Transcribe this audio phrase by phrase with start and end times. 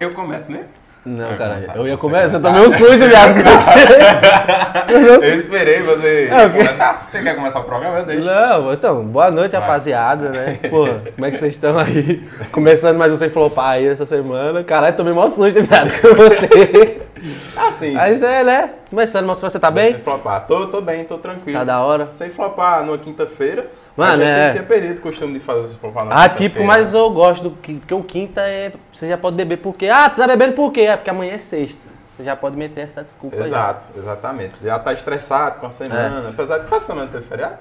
[0.00, 0.66] Eu começo mesmo?
[1.04, 2.38] Não, Vai cara, eu ia começar.
[2.38, 3.34] Você tá meio sujo, viado.
[3.34, 5.24] com você.
[5.26, 7.06] Eu esperei você É, começar.
[7.08, 7.98] Você quer começar o programa?
[8.00, 8.26] Eu deixo.
[8.26, 9.60] Não, então, boa noite, Vai.
[9.60, 10.58] rapaziada, né?
[10.68, 12.28] Porra, como é que vocês estão aí?
[12.52, 14.62] Começando mais um Sem Flopar aí essa semana.
[14.64, 17.00] Caralho, tomei mó susto, viado, com você.
[17.56, 17.92] Assim.
[17.92, 18.70] Mas é, né?
[18.90, 19.94] Começando, mas você tá bem?
[19.94, 20.46] Sem flopar.
[20.46, 21.58] Tô, tô bem, tô tranquilo.
[21.58, 22.10] Tá da hora.
[22.12, 23.66] Sem flopar numa quinta-feira.
[23.98, 24.52] Mano, é.
[24.52, 27.80] tinha perdido o costume de fazer flopar na Ah, tipo, mas eu gosto do quinta,
[27.80, 28.72] porque o quinta é.
[28.92, 29.88] Você já pode beber porque.
[29.88, 30.82] Ah, tu tá bebendo por quê?
[30.82, 31.80] É porque amanhã é sexta.
[32.06, 33.42] Você já pode meter essa desculpa aí.
[33.42, 34.54] Exato, exatamente.
[34.62, 36.28] Já tá estressado com a semana.
[36.28, 37.58] Apesar de que a semana teve feriado.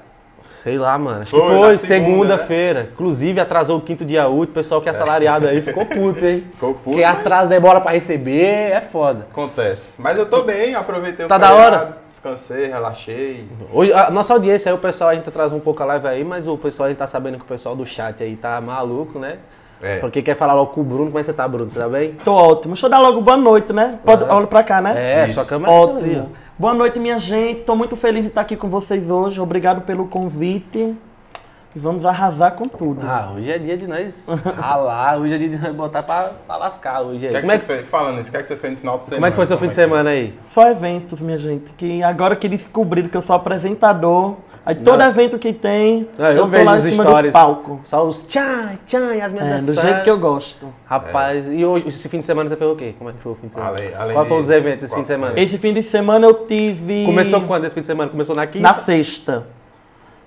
[0.64, 1.22] Sei lá, mano.
[1.22, 2.90] Acho Foi, que foi na segunda, segunda-feira.
[2.94, 4.52] Inclusive, atrasou o quinto dia útil.
[4.52, 6.46] O pessoal que é assalariado aí ficou puto, hein?
[6.54, 9.28] Ficou puto, Porque mas- atrasa demora pra receber, é foda.
[9.32, 10.02] Acontece.
[10.02, 11.98] Mas eu tô bem, aproveitei Tá o da feriado, hora?
[12.10, 13.48] Descansei, relaxei.
[13.72, 16.24] Hoje, a nossa audiência aí, o pessoal, a gente atrasa um pouco a live aí,
[16.24, 19.20] mas o pessoal, a gente tá sabendo que o pessoal do chat aí tá maluco,
[19.20, 19.38] né?
[19.82, 20.00] É.
[20.00, 21.06] Porque quer falar logo com o Bruno.
[21.08, 21.70] Como é que você tá, Bruno?
[21.70, 22.14] Você tá bem?
[22.26, 22.74] Tô ótimo.
[22.74, 24.00] Deixa eu dar logo boa noite, né?
[24.04, 24.36] Pode, Aham.
[24.38, 24.94] Olha pra cá, né?
[24.96, 25.36] É, Isso.
[25.36, 26.32] sua câmera tá ali, Ótimo.
[26.58, 27.62] Boa noite, minha gente.
[27.62, 29.40] Tô muito feliz de estar aqui com vocês hoje.
[29.40, 30.96] Obrigado pelo convite.
[31.76, 33.02] E vamos arrasar com tudo.
[33.06, 36.58] Ah, hoje é dia de nós ralar, hoje é dia de nós botar pra, pra
[36.58, 37.30] lascar hoje O aí.
[37.30, 37.88] que é que Como é você que, fez?
[37.90, 39.18] Falando isso, o que é que você fez no final de semana?
[39.18, 40.34] como é que foi seu fim de semana aí?
[40.50, 41.72] Só eventos, minha gente.
[41.74, 44.38] Que agora que descobriram que eu sou apresentador.
[44.68, 45.08] Aí todo Não.
[45.08, 47.32] evento que tem, Não, eu eu tô vejo lá os em cima stories.
[47.32, 47.80] do palco.
[47.86, 50.68] Só os tchan, tchan e as minhas É, do jeito que eu gosto.
[50.86, 52.94] Rapaz, e hoje, esse fim de semana você fez o quê?
[52.98, 53.72] Como é que foi o fim de semana?
[53.72, 55.34] Além- além Qual de- foram os eventos desse qual fim de semana?
[55.34, 55.42] foi?
[55.42, 57.06] Esse fim de semana eu tive.
[57.06, 58.12] Começou quando esse fim de semana?
[58.12, 58.62] Começou na quinta?
[58.68, 59.46] Na sexta.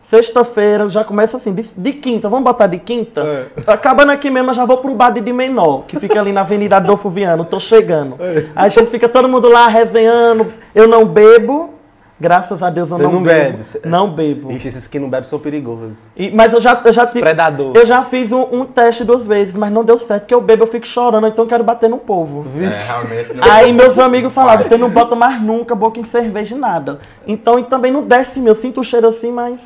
[0.09, 3.21] Sexta-feira, já começa assim, de, de quinta, vamos botar de quinta?
[3.21, 3.47] É.
[3.65, 6.79] Acabando aqui mesmo, eu já vou pro bar de Menor, que fica ali na Avenida
[6.79, 8.17] Adolfo Viano, tô chegando.
[8.19, 8.47] É.
[8.57, 11.75] Aí a gente fica todo mundo lá resenhando, eu não bebo,
[12.21, 13.59] graças a Deus eu Você não, não bebo.
[13.59, 13.81] bebe?
[13.89, 14.53] Não bebo.
[14.53, 15.99] Ixi, esses que não bebem são perigosos.
[16.17, 17.73] E- mas eu já, eu já tive- Predador.
[17.75, 20.65] Eu já fiz um, um teste duas vezes, mas não deu certo, porque eu bebo,
[20.65, 22.45] eu fico chorando, então eu quero bater no povo.
[22.57, 23.35] É, realmente.
[23.35, 24.69] não- Aí meus amigos falaram, Faz.
[24.69, 27.01] você não bota mais nunca boca em cerveja e nada.
[27.27, 29.59] Então e também não desce meu, eu sinto o cheiro assim, mas.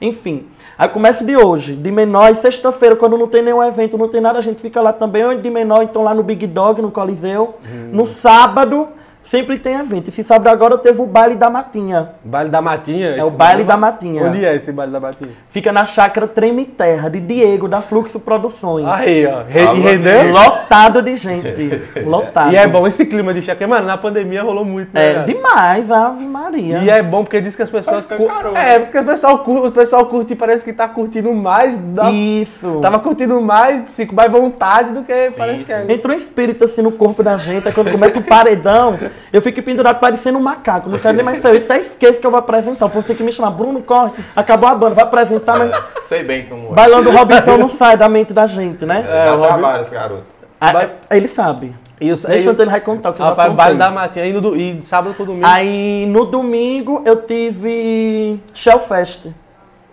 [0.00, 0.46] Enfim.
[0.78, 4.20] Aí começa de hoje, de menor, e sexta-feira, quando não tem nenhum evento, não tem
[4.20, 6.92] nada, a gente fica lá também, ou de menor, então lá no Big Dog, no
[6.92, 7.56] Coliseu.
[7.92, 8.86] No sábado,
[9.30, 10.08] sempre tem evento.
[10.08, 12.10] Esse sábado agora teve o baile da Matinha.
[12.24, 13.16] Baile da Matinha?
[13.16, 14.24] É o baile da Matinha.
[14.24, 15.30] Onde é esse baile da Matinha?
[15.50, 18.86] Fica na chácara Treme Terra, de Diego, da Fluxo Produções.
[18.86, 19.42] Aí, ó.
[19.48, 20.32] Re- Alô, e.
[20.32, 21.82] Lotado de gente.
[22.04, 22.52] Lotado.
[22.52, 23.66] E é bom esse clima de chácara.
[23.68, 25.10] Mano, na pandemia rolou muito, né?
[25.10, 25.26] É cara?
[25.26, 26.78] demais, Ave Maria.
[26.78, 28.00] E é bom porque diz que as pessoas.
[28.02, 31.32] Só cu- escancarou, É, porque o pessoal, curte, o pessoal curte, parece que tá curtindo
[31.32, 31.76] mais.
[31.78, 32.10] Da...
[32.10, 32.78] Isso.
[32.80, 35.84] Tava curtindo mais, assim, com mais vontade do que parece que é.
[35.88, 38.98] Entra um espírito assim no corpo da gente, aí quando começa o paredão,
[39.32, 40.88] eu fico pendurado parecendo um macaco.
[40.88, 41.56] Não quero nem mais sair.
[41.58, 42.86] Eu até esqueço que eu vou apresentar.
[42.86, 43.50] O povo tem que me chamar.
[43.50, 44.12] Bruno, corre.
[44.34, 45.70] Acabou a banda, vai apresentar, mas.
[46.04, 46.74] Sei bem como é.
[46.74, 49.04] Bailando Robinson não sai da mente da gente, né?
[49.08, 50.24] É, Dá o Robin- trabalho esse garoto.
[50.60, 51.74] Vai- aí ele sabe.
[52.00, 53.64] E o- Deixa eu ele vai contar o que eu já Rapaz, contei.
[53.64, 54.26] baile da Matinha.
[54.26, 55.46] E, no, do- e sábado pro domingo.
[55.46, 59.26] Aí no domingo eu tive Shellfest,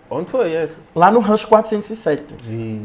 [0.08, 0.76] Onde foi esse?
[0.94, 2.36] lá no Rancho 407.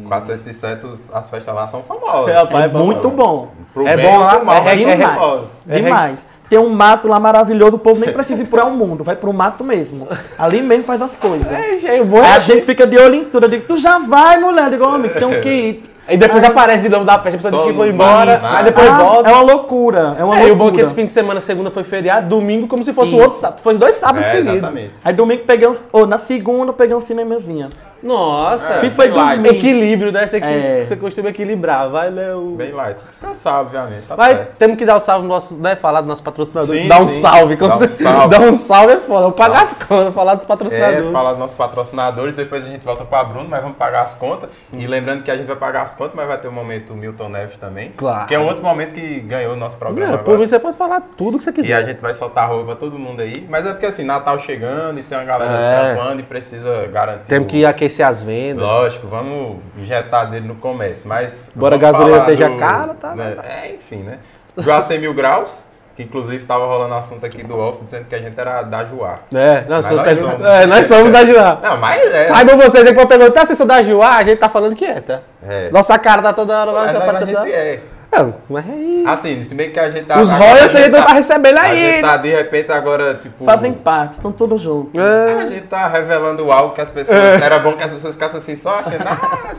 [0.08, 2.31] 407, os- as festas lá são famosas.
[2.34, 3.50] É, rapaz, É muito bom.
[3.73, 4.34] Pro É bem bom lá,
[4.66, 5.78] é é.
[5.78, 6.19] É Demais.
[6.52, 9.32] Tem um mato lá maravilhoso, o povo nem precisa ir pro El Mundo, vai pro
[9.32, 10.06] mato mesmo.
[10.38, 11.50] Ali mesmo faz as coisas.
[11.50, 12.18] É, cheio bom.
[12.22, 13.46] Aí a gente fica de olho em tudo.
[13.46, 14.66] Eu digo, tu já vai, mulher?
[14.66, 15.84] Eu digo, homem, tem que ir.
[16.06, 18.86] Aí depois aparece de novo da festa, a pessoa diz que foi embora, aí depois
[18.90, 19.30] Ah, volta.
[19.30, 20.56] É uma loucura, é uma É, e o loucura.
[20.58, 23.16] bom é que esse fim de semana, segunda foi feriado, domingo como se fosse o
[23.16, 23.24] Isso.
[23.24, 23.62] outro sábado.
[23.64, 24.56] Foi dois sábados É, seguidos.
[24.58, 24.92] exatamente.
[25.06, 25.76] Aí domingo peguei um.
[25.94, 27.70] Ou na segunda eu peguei um cinemazinho.
[28.04, 29.12] Nossa, É, light.
[29.12, 29.50] dormir.
[29.50, 30.28] equilíbrio, né?
[30.28, 30.84] Você, É.
[30.84, 31.90] você costuma equilibrar.
[31.90, 32.56] Vai, Léo.
[32.58, 33.00] Bem light.
[33.08, 34.06] Descansar, obviamente.
[34.08, 34.58] Tá Vai, certo.
[34.58, 35.76] temos que dar o salve no nosso, né?
[35.76, 36.82] Falar dos nossos patrocinadores.
[36.82, 37.22] Sim, dar um sim.
[37.22, 37.58] salve.
[37.58, 38.28] Como Dá um você salve.
[38.30, 39.22] Dar um salve é foda.
[39.22, 41.06] Vamos pagar Dá- as contas, falar dos patrocinadores.
[41.06, 44.16] É, falar dos nossos patrocinadores, depois a gente volta para Bruno, mas vamos pagar as
[44.16, 44.50] contas.
[44.74, 47.30] E lembrando que a gente vai pagar as contas, mas vai ter o momento Milton
[47.30, 47.92] Neves também.
[47.96, 48.26] Claro.
[48.28, 50.76] Que é um outro momento que ganhou o nosso programa Não, por mim você pode
[50.78, 51.76] falar tudo que você E quiser.
[51.76, 53.46] a gente vai soltar roupa pra todo mundo aí.
[53.50, 55.94] Mas é porque assim, Natal chegando e tem uma galera É.
[55.94, 57.28] trampando e precisa garantir.
[57.28, 58.64] Temos o- que aquecer as vendas.
[58.64, 61.03] Lógico, vamos injetar dele no comércio.
[61.08, 61.52] Mas.
[61.55, 63.35] Embora a gasolina esteja cara, tá- né?
[63.43, 64.20] É, enfim, né?
[64.58, 65.66] Joacem Mil Graus,
[65.96, 69.20] que inclusive estava rolando assunto aqui do off, dizendo que a gente era da Juá.
[69.34, 70.47] É, não, nós pergunta- somos.
[70.47, 71.59] é, nós somos da Juá.
[71.61, 72.23] Não, mas é.
[72.26, 74.85] Saibam vocês aí que vão perguntar se sou da Juá, a gente tá falando que
[74.85, 75.20] é, tá?
[75.47, 75.70] É.
[75.70, 77.79] Nossa cara tá toda hora lá, Mas tá a gente é.
[78.11, 79.08] Não, mas é isso.
[79.08, 80.19] Assim, se bem que a gente tá.
[80.22, 81.79] Os royalties a gente não tá- tá recebendo A aí.
[81.79, 83.46] gente tá, de repente, agora, tipo.
[83.46, 85.02] Fazem parte, estão todos juntos.
[85.02, 87.17] A gente tá revelando algo que as pessoas.
[87.17, 87.35] É.
[87.41, 89.03] Era bom que as pessoas ficassem assim só achando.
[89.08, 89.53] Ah,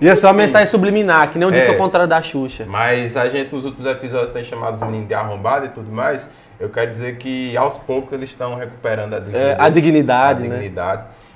[0.00, 1.70] E é só mensagem subliminar, que nem eu disse É.
[1.70, 2.66] ao contrário da Xuxa.
[2.68, 6.28] Mas a gente nos últimos episódios tem chamado os meninos de arrombado e tudo mais.
[6.60, 9.50] Eu quero dizer que aos poucos eles estão recuperando a dignidade.
[9.50, 10.58] É, a dignidade, a né?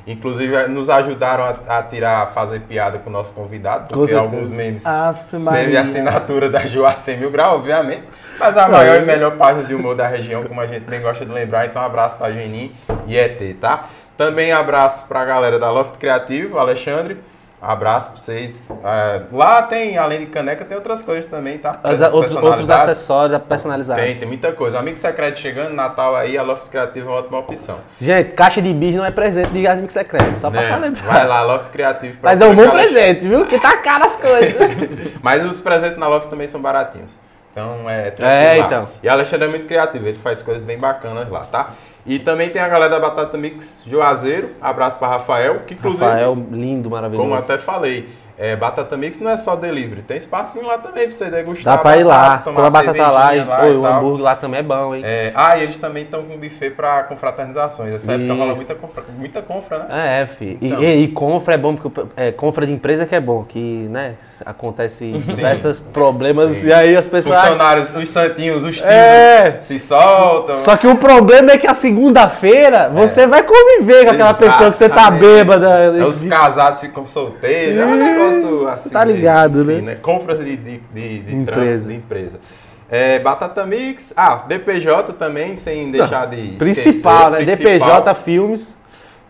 [0.08, 4.14] Inclusive, eh, nos ajudaram a, a tirar, a fazer piada com o nosso convidado, porque
[4.14, 5.80] alguns memes Aff, teve Maria.
[5.80, 8.04] a assinatura da Joacim Mil Grau, obviamente.
[8.40, 11.26] Mas a maior e melhor página de humor da região, como a gente bem gosta
[11.26, 11.66] de lembrar.
[11.66, 12.74] Então, um abraço pra Genin
[13.06, 13.88] e ET, tá?
[14.16, 17.18] Também abraço pra galera da Loft Criativo, Alexandre.
[17.60, 18.70] Abraço pra vocês.
[18.84, 21.80] É, lá tem, além de caneca, tem outras coisas também, tá?
[22.12, 24.04] Outros, outros acessórios personalizados.
[24.04, 24.78] Tem, tem muita coisa.
[24.78, 27.78] Amigo secreto chegando, Natal aí, a Loft Criativo é uma ótima opção.
[28.00, 30.38] Gente, caixa de bis não é presente de amigo secreto.
[30.40, 30.76] Só pra Né?
[30.76, 31.02] lembrar.
[31.12, 32.18] Vai lá, Loft Criativo.
[32.22, 33.44] Mas é um bom presente, viu?
[33.44, 34.54] Que tá caro as coisas.
[35.20, 37.18] Mas os presentes na Loft também são baratinhos.
[37.50, 38.88] Então é tranquilo É, então.
[39.02, 41.70] E o Alexandre é muito criativo, ele faz coisas bem bacanas lá, tá?
[42.08, 44.52] E também tem a galera da Batata Mix Juazeiro.
[44.62, 47.28] Abraço pra Rafael, que inclusive, Rafael, lindo, maravilhoso.
[47.28, 48.08] como até falei,
[48.38, 51.76] é, Batata Mix não é só delivery, tem espacinho lá também pra você degustar.
[51.76, 52.38] Dá pra ir lá.
[52.38, 55.02] tomar a batata lá e, pô, e o hambúrguer lá também é bom, hein?
[55.04, 57.94] É, ah, e eles também estão com buffet pra confraternizações.
[57.94, 58.56] Essa época rola Isso.
[58.56, 60.22] muita confra, muita confra, né?
[60.22, 60.56] É, fi.
[60.60, 60.82] E, Então.
[60.82, 64.14] e, e confra é bom, porque é, confra de empresa que é bom, que, né,
[64.46, 66.68] acontece diversos problemas Sim.
[66.68, 67.36] e aí as pessoas...
[67.38, 69.56] Funcionários, os santinhos, os tios É.
[69.60, 70.56] se soltam.
[70.56, 74.78] Só que o problema é que a segunda-feira você vai conviver com aquela pessoa que
[74.78, 75.20] você tá Exatamente.
[75.22, 75.68] bêbada.
[75.98, 78.27] É, Os casados ficam solteiros, é um negócio
[78.68, 78.90] assim.
[78.90, 79.96] tá ligado, né?
[79.96, 81.44] Compras de, de, de, de Empresa.
[81.44, 82.40] trampo, de empresa.
[82.90, 87.42] É, Batata Mix, ah, DPJ também, sem deixar de Principal, né?
[87.42, 88.78] esquecer, DPJ Filmes.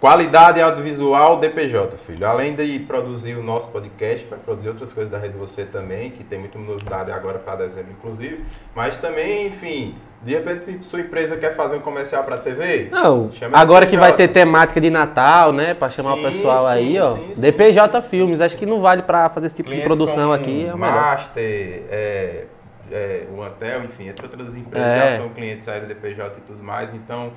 [0.01, 2.25] Qualidade audiovisual DPJ, filho.
[2.25, 6.23] Além de produzir o nosso podcast, vai produzir outras coisas da Rede Você também, que
[6.23, 8.45] tem muita novidade agora para dezembro, inclusive.
[8.77, 13.45] Mas também, enfim, de repente, sua empresa quer fazer um comercial para TV, Não, de
[13.53, 15.75] agora que vai ter temática de Natal, né?
[15.75, 17.15] Pra chamar Sim, o pessoal sim, aí, ó.
[17.15, 17.41] sim.
[17.41, 20.67] DPJ Filmes, acho que não vale pra fazer esse tipo de clientes produção como aqui,
[20.67, 20.95] é o melhor.
[20.95, 21.43] Master,
[21.91, 22.45] é,
[22.91, 25.11] é, o Antel, enfim, entre outras empresas É.
[25.11, 27.33] já são clientes aí do DPJ e tudo mais, então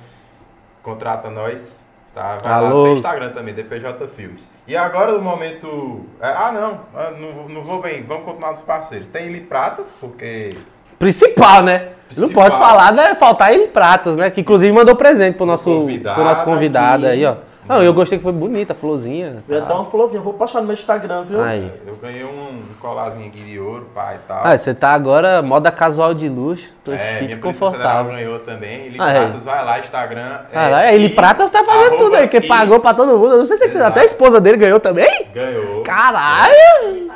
[0.82, 1.80] contrata nós,
[2.12, 2.38] tá?
[2.38, 2.84] Vai lá, Alô.
[2.84, 4.52] tem Instagram também, DPJ Filmes.
[4.66, 6.04] E agora o momento.
[6.20, 9.06] é, ah, não, ah, não, não vou bem, vamos continuar nos parceiros.
[9.06, 10.56] Tem Ili Pratas, porque.
[11.02, 11.88] Principal, né?
[12.16, 12.44] Não Principal.
[12.44, 13.14] pode falar, né?
[13.16, 14.30] Faltar ele pratas, né?
[14.30, 17.14] Que inclusive mandou presente pro nosso convidado pro nosso convidado aqui.
[17.14, 17.34] aí, ó.
[17.68, 19.42] Não, eu gostei que foi bonita, a florzinha.
[19.48, 19.74] Tá.
[19.74, 21.42] uma florzinha, vou postar no meu Instagram, viu?
[21.42, 21.70] Aí.
[21.86, 24.40] Eu ganhei um colazinho aqui de ouro, pai e tal.
[24.44, 28.12] Ah, você tá agora moda casual de luxo, tô é, chique minha e confortável.
[28.12, 28.86] ganhou também.
[28.88, 29.20] Ili Ah, é.
[29.20, 30.38] Pratas, vai lá, Instagram.
[30.52, 33.32] Ah, lá, ele e Pratas tá fazendo tudo aí, que I- pagou pra todo mundo.
[33.32, 33.84] Eu não sei se Exato.
[33.86, 35.26] até a esposa dele ganhou também.
[35.32, 35.82] Ganhou.
[35.82, 37.10] Caralho!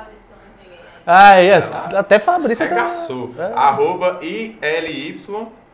[1.06, 1.50] Aí,
[1.96, 2.74] até Fabrício tá.
[2.74, 3.30] Regaçou.
[3.54, 5.18] Arroba ILY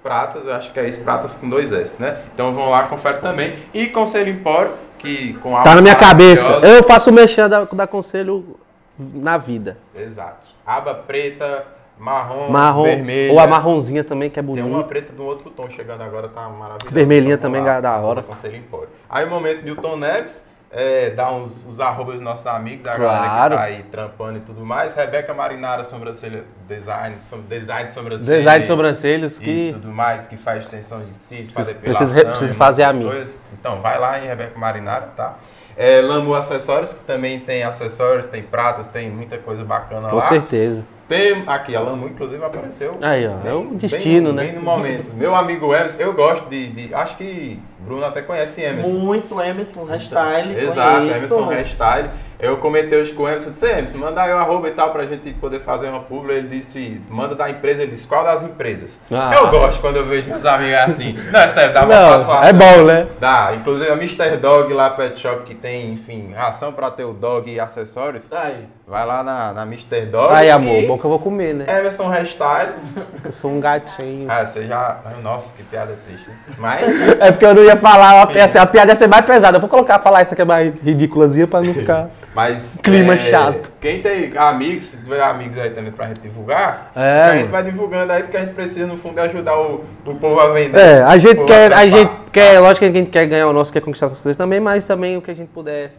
[0.02, 2.22] Pratas, eu acho que é isso, Pratas com dois S, né?
[2.34, 3.56] Então vão lá, confere também.
[3.72, 6.44] E Conselho Empório, que com Tá na minha cabeça.
[6.48, 8.56] maravilhosa- Eu faço o mexer da, da conselho
[8.98, 9.78] na vida.
[9.94, 10.48] Exato.
[10.66, 11.64] Aba preta,
[11.96, 13.32] marrom, Marrom, vermelha.
[13.32, 14.66] ou a marronzinha também, que é Tem bonita.
[14.66, 16.90] uma preta de um outro tom chegando agora, tá maravilhoso.
[16.92, 18.20] Vermelhinha Então, também lá, da hora.
[18.20, 18.88] arroba Conselho Empório.
[19.08, 23.28] Aí o momento Milton Neves, é, dá uns, os arrobas dos nossos amigos, da galera
[23.28, 23.50] Claro.
[23.50, 24.94] que tá aí trampando e tudo mais.
[24.94, 27.16] Rebeca Marinara, sobrancelha, design,
[27.48, 28.38] design de sobrancelha.
[28.38, 29.70] Design de sobrancelhas e que.
[29.74, 32.06] tudo mais, que faz extensão de cílio, faz Precisa- depilação.
[32.06, 33.26] precisa- precisa e fazer a minha.
[33.52, 35.36] Então, vai lá em Rebeca Marinara, tá?
[35.76, 36.00] É,
[36.38, 40.22] Acessórios, que também tem acessórios, tem pratas, tem muita coisa bacana Com lá.
[40.22, 40.84] certeza.
[41.12, 42.96] Tem, aqui, a Lamu, inclusive, apareceu.
[43.02, 44.42] Aí, ó, é o destino, bem, né?
[44.44, 45.12] Bem no momento.
[45.14, 48.98] Meu amigo Emerson, eu gosto de, de- Acho que Bruno até conhece Emerson.
[48.98, 50.56] Muito Emerson, Restyle.
[50.58, 51.16] Exato, conheço.
[51.16, 52.10] Emerson Hairstyle.
[52.42, 55.06] Eu comentei hoje com o Emerson, disse, Emerson, manda aí o arroba e tal pra
[55.06, 56.34] gente poder fazer uma publi.
[56.34, 58.90] Ele disse, manda da empresa, ele disse, qual das empresas?
[59.12, 59.30] Ah.
[59.32, 61.16] Eu gosto quando eu vejo meus amigos assim.
[61.30, 62.42] Não, é sério, dá uma Não, satisfação.
[62.44, 63.06] é bom, né?
[63.20, 64.38] Dá, inclusive a Mr.
[64.38, 68.32] Dog lá, Pet Shop, que tem, enfim, ração pra ter o dog e acessórios.
[68.32, 68.66] Aí.
[68.88, 70.06] Vai lá na, na Mr.
[70.06, 70.34] Dog.
[70.34, 71.64] Aí, amor, e bom que eu vou comer, né?
[71.78, 72.72] Emerson Hairstyle.
[73.24, 74.26] Eu sou um gatinho.
[74.28, 74.98] Ah, você já.
[75.22, 76.28] Nossa, que piada triste.
[76.28, 76.36] né?
[76.58, 77.20] Mas.
[77.20, 79.56] É porque eu não ia falar, a, assim, a piada ia ser mais pesada.
[79.56, 82.10] Eu vou colocar, falar isso aqui é mais ridículazinha pra não ficar.
[82.34, 82.78] Mas.
[82.82, 83.72] Clima chato.
[83.80, 87.62] Quem tem amigos, se tiver amigos aí também pra gente divulgar, É, a gente vai
[87.62, 90.78] divulgando aí porque a gente precisa, no fundo, ajudar o, o povo a vender.
[90.78, 91.88] É, a gente quer, a trampar.
[91.88, 94.60] gente quer, lógico que a gente quer ganhar o nosso, quer conquistar essas coisas também,
[94.60, 95.92] mas também o que a gente puder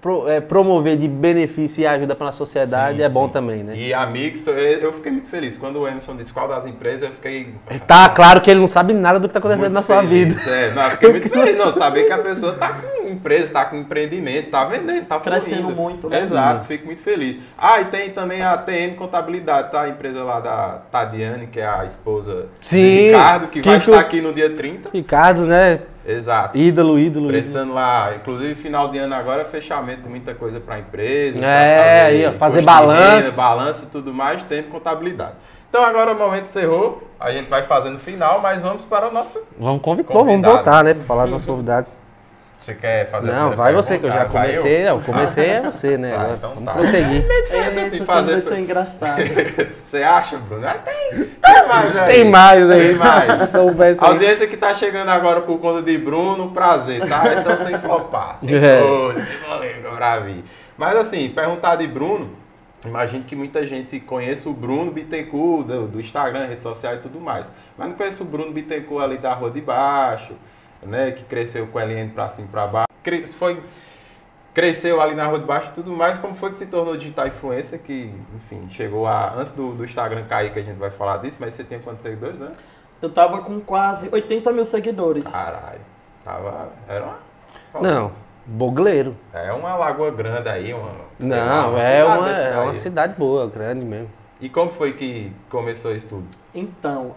[0.00, 3.32] pro- é, promover de benefício e ajuda pra sociedade Sim, é bom sim.
[3.32, 3.74] também, né?
[3.76, 5.56] E amigos, eu- eu fiquei muito feliz.
[5.58, 7.54] Quando o Emerson disse qual das empresas, eu fiquei.
[7.86, 10.34] Tá claro que ele não sabe nada do que tá acontecendo muito na sua feliz.
[10.34, 10.50] vida.
[10.50, 11.72] É, não, eu fiquei muito feliz, não.
[11.72, 15.70] Saber que a pessoa tá com empresa, tá com empreendimento, tá vendendo, tá Crescendo fluindo.
[15.80, 16.20] muito, né?
[16.20, 17.38] Exato, fico muito feliz.
[17.58, 19.82] Ah, e tem também a TM Contabilidade, tá?
[19.82, 23.78] A empresa lá da Tadiane, que é a esposa Sim, de Ricardo, que, que vai
[23.78, 24.90] estar aqui no dia 30.
[24.92, 25.80] Ricardo, né?
[26.12, 26.58] Exato.
[26.58, 27.28] Ídolo, ídolo, ídolo.
[27.28, 31.38] Precisando lá, inclusive final de ano agora, fechamento de muita coisa para empresa.
[31.44, 33.36] É, fazer de balanço.
[33.36, 35.34] balanço e tudo mais, tempo contabilidade.
[35.68, 39.40] Então agora o momento encerrou, a gente vai fazendo final, mas vamos para o nosso.
[39.56, 40.94] Vamos convidar, vamos voltar, né?
[40.94, 41.86] Pra falar do nosso convidado.
[42.60, 44.38] Você quer fazer Não, vai você, que eu já pergunta?
[44.38, 44.84] Ah, comecei.
[44.84, 46.10] Não, comecei é você, né?
[46.10, 46.72] Tá, Agora então Vamos tá.
[46.74, 47.22] prosseguir.
[47.22, 49.24] Diferente assim, fazer- vocês são engraçados.
[49.82, 50.66] Você acha, Bruno?
[50.66, 52.06] Ah, Tem, tem mais aí.
[52.14, 52.88] Tem mais aí.
[52.88, 53.54] Tem mais.
[54.02, 57.32] A audiência que tá chegando agora por conta de Bruno, prazer, tá?
[57.32, 58.38] Esse é o sem flopar.
[58.40, 58.80] Tem É.
[58.82, 60.44] coisa, tem polêmica pra vir.
[60.76, 62.30] Mas assim, perguntar de Bruno,
[62.84, 67.18] imagino que muita gente conheça o Bruno Bittencourt, do, do Instagram, rede social e tudo
[67.18, 67.46] mais.
[67.76, 70.34] Mas não conhece o Bruno Bittencourt ali da Rua de Baixo,
[70.82, 71.12] né?
[71.12, 72.86] Que cresceu com a LN pra cima e pra baixo.
[73.02, 73.62] Cre- Foi
[74.52, 77.28] cresceu ali na Rua de Baixo e tudo mais, como foi que se tornou digital
[77.28, 81.18] influencer, que, enfim, chegou a, antes do, do Instagram cair, que a gente vai falar
[81.18, 82.56] disso, mas você tinha quantos seguidores antes?
[83.00, 85.22] Eu tava com quase 80 mil seguidores.
[85.24, 85.80] Caralho,
[86.24, 87.80] tava, era uma...
[87.80, 88.12] Não,
[88.44, 89.16] bogleiro.
[89.32, 90.90] É uma lagoa grande aí, uma...
[91.18, 94.10] Não, é cidade uma, é uma cidade boa, grande mesmo.
[94.40, 96.26] E como foi que começou isso tudo?
[96.54, 97.14] Então,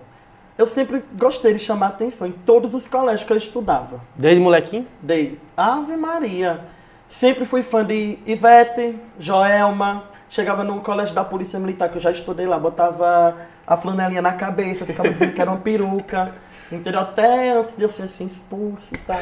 [0.57, 4.01] eu sempre gostei de chamar atenção em todos os colégios que eu estudava.
[4.15, 4.85] Desde molequinho?
[5.01, 6.61] Dei Ave Maria.
[7.09, 10.03] Sempre fui fã de Ivete, Joelma.
[10.29, 13.35] Chegava no colégio da Polícia Militar, que eu já estudei lá, botava
[13.67, 16.33] a flanelinha na cabeça, ficava dizendo que era uma peruca.
[16.71, 17.01] Entendeu?
[17.01, 19.19] Até antes de eu ser assim, expulso e tal.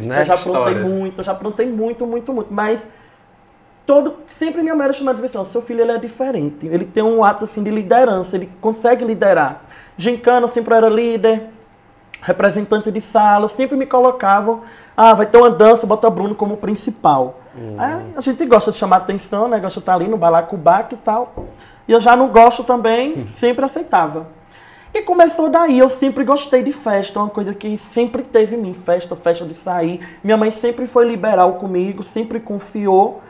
[0.00, 0.20] Né?
[0.20, 2.52] Eu já aprontei muito, eu já aprontei muito, muito, muito.
[2.52, 2.86] Mas
[3.84, 5.44] todo, sempre minha mãe era chamada de atenção.
[5.44, 6.66] Seu filho ele é diferente.
[6.66, 9.62] Ele tem um ato assim de liderança, ele consegue liderar.
[10.00, 11.50] Gincana, eu sempre era líder,
[12.22, 14.62] representante de sala, sempre me colocavam.
[14.96, 17.40] Ah, vai ter uma dança, bota Bruno como principal.
[17.78, 19.58] Aí, a gente gosta de chamar atenção, né?
[19.58, 21.34] Gosta de estar ali no balacobaque e tal.
[21.86, 24.28] E eu já não gosto também, sempre aceitava.
[24.94, 28.74] E começou daí, eu sempre gostei de festa, uma coisa que sempre teve em mim,
[28.74, 30.00] festa, festa de sair.
[30.24, 33.20] Minha mãe sempre foi liberal comigo, sempre confiou,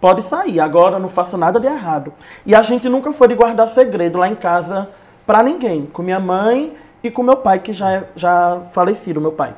[0.00, 2.12] pode sair, agora não faço nada de errado.
[2.46, 4.90] E a gente nunca foi de guardar segredo lá em casa
[5.28, 9.32] pra ninguém, com minha mãe e com meu pai, que já é já falecido, meu
[9.32, 9.54] pai.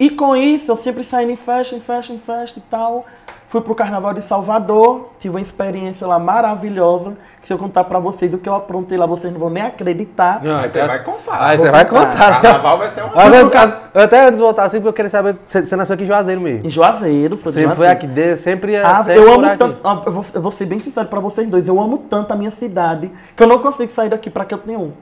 [0.00, 3.04] E com isso, eu sempre saí em festa, em festa, em festa e tal.
[3.52, 7.98] Fui pro Carnaval de Salvador, tive uma experiência lá maravilhosa, que se eu contar pra
[7.98, 10.42] vocês o que eu aprontei lá, vocês não vão nem acreditar.
[10.42, 11.36] Não, Mas você vai contar.
[11.38, 12.08] Ah, você vai contar.
[12.12, 12.40] contar.
[12.40, 13.00] Carnaval vai ser.
[13.02, 16.04] Ah, mas, ah, até antes de voltar assim, porque eu queria saber, você, nasceu aqui
[16.04, 16.66] em Juazeiro mesmo.
[16.66, 19.76] Em Juazeiro, foi Sempre foi aqui, de- sempre é Ah, sempre eu amo tanto.
[19.84, 21.68] ó, Eu vou, eu vou ser bem sincero pra vocês dois.
[21.68, 24.92] Eu amo tanto a minha cidade que eu não consigo sair daqui pra Canto nenhum.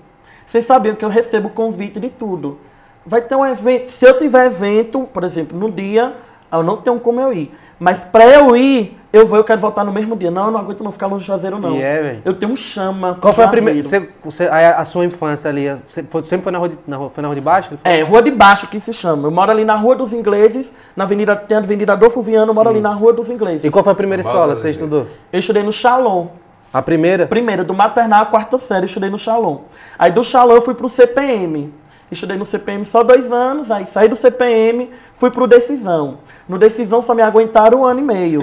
[0.44, 2.58] Vocês sabiam que eu recebo convite de tudo.
[3.06, 3.90] Vai ter um evento.
[3.92, 6.14] Se eu tiver evento, por exemplo, no dia,
[6.52, 7.54] eu não tenho como eu ir.
[7.80, 10.30] Mas pra eu ir, eu vou, eu quero voltar no mesmo dia.
[10.30, 11.76] Não, eu não aguento não ficar longe de Juazeiro, não.
[11.76, 12.22] E é, velho.
[12.26, 13.16] Eu tenho um chama.
[13.18, 13.82] Qual foi a primeira.
[13.82, 15.66] Você, você- a, a sua infância ali?
[15.70, 17.70] você foi- sempre foi na rua de, na, rua- foi na rua de baixo?
[17.82, 19.26] É, Rua de Baixo que se chama.
[19.26, 22.54] Eu moro ali na Rua dos Ingleses, na Avenida, tem a Avenida Adolfo Viano, eu
[22.54, 23.64] moro ali na Rua dos Ingleses.
[23.64, 25.06] E qual foi a primeira escola que você estudou?
[25.32, 26.26] Eu estudei no Shalom.
[26.72, 27.26] A primeira?
[27.26, 29.60] Primeiro, do maternal à quarta série, eu estudei no Shalom.
[29.98, 31.72] Aí do Shalom eu fui pro CPM.
[32.10, 36.18] Estudei no CPM só dois anos, aí saí do CPM, fui pro Decisão.
[36.48, 38.42] No Decisão só me aguentaram um ano e meio.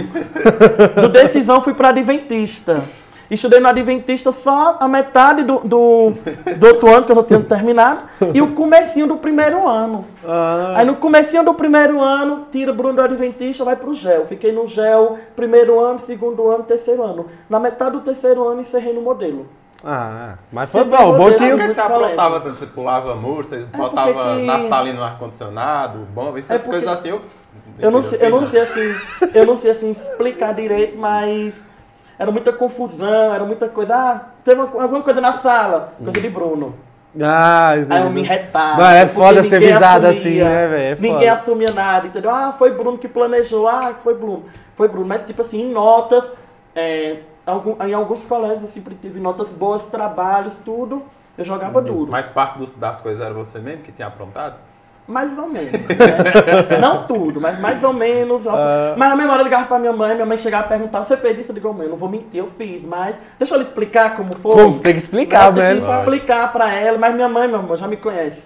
[1.01, 2.85] Do Decisão fui pro Adventista.
[3.29, 6.13] Estudei no Adventista só a metade do, do,
[6.57, 10.05] do outro ano, que eu não tinha terminado, e o comecinho do primeiro ano.
[10.75, 14.25] Aí no comecinho do primeiro ano, tira o Bruno do Adventista, vai pro GEL.
[14.25, 17.25] Fiquei no GEL primeiro ano, segundo ano, terceiro ano.
[17.49, 19.45] Na metade do terceiro ano, encerrei no modelo.
[19.83, 21.37] Ah, mas foi bom, bom modelo.
[21.37, 21.49] que.
[21.49, 22.55] Por que, que você aprontava tanto?
[22.57, 26.89] Você pulava muro, você botava porque que- naftalina no ar-condicionado, bom, essas É porque- coisas
[26.89, 27.21] assim eu...
[27.79, 28.95] Eu não, sei, eu não sei assim,
[29.35, 31.61] eu não sei assim explicar direito, mas
[32.17, 33.93] era muita confusão, era muita coisa.
[33.95, 36.73] Ah, teve uma- alguma coisa na sala, coisa de Bruno.
[37.21, 38.77] Ah, Aí eu me retava.
[38.81, 40.97] Não, é foda ser visado assim, né, velho?
[40.97, 42.31] É ninguém assumia nada, entendeu?
[42.31, 44.45] Ah, foi Bruno que planejou, ah, foi Bruno.
[44.75, 46.23] Foi Bruno, mas tipo assim, em notas,
[46.75, 47.17] é,
[47.87, 51.03] em alguns colégios eu sempre tive notas boas, trabalhos, tudo.
[51.37, 52.11] Eu jogava duro.
[52.11, 54.55] Mas parte dos- das coisas era você mesmo que tinha aprontado?
[55.07, 55.71] Mais ou menos.
[55.71, 56.77] né?
[56.81, 58.45] Não tudo, mas mais ou menos.
[58.45, 58.93] Ah.
[58.97, 61.15] Mas na mesma hora eu ligava pra minha mãe, minha mãe chegava e perguntava, você
[61.15, 61.51] fez isso?
[61.51, 64.35] Eu digo, mãe, eu não vou mentir, eu fiz, mas deixa eu lhe explicar como
[64.35, 64.55] foi.
[64.55, 64.79] Como?
[64.79, 65.73] Tem que explicar Né?
[65.75, 68.43] Tem que explicar pra ela, mas minha mãe, meu amor, já me conhece.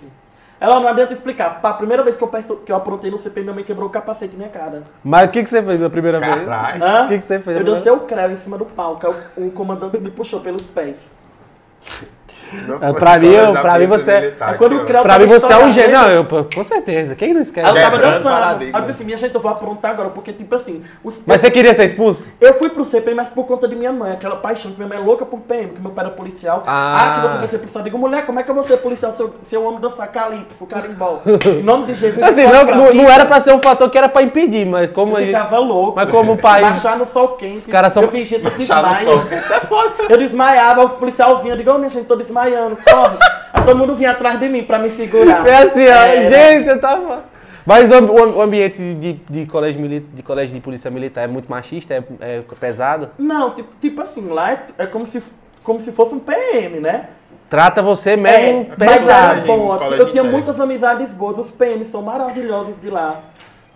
[0.62, 1.60] Ela não adianta explicar.
[1.60, 3.90] Pá, a primeira vez que eu, perto- que eu aprontei no CP, minha mãe quebrou
[3.90, 4.84] o capacete na minha cara.
[5.04, 6.46] Mas o que, que você fez na primeira vez?
[6.46, 6.84] Caralho.
[6.84, 7.06] Hã?
[7.06, 7.58] O que, que você fez?
[7.58, 10.98] Eu dancei o creu em cima do palco, o comandante me puxou pelos pés.
[12.68, 15.26] Não É, pra mim, pra mim você- Militar, É quando o eu- creu Pra mim
[15.28, 15.92] você é um gênio.
[15.92, 17.16] Não, eu, com certeza.
[17.16, 17.68] Quem não esquece?
[17.68, 18.28] Aí eu tava dançando.
[18.30, 20.84] Aí eu disse assim, minha gente, eu vou aprontar agora, porque tipo assim...
[21.04, 22.28] Os, Mas você queria ser expulso?
[22.40, 24.98] Eu fui pro CPM, mas por conta de minha mãe, aquela paixão, que minha mãe
[24.98, 26.64] é louca por PM, que meu pai era policial.
[26.66, 26.92] Ah.
[27.02, 27.82] Ah, que você vai ser policial.
[27.82, 29.80] Eu digo, mulher, como é que eu vou ser policial se eu, se eu amo
[29.80, 31.20] dançar calypso, carimbó?
[31.26, 32.22] Em nome de Jesus.
[32.22, 34.90] Assim, eu não, não, não era pra ser um fator que era pra impedir, mas
[34.92, 35.94] como Eu ficava louco.
[35.96, 37.58] Mas como o pai- Baixar no sol quente.
[37.58, 39.22] Os caras são- Eu fingia que sol.
[40.10, 43.18] Eu desmaiava, o policial vinha, eu digo, ô minha gente, tô desmaiando, corre.
[43.54, 45.46] Aí todo mundo vinha atrás de mim pra me segurar.
[45.48, 46.30] É assim, ó.
[46.30, 47.24] Gente, eu tava.
[47.66, 51.28] Mas o, o- o ambiente de, de colégio mili- de colégio de polícia militar é
[51.28, 52.04] muito machista, é,
[52.40, 53.10] é pesado?
[53.20, 55.22] Não, tipo, tipo assim, lá é, é como, se,
[55.64, 57.10] como se fosse um PM, né?
[57.50, 59.38] Trata você mesmo É, mas pesado.
[59.40, 59.78] era bom.
[59.78, 61.38] colégio Eu tinha muitas amizades boas.
[61.38, 63.20] Os PMs são maravilhosos de lá.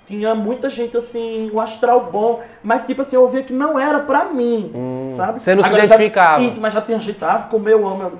[0.05, 3.99] Tinha muita gente assim, um astral bom, mas tipo assim, eu via que não era
[3.99, 4.71] pra mim,
[5.17, 5.33] sabe?
[5.33, 6.43] Hum, você não se já- identificava.
[6.43, 8.11] isso, mas já tinha gente, ah, como eu amo,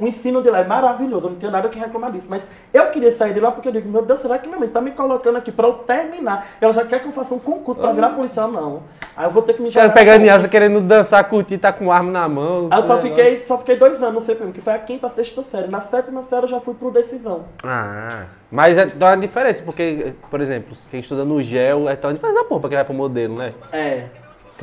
[0.00, 2.26] o ensino de lá é maravilhoso, eu não tenho nada que reclamar disso.
[2.28, 2.42] Mas
[2.72, 4.80] eu queria sair de lá porque eu digo, meu Deus, será que minha mãe tá
[4.80, 6.46] me colocando aqui pra eu terminar?
[6.60, 8.50] Ela já quer que eu faça um concurso pra virar policial?
[8.50, 8.82] Não.
[9.14, 9.94] Aí eu vou ter que me Cara, jogar.
[9.98, 12.68] pegando asa, querendo dançar, curtir, tá com arma na mão.
[12.70, 15.10] Aí eu só fiquei, só fiquei dois anos no CPM, que foi a quinta, a
[15.10, 15.68] sexta série.
[15.68, 17.44] Na sétima série eu já fui pro decisão.
[17.62, 22.12] Ah, mas é dá uma diferença, porque, por exemplo, quem estuda no GEL, é tão
[22.14, 23.52] diferença da porra pra quem vai pro modelo, né?
[23.70, 24.04] É.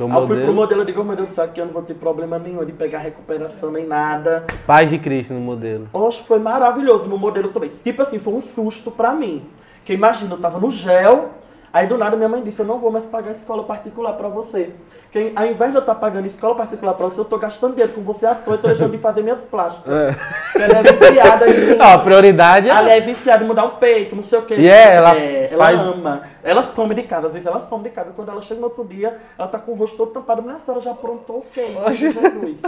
[0.04, 0.82] Aí eu fui pro modelo.
[0.82, 2.72] eu digo, oh, meu Deus do céu, aqui eu não vou ter problema nenhum de
[2.72, 4.44] pegar recuperação nem nada.
[4.66, 5.88] Paz de Cristo no modelo.
[5.92, 7.72] Oxe, foi maravilhoso no modelo também.
[7.82, 9.44] Tipo assim, foi um susto pra mim.
[9.78, 11.30] Porque imagina, eu tava no gel,
[11.72, 14.70] aí do nada minha mãe disse, eu não vou mais pagar escola particular pra você.
[15.10, 17.92] Porque ao invés de eu estar pagando escola particular pra você, eu tô gastando dinheiro
[17.94, 20.14] com você à toa, eu tô deixando de fazer minhas plásticas.
[20.52, 21.76] Porque Ela é viciada em.
[21.76, 22.72] Não, a prioridade é.
[22.72, 24.56] Ela é viciada em mudar o peito, não sei o quê.
[24.56, 26.22] E é, ela ela faz- ama.
[26.44, 28.12] Ela some de casa, às vezes ela some de casa.
[28.14, 30.42] Quando ela chega no outro dia, ela tá com o rosto todo tampado.
[30.42, 31.64] Minha senhora já aprontou o quê?
[31.92, 32.58] Jesus.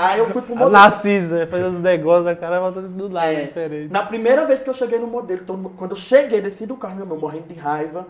[0.00, 0.70] Aí eu fui pro modelo.
[0.70, 3.92] Narcisa, faz os negócios, a cara volta do lado, É, diferente.
[3.92, 6.76] na primeira vez que eu cheguei no modelo, todo mundo- quando eu cheguei, desci do
[6.76, 8.06] carro, meu irmão, morrendo de raiva,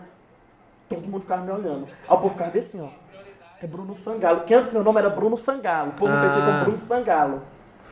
[0.87, 1.87] todo mundo ficava me olhando.
[2.07, 2.87] Aí o povo ficava assim, ó.
[3.61, 4.41] É Bruno Sangalo.
[4.41, 5.89] Que antes meu nome era Bruno Sangalo.
[5.89, 6.45] O povo me conhecia Ah.
[6.45, 7.41] como Bruno Sangalo.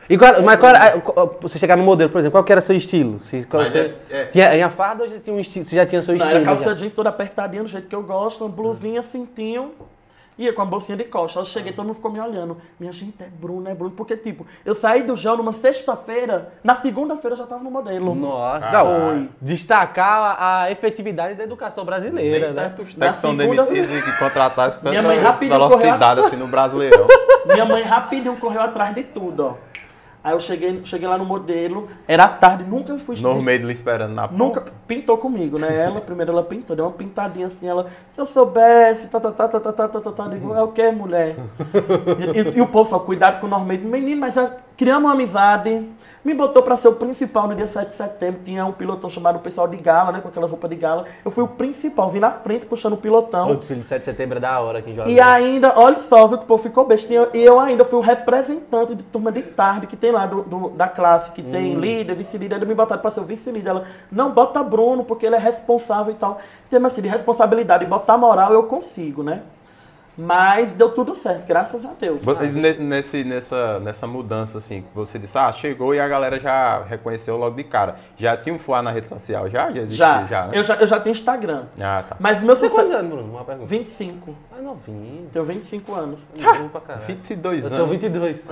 [0.08, 2.60] E qual, mas qual era, qual- você chegar no modelo, por exemplo, qual que era
[2.62, 3.18] seu estilo?
[3.20, 4.24] Se, qual Mas você, é- é.
[4.26, 6.36] Tinha, em a farda ou já tinha um estilo, você já tinha seu Não, estilo?
[6.40, 6.74] era calça já?
[6.74, 9.72] jeans toda apertadinha, do jeito que eu gosto, uma blusinha, cintinho.
[10.38, 11.40] Ia com a bolsinha de costa.
[11.40, 12.56] Eu cheguei, todo mundo ficou me olhando.
[12.78, 13.90] Minha gente, é Bruno, é Bruno.
[13.96, 18.14] Porque, tipo, eu saí do gel numa sexta-feira, na segunda-feira eu já tava no modelo.
[18.14, 22.62] Nossa, não, destacar a, a efetividade da educação brasileira, Nem né?
[22.62, 26.36] certos Na são segunda- demitidos e que contratassem tanta Minha mãe rapidinho velocidade correu assim
[26.36, 27.06] no Brasileirão.
[27.44, 29.67] Minha mãe rapidinho correu atrás de tudo, ó.
[30.22, 34.26] Aí eu cheguei, cheguei lá no modelo, era tarde, nunca fui Normei lhe esperando na
[34.26, 34.76] Nunca porta.
[34.86, 35.84] pintou comigo, né?
[35.84, 39.48] Ela, primeiro ela pintou, deu uma pintadinha assim, ela, se eu soubesse, tá, tá, tá,
[39.48, 41.36] tá, tá, tá, tá, tá, tá, digo, é o que, mulher?
[42.34, 44.34] E, e- e o povo só, cuidado com o Normeiro, menino, mas
[44.76, 45.88] criamos uma amizade,
[46.24, 49.38] me botou pra ser o principal no dia 7 de setembro, tinha um pilotão chamado
[49.38, 52.30] Pessoal de Gala, né, com aquela roupa de gala, eu fui o principal, vim na
[52.30, 54.94] frente puxando o pilotão, O desfile de 7 de setembro é da hora aqui em
[54.94, 55.18] Juazeiro.
[55.18, 57.12] e ainda, olha só, viu que o povo ficou besta.
[57.12, 60.42] E eu, e ainda fui o representante de turma de tarde que tem lá do,
[60.42, 62.54] do- da classe, que tem líder, vice-líder.
[62.56, 63.70] Ainda me botaram pra ser o vice-líder.
[63.70, 66.38] Ela, não, bota Bruno, porque ele é responsável e tal.
[66.68, 69.42] Tem assim, de responsabilidade, botar moral eu consigo, né?
[70.18, 72.22] Mas deu tudo certo, graças a Deus.
[72.80, 77.36] Nesse, nessa, nessa mudança, assim, que você disse, ah, chegou e a galera já reconheceu
[77.36, 77.96] logo de cara.
[78.16, 79.46] Já tinha um fuá na rede social?
[79.48, 79.70] Já?
[79.70, 79.96] Já existia?
[80.06, 80.50] Já, já, né?
[80.54, 81.66] eu já, eu já tenho Instagram.
[81.80, 82.16] Ah, tá.
[82.18, 83.30] Mas o meu Você tem quantos anos, Bruno?
[83.32, 83.68] Uma pergunta.
[83.68, 84.34] 25.
[84.50, 85.28] Ah, novinho.
[85.32, 86.20] Tenho 25 anos.
[86.36, 87.06] Novo pra caralho.
[87.06, 87.78] 22 Eu anos.
[87.78, 88.46] tenho 22.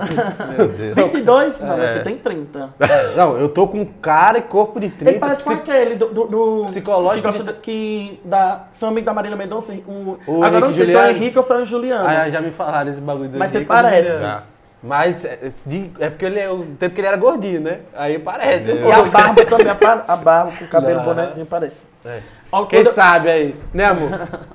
[0.57, 0.95] Meu Deus.
[1.11, 1.59] 22?
[1.59, 1.93] Não, mas É.
[1.95, 2.73] você tem 30.
[3.17, 5.11] Não, eu tô com cara e corpo de 30.
[5.11, 9.05] Ele parece com psi- aquele do, do, do Psicológico que, de- que da são amigo
[9.05, 11.11] da Marília Mendonça, o, O agora eu não Henrique sei se é.
[11.11, 12.07] Henrique ou se é o Juliano.
[12.07, 14.19] Ah, já me falaram esse bagulho do Mas você Henrique parece.
[14.19, 14.43] Já.
[14.83, 17.79] Mas é, de- é porque ele é o tempo que ele era gordinho, né?
[17.95, 18.71] Aí parece.
[18.71, 19.67] Um e a barba também,
[20.07, 21.05] a, barba com o cabelo Não.
[21.05, 21.77] bonezinho parece.
[22.05, 22.21] É.
[22.51, 24.09] Ó, Quem quando sabe aí, né, amor?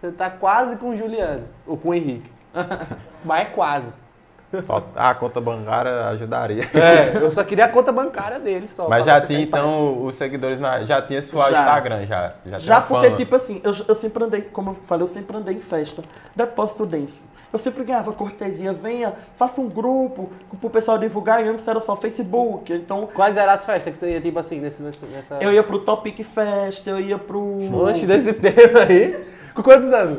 [0.00, 2.30] Você tá quase com o Juliano, ou com o Henrique.
[3.24, 3.94] Mas é quase.
[4.66, 6.64] Falta- Ah, a conta bancária ajudaria.
[6.74, 8.88] É, eu só queria a conta bancária dele só.
[8.88, 11.48] Mas já tinha, então, os seguidores, na, já tinha esse Já.
[11.50, 12.32] Instagram, já.
[12.46, 13.16] Já, Já porque, fama.
[13.16, 16.02] tipo assim, eu, eu sempre andei, como eu falei, eu sempre andei em festa.
[16.34, 17.20] Depósito dance.
[17.50, 20.30] Eu sempre ganhava cortesia, venha, faça um grupo
[20.60, 22.70] pro pessoal divulgar, e antes era só Facebook.
[22.72, 25.36] Então, Quais eram as festas que você ia, tipo assim, nesse, nessa...
[25.40, 27.40] eu ia pro Topic Fest, eu ia pro.
[27.84, 29.26] Oxe, desse tempo aí.
[29.54, 30.18] Com quantos anos?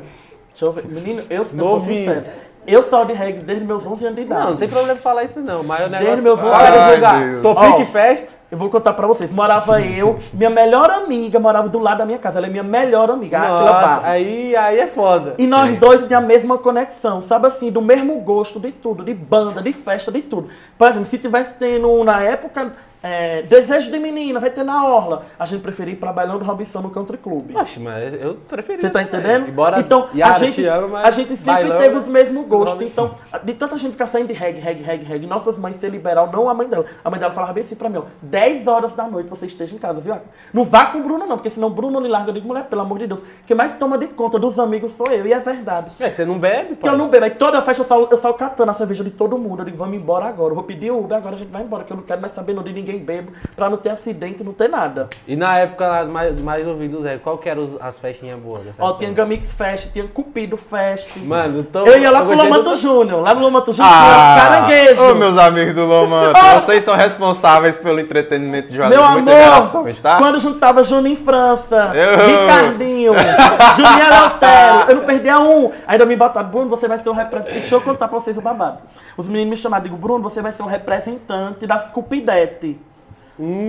[0.49, 0.85] Deixa eu ver.
[0.87, 2.13] Menino, eu, eu sou Novinho.
[2.13, 2.25] sincero.
[2.71, 4.41] Eu saio de reggae desde meus 11 anos de idade.
[4.43, 6.23] Não, não tem problema falar isso não, mas o Desde negócio...
[6.23, 7.19] meu vô- Qual era Ai, esse lugar?
[7.29, 7.41] Deus.
[7.41, 7.85] Topic Ó.
[7.91, 8.29] Fest?
[8.51, 9.29] Eu vou contar pra vocês.
[9.29, 12.39] Morava eu, minha melhor amiga morava do lado da minha casa.
[12.39, 15.35] Ela é minha melhor amiga, Aquila Nossa, aí, aí é foda.
[15.37, 15.75] E nós Sim.
[15.75, 19.71] dois tínhamos a mesma conexão, sabe assim, do mesmo gosto de tudo, de banda, de
[19.71, 20.49] festa, de tudo.
[20.79, 25.25] Por exemplo, se tivesse tendo na época é, Desejo de Menina, vai ter na Orla.
[25.37, 27.55] A gente preferia ir pra Bailão do Robinson no Country Club.
[27.55, 28.81] Oxe, mas eu preferi.
[28.81, 29.47] Você tá entendendo?
[29.47, 32.81] Embora então, Yara a gente, te ama, a gente sempre bailão teve os mesmos gostos.
[32.81, 36.29] Então, de tanta gente ficar saindo de reggae, reggae, reggae, reggae, nossas mães ser liberal,
[36.31, 36.85] não a mãe dela.
[37.03, 39.75] A mãe dela falava bem assim pra mim, ó, 10 horas da noite você esteja
[39.75, 40.15] em casa, viu?
[40.53, 42.29] Não vá com o Bruno não, porque senão o Bruno lhe larga.
[42.29, 45.07] Eu digo, mulher, pelo amor de Deus, quem mais toma de conta dos amigos sou
[45.07, 45.91] eu, e é verdade.
[45.99, 48.33] É, você não bebe, Porque eu não bebo, aí toda festa eu saio, eu saio
[48.33, 49.61] catando a cerveja de todo mundo.
[49.61, 50.51] Eu digo, vamos embora agora.
[50.51, 52.53] Eu vou pedir Uber, agora a gente vai embora, que eu não quero mais saber
[52.53, 55.09] não de ninguém ninguém bebo, pra não ter acidente, não ter nada.
[55.27, 58.63] E na época lá, mais, mais ouvido Zé, qual que eram os- as festinhas boas?
[58.63, 58.99] dessa Ó, época?
[58.99, 61.09] tinha Gamix Fest, tinha Cupido Fest.
[61.17, 63.21] Mano, tô, eu ia lá pro Lomanto do- Júnior.
[63.23, 65.11] Lá no Lomanto Júnior tinha caranguejo.
[65.11, 69.33] Ô, meus amigos do Lomanto, vocês são responsáveis pelo entretenimento de Juazeiro Meu de muitas
[69.43, 70.17] amor, gerações, tá?
[70.17, 73.13] quando juntava Juninho França, Eu- Ricardinho,
[73.75, 75.71] Juninho Eleutério, eu não perdia um.
[75.87, 77.59] Ainda me botaram, Bruno, você vai ser o representante.
[77.59, 78.79] Deixa eu contar pra vocês o babado.
[79.17, 82.78] Os meninos me chamaram, digo, Bruno, você vai ser o representante das Cupidete.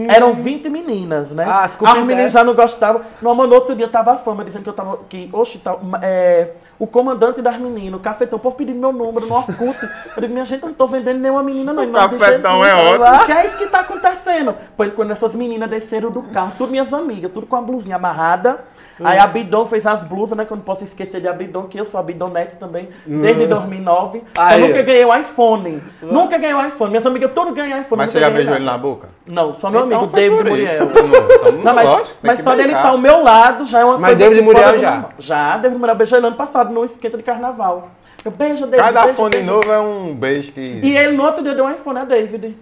[0.09, 1.46] Eram 20 meninas, né?
[1.46, 1.50] Hum.
[1.50, 3.02] Ah, as meninas já não gostavam.
[3.22, 4.98] No no outro dia tava a fama dizendo que eu tava.
[5.09, 9.35] Que, oxe, tá, é, o comandante das meninas, o cafetão, por pedir meu número no
[9.35, 9.78] Orkut.
[10.16, 11.85] Eu digo, minha gente, eu não tô vendendo nenhuma menina, não.
[11.85, 12.98] O cafetão é ótimo.
[12.98, 13.24] lá.
[13.26, 14.54] Que é isso que tá acontecendo?
[14.76, 18.64] Pois quando essas meninas desceram do carro, tudo minhas amigas, tudo com a blusinha amarrada.
[19.03, 20.45] Aí a Bidon fez as blusas, né?
[20.45, 23.47] Que eu não posso esquecer de a Bidon, que eu sou a Bidonete também, desde
[23.47, 24.23] 2009.
[24.37, 24.61] Aí.
[24.61, 25.83] Eu nunca ganhei o iPhone.
[26.03, 26.91] Nunca ganhei o iPhone.
[26.91, 27.99] Minhas amigas todas ganham iPhone.
[27.99, 29.09] Mas você já beijou ele na boca?
[29.27, 30.49] Não, só meu Então amigo, David.
[30.51, 30.85] Muriel.
[30.85, 34.11] Então, Não, mas, lógico, mas só dele estar ao meu lado já é uma Mas
[34.17, 34.91] coisa David fora Muriel já?
[34.91, 35.11] normal.
[35.19, 37.89] Já, David Muriel beijou ele ano passado no esquenta de carnaval.
[38.25, 38.77] Eu beijo, David.
[38.93, 39.47] Cada beijo, beijo.
[39.47, 40.61] novo é um beijo que...
[40.61, 42.57] E ele no outro dia deu um iPhone a David.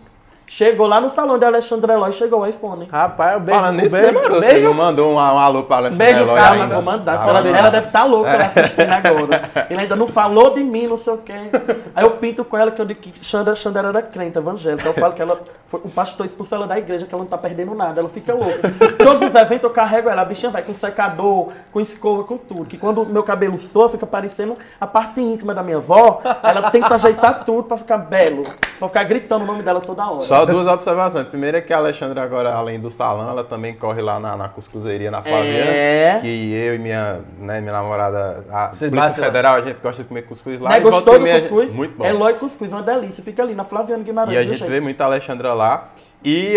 [0.48, 2.88] Chegou lá no salão de Alexandre Eloy, chegou o iPhone.
[2.90, 3.60] Rapaz, o beijo.
[3.60, 4.38] Falando nisso, beijo, demorou.
[4.38, 6.74] o Você beijo, não mandou um, um alô pra Alexandre Beijo, Eloy Calma, ainda?
[6.74, 7.20] vou mandar.
[7.20, 9.50] Ah, ela, ela deve estar louca ela assistindo agora.
[9.68, 11.34] Ele ainda não falou de mim, não sei o quê.
[11.94, 14.88] Aí eu pinto com ela que eu digo que Xanda, Xanda era crente evangélica.
[14.88, 17.36] Eu falo que ela foi, o pastor expulsou ela da igreja, que ela não tá
[17.36, 18.00] perdendo nada.
[18.00, 18.72] Ela fica louca.
[19.04, 20.22] Todos os eventos eu carrego ela.
[20.22, 22.64] A bichinha vai com secador, com escova, com tudo.
[22.64, 26.22] Que quando meu cabelo soa, fica parecendo a parte íntima da minha avó.
[26.42, 28.44] Ela tenta ajeitar tudo pra ficar belo.
[28.78, 30.20] Pra ficar gritando o nome dela toda hora.
[30.22, 31.26] Só duas observações.
[31.28, 34.48] Primeiro é que a Alexandra agora, além do salão, ela também corre lá na, na
[34.48, 35.70] cuscuzeria na Flaviana.
[35.70, 36.18] É.
[36.20, 39.26] Que eu e minha, né, minha namorada, a Você Polícia bate lá?
[39.26, 40.70] Federal, a gente gosta de comer cuscuz lá.
[40.70, 41.72] Né, volta gostou do gente- cuscuz?
[41.72, 42.04] Muito bom.
[42.04, 43.22] Eloy Cuscuz, uma delícia.
[43.22, 44.34] Fica ali na Flaviano Guimarães.
[44.34, 44.70] E a gente jeito.
[44.70, 45.88] vê muito a Alexandra lá.
[46.24, 46.56] E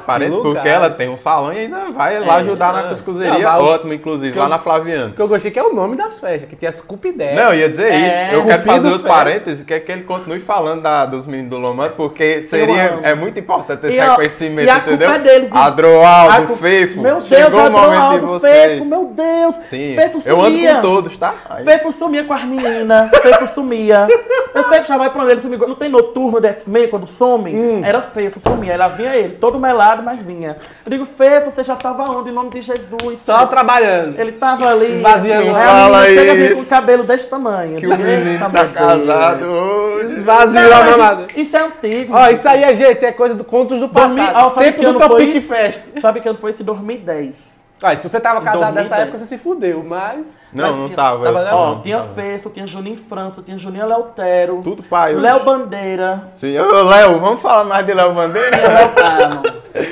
[0.00, 0.54] parênteses lugar.
[0.62, 2.88] porque ela tem um salão e ainda vai lá ajudar na Ah.
[2.90, 3.38] cuscuzeria.
[3.38, 5.08] Não, Ótimo, inclusive, lá eu- na Flaviana.
[5.10, 7.34] O que eu gostei que é o nome das festas, que tem as Cupidez.
[7.34, 8.34] Não, eu ia dizer É, isso.
[8.34, 9.14] Eu quero fazer outro Fest.
[9.14, 13.14] parêntese, que é que ele continue falando da- dos meninos do Lomando, porque seria, é
[13.14, 15.10] muito importante esse E, reconhecimento, e a culpa entendeu?
[15.10, 15.58] é deles, viu?
[15.60, 18.72] Adroaldo, A cu- Fefo, Meu Deus, chegou o momento de Adroaldo, vocês.
[18.78, 19.54] Fefo, meu Deus.
[19.62, 20.74] Sim, Fefo eu ando sumia.
[20.76, 21.34] com todos, tá?
[21.50, 24.08] Aí- Fefo sumia com as meninas, Fefo sumia.
[24.54, 25.58] Eu Fefo já vai pra onde ele sumia.
[25.58, 27.54] Não tem noturno de X-Men quando some?
[27.54, 27.82] Hum.
[27.84, 28.72] Era Fefo, sumia.
[28.72, 30.56] Ela vinha ele, todo melado, mas vinha.
[30.84, 32.30] Eu digo, Fefo, você já tava onde?
[32.30, 33.20] Em nome de Jesus.
[33.20, 34.18] Só trabalhando.
[34.18, 34.92] Ele tava ali.
[34.92, 35.48] Esvaziando.
[35.54, 36.62] Aí a fala menina chega a vir com isso.
[36.62, 37.76] o cabelo desse tamanho.
[37.78, 40.00] Que o menino "Eita, tá meu Deus." casado.
[40.10, 41.26] Esvaziou a mamada.
[41.36, 42.14] Isso é antigo.
[42.16, 44.36] Ó, isso aí é gente, é coisa do contos do Dormi- passado.
[44.36, 45.48] Ah, sabe Tempo que do Topic isso?
[45.48, 45.80] Fest.
[46.00, 46.62] Sabe que ano foi esse?
[46.62, 47.57] 2010.
[47.80, 49.02] Ah, se você tava casado nessa 2010.
[49.02, 50.36] época, você se fudeu, mas...
[50.52, 51.24] Não, Mas não tinha- tava.
[51.24, 51.54] tava eu-.
[51.56, 52.12] Ó, não, tinha tava.
[52.14, 54.60] Fefo, tinha Juninho França, tinha Juninho Leutero.
[54.62, 55.14] Tudo pai.
[55.14, 56.30] Léo Bandeira.
[56.34, 56.58] Sim.
[56.58, 58.50] Ô, Léo, vamos falar mais de Léo Bandeira?
[58.56, 59.42] Tinha Léo Carmo.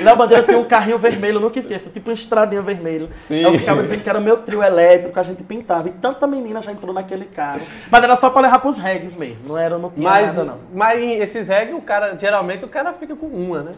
[0.03, 3.07] Léo Bandeira tem um carrinho vermelho, nunca esqueço, tipo uma estradinha vermelha.
[3.13, 3.41] Sim.
[3.41, 5.87] Eu ficava dizendo que era meu trio elétrico, a gente pintava.
[5.87, 7.61] E tanta menina já entrou naquele carro.
[7.89, 9.37] Mas era só pra levar pros regs mesmo.
[9.47, 10.57] Não era, não tinha Mas, nada, não.
[10.73, 13.71] mas esses reggae, o cara, geralmente o cara fica com uma, né?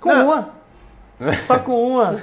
[0.00, 0.48] Com uma.
[1.46, 2.16] Só com uma.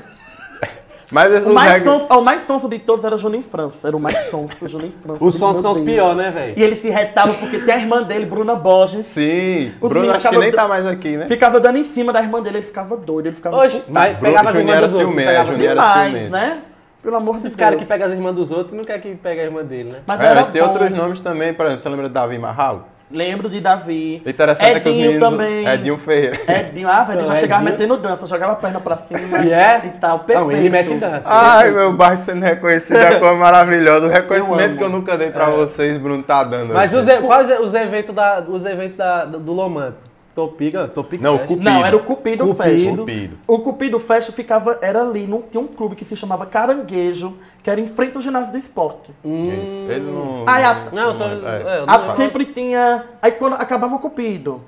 [1.13, 3.43] Mas esse O mais, reggae- sonso, ó, o mais sonso de todos era o Juninho
[3.43, 3.87] França.
[3.87, 5.23] Era o mais sonso, o Juninho França.
[5.23, 6.53] Os sons são os piores, né, velho?
[6.57, 9.05] E ele se retava porque tem a irmã dele, Bruna Borges.
[9.05, 9.71] Sim.
[9.79, 11.27] Os meninos acho que nem do- tá mais aqui, né?
[11.27, 14.49] Ficava dando em cima da irmã dele, ele ficava doido, ele ficava Oxe, Bruno- pegava
[14.49, 15.07] as Juninho irmãs era dos outros.
[15.09, 16.31] ciumento, pegava demais, ciumento.
[16.31, 16.57] né?
[17.03, 17.83] Pelo amor Esses de caras Deus.
[17.83, 19.99] que pegam as irmãs dos outros não quer que pegue a irmã dele, né?
[20.07, 20.69] Mas É, mas tem bom.
[20.69, 22.85] outros nomes também, por exemplo, você lembra de Davi Marralo?
[23.11, 24.23] Lembro de Davi.
[24.25, 25.29] Interessante é que os Edinho meninos.
[25.29, 25.67] também.
[25.67, 26.39] Edinho Ferreira.
[26.51, 29.53] Edinho, ah, velho, Não, já chegava Edinho- metendo dança, jogava a perna pra cima E
[29.53, 29.81] é?
[29.85, 30.49] e tal, perfeito.
[30.49, 31.21] Não, ele mete dança.
[31.29, 34.07] Ai, meu bairro sendo reconhecido é uma coisa maravilhosa.
[34.07, 34.77] O reconhecimento amo.
[34.77, 36.73] que eu nunca dei pra vocês, Bruno tá dando.
[36.73, 40.12] Mas os, e- quais é os eventos, da, os eventos da, do do Lomanto?
[40.35, 41.43] Topica, Topic Não, Fest.
[41.45, 41.69] o Cupido.
[41.69, 42.63] Não, era o Cupido, Cupido.
[42.63, 42.95] Fest.
[42.95, 43.37] Cupido.
[43.47, 47.69] O Cupido Fest ficava, era ali, não tinha um clube que se chamava Caranguejo, que
[47.69, 49.11] era em frente ao ginásio do esporte.
[49.23, 49.91] Isso.
[49.91, 50.43] Ele não.
[50.47, 51.23] Ai, a- Não, eu tô...
[51.23, 51.27] É.
[51.79, 53.05] é, Ah, não- sempre tinha.
[53.21, 54.61] Aí quando acabava o Cupido.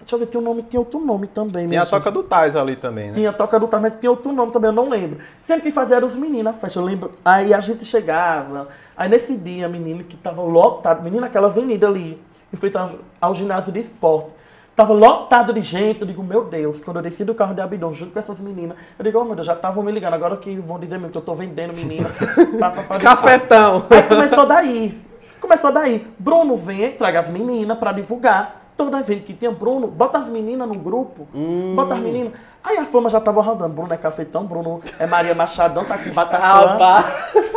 [0.00, 2.24] Deixa eu ver, tinha um nome, tinha outro nome também, Tem minha a toca do
[2.24, 3.12] Tais ali também, né?
[3.12, 5.18] Tinha a Toca do Tar, mas tinha outro nome também, eu não lembro.
[5.40, 7.12] Sempre que fazia eram os meninos a festa, eu lembro.
[7.24, 12.20] Aí a gente chegava, aí nesse dia, menino, que tava lotado, menino, aquela avenida ali,
[12.52, 14.30] em frente ao, ao ginásio de esporte,
[14.74, 17.92] tava lotado de gente, eu digo, meu Deus, quando eu desci do carro de Abidão
[17.92, 20.54] junto com essas meninas, eu digo, oh meu Deus, já estavam me ligando, agora que
[20.56, 22.10] vão dizer mesmo que eu tô vendendo menina.
[22.58, 23.86] pá, pá, pá, Cafetão.
[23.90, 25.02] Aí começou daí.
[25.40, 26.06] Começou daí.
[26.18, 28.62] Bruno vem, traga as meninas pra divulgar.
[28.76, 31.28] Toda vez que tinha Bruno, bota as meninas no grupo.
[31.34, 31.74] Hum.
[31.76, 32.32] Bota as meninas.
[32.64, 33.74] Aí a fama já tava rodando.
[33.74, 36.48] Bruno é cafetão, Bruno é Maria Machadão, tá com Bataclan.
[36.72, 37.06] Rapaz.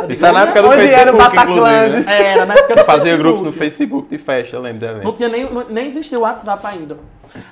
[0.08, 1.86] Isso é na época do era Facebook, Bataclan?
[1.86, 2.22] inclusive, né?
[2.32, 3.18] Era, na época do Fazia Facebook.
[3.22, 6.66] grupos no Facebook de festa, eu lembro do Não tinha nem, nem existia o WhatsApp
[6.66, 6.96] ainda.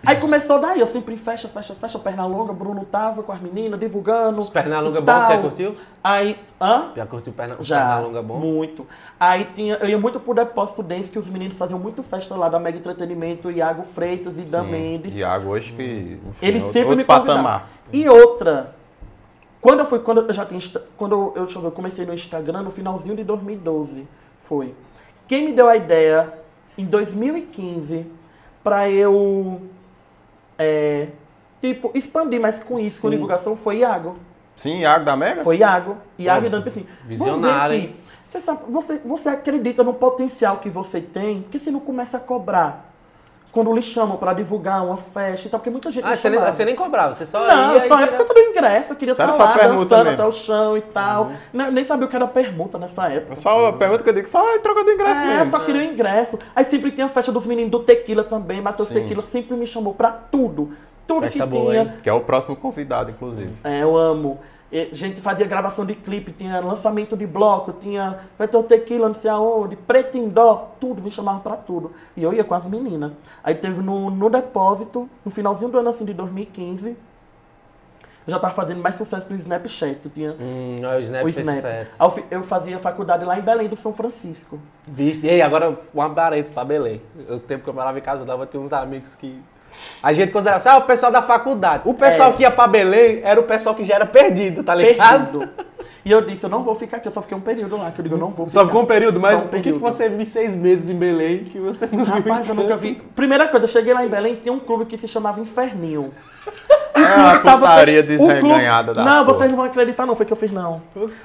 [0.07, 3.41] Aí começou daí, eu sempre em festa, festa, festa, perna longa, Bruno tava com as
[3.41, 4.41] meninas, divulgando.
[4.41, 5.43] Os Pernalonga bom, você tal.
[5.43, 5.75] curtiu?
[6.03, 6.87] Aí, hã?
[6.97, 8.39] Já curtiu perna, os Já, Pernalonga bom?
[8.39, 8.87] muito.
[9.21, 12.49] Aí tinha, eu ia muito pro Depósito Dance, que os meninos faziam muito festa lá
[12.49, 15.15] da Mega Entretenimento, Iago Freitas e Dan Mendes.
[15.17, 15.83] Iago hoje que.
[15.83, 17.43] enfim, Eles outro- sempre outro me convidavam.
[17.45, 17.69] Patamar.
[17.93, 18.75] E outra,
[19.61, 20.61] quando eu fui, quando eu já tinha,
[20.97, 24.09] quando eu, eu, comecei no Instagram no finalzinho de 2012,
[24.41, 24.75] foi.
[25.29, 26.33] Quem me deu a ideia
[26.77, 28.07] em 2015
[28.63, 29.63] pra eu,
[30.59, 31.09] é,
[31.61, 33.15] tipo, expandir mais com isso, com Sim.
[33.15, 34.17] divulgação, foi Iago.
[34.57, 35.43] Sim, Iago da Mega?
[35.43, 35.97] Foi Iago.
[36.19, 36.87] Iago e Dante assim.
[37.05, 37.93] visionário.
[38.31, 42.21] Você, sabe, você, você acredita no potencial que você tem, que você não começa a
[42.21, 42.94] cobrar
[43.55, 46.41] quando lhe chamam pra divulgar uma festa e tal, porque muita gente Ah, você nem,
[46.41, 49.33] você nem cobrava, você só Não, ia e época eu também ingresso, eu queria estar
[49.33, 51.25] só lá dançando até o chão e tal.
[51.27, 51.37] Uhum.
[51.53, 53.37] Nem, nem sabia o que era permuta nessa época.
[53.37, 55.51] Só a pergunta que eu digo, só é troca do ingresso É, mesmo.
[55.53, 56.39] só queria o ingresso.
[56.55, 58.61] Aí sempre tinha a festa dos meninos do Tequila também.
[58.61, 58.95] Matheus Sim.
[58.95, 60.73] Tequila sempre me chamou pra tudo.
[61.07, 61.83] Tudo Festa que boa, tinha.
[61.83, 61.93] hein?
[62.03, 63.53] Que é o próximo convidado, inclusive.
[63.63, 64.41] É, eu amo.
[64.75, 69.07] A gente fazia gravação de clipe, tinha lançamento de bloco, tinha vai ter o tequila,
[69.07, 71.93] não sei aonde, preto em dó, tudo, me chamavam pra tudo.
[72.17, 73.13] E eu ia com as meninas.
[73.43, 76.97] Aí teve no, no depósito, no finalzinho do ano assim de 2015,
[78.27, 80.01] eu já tava fazendo mais sucesso no Snapchat.
[80.05, 82.27] Eu tinha Hum, aí o Snap o Snap.
[82.31, 84.59] eu fazia faculdade lá em Belém do São Francisco.
[84.89, 87.03] Vixe, e aí, agora um parênteses pra Belém.
[87.29, 89.41] O tempo que eu morava em casa, eu dava, tinha uns amigos que.
[90.03, 91.83] A gente considerava assim, ah, o pessoal da faculdade.
[91.87, 92.33] O pessoal É.
[92.35, 95.39] que ia pra Belém era o pessoal que já era perdido, tá ligado?
[95.39, 95.53] Perdido.
[96.05, 98.01] e eu disse, eu não vou ficar aqui, eu só fiquei um período lá, que
[98.01, 98.61] eu digo, eu não vou ficar.
[98.61, 99.81] Só ficou um período, mas um por que, que período.
[99.81, 102.15] você viu seis meses em Belém que você não viu?
[102.15, 103.01] Rapaz, eu nunca vi.
[103.17, 106.13] Primeira coisa, eu cheguei lá em Belém, tinha um clube que se chamava Inferninho.
[106.97, 108.55] É putaria fech- clube-
[108.95, 109.37] da Não, porra.
[109.39, 110.81] vocês não vão acreditar não, foi que eu fiz não.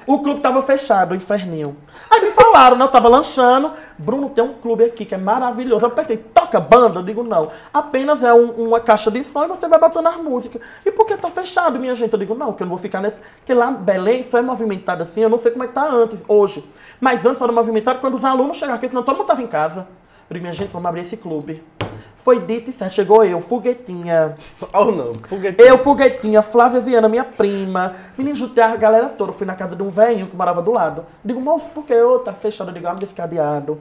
[0.08, 1.76] O clube tava fechado, o Inferninho.
[2.10, 5.86] Aí me falaram, né, eu tava lanchando, Bruno tem um clube aqui que é maravilhoso.
[5.86, 7.00] Eu perguntei, toca banda?
[7.00, 7.52] Eu digo, não.
[7.74, 10.62] Apenas é um- uma caixa de som e você vai botando as músicas.
[10.86, 12.12] E por que tá fechado, minha gente?
[12.14, 13.18] Eu digo, não, que eu não vou ficar nesse...
[13.38, 16.18] Porque lá Belém só é movimentado assim, eu não sei como é que tá antes,
[16.28, 16.68] hoje.
[17.00, 19.88] Mas antes era movimentado quando os alunos chegavam, porque senão todo mundo tava em casa.
[20.30, 21.64] Eu digo, minha gente, vamos abrir esse clube.
[22.24, 24.36] Foi dito e certo, chegou eu, foguetinha...
[24.74, 25.68] Ou não, foguetinho.
[25.68, 27.96] Eu, Foguetinha, Flávia Viana, minha prima.
[28.18, 29.32] Menino, juntei a galera toda.
[29.34, 31.06] Fui na casa de um velhinho que morava do lado.
[31.24, 32.20] Digo, moço, por que eu?
[32.20, 32.70] Tá fechado.
[32.70, 33.80] Eu digo, abre esse cadeado.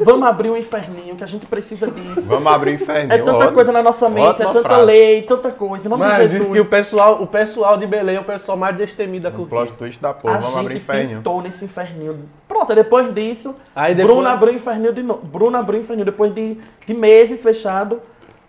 [0.00, 2.22] Vamos abrir um inferninho, que a gente precisa disso.
[2.22, 3.12] Vamos abrir o inferno.
[3.12, 4.84] É tanta coisa na nossa mente, ótima é tanta frase.
[4.84, 5.86] lei, tanta coisa.
[5.86, 6.52] Em nome Mas de disse Jesus.
[6.52, 9.62] que o pessoal, o pessoal de Belém é o pessoal mais destemido da Um cultura.
[9.66, 10.36] plot twist da porra.
[10.36, 11.14] a Vamos abrir o gente inferno.
[11.16, 12.20] pintou nesse inferninho.
[12.48, 15.22] Pronto, depois disso, Aí depois- Bruno abriu o inferninho de novo.
[15.24, 18.00] Bruno abriu o inferninho depois de, de meses fechado.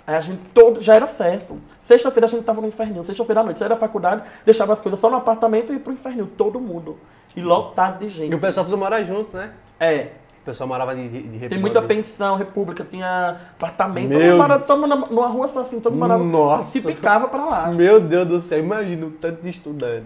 [0.07, 1.57] Aí a gente todo já era certo.
[1.81, 3.03] Sexta-feira a gente tava no inferninho.
[3.03, 5.93] Sexta-feira à noite, saía da faculdade, deixava as coisas só no apartamento e ia pro
[5.93, 6.27] inferninho.
[6.37, 6.97] Todo mundo.
[7.35, 8.35] E lotado de E gente.
[8.35, 9.51] o pessoal tudo mora junto, né?
[9.79, 10.09] É.
[10.41, 14.09] O pessoal morava de, de, de Tem muita pensão, república, tinha apartamento.
[14.09, 16.23] Meu Todo mundo morava, todo mundo numa rua só assim, todo mundo morava.
[16.23, 16.69] Nossa.
[16.69, 17.67] Se picava pra lá.
[17.71, 20.05] Meu Deus do céu, imagina o tanto de estudante.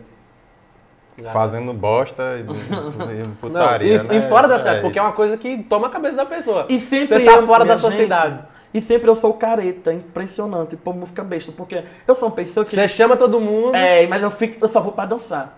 [1.34, 2.42] Fazendo bosta e,
[3.20, 4.16] e Não, putaria, e, né?
[4.18, 5.10] e fora da cidade, É porque é isso.
[5.10, 6.66] uma coisa que toma a cabeça da pessoa.
[6.70, 8.40] E sempre Você tá eu, fora da minha gente, sociedade.
[8.74, 10.76] E sempre eu sou careta, impressionante.
[10.76, 12.76] O povo fica besta, porque eu sou uma pessoa que.
[12.76, 13.76] Você chama todo mundo.
[13.76, 15.58] É, mas eu, fico, eu só vou pra dançar.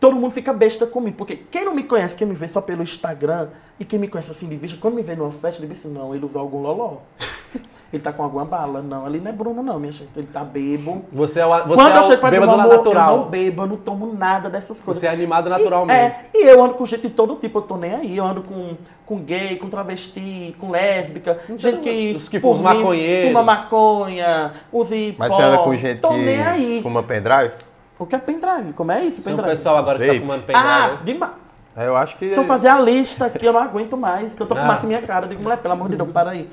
[0.00, 2.82] Todo mundo fica besta comigo, porque quem não me conhece, quem me vê só pelo
[2.82, 5.84] Instagram, e quem me conhece assim de vista, quando me vê numa festa, ele diz
[5.84, 6.98] assim, não, ele usou algum loló.
[7.92, 8.80] ele tá com alguma bala.
[8.80, 10.08] Não, ali não é Bruno não, minha gente.
[10.16, 11.04] Ele tá bebo.
[11.12, 13.16] Você é o, você Quando é eu chego o pra bêbado amor, eu natural.
[13.18, 15.00] não bebo, eu não tomo nada dessas coisas.
[15.00, 15.98] Você é animado E- naturalmente.
[15.98, 18.16] É, e eu ando com gente de todo tipo, eu tô nem aí.
[18.16, 22.14] Eu ando com, com gay, com travesti, com lésbica, gente que.
[22.16, 23.28] Os que fumam mim, maconheiro.
[23.28, 25.16] Fuma maconha, usa hipó.
[25.18, 26.80] Mas você anda com gente Tô nem que aí.
[26.82, 27.52] fuma pendrive?
[28.00, 28.72] O que é pendrive?
[28.72, 29.50] Como é isso, um pendrive?
[29.50, 30.20] pessoal agora que tá Vape.
[30.20, 30.66] fumando pendrive.
[30.68, 31.32] Ah, demais.
[31.76, 32.30] É, Eu acho que.
[32.32, 34.34] Se eu fazer a lista aqui, eu não aguento mais.
[34.34, 34.56] Tanta Ah.
[34.62, 35.26] fumaça em minha cara.
[35.26, 36.48] Eu digo, moleque, pelo amor de Deus, para aí.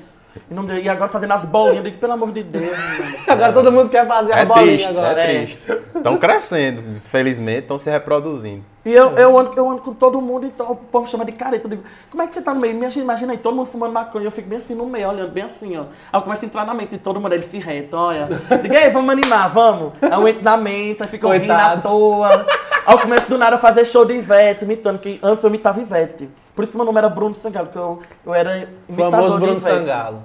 [0.48, 2.76] E, não, e agora fazendo as bolinhas, eu digo, pelo amor de Deus.
[3.26, 5.20] Agora todo mundo quer fazer É bolinha triste, agora.
[5.20, 5.72] é triste.
[5.96, 8.62] Estão crescendo, felizmente, estão se reproduzindo.
[8.88, 11.32] E eu, eu, ando, eu ando com todo mundo, então o povo me chama de
[11.32, 11.66] careta.
[11.66, 12.74] Eu digo, como é que você tá no meio?
[12.74, 15.44] Imagina, imagina aí, todo mundo fumando maconha, eu fico bem assim no meio, olhando bem
[15.44, 15.82] assim, ó.
[15.82, 18.24] Aí eu começo a entrar na mente de todo mundo, ele se reta, olha.
[18.62, 19.92] Digo, ei, vamos animar, vamos.
[20.00, 22.46] Aí eu entro na mente, aí fico rindo à toa.
[22.86, 25.78] Aí eu começo do nada a fazer show de Ivete, imitando, que antes eu imitava
[25.82, 26.30] Ivete.
[26.54, 29.40] Por isso que meu nome era Bruno Sangalo, que eu, eu era imitador Famoso de
[29.42, 29.60] Bruno.
[29.60, 30.22] Sangalo.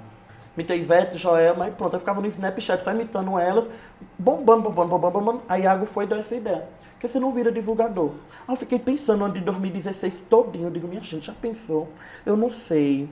[0.56, 1.96] Imitei Ivete, Joelma, e pronto.
[1.96, 3.68] Eu ficava no Snapchat só imitando elas,
[4.18, 5.42] bombando, bombando, bombando, bombando.
[5.50, 6.64] Aí Iago foi e deu essa ideia.
[6.98, 8.12] Que você não vira divulgador?
[8.46, 10.66] Aí eu fiquei pensando no ano de 2016 todinho.
[10.68, 11.88] Eu digo, minha gente, já pensou?
[12.24, 13.08] Eu não sei.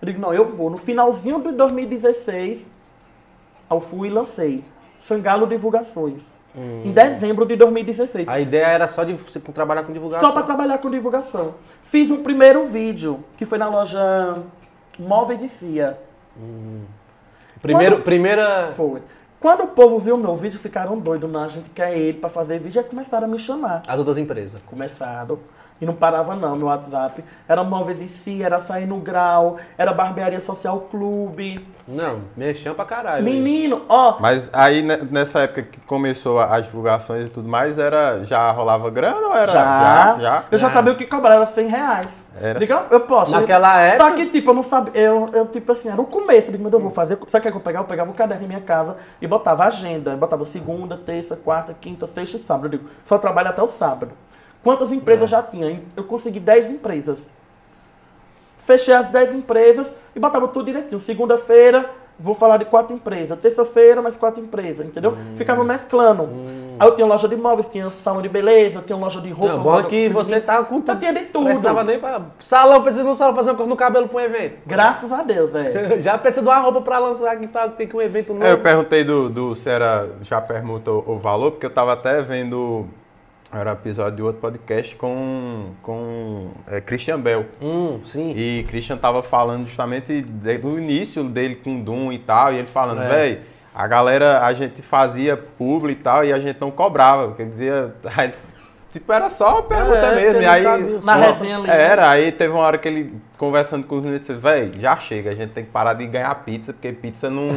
[0.00, 0.70] Eu digo, não, eu vou.
[0.70, 4.64] No finalzinho de 2016, aí eu fui e lancei.
[5.00, 6.22] Sangalo Divulgações.
[6.84, 8.28] Em dezembro de 2016.
[8.28, 10.28] A ideia era só de você trabalhar com divulgação.
[10.28, 11.54] Só para trabalhar com divulgação.
[11.84, 14.42] Fiz um primeiro vídeo, que foi na loja
[14.98, 15.96] Móveis e Cia.
[17.62, 18.72] Primeiro, Quando- primeira.
[18.76, 19.02] Foi.
[19.40, 21.30] Quando o povo viu meu vídeo, ficaram doidos.
[21.30, 22.80] Não, a gente quer ele para fazer vídeo.
[22.80, 23.82] Aí começaram a me chamar.
[23.86, 24.60] As outras empresas.
[24.66, 25.38] Começaram.
[25.80, 27.22] E não parava não no WhatsApp.
[27.48, 31.64] Era Móveis e Cia, era Sair no Grau, era Barbearia Social Clube.
[31.86, 33.24] Não, mexão pra caralho.
[33.24, 37.78] Menino, ó, Mas aí ne- nessa época que começou a- as divulgações e tudo mais,
[37.78, 39.46] era, já rolava grana ou era?
[39.46, 40.44] já, já?
[40.50, 40.74] eu já Já.
[40.74, 42.08] sabia o que cobrar, era 100 reais.
[42.40, 42.58] Era?
[42.58, 43.32] Diga, eu posso.
[43.32, 46.48] Naquela Só época- que, tipo, eu não sabia, eu, eu tipo assim, era o começo,
[46.48, 47.84] eu digo, meu Deus, eu vou fazer, sabe o que é que eu pegava?
[47.84, 51.74] Eu pegava o caderno em minha casa e botava agenda, eu botava segunda, terça, quarta,
[51.74, 52.66] quinta, sexta e sábado.
[52.66, 54.12] Eu digo, só trabalho até o sábado.
[54.62, 55.82] Quantas empresas eu já tinha?
[55.96, 57.18] Eu consegui 10 empresas.
[58.64, 61.00] Fechei as 10 empresas e botava tudo direitinho.
[61.00, 63.38] Segunda-feira, vou falar de quatro empresas.
[63.38, 65.12] Terça-feira, mais quatro empresas, entendeu?
[65.12, 65.36] Hum.
[65.36, 66.28] Ficava mesclando.
[66.80, 69.56] Aí eu tinha loja de móveis, tinha salão de beleza, tinha loja de roupa.
[69.56, 71.46] Não, bom que você tá com Eu tinha de tudo.
[71.46, 72.22] Precisava nem pra.
[72.38, 74.58] Salão, precisa de um salão fazer uma coisa no cabelo pra um evento.
[74.64, 75.98] Graças a Deus, velho.
[76.00, 78.46] Já precisa de uma roupa pra lançar aqui pra ter que um evento novo.
[78.46, 80.08] É, eu perguntei do, do se era.
[80.22, 82.86] Já perguntou o valor, porque eu tava até vendo.
[83.52, 87.46] Era episódio de outro podcast com, com é, Christian Bell.
[87.62, 88.32] Hum, sim.
[88.36, 92.66] E Christian tava falando justamente de- do início dele com Doom e tal, e ele
[92.66, 93.08] falando, É.
[93.08, 93.40] velho,
[93.74, 97.92] a galera, a gente fazia publi e tal, e a gente não cobrava, quer dizer,
[98.90, 100.42] tipo, era só pergunta É, mesmo.
[100.42, 101.82] E aí, sabia, Na pô, resenha ali, né?
[101.82, 105.30] Era, aí teve uma hora que ele, conversando com os meninos, disse, velho, já chega,
[105.30, 107.48] a gente tem que parar de ganhar pizza, porque pizza não,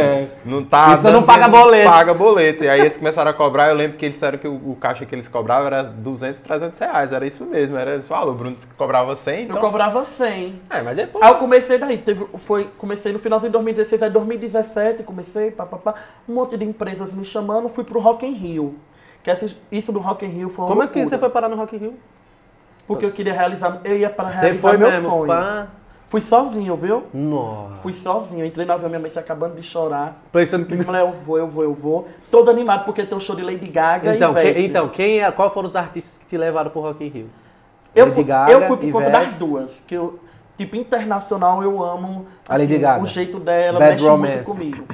[0.44, 0.96] não tá...
[0.96, 1.90] Pizza não paga boleto.
[1.90, 2.64] Paga boleto.
[2.64, 5.06] E aí eles começaram a cobrar, eu lembro que eles disseram que o, o caixa
[5.06, 8.12] que eles cobravam era 200, 300 reais, era isso mesmo, era isso.
[8.12, 9.56] Ah, o Bruno disse que cobrava 100, então...
[9.56, 10.60] Eu cobrava 100.
[10.70, 11.24] É, mas depois.
[11.24, 15.64] Aí eu comecei daí, teve, foi, comecei no finalzinho de 2016, aí 2017 comecei, pá,
[15.66, 15.94] pá, pá,
[16.28, 18.76] um monte de empresas me chamando, fui pro Rock in Rio.
[19.22, 19.30] Que
[19.70, 21.56] isso do Rock in Rio foi uma Como é que loucura, você foi parar no
[21.56, 21.94] Rock in Rio?
[22.86, 25.26] Porque eu queria realizar, eu ia para Você realizar foi meu mesmo, sonho.
[25.26, 25.66] pá.
[26.08, 27.04] Fui sozinho, viu?
[27.14, 27.76] Nossa.
[27.82, 30.20] Fui sozinho, entrei no avião, minha mãe acabando de chorar.
[30.32, 30.76] Pensando que.
[30.82, 32.08] Falei, eu vou, eu vou, eu vou.
[32.32, 34.66] Todo animado porque tem o show de Lady Gaga Então, e que- Ivete.
[34.66, 37.30] então, quem é, qual foram os artistas que te levaram pro Rock in Rio?
[37.94, 39.80] Eu Lady fui, Gaga, eu fui por conta das duas.
[39.86, 40.18] Que eu,
[40.58, 43.02] tipo, internacional eu amo A Lady assim, Gaga.
[43.04, 44.34] o jeito dela, Bad mexe Romance.
[44.34, 44.84] muito comigo.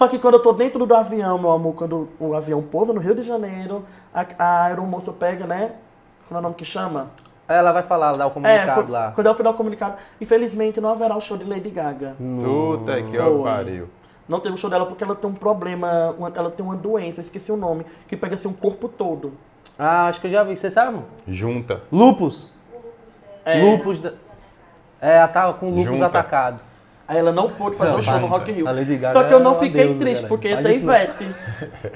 [0.00, 3.00] Só que quando eu tô dentro do avião, meu amor, quando o avião pousa no
[3.00, 3.84] Rio de Janeiro,
[4.14, 5.72] a, a aeromoça pega, né?
[6.26, 7.08] Como é o nome que chama?
[7.46, 9.12] Ela vai falar, dar o É, comunicado foi, lá.
[9.14, 12.16] quando ela foi dar o comunicado, infelizmente não haverá o show de Lady Gaga.
[12.18, 13.90] Puta que ó pariu.
[14.26, 17.20] Não teve o show dela porque ela tem um problema, uma- ela tem uma doença,
[17.20, 19.34] eu esqueci o nome, que pega assim o corpo todo.
[19.78, 20.56] Ah, acho que eu já vi.
[20.56, 21.00] Você sabe?
[21.28, 21.82] Junta.
[21.92, 22.50] Lupus.
[23.44, 23.60] É.
[23.62, 24.00] Lupus.
[24.00, 24.14] Da...
[24.98, 26.06] É, ela tava com lupus Junta.
[26.06, 26.69] atacado.
[27.10, 28.30] Aí ela não pôde fazer Não, o show no junta.
[28.32, 28.64] Rock in Rio.
[28.66, 30.28] Lady Gaga Só que eu é não uma fiquei deusa, triste, galera.
[30.28, 30.94] porque Faz tem isso não.
[30.94, 31.34] Ivete.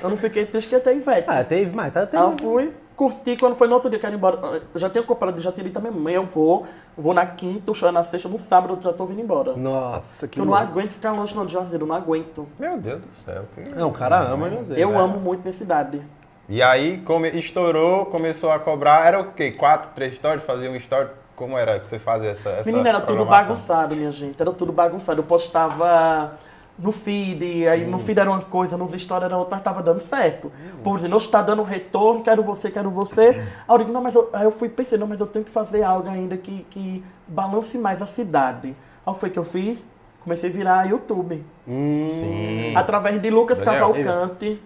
[0.03, 1.25] Eu não fiquei triste porque tem Ivete.
[1.29, 2.21] Ah, teve, mas tá, teve.
[2.21, 4.61] Aí eu fui, curti, quando foi no outro dia, quero ir embora.
[4.75, 6.67] Eu já tenho comprado, já a minha mãe, eu vou,
[6.99, 9.53] vou na quinta, o show é na sexta, no sábado eu já tô vindo embora.
[9.57, 10.69] Nossa, que eu não louco.
[10.69, 12.49] aguento ficar longe não de Juazeiro, eu não aguento.
[12.59, 13.45] Meu Deus do céu.
[13.55, 14.75] que- Não, o cara ama José.
[14.77, 14.99] Eu né?
[14.99, 16.03] amo muito minha cidade.
[16.49, 19.07] E aí come- estourou, começou a cobrar.
[19.07, 19.53] Era o quê?
[19.53, 20.43] Quatro, três stories?
[20.45, 21.09] Fazia um story?
[21.37, 24.41] Como era que você fazia essa, essa Menina, era tudo bagunçado, minha gente.
[24.41, 25.21] Era tudo bagunçado.
[25.21, 26.39] Eu postava
[26.79, 30.01] no feed, aí no feed era uma coisa, nos stories era outra, mas tava dando
[30.01, 30.51] certo.
[30.83, 33.29] Por exemplo, hoje tá dando retorno, quero você, quero você.
[33.29, 35.51] Aí eu digo, não, mas eu, aí eu fui pensando, não, mas eu tenho que
[35.51, 38.69] fazer algo ainda que, que balance mais a cidade.
[39.07, 39.83] Aí o que foi que eu fiz?
[40.23, 41.45] Comecei a virar YouTube.
[41.69, 42.77] Hum, Sim.
[42.77, 43.93] Através de Lucas Daniel.
[43.93, 44.61] Cavalcante.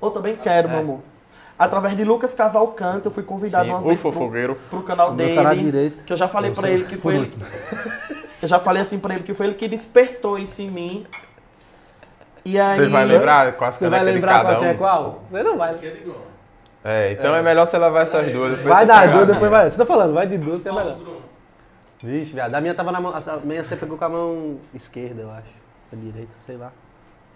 [0.00, 1.00] Eu também quero, meu amor.
[1.58, 4.56] Através de Lucas Cavalcante, eu fui convidado Sim, uma vez pro, fofogueiro.
[4.70, 5.34] pro canal Meu dele.
[5.34, 6.04] canal direito.
[6.04, 6.74] Que eu já falei sei.
[6.74, 7.32] ele que foi ele.
[8.40, 11.04] Eu já falei assim pra ele que foi ele que despertou isso em mim.
[12.44, 12.78] E aí.
[12.78, 14.76] Você vai lembrar com as Você vai canecas de lembrar cada qual que é um?
[14.76, 15.22] qual?
[15.28, 15.76] Você não vai.
[16.84, 18.50] É, então é, melhor você levar essas duas.
[18.52, 19.12] depois Vai dar pegar.
[19.12, 19.70] duas, depois vai.
[19.70, 20.96] Você tá falando, vai de duas que é melhor.
[22.00, 22.54] Vixe, viado.
[22.54, 23.12] A minha tava na mão.
[23.12, 25.52] A minha você pegou com a mão esquerda, eu acho.
[25.92, 26.70] A direita, sei lá.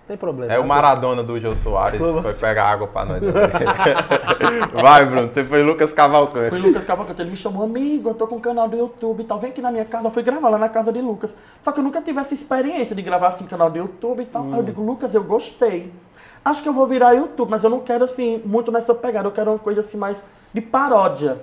[0.06, 0.52] Tem problema.
[0.52, 2.46] É o Maradona do Jô Soares, Foi foi você.
[2.46, 3.22] pegar água pra nós.
[4.82, 6.50] Vai, Bruno, você foi Lucas Cavalcante.
[6.50, 9.24] Foi Lucas Cavalcante, ele me chamou, amigo, eu tô com um canal do YouTube e
[9.24, 11.32] tal, vem aqui na minha casa, eu fui gravar lá na casa de Lucas.
[11.62, 14.44] Só que eu nunca tive essa experiência de gravar assim canal do YouTube e tal.
[14.44, 15.92] Aí eu digo, Lucas, eu gostei.
[16.44, 19.32] Acho que eu vou virar YouTube, mas eu não quero assim, muito nessa pegada, eu
[19.32, 20.16] quero uma coisa assim mais
[20.52, 21.40] de paródia.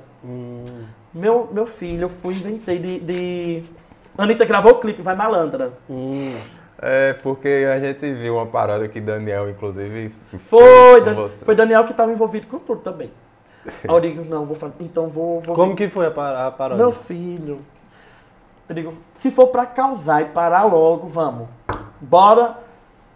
[1.14, 3.00] Meu, meu filho, eu fui, inventei de.
[3.00, 3.64] de...
[4.18, 5.74] Anitta gravou o clipe, vai malandra.
[5.90, 6.36] Hum.
[6.82, 10.14] É, porque a gente viu uma parada que Daniel, inclusive,
[10.48, 11.44] Foi, Dan- você.
[11.44, 13.12] foi Daniel que estava envolvido com tudo também.
[13.66, 14.74] Aí eu digo, não, vou fazer.
[14.80, 15.42] Então vou.
[15.42, 16.82] vou Como que foi a, par- a paródia?
[16.84, 17.60] Meu filho.
[18.70, 21.48] Eu digo, se for pra causar e parar logo, vamos.
[22.00, 22.56] Bora.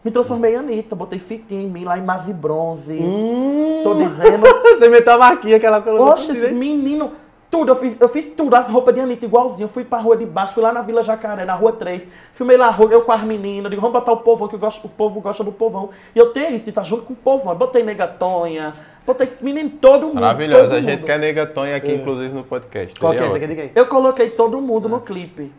[0.03, 2.91] Me transformei em Anitta, botei fitinha em mim lá em Mase Bronze.
[2.91, 3.79] Hum.
[3.85, 4.43] Tô dizendo.
[4.75, 6.09] Você meteu a marquinha que ela colocou.
[6.09, 7.13] Oxe, menino,
[7.53, 9.69] tudo, eu fiz, eu fiz tudo, as roupas de Anitta igualzinho.
[9.69, 12.01] Fui pra rua de baixo, fui lá na Vila Jacaré, na rua 3.
[12.33, 14.59] Filmei lá a rua, eu com as meninas, digo, vamos botar o povão, que eu
[14.59, 15.91] gosto, o povo gosta do povão.
[16.15, 17.53] E eu tenho isso, de estar junto com o povão.
[17.53, 18.73] Eu Botei Negatonha,
[19.05, 20.15] botei menino, todo mundo.
[20.15, 20.63] Maravilhoso.
[20.63, 21.05] todo A gente mundo.
[21.05, 22.99] quer Negatonha aqui, inclusive, no podcast.
[22.99, 23.29] Qual que é?
[23.29, 23.47] Seria ótimo.
[23.47, 23.71] de quem?
[23.75, 25.51] Eu coloquei todo mundo no clipe.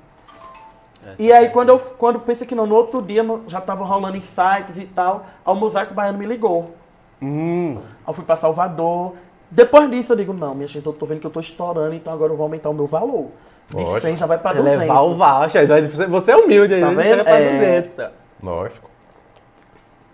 [1.16, 4.76] E aí, quando eu quando pensei que não, no outro dia já tava rolando insights
[4.76, 6.74] e tal, aí o Mosaico Baiano me ligou.
[7.22, 7.76] Hum.
[7.78, 9.14] Aí eu fui pra Salvador.
[9.54, 12.12] Depois disso eu digo, não, minha gente, eu tô vendo que eu tô estourando, então
[12.12, 13.28] agora eu vou aumentar o meu valor.
[13.70, 14.00] De Lógico.
[14.00, 14.72] 100 já vai pra 200.
[14.74, 15.62] Elevar o voucher.
[15.64, 16.80] Então, Você você é humilde aí.
[16.80, 17.14] Tá você vendo?
[17.16, 17.80] vai pra É.
[17.82, 18.10] 200.
[18.42, 18.90] Lógico.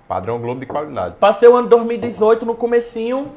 [0.07, 1.15] Padrão Globo de qualidade.
[1.19, 3.33] Passei o ano 2018 no comecinho,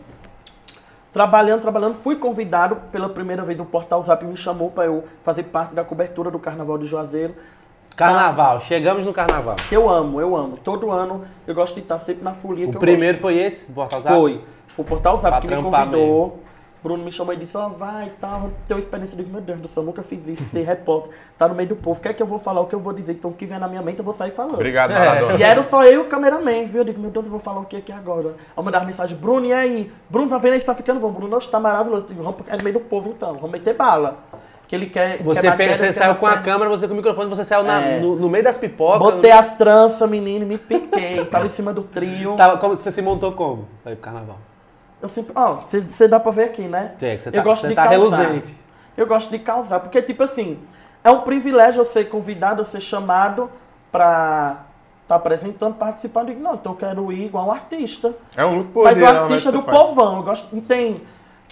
[1.13, 1.95] trabalhando, trabalhando.
[1.95, 5.85] Fui convidado pela primeira vez, o Portal Zap me chamou para eu fazer parte da
[5.85, 7.33] cobertura do Carnaval de Juazeiro.
[7.95, 8.59] Carnaval.
[8.59, 9.55] Chegamos no carnaval.
[9.69, 10.57] Que eu amo, eu amo.
[10.57, 13.69] Todo ano eu gosto de estar sempre na folia que O eu primeiro foi esse,
[13.69, 14.01] o Portal.
[14.01, 14.15] Zap?
[14.15, 14.41] Foi.
[14.77, 16.39] O Portal Zap Pra que me convidou.
[16.83, 19.13] Bruno me chamou e disse, ó, vai e tal, tem uma experiência.
[19.13, 21.69] Eu digo, meu Deus do céu, eu nunca fiz isso, ser repórter, tá no meio
[21.69, 21.97] do povo.
[21.97, 23.13] O que é que eu vou falar, o que eu vou dizer?
[23.13, 24.55] Então o que vem na minha mente eu vou sair falando.
[24.55, 24.99] Obrigado, É.
[24.99, 25.39] Maradona.
[25.39, 26.81] E era só eu e o cameraman, viu?
[26.81, 28.31] Eu digo, meu Deus, eu vou falar o que aqui agora?
[28.31, 29.89] Aí eu mandava mensagem, Bruno, e aí?
[30.09, 31.09] Bruno, tá vendo aí, tá ficando bom.
[31.09, 32.03] Bruno, não, tá maravilhoso.
[32.03, 34.17] Eu digo, vamos é no meio do povo então, vamos meter bala.
[34.67, 35.23] Que ele quer.
[35.23, 37.63] Você, quer pega, você quer saiu com a câmera, você com o microfone, você saiu
[37.63, 37.99] na- É.
[38.01, 38.99] no, no meio das pipocas.
[38.99, 42.35] Botei as tranças, menino, me piquei, tava em cima do trio.
[42.35, 43.69] Tava, como, você se montou como?
[43.85, 44.37] Aí pro carnaval.
[45.03, 46.93] Eu sempre, ó, você dá pra ver aqui, né?
[47.01, 48.17] É, que você eu tá- gosto você de tá causar.
[48.23, 48.57] reluzente.
[48.95, 50.57] Eu gosto de causar, porque tipo assim,
[51.03, 53.51] é um privilégio eu ser convidado, eu ser chamado
[53.91, 54.61] pra
[55.01, 56.29] estar apresentando, participando.
[56.29, 58.13] Eu digo, não, então eu quero ir igual um artista.
[58.33, 61.01] É um look por Mas o artista você do povão, eu gosto, não tem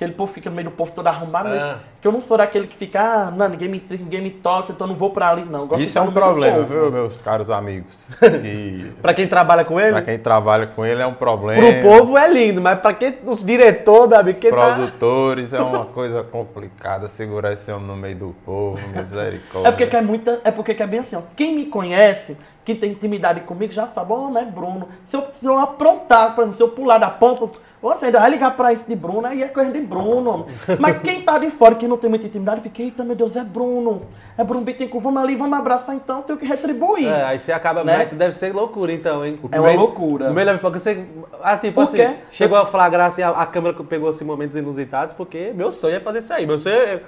[0.02, 2.66] aquele povo fica no meio do povo todo arrumado, mas que eu não sou daquele
[2.66, 5.46] que fica, ah, não, ninguém me, ninguém me toca, então eu não vou pra ali,
[5.46, 5.70] não.
[5.78, 7.96] Isso é um problema, viu, meus caros amigos?
[8.42, 11.62] Que Pra quem trabalha com ele, pra quem trabalha com ele é um problema.
[11.62, 14.76] pro povo é lindo, mas pra quem, os diretores da que tá...
[14.76, 19.68] Produtores é uma coisa complicada segurar esse homem no meio do povo, misericórdia.
[19.68, 21.22] É porque que é muita, é porque que é bem assim, ó.
[21.36, 22.36] Quem me conhece,
[22.66, 24.88] que tem intimidade comigo, já sabe, ó, né, Bruno?
[25.08, 28.30] Se eu, se eu aprontar, por exemplo, se eu pular da ponta, você ainda vai
[28.30, 30.46] ligar pra isso de Bruno, aí é coisa de Bruno.
[30.80, 33.44] Mas quem tá de fora, que não tem muita intimidade, fica, eita, meu Deus, é
[33.44, 34.04] Bruno.
[34.38, 37.08] É Bruno Bittencourt, vamos ali, vamos abraçar então, tenho que retribuir.
[37.08, 37.96] É, aí você acaba, Né?
[37.98, 39.40] vai- deve ser loucura então, hein?
[39.52, 40.28] É uma loucura.
[40.30, 41.04] No meio da pipoca, você,
[41.42, 42.16] ah, tipo Por assim, quê?
[42.30, 46.00] chegou a flagrar assim, a, a câmera pegou assim momentos inusitados, porque meu sonho é
[46.00, 46.46] fazer isso aí.
[46.46, 47.02] Meu sonho é,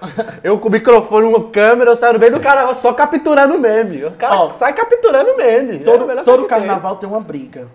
[0.44, 4.04] eu com o microfone, uma câmera, eu saio no meio do carnaval só capturando meme.
[4.06, 5.76] O cara Ó, sai capturando meme.
[5.76, 7.68] É Todo, melhor todo carnaval tem uma briga.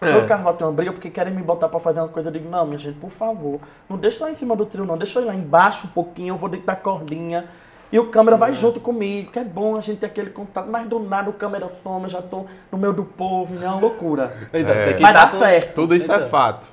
[0.00, 0.12] É.
[0.12, 2.28] Todo carnaval tem uma briga porque querem me botar pra fazer uma coisa.
[2.28, 4.84] Eu digo, não, minha gente, por favor, não deixa eu lá em cima do trio,
[4.84, 4.96] não.
[4.96, 7.46] Deixa eu ir lá embaixo um pouquinho, eu vou deitar a cordinha.
[7.90, 10.68] E o câmera vai junto comigo, que é bom a gente ter aquele contato.
[10.70, 13.80] Mas do nada o câmera some, eu já tô no meio do povo, é uma
[13.80, 14.32] loucura.
[14.52, 14.84] Então, É.
[14.86, 15.74] tem que Mas tá dá certo.
[15.74, 16.28] Tudo isso é Então.
[16.28, 16.68] fato.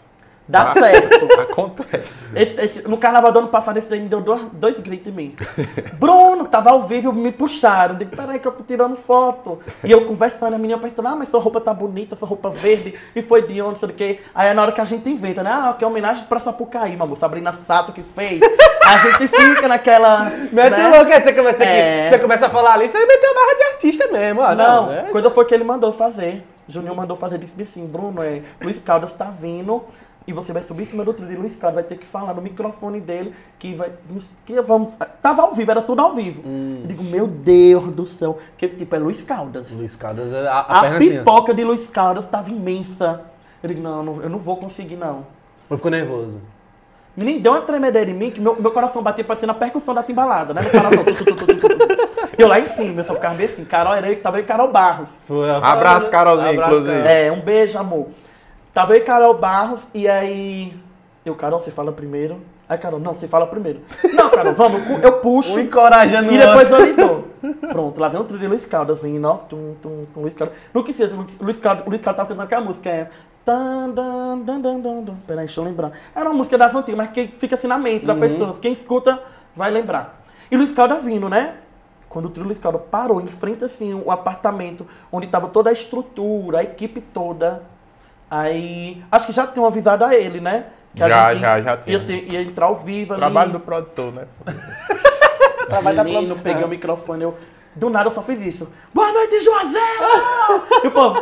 [0.48, 1.26] Dá certo.
[1.42, 2.14] Acontece.
[2.36, 5.12] Esse- esse- no carnaval do ano passado, esse daí me deu dois, dois gritos em
[5.16, 5.36] mim.
[5.94, 7.96] Bruno, tava ao vivo, me puxaram.
[7.96, 9.60] Digo, peraí que eu tô tirando foto.
[9.84, 12.94] E eu conversando, a menina perguntando, ah, mas sua roupa tá bonita, sua roupa verde.
[13.16, 14.20] E foi de onde, sei o quê.
[14.34, 15.50] Aí é na hora que a gente inventa, né?
[15.52, 17.16] Ah, que é homenagem pra Sapucaí, mamãe.
[17.16, 18.40] Sabrina Sato que fez.
[18.86, 20.30] A gente fica naquela...
[20.52, 20.90] Mete né?
[20.90, 22.08] louco, aí você começa, aqui, É.
[22.10, 24.42] você começa a falar ali, você meteu a barra de artista mesmo.
[24.42, 26.46] ó, Não, é coisa foi que ele mandou fazer.
[26.68, 29.84] Junior mandou fazer, disse assim, Bruno, é, Luiz Caldas tá vindo
[30.28, 32.34] e você vai subir em cima do trilho e Luiz Caldas vai ter que falar
[32.34, 33.92] no microfone dele que vai.
[34.46, 34.94] Que vamos.
[35.22, 36.42] Tava ao vivo, era tudo ao vivo.
[36.46, 38.38] Eu digo, meu Deus do céu.
[38.58, 39.70] Que tipo, é Luiz Caldas.
[39.72, 43.22] Luiz Caldas, a, a, A, perna assim, pipoca de Luiz Caldas tava imensa.
[43.62, 45.26] Eu digo, não, não, eu não vou conseguir, não.
[45.70, 46.40] Eu fico nervoso.
[47.18, 50.04] Menino, deu uma tremedeira em mim que meu, meu coração batia parecendo a percussão da
[50.04, 50.62] timbalada, né?
[50.64, 51.04] No coração.
[52.38, 53.64] E eu lá em cima, eu só ficava bem assim.
[53.64, 55.08] Carol era eu que tava aí, Carol Barros.
[55.26, 57.08] Foi a- Abraço, Carolzinha, Abraço, inclusive.
[57.08, 58.08] É, um beijo, amor.
[58.76, 60.78] Tava e Carol Barros, e aí.
[61.26, 62.42] Eu, Carol, você fala primeiro.
[62.68, 63.80] Aí, Carol, não, você fala primeiro.
[64.14, 65.56] Não, Carol, vamos, eu puxo.
[65.56, 67.28] Um encorajando E depois eu dou.
[67.72, 69.36] Pronto, lá vem o trio de Luiz Caldas vindo, ó.
[69.36, 70.58] Tum, tum, tum, Luiz Caldas.
[70.74, 73.10] No que seja, Luiz Caldas, Luiz Caldas tava cantando aquela música, é.
[73.46, 75.16] Dan, dan, dan, dan, dan.
[75.26, 75.94] Peraí, deixa eu lembrar.
[76.14, 78.58] Era uma música das antigas, mas que fica assim na mente da pessoa.
[78.62, 79.24] Quem escuta
[79.56, 80.22] vai lembrar.
[80.52, 81.54] E Luiz Caldas vindo, né?
[82.10, 85.74] Quando o trio Luiz Caldas parou em frente assim, o apartamento onde tava toda a
[85.74, 87.74] estrutura, a equipe toda.
[88.40, 90.66] Aí, acho que já tinham avisado a ele, né?
[90.94, 92.00] Que a Já, gente já, já ia, tinha.
[92.02, 93.20] ter- ia entrar ao vivo ali.
[93.22, 94.24] Trabalho do produtor, né?
[95.68, 96.44] Trabalho da Menino, produção.
[96.44, 97.38] peguei o microfone, eu.
[97.76, 98.68] Do nada eu só fiz isso.
[98.94, 99.84] Boa noite, Juazeiro!
[100.84, 101.22] e o povo.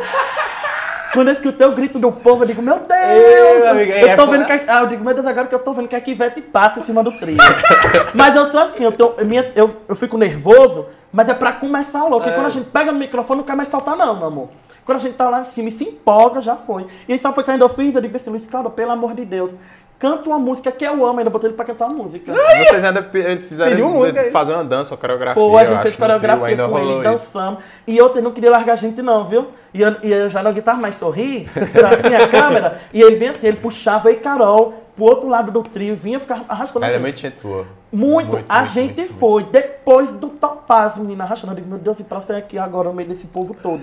[1.12, 2.90] Quando eu escutei o grito do povo, eu digo, meu Deus!
[2.90, 4.52] Ei, amigo, eu é tô fa- vendo que.
[4.52, 6.80] a- Ah, eu digo, meu Deus, agora que eu tô vendo que a Kivete passa
[6.80, 7.38] em cima do trilho.
[8.14, 12.02] mas eu sou assim, eu, tô, minha, eu, eu fico nervoso, mas é pra começar
[12.04, 12.16] logo.
[12.18, 12.34] Porque É.
[12.34, 14.48] quando a gente pega no microfone, não quer mais soltar, não, meu amor.
[14.84, 16.86] Quando a gente tá lá em cima e se empolga, já foi.
[17.08, 19.24] E aí só foi caindo eu fiz, eu digo assim, Luiz Caldo, pelo amor de
[19.24, 19.50] Deus,
[19.98, 22.32] canta uma música que eu amo, ainda botei ele pra cantar uma música.
[22.32, 23.02] Vocês ainda
[23.48, 24.30] fizeram música aí.
[24.30, 25.42] fazer uma dança, uma coreografia.
[25.42, 27.02] Foi, a gente fez trio, coreografia ainda com ele, isso.
[27.02, 27.64] dançamos.
[27.86, 29.48] E outra, ele não queria largar a gente não, viu?
[29.72, 33.16] E eu, e eu já não aguentava mais sorrir, já assim a câmera, e ele
[33.16, 36.88] bem assim, ele puxava e Carol pro outro lado do trio, vinha ficar arrastando a
[36.88, 37.00] é gente.
[37.00, 37.66] muito boa.
[37.90, 41.52] Muito, a muito, gente muito, foi, depois do Topaz, menina, arrastando.
[41.52, 43.82] Eu digo, meu Deus, e pra sair aqui agora no meio desse povo todo.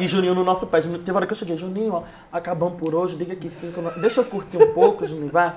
[0.00, 0.82] E Juninho no nosso pé.
[0.82, 2.02] Juninho, teve hora que eu cheguei, Juninho, ó,
[2.32, 5.56] acabamos por hoje, diga que não- Deixa eu curtir um pouco, Juninho, vá.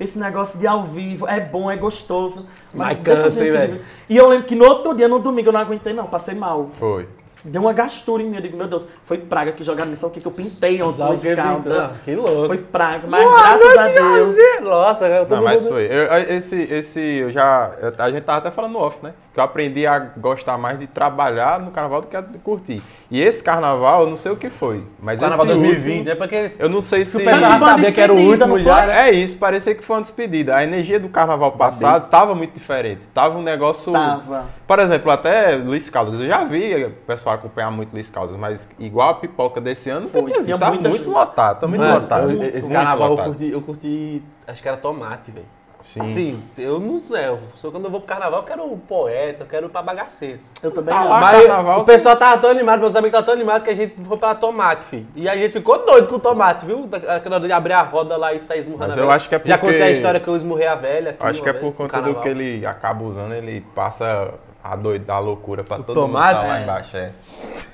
[0.00, 2.46] Esse negócio de ao vivo é bom, é gostoso.
[2.72, 3.80] Mas a cansa, velho?
[4.08, 6.70] E eu lembro que no outro dia, no domingo, eu não aguentei, não, passei mal.
[6.78, 7.08] Foi.
[7.44, 8.36] Deu uma gastura em mim.
[8.36, 11.18] Eu digo, meu Deus, foi praga que jogaram nisso, o que que eu pintei ontem,
[11.18, 11.72] que Caldas.
[11.82, 11.96] pintou.
[12.04, 12.46] Que louco.
[12.46, 14.36] Foi praga, mas graças a Deus.
[14.62, 15.84] Nossa, eu tô Não, mas foi.
[15.86, 17.72] Eu- esse, esse, eu já.
[17.80, 19.14] eu- a gente tava até falando no off, né?
[19.38, 22.82] Que eu aprendi a gostar mais de trabalhar no carnaval do que de curtir.
[23.08, 24.82] E esse carnaval, eu não sei o que foi.
[25.00, 27.22] Mas Carnaval esse 2020, último, é porque eu não sei se.
[27.22, 29.08] uma sabia que era o último já, né?
[29.08, 30.56] É isso, parecia que foi uma despedida.
[30.56, 33.06] A energia do carnaval passado tava muito diferente.
[33.14, 33.92] Tava um negócio.
[33.92, 34.46] Tava.
[34.66, 36.18] Por exemplo, até Luiz Caldas.
[36.18, 40.08] Eu já vi o pessoal acompanhar muito Luiz Caldas, mas igual a pipoca desse ano,
[40.08, 42.28] Foi, tinha, tinha tá muita muito lotado, tá muito Mano, lotado.
[42.32, 43.26] eu- muito esse carnaval eu lotado.
[43.26, 45.46] curti, eu curti, acho que era tomate, velho.
[45.84, 46.08] Sim.
[46.08, 49.44] Sim, eu não sei, eu, só quando eu vou pro carnaval eu quero um poeta,
[49.44, 50.40] eu quero ir pra bagaceiro.
[50.62, 51.08] Eu também Ah, não.
[51.08, 53.74] lá, Mas carnaval, o pessoal tava tão animado, meus amigos estavam tão animados que a
[53.76, 55.06] gente foi pra tomate, filho.
[55.14, 56.88] E a gente ficou doido com o tomate, viu?
[57.08, 59.16] Aquela hora de abrir a roda lá e sair esmurrando Mas a eu velha.
[59.16, 61.10] acho que é Já porque- contei a história que eu esmurrei a velha.
[61.12, 65.12] aqui Acho que é por conta do que ele acaba usando, ele passa a doida,
[65.14, 66.62] a loucura pra todo tomate, mundo tá lá é.
[66.64, 66.96] embaixo.
[66.96, 67.12] É.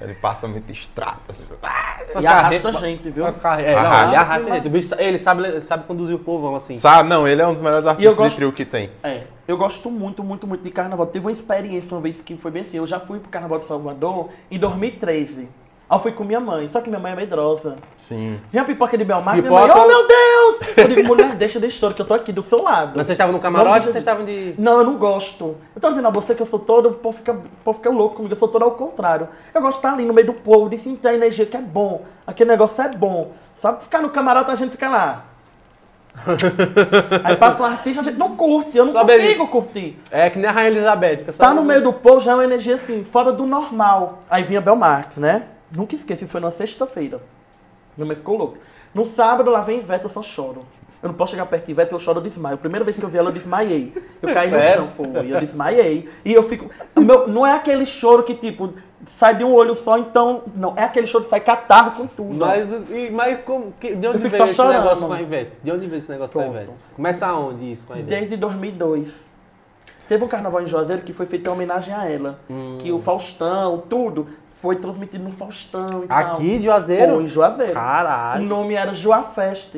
[0.05, 1.20] Ele passa muito extrato.
[1.30, 1.42] assim.
[2.20, 3.26] E arrasta a gente, viu?
[3.26, 4.07] É, não, Arrasta.
[4.07, 4.66] ele arrasta, gente.
[4.66, 6.76] O bicho, ele sabe, ele sabe conduzir o povão assim.
[6.76, 8.90] Sabe, não, ele é um dos melhores artistas gosto- de trio que tem.
[9.02, 11.07] É, eu gosto muito, muito, muito de carnaval.
[11.07, 12.76] Teve uma experiência uma vez que foi bem assim.
[12.76, 15.48] Eu já fui pro Carnaval de Salvador em 2013.
[15.95, 17.76] Aí eu fui com minha mãe, só que minha mãe é medrosa.
[17.97, 18.40] Sim.
[18.51, 20.74] Vinha a pipoca de Belmar, minha Pipoca- mãe, oh meu Deus!
[20.76, 22.92] Eu digo, mulher, deixa de choro, que eu tô aqui do seu lado.
[22.97, 24.55] Mas vocês estavam no camarote ou vocês estavam de.
[24.59, 25.57] Não, eu não gosto.
[25.74, 27.90] Eu tô dizendo a você que eu sou todo, o povo fica, o povo fica
[27.90, 29.28] louco comigo, eu sou todo ao contrário.
[29.55, 31.61] Eu gosto de estar ali no meio do povo, de sentir a energia que é
[31.61, 32.03] bom.
[32.26, 33.30] Aquele negócio é bom.
[33.62, 35.24] Sabe, ficar no camarote a gente fica lá.
[37.24, 39.99] Aí passa um artista, a gente não curte, eu não Só bebe- consigo curtir.
[40.11, 41.24] É que nem a Rainha Elizabeth.
[41.36, 44.22] Tá no meio do povo já é uma energia assim, fora do normal.
[44.30, 45.42] Aí vinha Belmarx, né?
[45.76, 47.20] Nunca esqueci, foi na sexta-feira.
[47.96, 48.58] Minha mãe ficou louca.
[48.94, 50.64] No sábado lá vem Ivete, eu só choro.
[51.02, 52.56] Eu não posso chegar perto de Ivete, eu choro, eu desmaio.
[52.56, 53.92] Primeira vez que eu vi ela, eu desmaiei.
[54.22, 54.74] Eu caí no Sério?
[54.84, 55.30] chão, foi.
[55.32, 56.08] Eu desmaiei.
[56.24, 56.70] E eu fico.
[56.96, 58.72] meu- não é aquele choro que, tipo,
[59.04, 60.42] sai de um olho só, então.
[60.54, 62.34] Não, é aquele choro que sai catarro com tudo.
[62.34, 64.82] Mas, e- mas como, que- de onde veio esse chorando.
[64.82, 65.52] negócio com a Ivete?
[65.62, 66.56] De onde veio esse negócio com a Pronto.
[66.62, 66.72] Ivete?
[66.96, 68.10] Começa aonde isso com a Ivete?
[68.10, 69.14] Desde 2002.
[70.08, 72.38] Teve um carnaval em Juazeiro que foi feito em homenagem a ela.
[72.48, 72.76] Hum.
[72.78, 74.26] Que o Faustão, tudo,
[74.64, 76.18] foi transmitido no Faustão e tal.
[76.36, 77.16] Aqui de Juazeiro?
[77.16, 77.72] Foi em Juazeiro.
[77.72, 78.42] O Caralho.
[78.46, 79.76] nome era Joa Fest.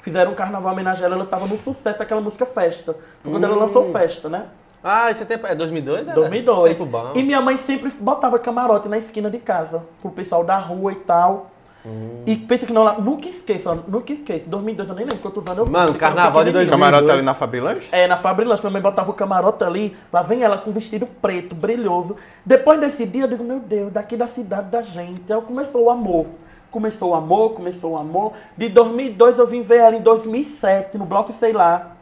[0.00, 2.94] Fizeram um carnaval em homenagem a ela, ela tava no sucesso daquela música Festa.
[3.20, 3.58] Foi quando ela Hum.
[3.58, 4.46] lançou Festa, né?
[4.82, 6.06] Ah, esse tempo é 2002?
[6.06, 6.14] Era?
[6.14, 6.78] 2002.
[6.78, 7.10] Tempo bom.
[7.16, 10.96] E minha mãe sempre botava camarote na esquina de casa, pro pessoal da rua e
[10.96, 11.50] tal.
[11.86, 12.22] Hum.
[12.24, 14.44] E pensa que não, lá- nunca esqueça, nunca esqueça.
[14.48, 16.70] 2002 eu nem lembro quantos anos eu Mano, carnaval de pequenininho.
[16.70, 16.70] 2002.
[16.70, 17.88] Camarote ali na Fabrilanche?
[17.92, 21.54] É, na Fabrilanche, minha mãe botava o camarote ali, lá vem ela com vestido preto,
[21.54, 22.16] brilhoso.
[22.44, 25.30] Depois desse dia, eu digo, meu Deus, daqui da cidade da gente.
[25.30, 26.26] Aí começou o amor.
[26.70, 28.32] Começou o amor, começou o amor.
[28.56, 31.92] De 2002 eu vim ver ela em 2007, no Bloco Sei Lá.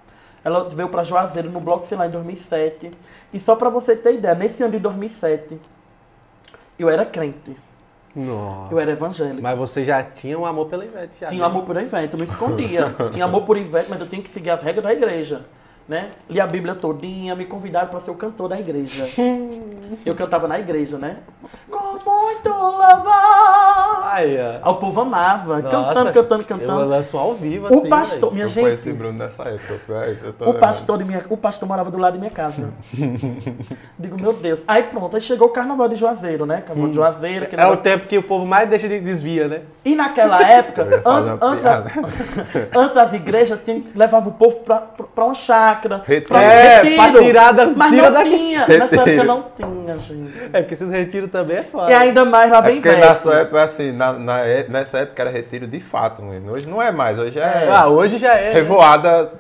[0.45, 2.91] Ela veio pra Juazeiro no Bloco Sei Lá em 2007.
[3.35, 5.59] E só pra você ter ideia, nesse ano de 2007,
[6.79, 7.57] eu era crente.
[8.15, 8.75] Nossa.
[8.75, 9.43] Eu era evangélico.
[9.43, 11.29] Mas você já tinha um amor pela Ivete, já.
[11.29, 11.47] Tinha né?
[11.47, 12.95] amor por Ivete, eu não escondia.
[13.11, 15.43] Tinha amor por Ivete, mas eu tinha que seguir as regras da igreja.
[15.93, 16.09] Né?
[16.27, 19.07] Li a Bíblia todinha, me convidaram para ser o cantor da igreja.
[20.07, 21.19] eu cantava na igreja, né?
[21.71, 24.03] Com muito louvor.
[24.05, 24.67] Aí, ó.
[24.67, 26.85] Aí o povo amava, Nossa, cantando, cantando, Eu cantando.
[26.87, 28.33] lanço ao vivo, assim, O pastor, velho.
[28.33, 30.05] minha Eu conheci gente, Bruno nessa época.
[30.05, 32.73] é eu tô o pastor, de minha, o pastor morava do lado de minha casa.
[33.99, 34.63] Digo, meu Deus.
[34.67, 36.63] Aí pronto, aí chegou o carnaval de Juazeiro, né?
[36.67, 37.49] Carnaval de Juazeiro.
[37.51, 39.61] É o tempo que o povo mais deixa de desvia, né?
[39.85, 41.93] E naquela época, Eu antes, antes, piada.
[42.75, 45.35] antes das igrejas, tinha, levava o povo pra, pra uma
[45.83, 46.03] chácara.
[46.07, 46.29] Retiro.
[46.29, 48.31] pra É, pra tirar da- Mas tira não daqui.
[48.31, 48.67] tinha.
[48.67, 49.01] Nessa Retiro.
[49.11, 50.33] época não tinha, gente.
[50.53, 51.91] É, porque esses retiros também é foda.
[51.91, 53.05] E ainda mais lá É vem porque velho.
[53.07, 56.53] na sua época, assim, na, na é- nessa época era retiro de fato mesmo.
[56.53, 58.49] Hoje não é mais, hoje é, Ah, hoje já é.
[58.49, 58.53] né?
[58.55, 59.31] revoada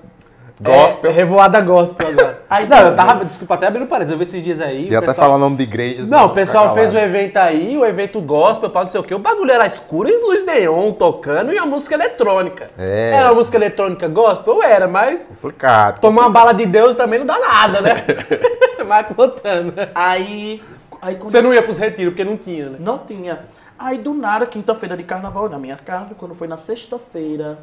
[0.61, 1.11] gospel.
[1.11, 2.43] É, revoada gospel agora.
[2.51, 4.89] Aí não, eu tava, desculpa, até abrindo parênteses, eu vi esses dias aí.
[4.91, 6.09] E até falar o nome de igrejas.
[6.09, 7.11] Não, mas o pessoal fez o calado.
[7.11, 9.15] evento aí, o evento gospel, pá, não sei o que.
[9.15, 12.67] O bagulho era escuro e luz neon tocando e a música eletrônica.
[12.79, 13.13] É.
[13.15, 14.63] Era uma música eletrônica gospel?
[14.63, 16.01] Era, mas Complicado.
[16.01, 18.05] tomar uma bala de Deus também não dá nada, né?
[18.87, 19.73] Vai contando.
[19.95, 20.61] Aí
[21.03, 22.77] Aí quando Você não ia pros retiros, porque não tinha, né?
[22.79, 23.41] Não tinha.
[23.77, 27.59] Aí do nada, quinta-feira de carnaval na minha casa, quando foi na sexta-feira.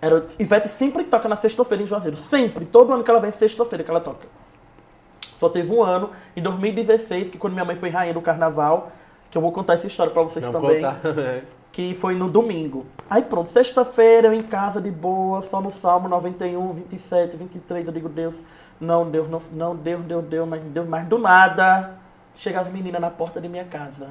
[0.00, 2.16] Era, Ivete sempre toca na sexta-feira em Juazeiro.
[2.16, 2.64] Sempre.
[2.64, 4.26] Todo ano que ela vem, sexta-feira que ela toca.
[5.38, 8.90] Só teve um ano, em 2016, que quando minha mãe foi rainha do carnaval,
[9.30, 10.82] que eu vou contar essa história pra vocês Não também.
[10.82, 11.00] contar.
[11.72, 12.86] Que foi no domingo.
[13.10, 17.92] Aí pronto, sexta-feira eu em casa de boa, só no Salmo 91, 27, 23, eu
[17.92, 18.42] digo, Deus,
[18.80, 21.98] não, Deus, não, não, Deus, Deus, Deus, mas Deus, mas do nada,
[22.34, 24.08] chega as meninas na porta de minha casa.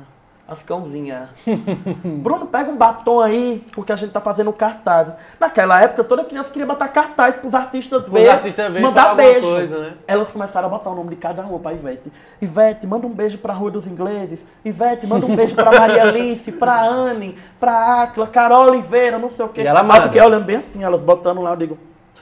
[0.48, 1.30] As cãozinhas.
[2.06, 5.08] Bruno, pega um batom aí, porque a gente tá fazendo cartaz.
[5.40, 8.28] Naquela época, toda criança queria botar cartaz pros artistas verem.
[8.94, 9.48] falar mandar beijo.
[9.48, 9.94] coisa, né?
[10.08, 12.12] Elas começaram a botar o nome de cada rua pra Ivete.
[12.40, 14.46] Ivete, manda um beijo pra Rua dos Ingleses.
[14.64, 19.46] Ivete, manda um beijo pra Maria Alice, pra Anne, pra Áquila, Carol Oliveira, não sei
[19.46, 19.64] o quê.
[19.64, 20.04] E ela manda.
[20.04, 21.80] fiquei olhando bem assim, elas botando lá, eu digo,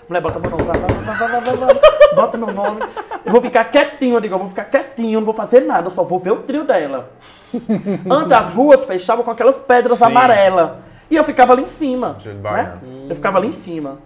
[0.08, 2.80] mulher, bota meu nome, vai, vai, vai, vai, vai, vai, vai, bota meu nome.
[3.26, 5.92] Eu vou ficar quietinho, eu digo, eu vou ficar quietinho, não vou fazer nada, eu
[5.92, 7.12] só vou ver o trio dela.
[8.10, 10.06] Antes as ruas fechavam com aquelas pedras Sim.
[10.06, 10.72] amarelas.
[11.10, 12.18] E eu ficava ali em cima.
[12.24, 12.34] Né?
[12.34, 12.82] Baiano.
[13.10, 14.00] Eu ficava ali em cima.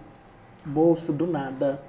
[0.64, 1.80] Moço, do nada.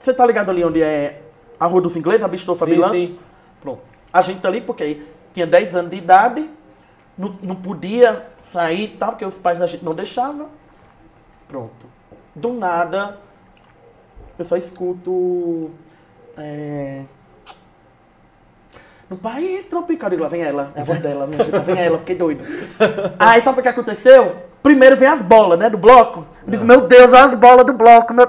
[0.00, 1.22] Você tá ligado ali onde é
[1.58, 3.06] a Rua dos Ingleses, a Bistou Sim, Fabilanche?
[3.06, 3.18] sim.
[3.60, 3.82] Pronto.
[4.12, 5.02] A gente tá ali porque
[5.32, 6.48] tinha 10 anos de idade,
[7.16, 10.48] não, não podia sair e tal, porque os pais da gente não deixavam.
[11.46, 11.86] Pronto.
[12.34, 13.18] Do nada,
[14.38, 15.70] eu só escuto.
[16.36, 17.04] É...
[19.10, 21.78] No país tropical, eu digo, lá vem ela, é a voz dela, minha gente, vem
[21.78, 22.44] ela, fiquei doido.
[23.18, 24.36] Aí sabe o que aconteceu?
[24.62, 26.26] Primeiro vem as bolas, né, do bloco.
[26.44, 28.12] Eu digo, meu Deus, olha as bolas do bloco.
[28.12, 28.28] Meu...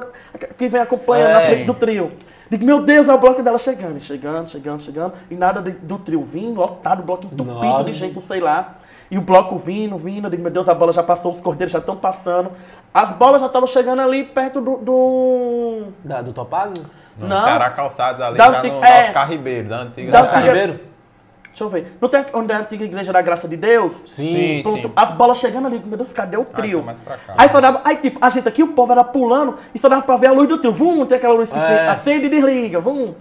[0.58, 1.46] Que vem acompanhando na É.
[1.48, 2.12] frente do trio.
[2.50, 5.14] Digo, meu Deus, é o bloco dela chegando, chegando, chegando, chegando.
[5.30, 7.84] E nada de- do trio vindo, lotado, o bloco entupido Nossa.
[7.84, 8.76] de gente, sei lá.
[9.12, 10.26] E o bloco vindo, vindo.
[10.28, 12.52] Eu digo, meu Deus, a bola já passou, os cordeiros já estão passando.
[12.94, 14.78] As bolas já estavam chegando ali perto do...
[14.78, 15.84] do...
[16.04, 16.86] Da, do Topázio?
[17.18, 17.44] No Não.
[17.44, 19.00] Ceará Calçados ali, Da já antiga- no é.
[19.02, 20.12] Oscar Ribeiro, da antiga.
[20.12, 20.80] Da Oscar Ribeiro.
[21.50, 21.98] Deixa eu ver.
[22.00, 24.00] Não tem onde é a antiga igreja da graça de Deus?
[24.06, 24.94] Sim, Pronto, sim.
[24.96, 26.70] as bolas chegando ali, meu Deus, cadê o Ah, trio?
[26.78, 27.34] então mais pra cá.
[27.38, 30.04] Aí só dava, aí tipo, a gente aqui, o povo era pulando e só dava
[30.04, 30.72] pra ver a luz do trio.
[30.72, 31.88] Vum, tem aquela luz que É.
[31.90, 33.14] acende e desliga, vum.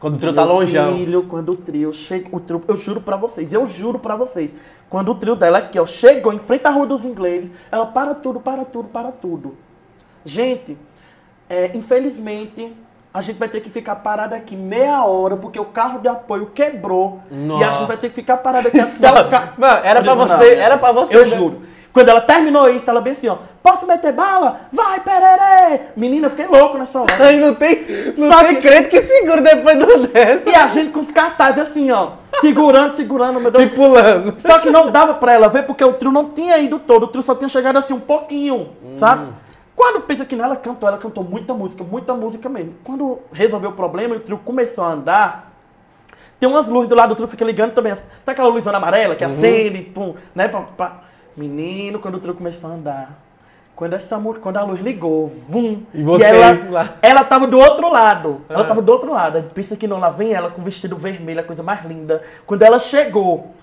[0.00, 0.96] Quando o trio tá Meu longeão.
[0.96, 4.50] filho, quando o trio chega, o trio, eu juro pra vocês, eu juro pra vocês,
[4.88, 8.14] quando o trio dela aqui, ó, chegou em frente à Rua dos Ingleses, ela para
[8.14, 9.56] tudo, para tudo, para tudo.
[10.24, 10.78] Gente,
[11.50, 12.72] é, infelizmente,
[13.12, 16.46] a gente vai ter que ficar parado aqui meia hora, porque o carro de apoio
[16.54, 17.72] quebrou, e a Nossa.
[17.78, 19.52] gente vai ter que ficar parado aqui até o carro...
[19.58, 21.16] Mano, era pra você, era pra você.
[21.16, 21.36] Eu né?
[21.36, 21.62] juro.
[21.98, 24.60] Quando ela terminou isso, ela bem assim, ó, posso meter bala?
[24.72, 25.80] Vai, pererê!
[25.96, 27.12] Menina, eu fiquei louco nessa hora.
[27.24, 27.84] Aí não tem,
[28.16, 30.48] não Só tem que- crente que segura depois do dessa.
[30.48, 33.64] E a gente com os cartazes assim, ó, segurando, segurando, meu Deus.
[33.64, 34.36] E pulando.
[34.40, 37.08] Só que não dava pra ela ver porque o trio não tinha ido todo, o
[37.08, 38.68] trio só tinha chegado assim um pouquinho,
[39.00, 39.26] sabe?
[39.74, 42.74] Quando pensa que não, ela cantou, ela cantou muita música, muita música mesmo.
[42.84, 45.52] Quando resolveu o problema e o trio começou a andar,
[46.38, 47.92] tem umas luzes do lado do trio, fica ligando também.
[48.24, 50.46] Tá aquela luzona amarela que acende, pum, né?
[50.46, 51.07] Pra, pra-
[51.38, 53.12] Menino, quando o trio começou a andar.
[53.76, 55.82] Quando, essa, quando a luz ligou, vum.
[55.94, 56.94] E vocês ela, lá?
[57.00, 58.40] ela tava do outro lado.
[58.48, 58.66] Ela Ah.
[58.66, 59.44] tava do outro lado.
[59.54, 62.20] Pensa que não, lá vem ela com vestido vermelho, a coisa mais linda.
[62.44, 63.54] Quando ela chegou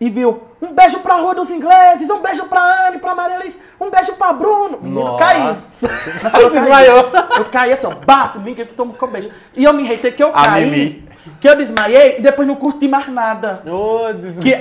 [0.00, 3.58] e viu, um beijo pra Rua dos Ingleses, um beijo pra Anne, pra Maria Alice,
[3.78, 4.78] um beijo pra Bruno.
[4.80, 5.18] Menino, Nossa.
[5.18, 5.56] caí.
[5.82, 6.50] Eu caí.
[6.50, 7.10] Desmaiou.
[7.36, 9.30] Eu caí assim, ó, bafo, ninguém tomou com beijo.
[9.54, 11.07] E eu me reitei que eu A caí, Mimi.
[11.40, 13.62] Que eu desmaiei e depois não curti mais nada.
[13.66, 14.58] Ô, des- Que a-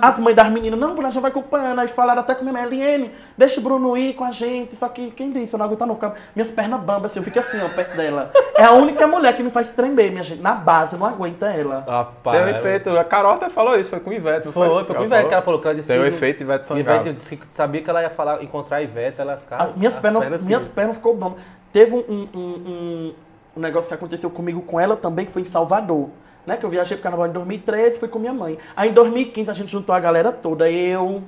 [0.00, 1.78] a- as mães das meninas, não, Bruno, a gente vai acompanhando.
[1.80, 4.76] Aí falaram até com minha mãe, Eliane, deixa o Bruno ir com a gente.
[4.76, 5.54] Só que, quem disse?
[5.54, 6.14] Eu não aguento não ficar.
[6.34, 8.30] Minhas pernas bambas, assim, eu fico assim, ó, perto dela.
[8.56, 10.42] É a única mulher que me faz tremer, minha gente.
[10.42, 11.84] Na base, eu não aguenta ela.
[11.86, 12.36] Rapaz.
[12.38, 14.84] Tem um efeito, a Carol até falou isso, foi com o Ivete, não Foi, foi?
[14.84, 16.66] foi com o Ivete que ela falou que ela disse Tem o que- efeito Ivete
[16.66, 16.98] Sangalo.
[17.00, 19.62] Ivete disse que sabia que ela ia falar, encontrar a Ivete, ela ficava.
[19.64, 20.46] As minhas as pernas, assim.
[20.46, 21.38] minhas pernas ficou bambas.
[21.72, 23.14] Teve um, um, um, um-
[23.56, 26.10] um negócio que aconteceu comigo com ela também, que foi em Salvador.
[26.46, 28.56] Né, que eu viajei pro carnaval em 2013, fui com minha mãe.
[28.74, 30.70] Aí em 2015 a gente juntou a galera toda.
[30.70, 31.22] Eu,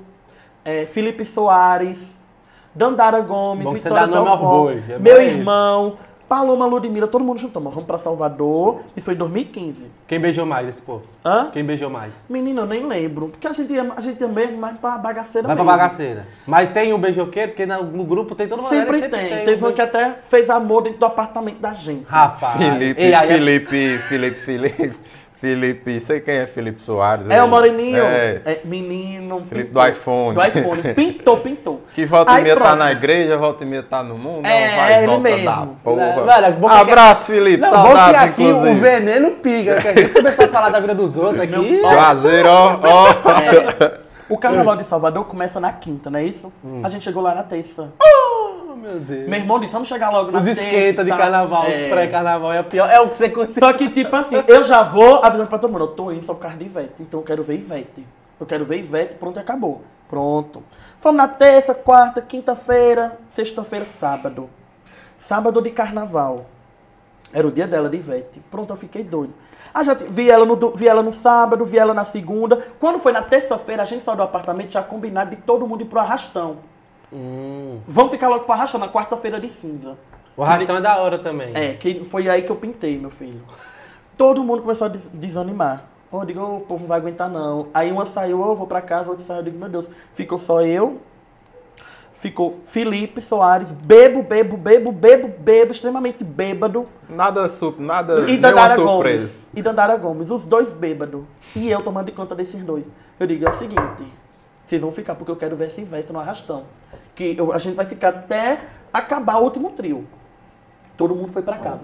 [0.65, 1.99] é, Felipe Soares,
[2.73, 5.97] Dandara Gomes, Bom que você Vitória dá nome Dalvó, boi, é meu irmão,
[6.31, 7.61] Paloma Ludmilla, todo mundo juntou.
[7.61, 8.83] Mas vamos pra Salvador.
[8.95, 9.85] Isso foi em 2015.
[10.07, 11.01] Quem beijou mais esse povo?
[11.25, 11.49] Hã?
[11.51, 12.13] Quem beijou mais?
[12.29, 13.27] Menino, eu nem lembro.
[13.27, 15.77] Porque a gente ia, a gente ia mesmo mais pra bagaceira Vai pra mesmo.
[15.77, 16.25] bagaceira.
[16.47, 18.69] Mas tem um beijoqueiro, porque no, no grupo tem todo mundo.
[18.69, 19.43] Sempre, tem.
[19.43, 22.05] Teve um que até fez amor dentro do apartamento da gente.
[22.07, 22.55] Rapaz.
[22.57, 24.93] Felipe, aí- Felipe, Felipe, Felipe,
[25.41, 27.27] Felipe, sei quem é Felipe Soares.
[27.27, 27.41] É aí.
[27.41, 28.03] o Moreninho.
[28.03, 28.41] É.
[28.45, 29.43] É, menino.
[29.49, 29.81] Felipe pintou.
[29.81, 30.35] do iPhone.
[30.35, 30.81] Do iPhone.
[30.93, 31.81] Pintou, pintou.
[31.95, 34.45] Que volta e meia tá na igreja, volta e meia tá no mundo.
[34.45, 35.45] É, não, vai, ele volta mesmo.
[35.45, 36.03] da porra.
[36.03, 37.57] É, velho, bom que- Abraço, Felipe.
[37.57, 38.71] Não, bom Saudades, aqui inclusive.
[38.71, 39.81] o veneno piga.
[39.81, 41.81] Que a gente começou a falar da vida dos outros aqui.
[41.81, 43.07] Juazeiro, ó, ó.
[43.41, 46.53] É, o carnaval de Salvador começa na quinta, não é isso?
[46.63, 46.81] Hum.
[46.83, 47.91] A gente chegou lá na terça.
[47.99, 48.30] Oh,
[48.81, 49.27] meu Deus.
[49.29, 51.19] Meu irmão disse, vamos chegar logo na Os esquenta de tal.
[51.19, 51.89] carnaval, os É.
[51.89, 52.89] pré-carnaval é a pior.
[52.89, 53.59] É o que você curte.
[53.59, 56.33] Só que, tipo assim, eu já vou avisando pra todo mundo, eu tô indo só
[56.33, 58.05] por causa de Ivete, então eu quero ver Ivete.
[58.39, 59.83] Eu quero ver Ivete, pronto, acabou.
[60.09, 60.63] Pronto.
[60.99, 64.49] Fomos na terça, quarta, quinta-feira, sexta-feira, sábado.
[65.19, 66.45] Sábado de carnaval.
[67.33, 68.41] Era o dia dela de Ivete.
[68.51, 69.33] Pronto, eu fiquei doido.
[69.73, 72.61] Ah, já vi ela, no, vi ela no sábado, vi ela na segunda.
[72.77, 75.85] Quando foi na terça-feira, a gente saiu do apartamento já combinado de todo mundo ir
[75.85, 76.57] pro arrastão.
[77.13, 77.79] Hum.
[77.87, 79.97] Vamos ficar logo pro arrastão na quarta-feira de cinza.
[80.37, 81.51] O rastão é da hora também.
[81.53, 83.41] É, que foi aí que eu pintei, meu filho.
[84.17, 85.85] Todo mundo começou a des- desanimar.
[86.11, 87.67] Eu digo, o povo não vai aguentar não.
[87.73, 89.87] Aí uma saiu, eu vou pra casa, outra saiu, eu digo, meu Deus.
[90.13, 90.99] Ficou só eu,
[92.13, 96.85] ficou Felipe Soares, bebo, bebo, bebo, bebo, bebo, extremamente bêbado.
[97.09, 99.23] Nada, su nada E Dandara surpresa.
[99.25, 99.37] Gomes.
[99.53, 101.23] E Dandara Gomes, os dois bêbados.
[101.55, 102.85] E eu tomando de conta desses dois.
[103.19, 104.03] Eu digo, é o seguinte,
[104.71, 106.63] vocês vão ficar porque eu quero ver esse Ivete no arrastão.
[107.13, 108.61] Que eu- a gente vai ficar até
[108.93, 110.07] acabar o último trio.
[110.95, 111.81] Todo mundo foi pra casa.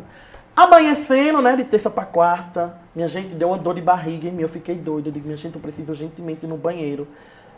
[0.55, 4.41] Amanhecendo, né, de terça pra quarta, minha gente deu uma dor de barriga em mim,
[4.41, 5.07] eu fiquei doido.
[5.07, 7.07] Eu digo, minha gente, eu preciso urgentemente ir no banheiro.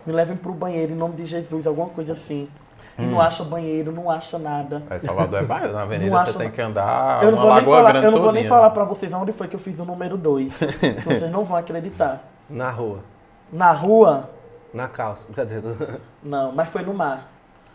[0.03, 2.47] Me levem pro banheiro, em nome de Jesus, alguma coisa assim.
[2.97, 3.11] E Hum.
[3.11, 4.81] não acha banheiro, não acha nada.
[4.89, 7.53] É, Salvador é bairro, na avenida Não você tem que andar Eu não uma vou
[7.53, 8.49] nem lagoa falar, grande eu não vou nem todinha.
[8.57, 10.51] falar pra vocês onde foi que eu fiz o número 2.
[11.05, 12.23] vocês não vão acreditar.
[12.49, 12.99] Na rua.
[13.53, 14.29] Na rua,
[14.73, 15.25] Na calça.
[15.27, 15.99] Brincadeira.
[16.23, 17.27] não, mas foi no mar.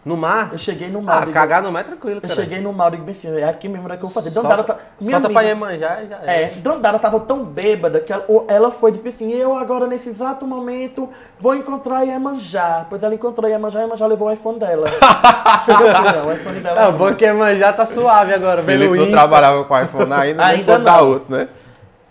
[0.04, 0.50] No mar?
[0.52, 1.16] Eu cheguei no mar.
[1.16, 2.34] Ah, digo- cagar no mar é tranquilo, Eu cara.
[2.34, 4.28] cheguei no mar, eu digo assim, é aqui mesmo né, que eu vou fazer.
[4.28, 6.42] Solta, Dandara tá, minha solta amiga, pra Iemanjá e já é.
[6.42, 10.10] É, Dandara tava tão bêbada que ela, ela foi e disse assim, eu agora nesse
[10.10, 11.08] exato momento
[11.40, 12.84] vou encontrar Iemanjá.
[12.90, 14.86] Pois ela encontrou Iemanjá e Iemanjá levou o iPhone dela.
[15.64, 16.80] Chegou assim, não, o iPhone dela.
[16.82, 19.10] É, o bom é que Iemanjá tá suave agora, Felipe não Insta.
[19.16, 21.08] trabalhava com iPhone ainda, nem Ainda dar não.
[21.12, 21.48] outro, né?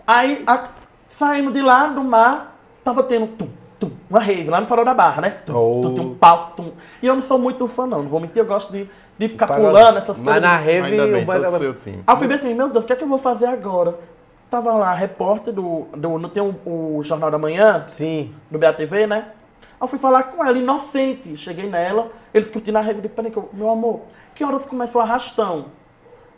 [0.07, 0.63] Aí a,
[1.09, 3.47] saímos de lá do mar, tava tendo tum,
[3.85, 5.29] tum, uma rave lá no farol da barra, né?
[5.45, 5.81] Tum, Oh.
[5.81, 6.71] tum, tum, pau, tum.
[7.01, 9.47] E eu não sou muito fã, não, não vou mentir, eu gosto de, de ficar
[9.47, 9.67] Pagode.
[9.67, 10.41] pulando essas Mas coisas.
[10.41, 12.03] na rave, Ainda bem, sou do seu time.
[12.07, 13.97] Aí eu fui bem assim, meu Deus, o que é que eu vou fazer agora?
[14.49, 15.87] Tava lá, repórter do.
[15.97, 18.31] do não tem o, o Jornal da Manhã, Sim.
[18.51, 19.25] do BATV, né?
[19.61, 21.35] Aí eu fui falar com ela, inocente.
[21.35, 24.01] Cheguei nela, eles curtindo a peraí, que eu- meu amor,
[24.35, 25.65] que horas começou o arrastão?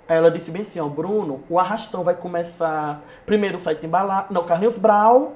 [0.08, 4.34] Aí ela disse bem assim, ó, Bruno, o arrastão vai começar primeiro o site embalado,
[4.34, 5.34] não, Carlinhos Brau,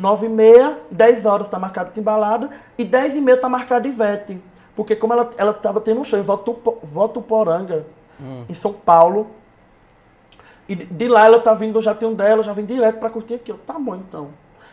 [0.00, 4.42] 9 e meia, 10 horas tá marcado embalada e 10 e meia tá marcado Ivete.
[4.74, 7.86] Porque como ela, ela tava tendo um show em Votupo- Votuporanga,
[8.48, 9.28] em São Paulo,
[10.68, 13.34] e de- lá ela tá vindo, já tem um dela, já vem direto pra curtir
[13.34, 13.50] aqui.
[13.50, 14.28] Eu, tá bom então.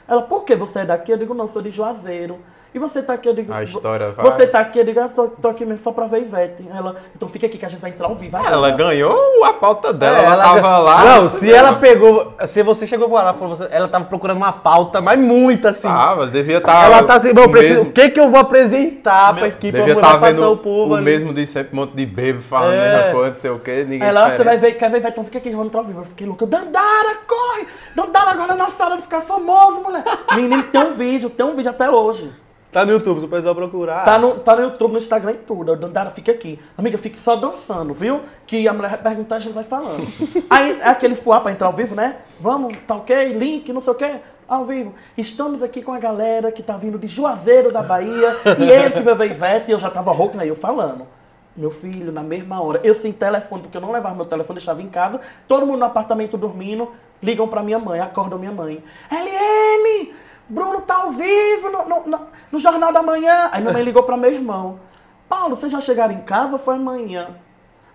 [0.07, 1.11] Ela, por que você é daqui?
[1.11, 2.39] Eu digo, não, sou de Juazeiro.
[2.77, 3.27] E você tá aqui?
[3.27, 4.31] Eu digo, A história "Vo- vai.
[4.33, 4.77] Você tá aqui?
[4.77, 6.63] Eu digo, ah, tô, tô aqui mesmo só pra ver Ivete.
[6.71, 8.53] Ela, então fica aqui que a gente vai entrar ao vivo agora.
[8.53, 11.03] Ela ganhou a pauta dela, É, ela, tava lá.
[11.03, 12.33] Não, se ela pegou.
[12.45, 15.67] Se você chegou pra lá e falou, você- ela tava procurando uma pauta, mas muito
[15.67, 15.87] assim.
[15.87, 16.85] Tava, devia estar.
[16.85, 19.95] ela tá assim, bom, eu preciso- o que que eu vou apresentar pra equipe Devia
[19.95, 21.03] pra passar vendo o povo o ali?
[21.05, 22.95] mesmo de sempre, um monte de bebo falando a É.
[22.97, 24.45] mesma coisa, não sei o quê, ninguém Ela, você diferente.
[24.45, 25.13] vai ver, quer ver Ivete?
[25.13, 26.01] Então fica aqui, vamos entrar ao vivo.
[26.01, 26.45] Eu fiquei louca.
[26.45, 27.65] Dandara, corre!
[27.95, 30.03] Dandara, agora é nossa hora de ficar famoso, mulher.
[30.35, 32.31] Menino, tem um vídeo, tem um vídeo até hoje.
[32.71, 34.03] Tá no YouTube, se o pessoal procurar.
[34.03, 35.71] Tá no, tá no YouTube, no Instagram e tudo.
[35.71, 36.59] Eu, Dandara, fica aqui.
[36.77, 38.21] Amiga, fique só dançando, viu?
[38.45, 40.05] Que a mulher vai perguntar, a gente vai falando.
[40.49, 42.17] Aí é aquele fuá pra entrar ao vivo, né?
[42.41, 43.33] Vamos, tá ok?
[43.33, 44.15] Link, não sei o quê.
[44.47, 44.93] Ao vivo.
[45.17, 48.35] Estamos aqui com a galera que tá vindo de Juazeiro da Bahia.
[48.59, 50.47] e ele que veio ver Ivete, e eu já tava rouco, né?
[50.47, 51.07] Eu falando.
[51.55, 54.81] Meu filho, na mesma hora, eu sem telefone, porque eu não levava meu telefone, deixava
[54.81, 55.19] em casa.
[55.47, 56.91] Todo mundo no apartamento dormindo.
[57.23, 58.83] Ligam pra minha mãe, acordam minha mãe.
[59.09, 60.26] LM!
[60.49, 63.49] Bruno tá ao vivo no, no, no- no Jornal da Manhã.
[63.51, 64.79] Aí minha mãe ligou pra meu irmão.
[65.27, 67.29] Paulo, vocês já chegaram em casa ou foi amanhã?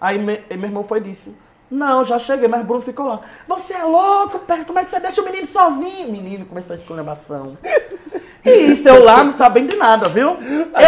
[0.01, 1.35] Aí me- meu irmão foi e disse.
[1.71, 3.21] Não, já cheguei, mas Bruno ficou lá.
[3.49, 6.13] Você é louco, Pedro, como é que você deixa o menino sozinho?
[6.13, 7.55] Menino, começou a exclamação.
[8.45, 10.37] E isso, eu lá não sabendo de nada, viu?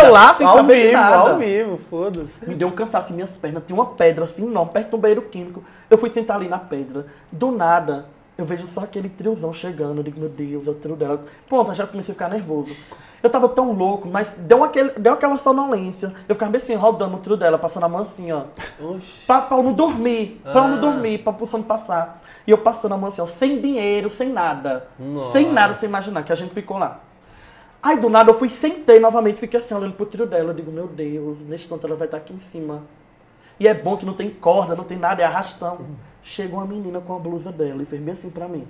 [0.03, 1.17] Eu lá sem ao saber de vivo, nada.
[1.31, 2.29] ao vivo, foda-se.
[2.49, 3.63] Me deu um cansaço em minhas pernas.
[3.65, 5.63] Tinha uma pedra assim, não, perto do banheiro químico.
[5.89, 7.07] Eu fui sentar ali na pedra.
[7.31, 8.07] Do nada,
[8.37, 9.99] eu vejo só aquele triozão chegando.
[9.99, 11.25] Eu digo, meu Deus, é o trio dela.
[11.49, 12.75] Pronto, já comecei a ficar nervoso.
[13.23, 16.13] Eu tava tão louco, mas deu, aquele, deu aquela sonolência.
[16.29, 18.43] Eu ficava bem assim, rodando o trio dela, passando a mão assim, ó.
[18.81, 19.25] Oxi.
[19.27, 20.81] Pra, pra eu não dormir, pra eu não Ah.
[20.81, 22.23] dormir, pra pulsão de passar.
[22.47, 24.89] E eu passando a mão assim, ó, sem dinheiro, sem nada.
[24.99, 25.33] Nossa.
[25.33, 27.01] Sem nada, sem imaginar, que a gente ficou lá.
[27.83, 30.51] Aí do nada eu fui, sentei novamente, fiquei assim, olhando pro trio dela.
[30.51, 32.83] Eu digo, meu Deus, nesse tanto ela vai estar aqui em cima.
[33.59, 35.79] E é bom que não tem corda, não tem nada, é arrastão.
[36.23, 38.67] Chegou uma menina com a blusa dela e fez bem assim pra mim.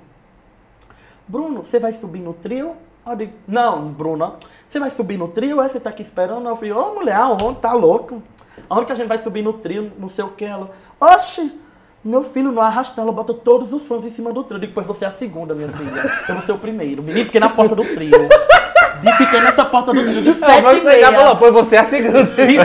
[1.26, 2.76] Bruno, você vai subir no trio?
[3.06, 4.36] Eu digo, não, Bruno,
[4.68, 5.60] você vai subir no trio?
[5.60, 6.48] Aí você tá aqui esperando?
[6.48, 7.60] Eu falei, ô mulher, aonde?
[7.60, 8.22] Tá louco?
[8.68, 9.92] Aonde que a gente vai subir no trio?
[9.98, 10.44] Não sei o que.
[10.44, 10.70] Ela,
[11.00, 11.58] oxe,
[12.04, 14.56] meu filho no arrastão, ela bota todos os fãs em cima do trio.
[14.56, 15.90] Eu digo, pois você é a segunda, minha filha.
[16.28, 17.02] Eu vou ser o primeiro.
[17.02, 18.10] Menino, fiquei na porta do trio.
[19.02, 21.20] E fiquei nessa porta do trio de sete e você já meia.
[21.22, 22.24] falou, pô, você é a segunda.
[22.26, 22.58] Fiquei-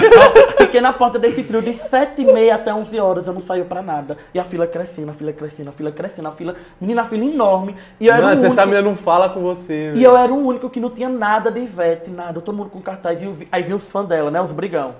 [0.57, 3.63] Fiquei na porta desse trio de 7 e meia até 11 horas, eu não saí
[3.63, 4.17] pra nada.
[4.33, 6.53] E a fila crescendo, a fila crescendo, a fila crescendo, a fila...
[6.79, 7.75] Menina, a fila enorme.
[7.99, 8.53] E eu era o você único...
[8.55, 9.93] sabe, não fala com você.
[9.95, 12.39] E eu era o único que não tinha nada de Ivete, nada.
[12.41, 13.21] Todo mundo com cartaz.
[13.23, 14.39] E aí vi os fãs dela, né?
[14.41, 14.93] Os brigão.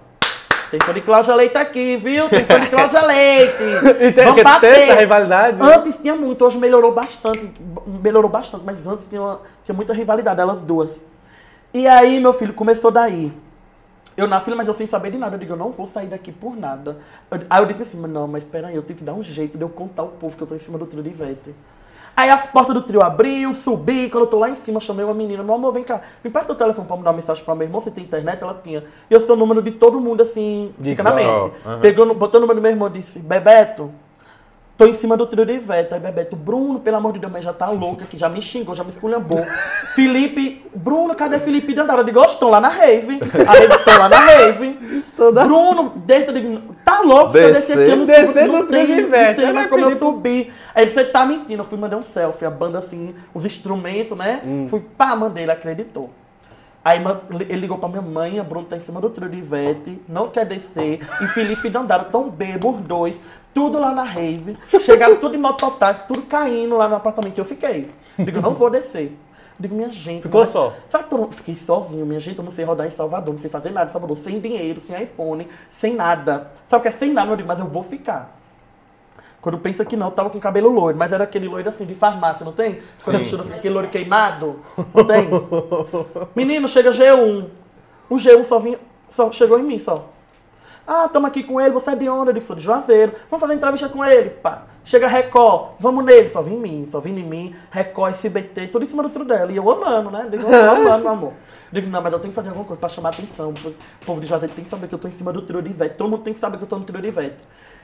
[0.71, 2.29] Tem fã de Cláudia Leite aqui, viu?
[2.29, 3.63] Tem fã de Cláudia Leite.
[4.01, 4.73] E tem, Vamos bater.
[4.73, 5.57] ter essa rivalidade.
[5.61, 7.51] Antes tinha muito, hoje melhorou bastante.
[7.85, 10.89] Melhorou bastante, mas antes tinha, uma- tinha muita rivalidade, elas duas.
[11.73, 13.31] E aí, meu filho, começou daí.
[14.17, 15.35] Eu na fila, mas eu sem saber de nada.
[15.35, 16.97] Eu digo, eu não vou sair daqui por nada.
[17.31, 19.63] Eu- aí eu disse assim, não, mas peraí, eu tenho que dar um jeito de
[19.63, 21.55] eu contar ao povo que eu tô em cima do trio de Ivete.
[22.17, 25.13] Aí as portas do trio abriu, subi, quando eu tô lá em cima, chamei uma
[25.13, 27.65] menina, meu amor, vem cá, me presta o telefone pra mandar uma mensagem pra meu
[27.65, 28.41] irmão, você tem internet?
[28.43, 28.83] Ela tinha.
[29.09, 31.53] E eu sou o número de todo mundo, assim, De fica na mente.
[31.65, 31.79] aham.
[31.79, 33.89] Pegou, botou o número do meu irmão e disse, Bebeto,
[34.79, 35.93] Tô em cima do trio de Ivete.
[35.93, 38.73] Aí Bebeto, Bruno, pelo amor de Deus, mas já tá louca aqui, já me xingou,
[38.73, 39.45] já me esculhambou.
[39.93, 41.99] Felipe, Bruno, cadê Felipe Dandara?
[41.99, 43.19] Eu digo, "Ó, estão lá na rave.
[43.45, 45.03] Aí eles estão lá na rave.
[45.17, 48.85] Bruno, desce, eu digo, tá louco, se eu descer aqui, eu não Descer do trio
[48.87, 49.41] de Ivete.
[49.41, 50.53] não tem vai como eu pro- subir.
[50.73, 54.17] Aí ele, você tá mentindo, eu fui mandar um selfie, a banda assim, os instrumentos,
[54.17, 54.39] né?
[54.69, 56.09] Fui, pá, mandei, ele acreditou.
[56.85, 57.01] Aí
[57.49, 60.27] ele ligou pra minha mãe, a Bruno tá em cima do trio de Ivete, não
[60.27, 61.01] quer descer.
[61.21, 63.15] E Felipe Dandara tão bêbados, os dois,
[63.59, 64.57] tudo lá na rave.
[64.79, 67.37] Chegaram tudo em mototáxi, tudo caindo lá no apartamento.
[67.37, 67.89] Eu fiquei.
[68.17, 69.17] Digo, não vou descer.
[69.59, 70.23] Digo, minha gente.
[70.23, 70.73] Ficou mas- só?
[70.87, 72.37] Sabe que todo Fiquei sozinho, minha gente.
[72.37, 75.03] Eu não sei rodar em Salvador, não sei fazer nada em Salvador, sem dinheiro, sem
[75.03, 75.45] iPhone,
[75.77, 76.51] sem nada.
[76.69, 77.29] Sabe o que é sem nada?
[77.31, 78.39] Eu digo, mas eu vou ficar.
[79.41, 81.95] Quando pensa que não, eu tava com cabelo loiro, mas era aquele loiro assim de
[81.95, 82.79] farmácia, não tem?
[83.03, 83.23] Quando a Sim.
[83.23, 84.61] mistura fica aquele loiro queimado,
[84.93, 85.27] não tem?
[86.33, 87.45] Menino, chega G1.
[88.09, 88.79] O G1 só, vinha,
[89.09, 90.09] só chegou em mim só.
[90.91, 92.31] Ah, tamo aqui com ele, você é de onde?
[92.31, 93.13] Eu digo, sou de Juazeiro.
[93.29, 94.63] Vamos fazer entrevista com ele, pá.
[94.83, 96.29] Chega Record, vamos nele.
[96.29, 97.55] Só vim em mim, só vim em mim.
[97.69, 99.51] Record, SBT, tudo em cima do trio dela.
[99.51, 100.27] E eu amando, né?
[100.31, 101.33] Digo, eu amando, meu amor.
[101.71, 103.53] Digo, não, mas eu tenho que fazer alguma coisa pra chamar atenção.
[104.01, 105.69] O povo de Juazeiro tem que saber que eu tô em cima do trio de
[105.69, 105.93] Ivete.
[105.93, 107.37] Todo mundo tem que saber que eu tô no trio de Ivete.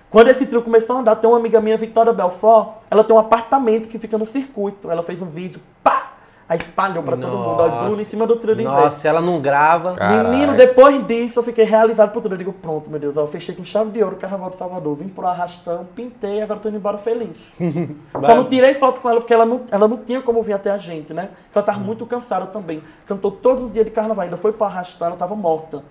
[0.09, 3.19] Quando esse trio começou a andar, tem uma amiga minha, Vitória Belfort, ela tem um
[3.19, 4.89] apartamento que fica no circuito.
[4.89, 6.13] Ela fez um vídeo, pá!
[6.47, 7.59] Aí espalhou pra todo mundo.
[7.59, 8.63] Olha, Bruno em cima do trio de.
[8.63, 9.95] Nossa, se ela não grava.
[9.95, 10.29] Caralho.
[10.29, 12.35] Menino, depois disso eu fiquei realizado por tudo.
[12.35, 14.57] Eu digo, pronto, meu Deus, ó, eu fechei com chave de ouro o Carnaval de
[14.57, 14.95] Salvador.
[14.95, 17.37] Vim pro arrastão, pintei, agora tô indo embora feliz.
[18.13, 20.69] Só não tirei foto com ela porque ela não, ela não tinha como vir até
[20.69, 21.29] a gente, né?
[21.45, 22.83] Porque ela tava muito cansada também.
[23.07, 25.83] Cantou todos os dias de carnaval, ainda foi pro arrastão, ela tava morta.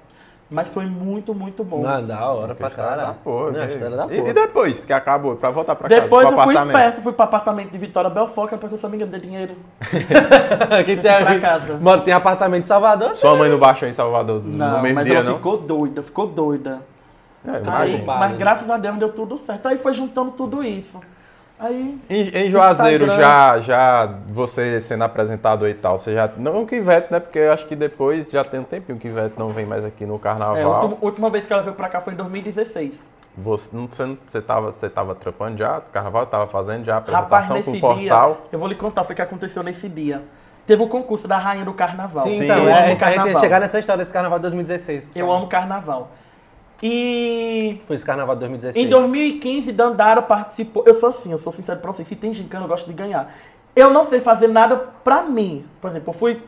[0.51, 1.83] Mas foi muito, muito bom.
[1.83, 3.15] Mano, da hora pra da caralho.
[3.25, 4.29] porra, Não, que- história da E, porra.
[4.29, 7.71] e depois que acabou, pra voltar pra casa, Depois eu fui esperto, fui pro apartamento
[7.71, 9.57] de Vitória Belfort, que é porque eu só me engano de dinheiro.
[10.85, 11.79] Quem tem, pra casa.
[11.81, 13.17] Mano, tem apartamento em Salvador?
[13.17, 15.37] Sua mãe não baixou em Salvador Não, no mesmo mas dia, ela não?
[15.37, 16.81] ficou doida, ficou doida.
[17.47, 18.37] É, Aí, mas né?
[18.39, 19.67] graças a Deus deu tudo certo.
[19.69, 20.99] Aí foi juntando tudo isso.
[21.59, 21.99] Aí.
[22.11, 23.23] Em, em Juazeiro, Instagram.
[23.25, 26.29] já, já você sendo apresentado aí e tal, você já.
[26.37, 27.21] Não que Ivete, né?
[27.21, 30.05] Porque eu acho que depois já tem um tempinho que Ivete não vem mais aqui
[30.05, 30.57] no É, a carnaval.
[30.83, 32.99] última, a última vez que ela veio pra cá foi em 2016.
[33.37, 35.81] Você, não, você, não- você, tava, você tava trampando já?
[35.93, 38.31] Carnaval tava fazendo já Rapaz, apresentação nesse com o portal?
[38.33, 40.23] dia, eu vou lhe contar, foi o que aconteceu nesse dia.
[40.67, 42.25] Teve o concurso da Rainha do Carnaval.
[42.27, 43.41] Sim, então, eu é, amo a gente ia carnaval.
[43.41, 45.11] chegar nessa história desse carnaval de 2016.
[45.17, 46.11] Eu amo carnaval.
[46.83, 48.85] E Foi esse carnaval de 2016.
[48.87, 50.85] em 2015, Dandara participou.
[50.87, 52.07] Eu sou assim, eu sou sincero pra vocês.
[52.07, 53.33] Se tem gincana, eu gosto de ganhar.
[53.75, 55.65] Eu não sei fazer nada pra mim.
[55.81, 56.41] Por exemplo, eu fui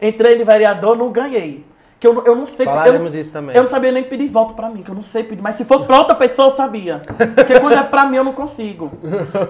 [0.00, 1.64] entrei de vereador, não ganhei.
[1.98, 2.64] Que eu, não- eu não sei.
[2.66, 3.54] eu Falaremos não, isso também.
[3.54, 5.42] Eu não sabia nem pedir voto pra mim, que eu não sei pedir.
[5.42, 7.02] Mas se fosse pra outra pessoa, eu sabia.
[7.34, 8.90] Porque quando é pra mim, eu não consigo.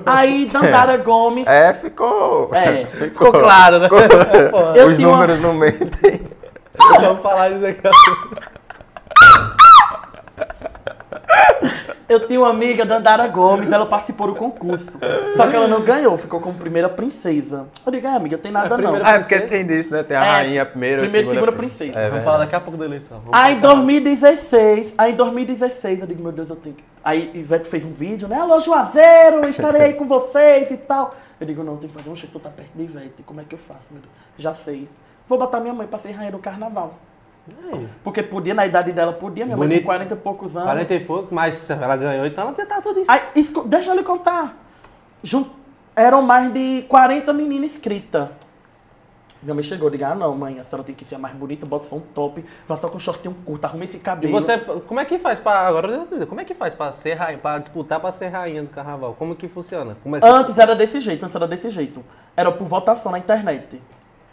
[0.04, 1.46] Aí, Dandara Gomes.
[1.46, 2.50] É, ficou.
[2.52, 2.86] É.
[2.98, 3.88] Ficou claro, né?
[4.74, 6.22] Eu Os tinha uma- números não mentem.
[7.00, 7.88] Vamos falar isso aqui.
[12.08, 14.86] Eu tinha uma amiga, Dandara Gomes, ela participou do concurso.
[15.36, 17.66] Só que ela não ganhou, ficou como primeira princesa.
[17.86, 18.90] Eu digo, ah, amiga, tem nada A não.
[18.90, 19.48] primeira Ah, é porque princesa?
[19.64, 20.02] tem disso, né?
[20.02, 21.98] Tem a É, rainha primeira, primeira e segunda, segunda princesa.
[21.98, 23.18] É, Vamos falar daqui a pouco da eleição.
[23.20, 23.74] Vamos Aí em focar.
[23.76, 26.84] 2016, aí em 2016, eu digo, meu Deus, eu tenho que.
[27.04, 28.40] Aí Ivete fez um vídeo, né?
[28.40, 31.14] Alô, Juazeiro, estarei aí com vocês e tal.
[31.40, 33.22] Eu digo, não, tem que fazer um jeito, tu tá perto de Ivete.
[33.24, 34.12] Como é que eu faço, meu Deus?
[34.36, 34.88] Já sei.
[35.28, 36.94] Vou botar minha mãe pra ser rainha do carnaval.
[38.02, 39.44] Porque podia, na idade dela, podia.
[39.44, 39.78] Minha mãe Bonito.
[39.78, 40.68] tem 40 e poucos anos.
[40.68, 43.10] 40 e pouco, mas ela ganhou, então ela tá tudo isso.
[43.10, 43.20] Aí,
[43.66, 44.56] deixa eu lhe contar.
[45.94, 48.28] Eram mais de 40 meninas inscritas.
[49.42, 51.64] Minha mãe chegou e disse, ah não, mãe, a senhora tem que ser mais bonita,
[51.64, 54.32] bota só um top, vá só com um shortinho curto, arruma esse E cabelo.
[54.34, 55.66] você, como é que faz pra.
[55.66, 58.28] Agora eu tenho dúvida, como é que faz pra ser rainha, pra disputar pra ser
[58.28, 59.14] rainha do carnaval?
[59.18, 59.96] Como que funciona?
[60.02, 62.04] Como é que Antes era desse jeito, antes era desse jeito.
[62.36, 63.80] Era por votação na internet.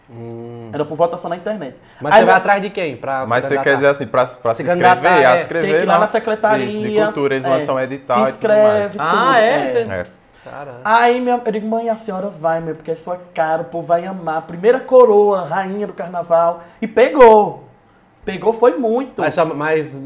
[0.09, 0.69] Hum.
[0.73, 1.75] Era por votação na internet.
[2.01, 2.95] Mas Aí você vai meu- atrás de quem?
[2.95, 5.41] Pra Mas se você quer dizer assim, pra, pra se Se inscrever, é, a tem
[5.41, 6.65] inscrever que ir lá na secretaria.
[6.65, 8.85] Isso, de cultura, eles é, lançam edital se e tudo mais.
[8.85, 9.81] inscreve, Ah, é?
[9.81, 10.05] É.
[10.49, 10.77] Caralho.
[10.85, 13.85] Aí minha, eu digo, mãe, a senhora vai, meu, porque é sua cara, o povo
[13.85, 14.43] vai amar.
[14.43, 16.63] Primeira coroa, rainha do carnaval.
[16.81, 17.67] E pegou.
[18.23, 19.21] Pegou foi muito.
[19.21, 20.01] Mas, só- mas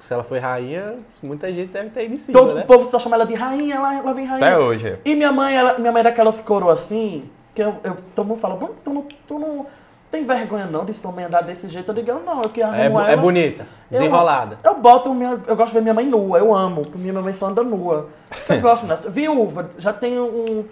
[0.00, 2.62] se ela foi rainha, muita gente deve ter ido em cima, Todo né?
[2.62, 4.44] o povo só chama ela de rainha, lá, lá vem rainha.
[4.44, 4.88] Até hoje.
[4.88, 4.98] é.
[5.04, 8.38] E minha mãe, ela, minha mãe era daquelas coroas assim, que eu, eu, todo mundo
[8.40, 9.66] fala, "Bom, tu não, tu não
[10.10, 11.88] tem vergonha não de sua mãe andar desse jeito?
[11.90, 13.10] Eu digo, eu não, eu que arrumo É, bu- ela.
[13.10, 14.58] é bonita, Eu- desenrolada.
[14.62, 15.40] Eu, boto minha.
[15.46, 18.08] Eu gosto de ver minha mãe nua, eu amo, porque minha mãe só anda nua.
[18.48, 19.08] Eu gosto dessa.
[19.10, 20.64] Viúva, já tenho um.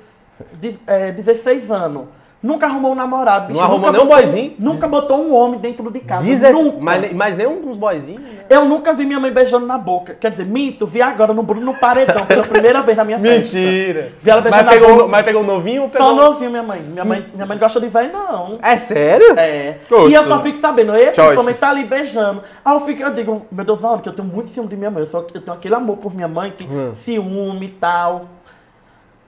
[0.55, 2.05] de- é, 16 anos.
[2.45, 3.47] Nunca arrumou um namorado.
[3.47, 4.55] bicho, Não arrumou nunca nem um boyzinho?
[4.59, 6.23] Nunca botou um homem dentro de casa.
[6.25, 6.77] Dezesse- Nunca.
[6.79, 8.45] Mas, mas nem uns boyzinhos, né?
[8.51, 10.15] Eu nunca vi minha mãe beijando na boca.
[10.15, 13.57] Quer dizer, minto, vi agora no Bruno no paredão, pela primeira vez na minha festa.
[13.59, 15.09] Vi ela beijando Mas na pegou, boca.
[15.09, 16.07] mas pegou um novinho ou pegou...
[16.07, 16.83] Só novinho, minha mãe.
[16.83, 18.59] Minha mãe, minha mãe não gosta de velho, não.
[18.61, 19.39] É sério?
[19.39, 19.79] É.
[20.11, 21.15] E eu só fico sabendo, eu Choices.
[21.23, 22.43] principalmente tá ali beijando.
[22.63, 24.91] Aí eu fico, eu digo, meu Deus, Ana, que eu tenho muito ciúme de minha
[24.91, 25.01] mãe.
[25.03, 26.93] Eu, só, eu tenho aquele amor por minha mãe, que Hum.
[26.95, 28.27] ciúme e tal.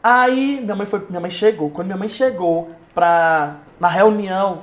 [0.02, 1.70] Aí minha mãe foi, minha mãe chegou.
[1.70, 4.62] Quando minha mãe chegou pra, na reunião,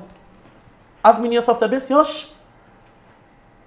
[1.04, 2.34] as meninas só sabiam assim, oxe,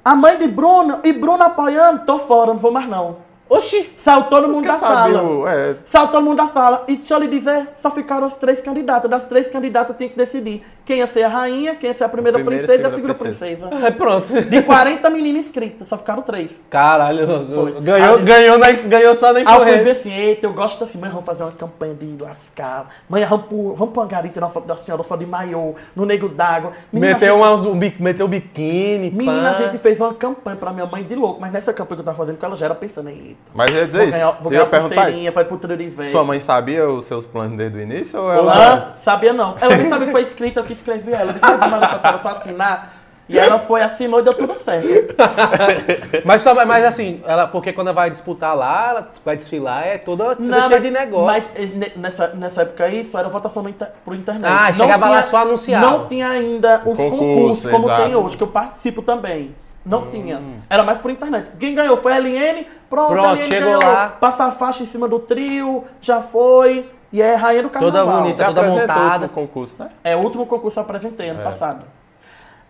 [0.05, 3.19] a mãe de Bruno, e Bruno apoiando, tô fora, não vou mais não.
[3.49, 3.95] Oxi!
[3.97, 5.23] Saiu todo mundo da sala.
[5.23, 6.83] o- é, Saiu todo mundo da sala.
[6.89, 9.09] E deixa eu lhe dizer, só ficaram os três candidatos.
[9.09, 12.09] Das três candidatas tem que decidir quem ia ser a rainha, quem ia ser a
[12.09, 13.87] primeira, A primeira princesa e a segunda segunda princesa.
[13.87, 14.33] É pronto.
[14.43, 16.51] De 40 meninas inscritas, só ficaram três.
[16.71, 17.73] Caralho, Foi.
[17.81, 19.85] ganhou, Aí- ganhou, na, ganhou só na Aí eu fui influência.
[19.85, 22.89] ver assim, eita, eu gosto assim, mãe, vamos fazer uma campanha de lascar.
[23.09, 23.47] Mãe, vamos
[23.91, 26.73] pro, Angari tirar uma foto da senhora só de maiô, no nego d'água.
[26.93, 29.59] Meteu, a gente- um, bi- meteu biquíni, Menina, a pá.
[29.63, 32.17] gente fez uma campanha pra minha mãe de louco, mas nessa campanha que eu tava
[32.17, 33.35] fazendo com ela já era pensando, eita.
[33.53, 34.19] Mas eu ia dizer Vou isso.
[34.19, 36.05] ganhar, vou eu ganhar ia perguntar pulseirinha pra ir pro.
[36.05, 38.93] Sua mãe sabia os seus planos desde o início ou ela.
[39.03, 39.57] Sabia não.
[39.61, 41.31] Ela nem sabia que foi escrita, eu que escrevi ela.
[41.33, 42.93] Eu disse, mas manda pra senhora só assinar.
[43.29, 45.17] E ela foi, assinou e deu tudo certo.
[46.25, 49.99] Mas, só, mas assim, ela, porque quando ela vai disputar lá, ela vai desfilar, é
[49.99, 51.27] toda, toda cheia de negócio.
[51.27, 54.47] Mas eh, ne- nessa, nessa época aí só era votação no inter, pro internet.
[54.53, 55.85] Ah, chegava lá só anunciava.
[55.85, 58.03] Não tinha ainda os Concurso, concursos como exato.
[58.05, 59.55] tem hoje, que eu participo também.
[59.85, 60.11] Não Hum.
[60.11, 60.43] tinha.
[60.71, 61.51] Era mais por internet.
[61.59, 62.65] Quem ganhou foi a LN.
[62.89, 63.93] Pronto, Pronto, a LN chegou ganhou.
[63.93, 64.09] lá.
[64.21, 66.89] Passa a faixa em cima do trio, já foi.
[67.17, 68.19] E é rainha do Toda carnaval.
[68.21, 68.37] bonita.
[68.37, 69.29] Você toda apresentou montada.
[69.29, 69.89] concurso, né?
[70.05, 71.45] É o último concurso que eu apresentei ano É.
[71.45, 71.85] passado.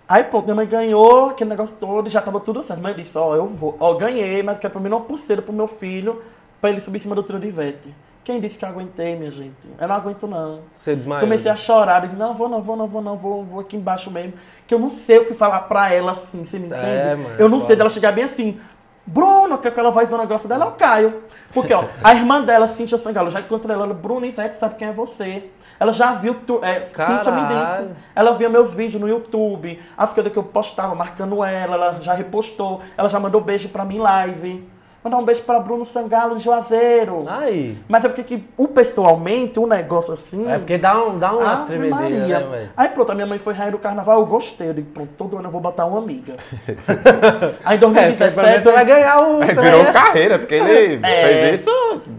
[0.08, 2.80] Aí pronto, minha mãe ganhou aquele negócio todo e já tava tudo certo.
[2.80, 5.52] Mas eu disse, ó, eu vou, ó, ganhei, mas quero pra mim uma pulseira pro
[5.52, 6.22] meu filho,
[6.60, 7.92] pra ele subir em cima do trio de Ivete.
[8.22, 9.68] Quem disse que eu aguentei, minha gente?
[9.80, 10.60] Eu não aguento não.
[10.72, 11.22] Você desmaiou.
[11.22, 13.76] Comecei a chorar, eu disse, não, vou, não, vou, não, vou, não, vou, vou aqui
[13.76, 14.34] embaixo mesmo.
[14.64, 16.86] Que eu não sei o que falar pra ela assim, você me entende?
[16.86, 17.66] É, mano, eu não foda.
[17.66, 18.60] sei dela chegar bem assim.
[19.06, 21.22] Bruno, que aquela vozona grossa dela, eu caio.
[21.54, 24.92] Porque, ó, a irmã dela, Cíntia Sangalo, já encontrei ela, Bruno Ivete sabe quem é
[24.92, 25.50] você.
[25.78, 27.88] Ela já viu, tu, é, Cíntia me Caralho.
[27.88, 27.96] disse.
[28.14, 32.14] Ela via meus vídeos no YouTube, as coisas que eu postava marcando ela, ela já
[32.14, 34.75] repostou, ela já mandou beijo pra mim em live.
[35.06, 37.26] Mandar um beijo pra Bruno Sangalo de Juazeiro.
[37.28, 37.78] Aí.
[37.88, 40.50] Mas é porque que, o pessoal,mente um negócio assim.
[40.50, 42.40] É porque dá, um, dá uma Ave tremedeira, Maria.
[42.40, 42.68] né?
[42.76, 44.70] Aí pronto, a minha mãe foi rainha do carnaval, eu gostei.
[44.70, 46.34] Eu digo, pronto, todo ano eu vou botar uma amiga.
[47.64, 49.38] Aí em É, pelo menos 2017, você vai ganhar o...
[49.38, 51.22] Você virou vai- carreira, porque ele É.
[51.50, 51.70] fez isso.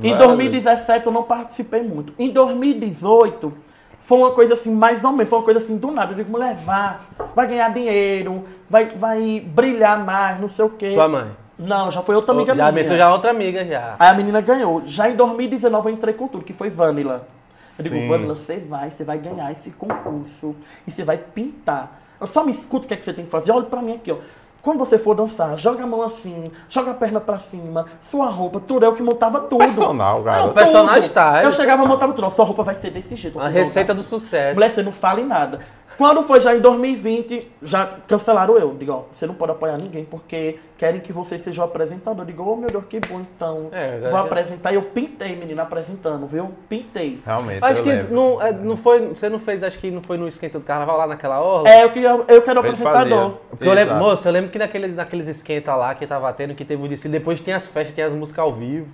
[0.01, 2.13] em várias 2017 eu não participei muito.
[2.17, 3.53] Em 2018
[3.99, 6.13] foi uma coisa assim, mais ou menos, foi uma coisa assim do nada.
[6.13, 7.01] Eu digo, mulher, vá,
[7.35, 10.91] vai ganhar dinheiro, vai, vai brilhar mais, não sei o quê.
[10.91, 11.27] Sua mãe.
[11.57, 12.83] Não, já foi outra amiga já minha.
[12.83, 13.95] meteu já outra amiga já.
[13.97, 14.81] Aí a menina ganhou.
[14.85, 17.27] Já em 2019 eu entrei com tudo, que foi Vanilla.
[17.77, 18.07] Eu digo.
[18.07, 20.55] Vanilla, você vai, você vai ganhar esse concurso
[20.87, 21.99] e você vai pintar.
[22.21, 23.51] Eu só me escuta o que, é que você tem que fazer.
[23.51, 24.17] Olha pra mim aqui, ó.
[24.61, 28.59] Quando você for dançar, joga a mão assim, joga a perna pra cima, sua roupa,
[28.59, 28.85] tudo.
[28.85, 29.59] Eu que montava tudo.
[29.59, 30.53] Personal, Não, garoto.
[30.53, 31.45] personal style.
[31.45, 32.25] Eu chegava e montava tudo.
[32.25, 33.39] Ó, Sua roupa vai ser desse jeito.
[33.39, 34.55] A receita "Não, do sucesso.
[34.55, 35.61] Mulher, você não fala em nada.
[35.97, 38.73] Quando foi já em 2020, já cancelaram eu.
[38.75, 42.23] Digo, ó, você não pode apoiar ninguém porque querem que você seja o apresentador.
[42.23, 43.69] Digo, ô meu Deus, que bom então.
[43.71, 44.71] É, Vou já- apresentar.
[44.71, 46.51] E eu pintei, menina, apresentando, viu?
[46.69, 47.19] Pintei.
[47.25, 47.63] Realmente.
[47.63, 48.13] Acho eu que lembro.
[48.13, 49.07] não, é, não foi.
[49.09, 51.67] Você não fez, acho que não foi no esquenta do carnaval lá naquela orla?
[51.67, 53.37] É, eu queria, eu quero Ele apresentador.
[53.59, 56.83] eu lembro, moço, eu lembro que naqueles, naqueles esquenta lá que tava tendo, que teve
[56.83, 58.87] o desfile, depois tinha as festas, tinha as músicas ao vivo.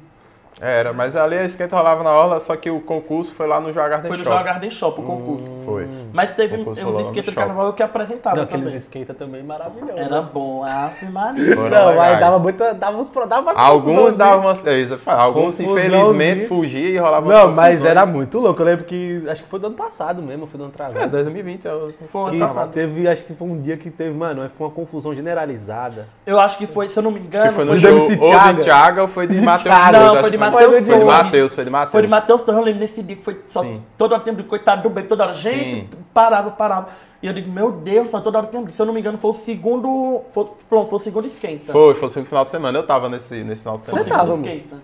[0.62, 3.70] Era, mas ali a esquenta rolava na orla, só que o concurso foi lá no
[3.70, 4.38] Jogar Garden Foi no Shop.
[4.38, 5.51] Jogar Garden Shop o concurso.
[5.66, 5.88] Foi.
[6.12, 8.78] Mas teve no esquetas do carnaval que apresentava Não, aqueles também.
[8.78, 9.97] esquenta também maravilhosos.
[9.97, 10.64] Era bom,
[11.12, 11.56] Maria.
[11.56, 12.20] Foram Não, mas legais.
[12.20, 12.74] dava muita.
[12.74, 14.66] Dava uns dava umas Alguns davam umas.
[14.66, 18.62] é, isso eu falo, Alguns, infelizmente, fugiam e rolavam Não, umas mas era muito louco.
[18.62, 19.24] Eu lembro que.
[19.28, 21.12] Acho que foi do ano passado mesmo, foi do ano É, atrasado.
[21.12, 21.93] 2020 eu...
[22.10, 22.72] Foi Que ano passado.
[22.72, 26.08] teve, acho que foi um dia que teve, mano, foi uma confusão generalizada.
[26.26, 28.54] Eu acho que foi, se eu não me engano, Que foi no foi MC ou
[28.54, 31.06] de Thiaga ou foi de Matheus Não, acho foi de Matheus Foi de.
[31.06, 31.91] Matheus, foi de Matheus.
[31.91, 33.82] Foi de Matheus Torres, eu lembro nesse dia que foi só Sim.
[33.98, 35.89] toda hora tempo de coitado do bem, toda hora gente, Sim.
[36.14, 36.89] parava, parava.
[37.22, 38.72] E eu digo, meu Deus, só toda hora tempo.
[38.72, 40.24] Se eu não me engano, foi o segundo.
[40.32, 41.72] Foi, pronto, foi o segundo esquenta.
[41.72, 42.78] Foi, foi o segundo final de semana.
[42.78, 44.04] Eu tava nesse, nesse final de semana.
[44.04, 44.76] Você tava, esquenta.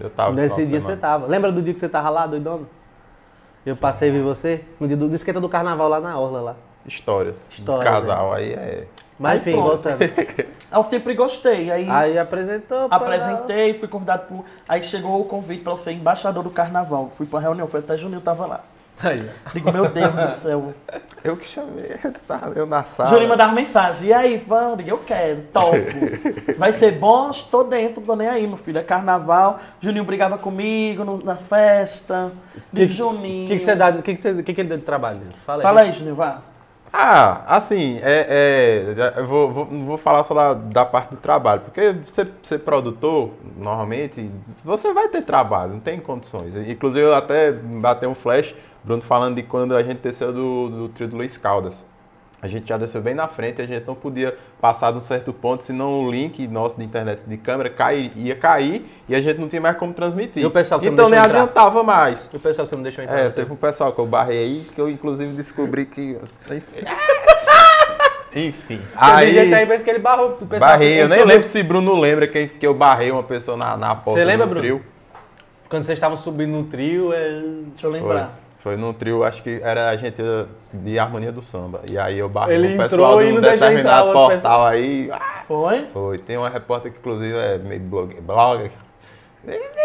[0.00, 1.26] Eu tava esse Nesse dia você tava.
[1.26, 2.64] Lembra do dia que você tava lá, doidona?
[3.66, 4.64] Eu passei e vi você?
[4.80, 6.56] No dia do, do esquenta do carnaval lá na Orla lá.
[6.86, 7.50] Histórias.
[7.50, 8.32] Histórias, de casal.
[8.32, 8.86] Aí é.
[9.18, 9.68] Mas enfim, pronto.
[9.82, 9.98] voltando.
[10.74, 11.70] Eu sempre gostei.
[11.70, 12.88] Aí, Aí apresentou.
[12.88, 14.44] pra- apresentei, fui convidado por.
[14.68, 17.08] Aí chegou o convite para eu ser embaixador do carnaval.
[17.10, 18.60] Fui pra reunião, foi até Juninho tava lá.
[19.00, 20.74] Aí, Digo, meu Deus do céu.
[21.22, 23.10] Eu que chamei, eu estava eu na sala.
[23.10, 24.08] Juninho mandava mensagem.
[24.08, 24.78] E aí, vamos?
[24.78, 25.76] Digo, eu quero, topo.
[26.58, 28.78] Vai ser bom, estou dentro, tô nem aí, meu filho.
[28.78, 29.60] É carnaval.
[29.80, 32.32] Juninho brigava comigo no- na festa.
[32.72, 33.44] Digo, Juninho.
[33.44, 33.90] O que, que você dá?
[33.90, 35.20] O que, que, você, que, que ele deu de trabalho?
[35.46, 35.62] Fala aí.
[35.62, 36.42] Fala aí, Juninho, vá.
[36.96, 41.62] Ah, assim, é, é, eu vou, vou, vou falar só da, da parte do trabalho,
[41.62, 44.30] porque você ser produtor, normalmente,
[44.64, 46.54] você vai ter trabalho, não tem condições.
[46.54, 50.88] Inclusive, eu até batei um flash, Bruno falando de quando a gente desceu do, do
[50.88, 51.84] trio do Luiz Caldas.
[52.44, 55.32] A gente já desceu bem na frente, a gente não podia passar de um certo
[55.32, 59.40] ponto, senão o link nosso de internet de câmera cair, ia cair e a gente
[59.40, 60.42] não tinha mais como transmitir.
[60.42, 61.30] E o pessoal que então nem entrar?
[61.30, 62.28] adiantava mais.
[62.30, 63.18] E o pessoal que você não deixou entrar?
[63.18, 66.18] É, teve um pessoal que eu barrei aí, que eu inclusive descobri que.
[68.36, 68.82] Enfim.
[68.94, 69.38] Aí...
[69.38, 69.50] Aí.
[69.50, 70.36] parece que ele barrou.
[70.40, 73.56] O pessoal Barrei, eu nem lembro se Bruno lembra que, que eu barrei uma pessoa
[73.56, 74.60] na, na porta Você lembra, Bruno?
[74.60, 74.82] trio.
[75.68, 77.40] Quando vocês estavam subindo no trio, é...
[77.68, 78.26] Deixa eu lembrar.
[78.26, 78.43] foi
[78.76, 80.22] no trio, acho que era a gente
[80.72, 81.82] de harmonia do samba.
[81.86, 85.10] E aí eu barrei Ele o pessoal e de um determinado portal aí.
[85.12, 85.86] Ah, Foi?
[85.92, 86.18] Foi.
[86.18, 88.70] Tem uma repórter que inclusive é meio blog, blogger.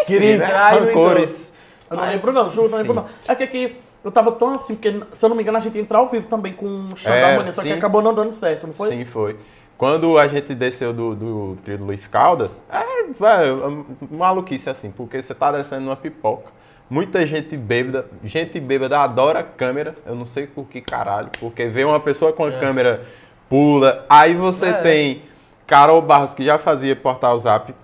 [0.06, 0.46] Queria né?
[0.46, 1.04] entrar e não entrou.
[1.04, 1.54] Rancores.
[1.92, 3.06] Eu não lembro não, juro, não lembro não.
[3.28, 5.76] É que aqui eu tava tão assim, porque se eu não me engano a gente
[5.76, 8.14] ia entrar ao vivo também com o chão É, da harmonia, só que acabou não
[8.14, 8.90] dando certo, não foi?
[8.90, 9.38] Sim, foi.
[9.78, 15.22] Quando a gente desceu do, do trio do Luiz Caldas, é, velho, maluquice assim, porque
[15.22, 16.59] você tá descendo numa pipoca.
[16.90, 21.84] Muita gente bêbada, gente bêbada adora câmera, eu não sei por que caralho, porque vê
[21.84, 23.06] uma pessoa com a câmera,
[23.48, 24.74] pula, aí você É.
[24.74, 25.22] tem
[25.68, 27.76] Carol Barros, que já fazia portal zap,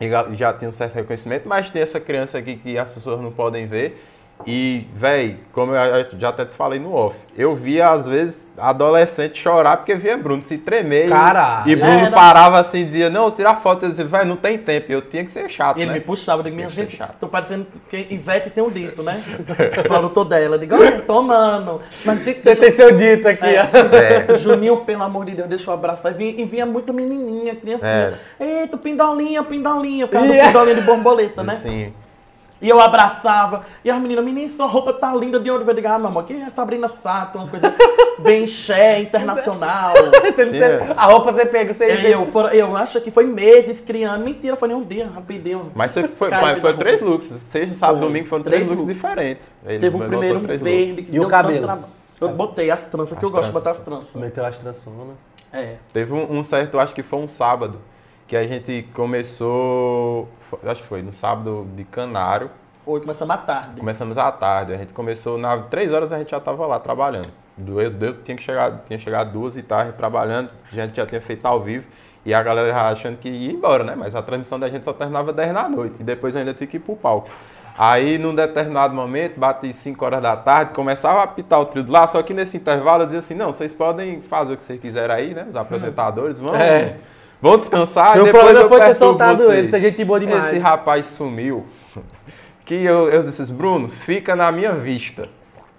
[0.00, 3.20] e já- já tem um certo reconhecimento, mas tem essa criança aqui que as pessoas
[3.20, 4.00] não podem ver.
[4.46, 9.38] E, véi, como eu já até te falei no off, eu via às vezes adolescente
[9.40, 11.06] chorar porque via Bruno se tremer.
[11.06, 11.68] e- Caralho.
[11.70, 12.10] E Bruno Era.
[12.10, 13.84] parava assim e dizia, não, tirar foto.
[13.84, 14.86] Eu dizia, véi, não tem tempo.
[14.92, 15.94] Eu tinha que ser chato, E ele né?
[15.98, 17.16] me puxava, eu digo, minha gente, chato.
[17.18, 19.22] tô parecendo que Ivete tem um dito, né?
[19.80, 20.56] o produtor dela.
[20.56, 21.80] Eu digo, olha, tô amando.
[22.04, 23.96] Mas gente, Você tem seu dito aqui, ó.
[24.34, 24.38] É.
[24.38, 26.12] Juninho, pelo amor de Deus, deixa eu abraçar.
[26.12, 28.20] E vinha, e vinha muito menininha, criancinha.
[28.38, 30.06] Eita, pindolinha, pindolinha.
[30.06, 30.46] Cara Yeah.
[30.48, 31.52] pindolinha de borboleta, né?
[31.54, 31.92] Assim,
[32.60, 33.64] E eu abraçava.
[33.84, 35.38] E as meninas, menina, sua roupa tá linda.
[35.38, 37.74] De onde eu digo, ah, meu amor, que é Sabrina Sato, uma coisa
[38.18, 39.92] bem xé, internacional.
[40.24, 41.84] Você- você- a roupa você pega, você...
[42.12, 44.24] eu, foram, eu acho que foi meses criando.
[44.24, 45.70] Mentira, foi nem um dia, rapidinho.
[45.74, 47.26] mas você foi, Cara, mas foi três looks.
[47.42, 48.08] Sexta, sábado, Foi.
[48.08, 48.96] domingo foram Três três, looks looks.
[48.96, 49.54] diferentes.
[49.66, 50.74] Ele Teve um botou primeiro um três looks.
[50.76, 51.02] verde.
[51.02, 51.62] que E o deu tanto cabelo?
[51.62, 51.86] trabalho.
[52.18, 53.80] Eu botei as tranças, que eu gosto de botar tranças.
[53.80, 54.14] as tranças.
[54.22, 55.16] Meteu as trançonas.
[55.52, 55.74] É.
[55.92, 57.78] Teve um, um certo, acho que foi um sábado,
[58.26, 60.28] que a gente começou,
[60.66, 62.50] acho que foi no sábado de Canário,
[62.84, 63.80] Foi, começamos à tarde.
[63.80, 67.28] começamos à tarde, a gente começou, na três horas a gente já estava lá trabalhando.
[67.56, 71.06] Do- Eu, eu tinha que chegar, tinha chegado duas e tarde trabalhando, a gente já
[71.06, 71.86] tinha feito ao vivo,
[72.24, 73.94] e a galera já achando que ia embora, né?
[73.96, 76.76] Mas a transmissão da gente só terminava 10 da noite, e depois ainda tinha que
[76.76, 77.28] ir pro palco.
[77.78, 81.92] Aí, num determinado momento, bate 5 horas da tarde, começava a apitar o trio do
[81.92, 84.80] lá, só que nesse intervalo eu dizia assim, não, vocês podem fazer o que vocês
[84.80, 85.46] quiserem aí, né?
[85.48, 86.96] Os apresentadores, vão, É.
[87.40, 89.58] vão descansar, Seu depois problema eu foi ter soltado vocês.
[89.58, 90.46] ele, você é gente boa demais.
[90.46, 91.66] Esse rapaz sumiu.
[92.64, 95.28] Que eu, eu disse, Bruno, fica na minha vista.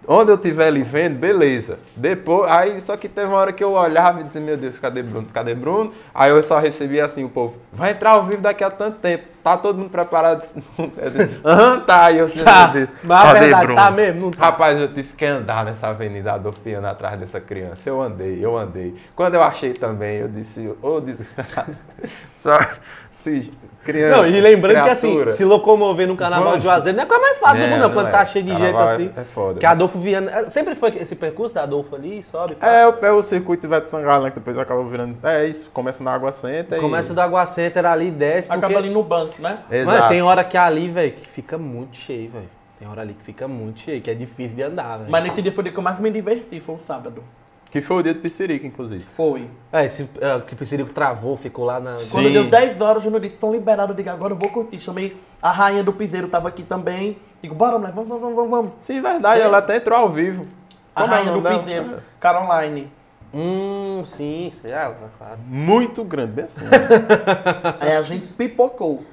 [0.09, 1.79] Onde eu estiver lhe vendo, beleza.
[1.95, 5.03] Depois, aí só que teve uma hora que eu olhava e disse, meu Deus, cadê
[5.03, 5.27] Bruno?
[5.33, 5.91] Cadê Bruno?
[6.15, 9.25] Aí eu só recebia assim, o povo, vai entrar ao vivo daqui a tanto tempo.
[9.43, 10.45] Tá todo mundo preparado?
[11.43, 12.11] Aham, tá.
[12.11, 13.81] E eu disse, Tá, meu Deus, mas cadê verdade, Bruno?
[13.81, 14.21] tá mesmo?
[14.21, 14.45] Não tá.
[14.45, 17.89] Rapaz, eu tive que andar nessa avenida Adolfiana atrás dessa criança.
[17.89, 18.95] Eu andei, eu andei.
[19.15, 21.75] Quando eu achei também, eu disse, ô desgraça.
[22.37, 22.57] Só,
[23.13, 23.51] se,
[23.87, 25.31] criança, Não, e lembrando que assim, criatura.
[25.31, 26.59] se locomover no carnaval Vamos.
[26.59, 28.11] de Juazeiro não é coisa mais fácil do É, mundo, não, quando é.
[28.11, 29.11] tá cheio de gente Carnaval é- assim.
[29.17, 29.65] é foda, Que?
[29.65, 30.31] Adolfo Viana.
[30.31, 32.55] é, Sempre foi esse percurso da Adolfo ali, sobe.
[32.55, 32.67] pá.
[32.67, 35.17] É, o- é o circuito Ivete Sangalo, né, que depois acaba virando...
[35.25, 36.79] É isso, começa na Água Senta e...
[36.81, 38.47] Começa do Água Center ali, desce.
[38.47, 38.65] Porque...
[38.65, 39.59] Acaba ali no banco, né?
[39.71, 39.97] Exato.
[39.97, 42.49] Mano, tem hora que ali, velho, que fica muito cheio, velho.
[42.79, 45.09] Tem hora ali que fica muito cheio, que é difícil de andar, velho.
[45.11, 47.23] Mas nesse dia foi o dia que eu mais me diverti, foi o sábado.
[47.69, 49.05] Que foi o dia do Piscirica, inclusive.
[49.15, 49.49] Foi.
[49.71, 51.97] É, esse é, que o Piscirico travou, ficou lá na.
[51.97, 52.13] Sim.
[52.13, 53.89] Quando deu 10 horas, o Júnior disse, estão liberados.
[53.89, 54.79] Eu digo, agora eu vou curtir.
[54.79, 57.17] Chamei a rainha do piseiro, tava aqui também.
[57.41, 58.71] Digo, bora, mulher, vamos, vamos, vamos, vamos.
[58.79, 60.47] Sim, verdade, ela até entrou ao vivo.
[60.95, 61.59] A Como é rainha do dela?
[61.59, 62.91] piseiro, Caroline.
[63.33, 65.37] Hum, sim, sei lá, claro.
[65.45, 66.65] Muito grande, bem assim.
[67.79, 69.03] Aí a gente pipocou.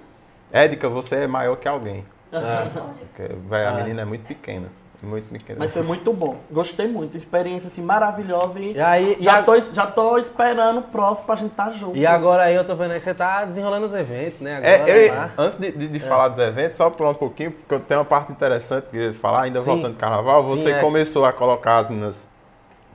[0.52, 2.04] Édica, você é maior que alguém.
[2.32, 2.66] Ah.
[2.98, 4.68] Porque, véi, a menina é muito pequena.
[5.04, 5.58] Muito pequeno.
[5.58, 6.36] Mas foi muito bom.
[6.50, 7.16] Gostei muito.
[7.16, 11.26] Experiência assim, maravilhosa e, E aí, e, já, a- tô, já tô esperando o próximo
[11.26, 11.96] pra gente estar junto.
[11.96, 14.60] e agora aí eu tô vendo aí que você tá desenrolando os eventos, né?
[14.62, 15.30] É, Agora, eu- tá?
[15.38, 18.06] antes de, de- de falar dos eventos, só pular um pouquinho, porque eu tenho uma
[18.06, 19.66] parte interessante que eu ia falar, ainda Sim.
[19.66, 20.80] voltando do carnaval, você Sim, é.
[20.80, 22.26] começou a colocar as meninas,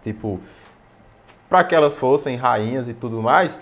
[0.01, 0.39] tipo,
[1.49, 3.57] para que elas fossem rainhas e tudo mais.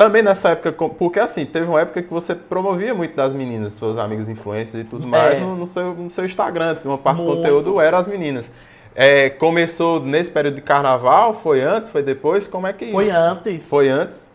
[0.00, 3.98] Também nessa época, porque assim, teve uma época que você promovia muito das meninas, suas
[3.98, 5.40] amigas influencers e tudo mais É.
[5.40, 6.74] no, no seu, no seu Instagram.
[6.86, 7.36] Uma parte do Muito.
[7.36, 8.50] conteúdo era as meninas.
[8.94, 11.34] É, começou nesse período de carnaval?
[11.42, 11.90] Foi antes?
[11.90, 12.46] Foi depois?
[12.46, 12.90] Como é que.
[12.90, 13.62] Foi antes.
[13.66, 14.26] Foi antes?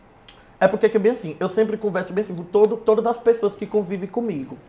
[0.59, 3.17] É porque que é bem assim, eu sempre converso bem assim com todo, todas as
[3.17, 4.59] pessoas que convivem comigo.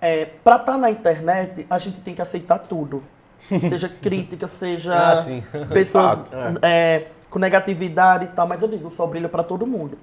[0.00, 3.02] É, pra estar na internet, a gente tem que aceitar tudo.
[3.68, 5.24] Seja crítica, seja Ah,
[5.72, 6.30] pessoas Fato.
[6.62, 9.96] é, com negatividade e tal, mas eu digo, só brilha pra todo mundo.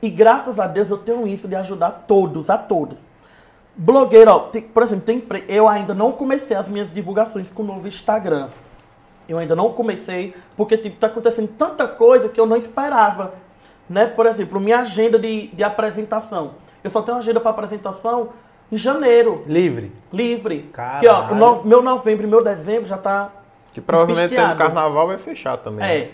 [0.00, 2.98] E graças a Deus eu tenho isso de ajudar todos, a todos.
[3.76, 7.66] Blogueiro, ó, tem- por exemplo, tem, eu ainda não comecei as minhas divulgações com o
[7.66, 8.48] novo Instagram.
[9.28, 13.34] Eu ainda não comecei, porque tipo, tá acontecendo tanta coisa que eu não esperava.
[13.90, 14.06] Né?
[14.06, 16.52] Por exemplo, minha agenda de, de apresentação.
[16.82, 18.30] Eu só tenho uma agenda para apresentação
[18.70, 19.92] em janeiro, Livre.
[20.12, 20.70] livre.
[20.72, 21.00] Caralho.
[21.00, 23.30] Que, ó, o no- meu novembro e meu dezembro já tá.
[23.72, 25.80] Que provavelmente tem o carnaval vai fechar também.
[25.86, 26.10] né?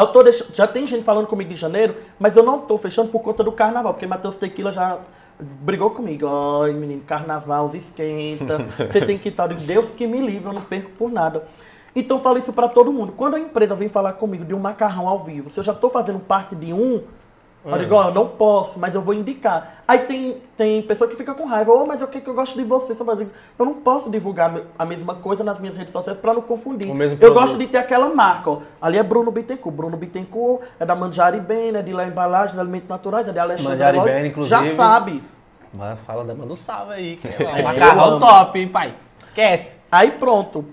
[0.00, 3.10] Eu tô deixando, já tem gente falando comigo de janeiro, mas eu não tô fechando
[3.10, 4.98] por conta do carnaval, porque Matheus Tequila já
[5.38, 6.26] brigou comigo.
[6.62, 8.66] Ai, menino, carnaval esquenta.
[8.90, 9.48] Você tem que estar.
[9.48, 11.46] Deus que me livre, eu não perco por nada.
[11.94, 13.12] Então eu falo isso pra todo mundo.
[13.16, 15.90] Quando a empresa vem falar comigo de um macarrão ao vivo, se eu já tô
[15.90, 17.02] fazendo parte de um,
[17.64, 19.82] eu digo, ó, eu não posso, mas eu vou indicar.
[19.86, 22.56] Aí tem, tem pessoa que fica com raiva, ô, mas o que que eu gosto
[22.56, 22.92] de você?
[22.92, 26.40] Eu digo, eu não posso divulgar a mesma coisa nas minhas redes sociais pra não
[26.40, 26.90] confundir.
[27.20, 28.60] Eu gosto de ter aquela marca, ó.
[28.80, 29.76] Ali é Bruno Bittencourt.
[29.76, 33.38] Bruno Bittencourt é da Manjari Ben, é de lá Embalagens, de Alimentos Naturais, é de
[33.38, 34.00] Alexandre Manjari.
[34.00, 34.70] Ben, inclusive.
[34.70, 35.22] Já sabe.
[35.72, 38.94] Mas fala da manda um salve aí, que é É, macarrão top, hein, pai?
[39.18, 39.78] Esquece.
[39.92, 40.64] Aí pronto.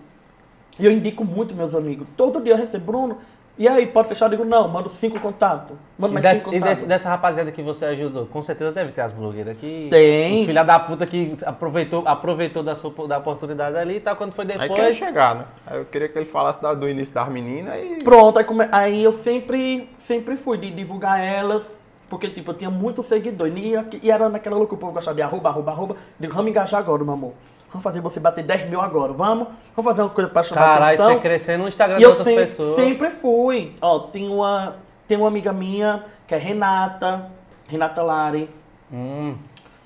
[0.80, 2.08] E eu indico muito meus amigos.
[2.16, 3.18] Todo dia eu recebo, Bruno,
[3.58, 4.26] e aí, pode fechar?
[4.26, 5.76] Eu digo, não, mando cinco contatos.
[5.98, 6.78] Mando E, mais dessa, cinco e contatos.
[6.78, 9.88] desse- dessa rapaziada que você ajudou, com certeza deve ter as blogueiras que.
[9.90, 10.42] Tem.
[10.42, 14.34] Os filha da puta que aproveitou, aproveitou da, sua, da oportunidade ali e tal, quando
[14.34, 14.98] foi Aí quer depois.
[14.98, 15.46] chegar, né?
[15.66, 18.04] Aí eu queria que ele falasse da- do início das meninas e.
[18.04, 21.64] Pronto, aí, come- aí eu sempre, sempre fui de divulgar elas,
[22.10, 23.48] porque tipo, eu tinha muito seguidor.
[23.58, 25.96] E, aqui- e era naquela loucura, o povo gostava de arroba, arroba, arroba.
[26.20, 27.34] Digo, vamos engajar agora, meu amor.
[27.70, 29.50] Vamos fazer você bater 10 mil agora, vamos?
[29.76, 31.14] Vamos fazer uma coisa pra chamar Caralho, atenção.
[31.16, 32.76] você crescendo no Instagram E de eu outras sempre, pessoas.
[32.76, 33.76] sempre fui.
[33.82, 34.76] Ó, tem uma,
[35.08, 37.30] tem uma amiga minha, que é Renata,
[37.70, 38.50] Renata Lari,
[38.92, 39.36] Hum,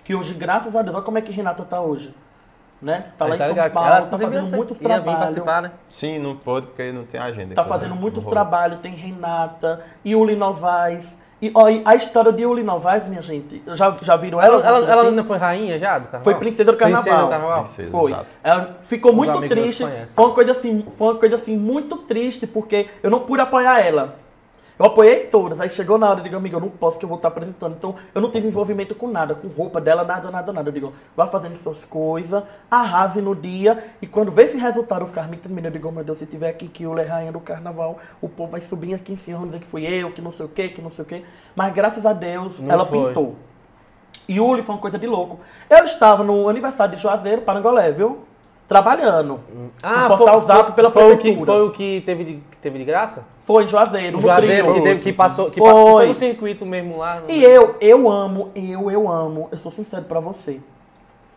[0.03, 2.14] que hoje, graças a Deus, olha como é que Renata tá hoje.
[2.80, 3.06] Né?
[3.18, 3.72] Tá lá aí em São ligado.
[3.74, 5.20] Paulo, Ela, tá fazendo muitos trabalhos.
[5.20, 5.72] participar, né?
[5.90, 7.53] Sim, não pôde porque não tem agenda.
[7.56, 11.06] Tá fazendo muitos trabalhos, tem Renata, Yuli Novaes.
[11.42, 14.58] E ó, e a história de Yuli Novaes, minha gente, já, já viram ela?
[14.58, 15.10] Ela, ela, ela assim?
[15.10, 16.24] ainda foi rainha já do carnaval?
[16.24, 17.04] Foi princesa do carnaval.
[17.04, 17.64] Princesa do carnaval.
[17.64, 17.92] Princesa.
[17.92, 18.12] Foi.
[18.12, 18.28] exato.
[18.44, 19.84] Ela ficou Os muito triste.
[20.10, 23.80] Foi uma coisa assim, foi uma coisa assim muito triste porque eu não pude apoiar
[23.80, 24.16] ela.
[24.82, 27.08] Eu apoiei todas, aí chegou na hora, eu digo, amigo, eu não posso que eu
[27.08, 27.76] vou estar apresentando.
[27.78, 30.70] Então, eu não tive envolvimento com nada, com roupa dela, nada, nada, nada.
[30.70, 35.08] Eu digo, vá fazendo suas coisas, arrase no dia, e quando vê esse resultado, eu
[35.08, 37.32] ficar me terminando, eu digo, oh, meu Deus, se tiver aqui que eu é rainha
[37.32, 40.20] do carnaval, o povo vai subir aqui em cima, vão dizer que fui eu, que
[40.20, 41.24] não sei o quê, que não sei o quê.
[41.56, 43.10] Mas graças a Deus, Não ela foi.
[43.10, 43.36] pintou.
[44.28, 45.41] Yuli foi uma coisa de louco.
[45.70, 48.31] Eu estava no aniversário de Juazeiro, Parangolé, viu?
[48.72, 49.41] Trabalhando.
[49.84, 51.45] Ah, no foi, portal Zap foi, pela foi o que, prefeitura.
[51.45, 53.26] foi o que teve de, que teve de graça?
[53.43, 55.68] Foi em Juazeiro, O Juazeiro, que, teve, que passou, que Foi.
[55.68, 57.22] que foi no circuito mesmo lá.
[57.27, 60.61] E eu, eu amo, eu, eu amo, eu sou sincero pra você,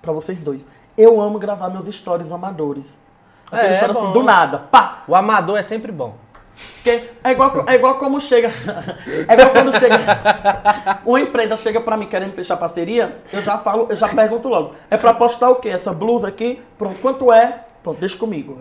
[0.01, 0.65] pra vocês dois.
[0.97, 2.89] Eu amo gravar meus stories amadores.
[3.51, 5.02] É, é assim, do nada, pá!
[5.09, 6.15] O amador é sempre bom.
[6.75, 8.51] Porque é igual, é igual como chega.
[9.29, 9.97] É igual quando chega.
[11.05, 14.75] Uma empresa chega pra mim querendo fechar parceria, eu já falo, eu já pergunto logo.
[14.91, 15.71] É pra postar o quê?
[15.71, 16.63] Essa blusa aqui?
[16.79, 17.65] Pronto, quanto é?
[17.83, 18.59] Pronto, deixa comigo.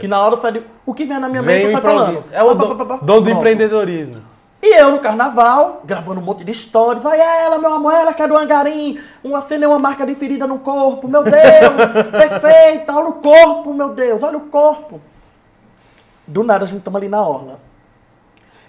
[0.00, 0.62] Que na hora sai de.
[0.86, 2.24] O que vem na minha Vem mente o sai falando.
[2.32, 3.30] É o dom, do pronto.
[3.30, 4.22] empreendedorismo.
[4.62, 7.04] E eu no carnaval, gravando um monte de stories.
[7.04, 8.98] Aí ela, meu amor, ela que é do Angarim.
[9.22, 11.06] Uma cena, uma marca de ferida no corpo.
[11.06, 11.34] Meu Deus,
[12.10, 12.94] perfeita.
[12.94, 15.02] Olha o corpo, meu Deus, olha o corpo.
[16.26, 17.60] Do nada a gente tamo ali na orla.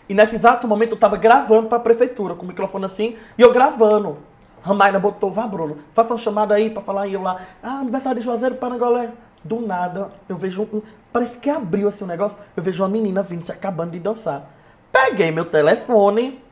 [0.08, 3.52] E nesse exato momento eu tava gravando pra prefeitura, com o microfone assim, e eu
[3.52, 4.18] gravando.
[4.62, 8.20] Ramaina botou, vá Bruno, faça uma chamada aí pra falar, e eu lá, ah, aniversário
[8.20, 9.12] de Juazeiro, Parangolé.
[9.44, 10.82] Do nada, eu vejo um,
[11.14, 14.50] parece que abriu assim o negócio, eu vejo uma menina vindo se acabando de dançar.
[14.92, 16.44] Peguei meu telefone,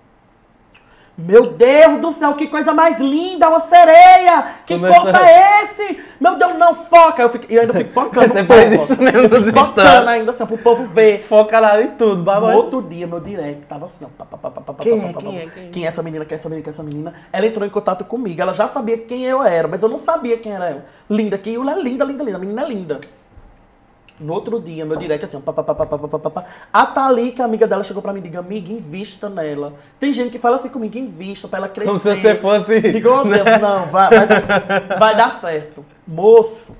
[1.15, 4.45] meu Deus do céu, que coisa mais linda, uma sereia!
[4.65, 6.03] Que Começou- corpo é esse?
[6.19, 7.21] Meu Deus, não foca!
[7.21, 8.27] Eu fico, eu ainda fico focando.
[8.27, 8.83] Você faz povo.
[8.83, 11.23] isso mesmo fico focando ainda assim, pro povo ver.
[11.29, 12.55] Foca lá em tudo, babá.
[12.55, 14.07] outro dia, meu direct tava assim, ó.
[14.25, 15.13] pá, pá, pá, Quem é?
[15.13, 15.45] Quem é?
[15.45, 15.69] Quem é?
[15.71, 16.25] Quem é essa menina?
[16.25, 16.63] Quem é essa menina?
[16.63, 17.13] Quem é essa menina?
[17.31, 18.41] Ela entrou em contato comigo.
[18.41, 20.85] Ela já sabia quem eu era, mas eu não sabia quem era ela.
[21.09, 22.37] Linda, que ela é linda, linda, linda.
[22.37, 23.01] A menina é linda.
[24.19, 25.87] No outro dia, meu direct assim, papapá.
[26.71, 29.73] A Thalita, é amiga dela, chegou pra mim e disse, amiga, invista nela.
[29.99, 31.87] Tem gente que fala assim comigo, invista pra ela crescer.
[31.87, 32.79] Como se você fosse...
[32.79, 35.83] Digo, oh, Deus, não, vai, vai, vai dar certo.
[36.07, 36.71] Moço,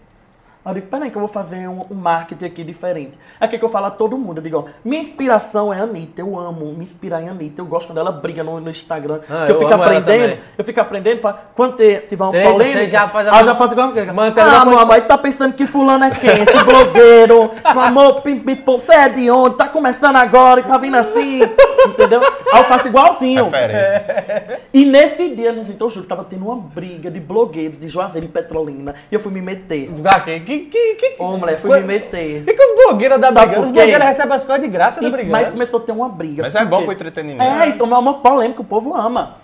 [0.65, 3.18] eu digo, peraí que eu vou fazer um, um marketing aqui diferente.
[3.40, 4.38] É que eu falo a todo mundo.
[4.38, 6.22] Eu digo, ó, minha inspiração é a Anitta.
[6.22, 7.61] Eu amo me inspirar em Anitta.
[7.61, 9.19] Eu gosto quando ela briga no, no Instagram.
[9.30, 10.38] Ah, que eu, eu fico aprendendo.
[10.57, 12.80] Eu fico aprendendo pra quando ter, tiver uma Eita, polêmica.
[12.80, 15.02] você já faz a ah, já faço igual que Mantendo Ah, a meu amor, aí
[15.02, 16.30] tá pensando que fulano é quem?
[16.44, 17.52] Esse blogueiro.
[17.73, 19.56] Meu amor, pim, pim, pum, você é de onde?
[19.56, 21.41] Tá começando agora e tá vindo assim.
[21.88, 22.22] Entendeu?
[22.53, 23.45] Aí eu faço igualzinho.
[23.45, 24.61] Referência.
[24.73, 28.30] E nesse dia, gente, eu juro, tava tendo uma briga de blogueiros de Juazeiro e
[28.30, 28.95] Petrolina.
[29.11, 29.90] E eu fui me meter.
[30.23, 32.44] Que, que, que, que, Ô, mulher, fui me meter.
[32.44, 33.56] Por que, que os blogueiros da Sabe brigando?
[33.58, 35.32] por Os blogueiros recebem as coisas de graça da E- brigando.
[35.32, 36.44] mas começou a ter uma briga.
[36.44, 37.44] Mas é bom pro entretenimento.
[37.44, 39.38] É, isso é uma polêmica, o povo ama.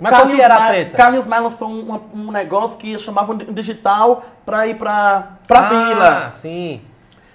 [0.00, 0.96] Mas qual que era a treta?
[0.96, 5.68] Carlinhos Maia lançou um, um negócio que chamava um digital pra ir pra, pra ah,
[5.68, 6.30] vila.
[6.30, 6.80] sim.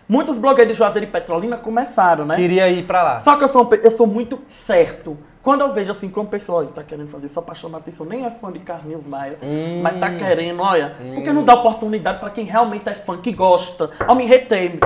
[0.08, 2.36] Muitos blogueiros de Juazeiro e Petrolina começaram, né?
[2.36, 3.20] Queria ir pra lá.
[3.22, 5.18] Só que eu sou, um eu sou muito certo.
[5.46, 8.26] Quando eu vejo assim, como pessoa olha, tá querendo fazer só pra chamar atenção, nem
[8.26, 9.80] é fã de Carlinhos Maia, Hum.
[9.84, 13.92] mas tá querendo, olha, porque não dá oportunidade pra quem realmente é fã, que gosta.
[14.08, 14.70] Ó, me retei.
[14.70, 14.80] Me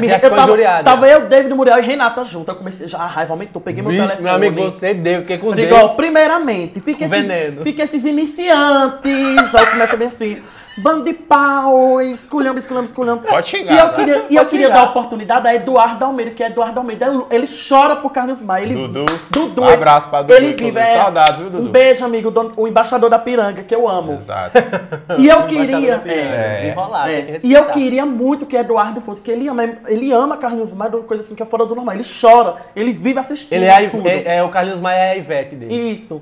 [0.00, 2.48] você re- ficou eu tava, tava eu, David Muriel e Renata junto.
[2.48, 4.22] Eu comecei, já a raiva aumentou, peguei meu Vixe, telefone.
[4.22, 5.68] meu amigo, você deu, fiquei com Eu Deus.
[5.68, 9.54] digo, ó, primeiramente, fica esses, fica esses iniciantes.
[9.54, 10.42] Aí começa bem assim.
[10.76, 13.22] Bando de pau, esculhamba, esculhamba, esculhamba.
[13.28, 13.92] Pode xingar, E eu tá?
[13.94, 17.06] queria, e eu queria dar a oportunidade a Eduardo Almeida, que é Eduardo Almeida.
[17.30, 18.64] Ele, chora por Carlos Maia.
[18.64, 19.04] Ele, Dudu.
[19.30, 19.62] Dudu.
[19.62, 21.68] Um abraço pra Dudu, Ele vive, é, Saudades, viu, Dudu?
[21.68, 24.14] Um beijo, amigo, do- o embaixador da Piranga, que eu amo.
[24.14, 24.58] Exato.
[25.18, 26.02] E eu queria.
[26.06, 30.10] é, desenrolado, é, que e eu queria muito que Eduardo fosse, que ele ama, ele
[30.12, 31.94] ama Carlinhos Maia, de uma coisa assim que é fora do normal.
[31.94, 33.52] Ele chora, ele vive assistindo.
[33.52, 35.72] Ele é, a- é, é o Carlinhos Maia é a Ivete dele.
[35.72, 36.20] Isso.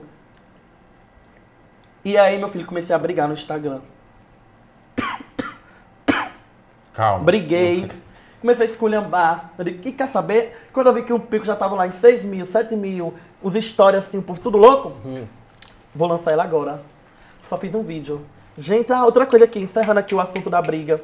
[2.05, 3.81] E aí, meu filho, comecei a brigar no Instagram.
[6.95, 7.25] Calma.
[7.25, 7.91] Briguei.
[8.41, 9.53] Comecei a esculhambar.
[9.57, 10.69] Eu digo, que quer saber?
[10.73, 13.55] Quando eu vi que um pico já tava lá em 6 mil, 7 mil, os
[13.55, 14.93] stories assim, por tudo louco,
[15.95, 16.83] vou lançar ela agora.
[17.49, 18.27] Só fiz um vídeo.
[18.59, 21.01] Gente, ah, outra coisa aqui, encerrando aqui o assunto da briga.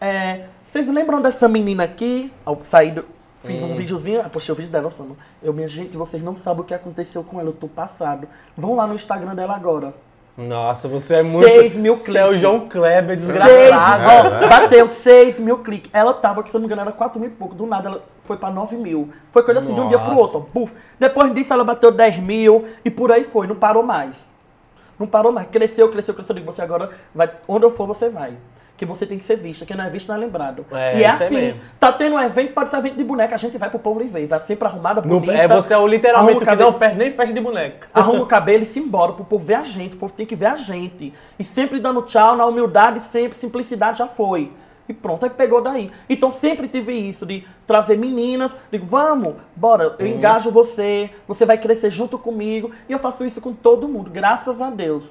[0.00, 2.32] É, vocês lembram dessa menina aqui?
[2.44, 3.04] Ao sair do,
[3.44, 5.16] Fiz um videozinho, postei o vídeo dela falando.
[5.42, 8.28] Eu, minha gente, vocês não sabem o que aconteceu com ela, eu tô passado.
[8.56, 9.92] Vão lá no Instagram dela agora.
[10.36, 11.46] Nossa, você é muito.
[11.46, 12.40] Seis mil Você é o cliques.
[12.40, 14.02] João Kleber, Seis, desgraçado.
[14.04, 14.48] ó, É, né?
[14.48, 15.90] bateu 6 mil cliques.
[15.92, 17.54] Ela tava, que se eu não me engano, era 4 mil e pouco.
[17.54, 19.10] Do nada ela foi pra 9 mil.
[19.30, 20.20] Foi coisa assim de um dia pro Nossa.
[20.38, 20.48] outro.
[20.52, 20.72] Buf.
[20.98, 23.46] Depois disso ela bateu 10 mil e por aí foi.
[23.46, 24.14] Não parou mais.
[24.98, 25.48] Não parou mais.
[25.48, 26.34] Cresceu, cresceu, cresceu.
[26.34, 27.28] Eu digo, você agora vai.
[27.46, 28.32] Onde eu for, você vai.
[28.82, 29.64] Que você tem que ser vista.
[29.64, 30.66] Quem não é visto não é lembrado.
[30.72, 31.34] É, e é é assim.
[31.36, 31.60] mesmo.
[31.78, 33.36] tá tendo um evento, pode ser evento de boneca.
[33.36, 34.26] A gente vai pro povo e vê.
[34.26, 35.32] Vai sempre arrumada, bonita.
[35.32, 37.86] é, você é o literalmente o que cabelo- não perde nem festa de boneca.
[37.94, 39.94] Arruma o cabelo e se embora pro povo ver a gente.
[39.94, 41.14] O povo tem que ver a gente.
[41.38, 44.50] E sempre dando tchau, na humildade, sempre, simplicidade já foi.
[44.88, 45.90] E pronto, aí pegou daí.
[46.08, 51.56] Então sempre tive isso de trazer meninas, digo, vamos, bora, eu engajo você, você vai
[51.56, 52.70] crescer junto comigo.
[52.88, 55.08] E eu faço isso com todo mundo, graças a Deus.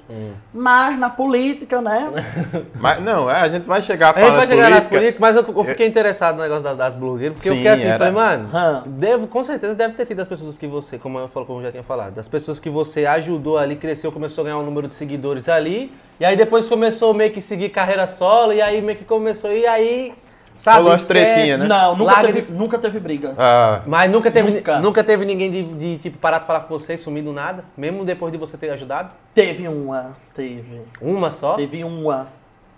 [0.52, 2.10] Mas na política, né?
[2.78, 4.98] Mas não, é, a gente vai chegar a A falar gente vai chegar nas política.
[4.98, 7.72] políticas, mas eu, eu fiquei interessado no negócio das, das blogueiras, porque eu Sim, fiquei
[7.72, 7.98] assim, era.
[7.98, 8.48] falei, mano,
[8.86, 11.64] devo, com certeza deve ter tido as pessoas que você, como eu, falo, como eu
[11.64, 14.86] já tinha falado, das pessoas que você ajudou ali, cresceu, começou a ganhar um número
[14.86, 18.98] de seguidores ali, e aí depois começou meio que seguir carreira solo, e aí meio
[18.98, 20.14] que começou, e aí,
[20.56, 21.66] sabe, Rolou as tretinhas, né?
[21.66, 23.34] Não, nunca Larga teve, de- nunca teve briga.
[23.38, 24.78] Ah, Mas nunca teve, Nunca.
[24.78, 25.04] nunca.
[25.04, 28.04] teve ninguém de, de, tipo, parar de falar com você e sumir do nada, mesmo
[28.04, 29.10] depois de você ter ajudado?
[29.34, 30.82] Teve uma, teve.
[31.00, 31.54] Uma só?
[31.54, 32.28] Teve uma.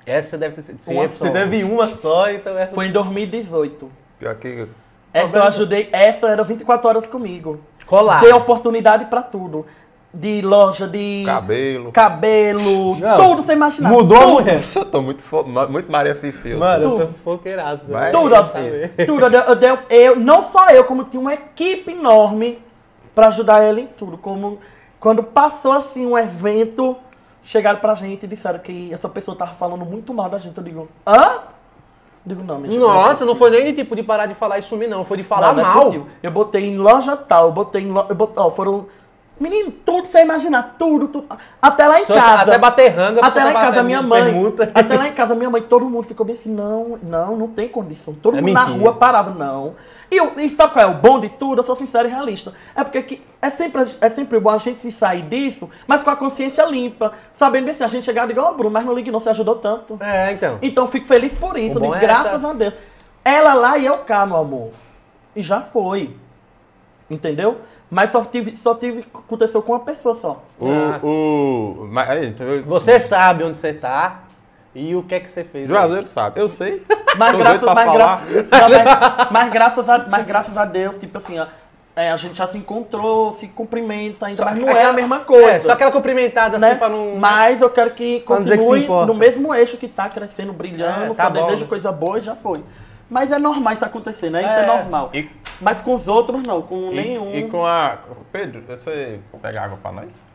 [0.06, 0.78] Essa você deve ter sido.
[0.92, 1.32] Uma Você só.
[1.32, 2.74] teve uma só, então essa.
[2.74, 3.90] Foi em 2018.
[4.18, 4.66] pior que.
[5.12, 7.60] Essa eu ajudei, essa era 24 horas comigo.
[7.86, 8.20] Colar.
[8.20, 9.64] Dei oportunidade pra tudo.
[10.16, 11.90] De loja, de Cabelo.
[11.90, 13.88] cabelo, Não, tudo sem imaginar.
[13.90, 14.56] mudou a tudo, mulher.
[14.56, 16.54] Nossa, eu tô muito, fo- muito Maria Fifi.
[16.54, 17.00] Mano, Tudo.
[17.02, 17.86] eu tô foqueiraço.
[17.86, 18.12] Também.
[18.12, 18.60] Tudo assim.
[19.06, 19.24] Tudo.
[19.26, 22.58] Eu, eu, eu- não só eu, como tinha uma equipe enorme
[23.14, 24.16] pra ajudar ela em tudo.
[24.16, 24.60] Como
[25.00, 26.96] quando passou assim um evento,
[27.42, 30.56] chegaram pra gente e disseram que essa pessoa tava falando muito mal da gente.
[30.56, 31.38] Eu digo, hã?
[32.24, 34.58] Digo, não, minha gente, Nossa, é não foi nem de tipo de parar de falar
[34.58, 35.04] e sumir, não.
[35.04, 35.84] Foi de falar Não, não é mal.
[35.86, 36.06] possível.
[36.22, 38.06] eu botei em loja tal, eu botei em loja.
[38.36, 38.86] Ó, foram.
[39.38, 41.26] Menino, tudo você imaginar, tudo, tudo.
[41.60, 42.42] Até lá em Só- casa.
[42.42, 44.22] até bater ranga, Até lá em casa, minha mãe.
[44.24, 44.70] permuta.
[44.72, 47.68] Até lá em casa, minha mãe, todo mundo ficou bem assim, não, não, não tem
[47.68, 48.14] condição.
[48.14, 48.78] Todo É mundo na mentira.
[48.84, 49.74] rua parava, não.
[50.08, 51.58] E, eu- e sabe qual é o bom de tudo?
[51.60, 52.52] Eu sou sincero e realista.
[52.76, 56.10] É porque que, é, sempre, é sempre bom a gente se sair disso, mas com
[56.10, 57.12] a consciência limpa.
[57.34, 59.30] Sabendo bem assim, a gente chegar e dizer, ó, Bruno, mas não ligue não, você
[59.30, 59.98] ajudou tanto.
[60.00, 60.58] É, então.
[60.62, 62.74] Então eu fico feliz por isso, O bom de é graças essa- a Deus.
[63.24, 64.70] Ela lá e eu cá, meu amor.
[65.34, 66.14] E já foi.
[67.10, 67.58] Entendeu?
[67.94, 70.42] Mas só tive, só tive, aconteceu com uma pessoa só.
[70.58, 70.98] O, Ah.
[71.00, 74.22] o, mas, aí, então, eu- Você sabe onde você tá.
[74.74, 75.68] E o que é que você fez?
[75.68, 76.82] Juazeiro sabe, eu sei.
[77.16, 81.38] Mas graças, mas, gra- não, mas- mas graças a, mas graças a Deus, tipo assim,
[81.38, 81.46] ó,
[81.94, 84.90] é, a gente já se encontrou, se cumprimenta ainda, Só mas que não é aquela-
[84.90, 85.50] a mesma coisa.
[85.52, 86.70] É, só aquela cumprimentada né?
[86.70, 87.14] assim pra não.
[87.14, 89.06] Mas eu quero que que continue importa.
[89.06, 91.46] no mesmo eixo que tá crescendo, brilhando, É, tá só bom.
[91.46, 92.60] desejo coisa boa e já foi.
[93.08, 94.40] Mas é normal isso acontecer, né?
[94.40, 94.66] Isso é, É.
[94.66, 95.10] normal.
[95.14, 95.28] E,
[95.60, 97.30] Mas com os outros não, com e- nenhum.
[97.32, 97.98] e com a.
[98.32, 100.28] Pedro, você pega água pra nós?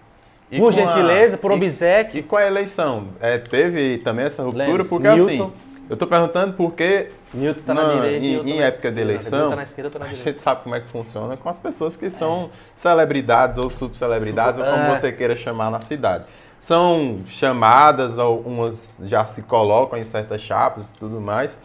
[0.50, 2.20] E Por com a- gentileza, por obsequio.
[2.20, 3.08] E com a eleição?
[3.20, 4.66] É, teve também essa ruptura?
[4.66, 5.24] Lembre-se, porque Newton.
[5.46, 5.54] assim,
[5.90, 8.26] eu tô perguntando porque Newton tá na Não, direita.
[8.26, 9.02] em- em na época de esquerda.
[9.02, 10.30] eleição, Newton tá na esquerda, eu tô na a direita.
[10.32, 14.66] gente sabe como é que funciona com as pessoas que são celebridades ou subcelebridades, ou
[14.66, 14.96] como É.
[14.98, 16.24] você queira chamar na cidade.
[16.60, 21.58] São chamadas, algumas já se colocam em certas chapas e tudo mais,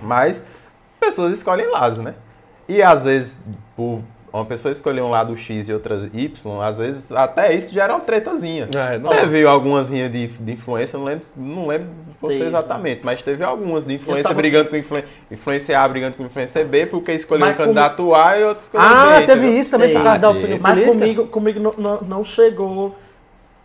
[0.00, 0.44] mas
[1.00, 2.14] pessoas escolhem lados, né?
[2.68, 3.38] E às vezes,
[3.76, 4.00] por
[4.30, 8.00] uma pessoa escolher um lado X e outra Y, às vezes até isso gera uma
[8.00, 8.68] tretazinha.
[8.74, 11.88] É, não- Teve algumas rinhas de, de influência, não lembro, não lembro
[12.20, 12.46] você Teve.
[12.48, 15.02] exatamente, mas teve algumas de influência tava- brigando com influ...
[15.30, 18.86] influência A, brigando com influência B, porque escolheu Mas um candidato A e outro escolheu
[18.86, 19.26] Ah, B.
[19.26, 19.60] teve entendeu?
[19.60, 20.04] isso também por Teve.
[20.04, 20.92] causa da opinião Mas política.
[20.98, 22.96] comigo, comigo não, não, não chegou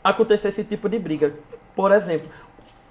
[0.03, 1.33] a acontecer esse tipo de briga.
[1.75, 2.27] Por exemplo,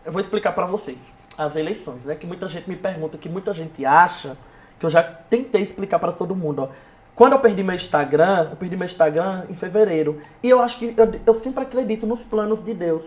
[0.05, 0.99] eu vou explicar pra vocês
[1.43, 2.15] as eleições, né?
[2.15, 4.37] Que muita gente me pergunta, que muita gente acha,
[4.79, 6.69] que eu já tentei explicar pra todo mundo, ó.
[7.15, 10.21] Quando eu perdi meu Instagram, eu perdi meu Instagram em fevereiro.
[10.43, 13.05] E eu acho que eu, eu sempre acredito nos planos de Deus.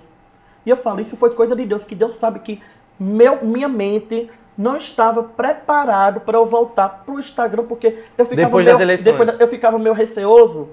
[0.65, 2.61] E eu falo, isso foi coisa de Deus, que Deus sabe que
[2.99, 8.65] meu, minha mente não estava preparado para eu voltar pro Instagram, porque eu ficava Depois
[8.65, 9.17] meio, das eleições.
[9.17, 10.69] depois eu ficava meio receoso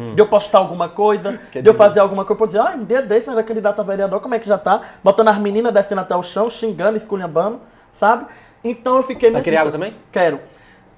[0.00, 0.14] Hum.
[0.14, 2.74] de eu postar alguma coisa, Quer de eu dizer- fazer alguma coisa, por dizer, ah,
[2.76, 4.80] um dia desse eu era candidato a vereador, como é que já tá?
[5.04, 7.60] Botando as meninas descendo até o chão, xingando, esculhambando,
[7.92, 8.26] sabe?
[8.64, 9.94] Então eu fiquei Vai nesse- querer água também?
[10.12, 10.40] Quero.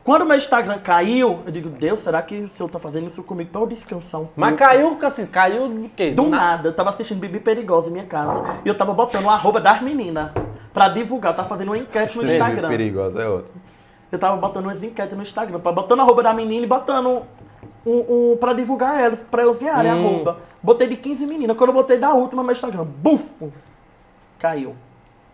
[0.04, 3.50] Quando meu Instagram caiu, eu digo, Deus, será que o senhor tá fazendo isso comigo
[3.50, 4.40] pra eu descansar um pouco?
[4.40, 6.10] Mas caiu, assim, caiu do quê?
[6.10, 8.42] Do na- nada, eu tava assistindo Bibi Perigosa em minha casa.
[8.64, 10.30] E eu tava botando o arroba das meninas
[10.74, 11.32] pra divulgar.
[11.32, 12.68] Eu tava fazendo uma enquete no Instagram.
[12.68, 13.52] Perigosa é outro.
[14.10, 17.22] Eu tava botando umas enquetes no Instagram, botando a arroba da menina e botando
[17.84, 20.06] um, um pra divulgar elas, pra elas ganharem Hum.
[20.08, 20.38] arroba.
[20.62, 21.56] Botei de 15 meninas.
[21.56, 23.52] Quando eu botei da última, meu Instagram, bufo,
[24.38, 24.74] caiu.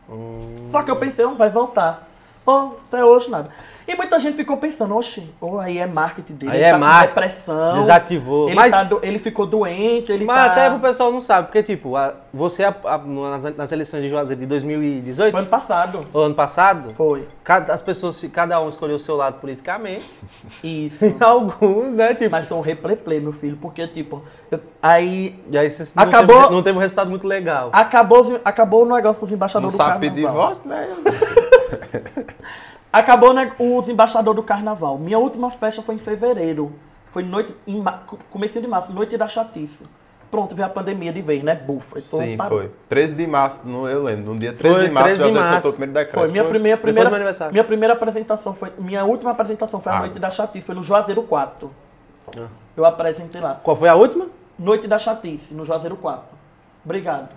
[0.08, 0.68] Hum.
[0.70, 2.08] Só que eu pensei, não vai voltar.
[2.44, 3.50] Pô, até hoje nada.
[3.88, 6.78] E muita gente ficou pensando, oxe, ou aí é marketing dele, Aí ele é tá
[6.78, 7.80] com marketing, depressão.
[7.80, 8.46] desativou.
[8.48, 10.44] Ele, Mas- tá do- ele ficou doente, ele Mas tá...
[10.52, 14.10] até o pessoal não sabe, porque, tipo, a- você, a- a- nas, nas eleições de
[14.10, 16.04] Juazeiro de 2018, Foi ano passado.
[16.12, 17.26] ou ano passado, Foi.
[17.42, 20.06] cada, as pessoas, cada um escolheu o seu lado politicamente.
[20.62, 21.06] Isso.
[21.06, 22.30] E alguns, né, tipo...
[22.30, 26.42] Mas foi um replay, meu filho, porque, tipo, eu- aí E aí você não, Acabou-
[26.42, 27.70] teve, não teve um resultado muito legal.
[27.72, 30.50] acabou, acabou o negócio dos Não embaixadores do sabe carnaval.
[30.54, 30.88] pedir voto, né?
[32.92, 34.98] Acabou né, os embaixadores do carnaval.
[34.98, 36.72] Minha última festa foi em fevereiro.
[37.10, 38.00] Foi noite, em ma...
[38.30, 39.78] começo de março, noite da chatice.
[40.30, 41.54] Pronto, veio a pandemia de vez, né?
[41.54, 42.00] Bufa.
[42.02, 42.58] Sim, parou.
[42.60, 42.70] foi.
[42.88, 44.34] 13 de março, no, eu lembro.
[44.34, 45.68] No dia 13 Foi, de março, 13 de já soltou março.
[45.68, 46.14] o primeiro decreto.
[46.18, 47.52] Foi, minha primeira, do primeira, meu aniversário.
[47.52, 50.00] minha primeira apresentação foi, minha última apresentação foi a Ah.
[50.00, 51.70] noite da chatice, foi no Juazeiro 4.
[52.36, 52.46] Ah.
[52.76, 53.54] Eu apresentei lá.
[53.62, 54.26] Qual foi a última?
[54.58, 56.36] Noite da chatice, no Juazeiro 4.
[56.84, 57.28] Obrigado.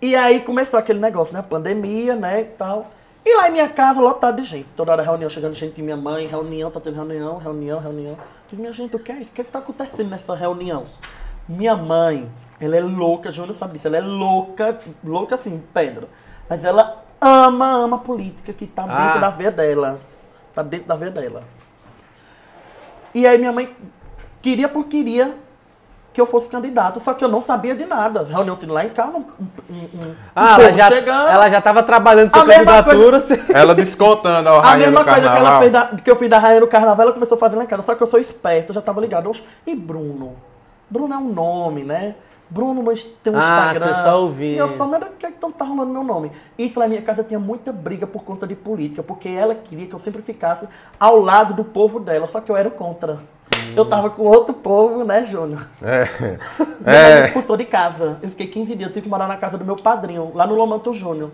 [0.00, 1.42] E aí começou aquele negócio, né?
[1.42, 2.90] Pandemia, né, e tal.
[3.24, 4.68] E lá em minha casa, lotado de gente.
[4.76, 8.12] Toda hora reunião, chegando gente de minha mãe, reunião, tá tendo reunião, reunião, reunião.
[8.12, 8.18] Eu
[8.48, 9.30] digo, minha gente, o que é isso?
[9.30, 10.86] O que é que tá acontecendo nessa reunião?
[11.48, 12.28] Minha mãe,
[12.60, 16.08] ela é louca, Júnior sabe disso, ela é louca, louca assim, pedra.
[16.48, 19.04] Mas ela ama, ama política, que tá Ah.
[19.06, 20.00] dentro da veia dela.
[20.52, 21.44] Tá dentro da veia dela.
[23.14, 23.76] E aí minha mãe
[24.40, 25.36] queria por queria
[26.12, 28.20] que eu fosse candidato, só que eu não sabia de nada.
[28.20, 29.24] As reuniões lá em casa, um,
[29.70, 31.28] um, um, Ah, ela já, chegando.
[31.28, 33.20] ela já tava trabalhando sua A mesma candidatura.
[33.20, 36.16] você- Ela descontando a A rainha mesma do coisa que, ela fez da- que eu
[36.16, 37.82] fiz da Rainha no Carnaval, ela começou a fazer lá em casa.
[37.82, 39.30] Só que eu sou esperto, eu já tava ligado.
[39.30, 40.34] Oxe, E Bruno?
[40.90, 42.14] Bruno é um nome, né?
[42.50, 43.94] Bruno mas tem um Ah, Instagram.
[43.94, 44.48] você só ouviu.
[44.54, 46.30] E eu só, mas o que é que tá rolando meu nome?
[46.58, 49.86] Isso lá na minha casa tinha muita briga por conta de política, porque ela queria
[49.86, 50.68] que eu sempre ficasse
[51.00, 53.20] ao lado do povo dela, só que eu era contra.
[53.70, 53.74] Hum.
[53.76, 55.66] Eu tava com outro povo, né, Júnior?
[55.82, 56.04] É.
[56.58, 57.26] Mãe me É.
[57.26, 58.18] expulsou de casa.
[58.22, 60.54] Eu fiquei 15 dias, eu tive que morar na casa do meu padrinho, lá no
[60.54, 61.30] Lomanto Júnior.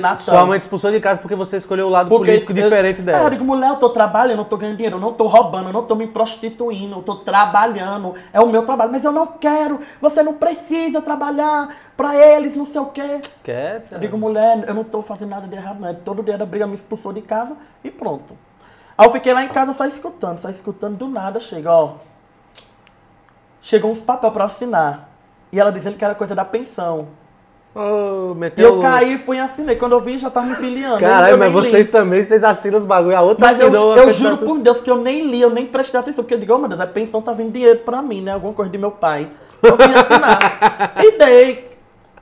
[0.00, 0.20] Natal.
[0.20, 2.98] sua mãe te expulsou de casa porque você escolheu o lado Porque político eu- diferente
[2.98, 3.28] É, eu dela.
[3.30, 5.82] digo, mulher, eu tô trabalhando, eu tô ganhando dinheiro, eu não tô roubando, eu não
[5.84, 10.22] tô me prostituindo, eu tô trabalhando, é o meu trabalho, mas eu não quero, você
[10.22, 13.20] não precisa trabalhar pra eles, não sei o quê.
[13.42, 13.84] Quer?
[13.90, 15.88] Eu digo, mulher, eu não tô fazendo nada de errado, não.
[15.88, 18.36] é Todo dia da briga me expulsou de casa e pronto.
[18.96, 21.94] Aí eu fiquei lá em casa só escutando, só escutando, do nada chega, ó.
[23.60, 25.08] Chegou uns papel pra eu assinar.
[25.52, 27.08] E ela dizendo que era coisa da pensão.
[27.74, 29.74] Ô, E meteu eu o- caí e fui e assinei.
[29.76, 31.00] Quando eu vi, já tava me filiando.
[31.00, 31.70] Caralho, Eu mas nem li.
[31.70, 33.16] vocês também, vocês assinam os bagulho.
[33.16, 34.30] A outra Mas eu, assinou eu candidatura.
[34.36, 36.58] juro por Deus que eu nem li, eu nem prestei atenção, porque eu digo, oh,
[36.58, 38.32] meu Deus, a pensão tá vindo dinheiro pra mim, né?
[38.32, 39.28] Alguma coisa de meu pai.
[39.62, 40.94] Eu fui assinar.
[41.02, 41.70] e dei.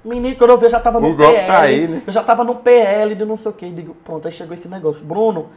[0.04, 1.46] Menino, quando eu vi, eu já tava no O PL.
[1.46, 2.02] tá aí, né?
[2.06, 3.68] Eu já tava no PL de não sei o quê.
[3.70, 5.04] Digo, pronto, aí chegou esse negócio.
[5.04, 5.50] Bruno,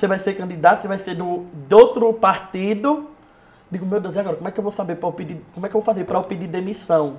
[0.00, 3.10] você vai ser candidato, você vai ser do, de outro partido.
[3.70, 4.36] Digo, meu Deus, e agora?
[4.36, 5.44] Como é que eu vou saber para eu pedir.
[5.52, 7.16] Como é que eu vou fazer para eu pedir demissão?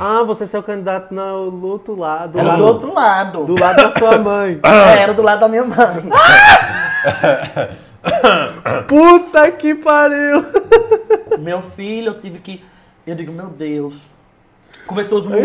[0.00, 2.38] Ah, você é o candidato no outro lado.
[2.38, 3.44] Era do outro lado.
[3.44, 4.58] do lado da sua mãe.
[4.62, 5.76] É, era do lado da minha mãe.
[8.88, 10.46] Puta que pariu!
[11.38, 12.64] meu filho, eu tive que.
[13.06, 14.00] Eu digo, meu Deus.
[14.86, 15.36] Começou os, não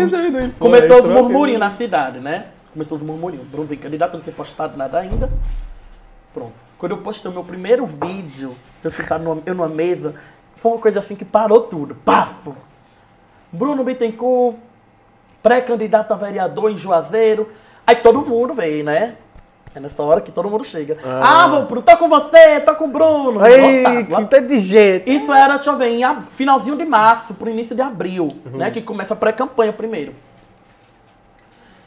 [0.58, 2.46] Começou os murmurinhos na cidade, né?
[2.72, 3.46] Começou os murmurinhos.
[3.46, 5.30] Bruno vem candidato, eu não tinha postado nada ainda.
[6.32, 6.52] Pronto.
[6.78, 10.14] Quando eu postei o meu primeiro vídeo, eu sentado numa, eu numa mesa,
[10.56, 11.94] foi uma coisa assim que parou tudo.
[11.94, 12.56] Pafo!
[13.52, 14.56] Bruno Bittencourt,
[15.42, 17.50] pré-candidato a vereador em Juazeiro.
[17.86, 19.16] Aí todo mundo veio, né?
[19.74, 20.98] É nessa hora que todo mundo chega.
[21.04, 23.40] Ah, vou, Bruno, tô com você, tô com o Bruno.
[23.40, 25.08] Lotado, que tanto de jeito.
[25.08, 26.02] isso era, deixa eu ver, em
[26.32, 28.70] finalzinho de março, pro início de abril, né?
[28.70, 30.14] Que começa a pré-campanha primeiro.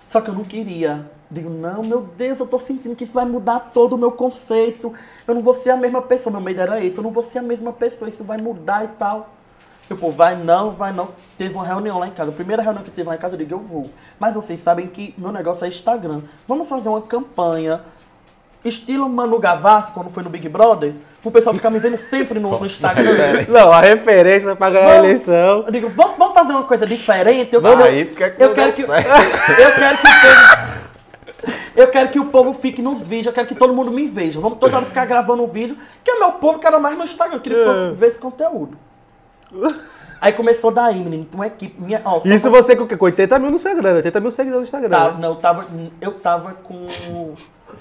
[0.09, 1.11] Só que eu não queria.
[1.30, 4.93] Digo, não, meu Deus, eu tô sentindo que isso vai mudar todo o meu conceito.
[5.27, 6.31] Eu não vou ser a mesma pessoa.
[6.31, 8.88] Meu medo era esse, eu não vou ser a mesma pessoa, isso vai mudar e
[8.89, 9.30] tal.
[9.89, 11.10] Eu, pô, vai não, vai não.
[11.38, 12.30] Teve uma reunião lá em casa.
[12.31, 13.89] A primeira reunião que teve lá em casa, eu digo, eu vou.
[14.19, 16.22] Mas vocês sabem que meu negócio é Instagram.
[16.47, 17.81] Vamos fazer uma campanha
[18.64, 20.93] estilo Manu Gavassi, quando foi no Big Brother,
[21.23, 23.11] o pessoal ficar me vendo sempre no, no Instagram.
[23.47, 25.64] Não, a referência pra ganhar a Vamos- eleição.
[25.68, 27.53] Eu digo, vamos, vamos fazer uma coisa diferente.
[27.53, 30.85] Eu, Vamos eu- porque é que eu quero que eu quero que
[31.76, 34.39] eu quero que o povo fique nos vídeos, eu quero que todo mundo me veja.
[34.39, 37.03] Vamos toda hora ficar gravando um vídeo, que é meu povo que era mais no
[37.03, 38.77] Instagram, eu queria que o povo ver esse conteúdo.
[40.22, 42.97] Aí começou daí, menino, uma equipe minha, ó, Isso pra- você com o quê?
[42.97, 44.89] Com 80 mil no Instagram, 80 mil seguidores no Instagram.
[44.97, 45.18] Tá, né?
[45.19, 45.65] não, eu tava,
[46.02, 46.88] eu tava com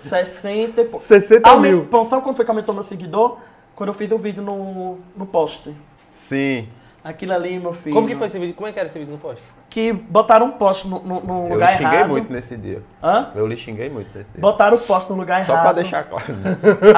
[0.09, 0.99] 60 e pouco.
[1.05, 1.85] 60 Aument- mil.
[1.87, 3.39] Pronto, sabe quando foi que aumentou meu seguidor?
[3.75, 5.75] Quando eu fiz o vídeo no, no post.
[6.11, 6.69] Sim.
[7.05, 7.95] Aquilo ali, meu filho.
[7.95, 8.55] Como que foi esse vídeo?
[8.55, 9.43] Como é que era esse vídeo no post?
[9.69, 12.09] Que botaram um post no, no, no Eu lugar lhe xinguei errado.
[12.09, 12.83] muito nesse dia.
[13.03, 13.29] Hã?
[13.35, 14.41] Eu lhe xinguei muito nesse dia.
[14.41, 15.65] Botaram o post no lugar Só errado.
[15.65, 16.25] pra deixar claro.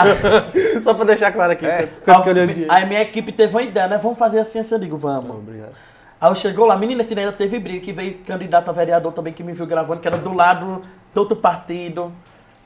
[0.81, 1.67] Só pra deixar claro aqui.
[1.67, 1.89] É.
[2.05, 2.67] que eu- que eu.
[2.69, 3.99] Aí minha equipe teve uma ideia, né?
[4.01, 4.75] Vamos fazer assim, assim.
[4.75, 5.37] Eu digo, vamos.
[5.39, 5.75] Obrigado.
[6.21, 9.33] Aí eu chegou lá, menina, esse ainda teve briga, que veio candidato a vereador também,
[9.33, 12.13] que me viu gravando, que era do lado do outro partido,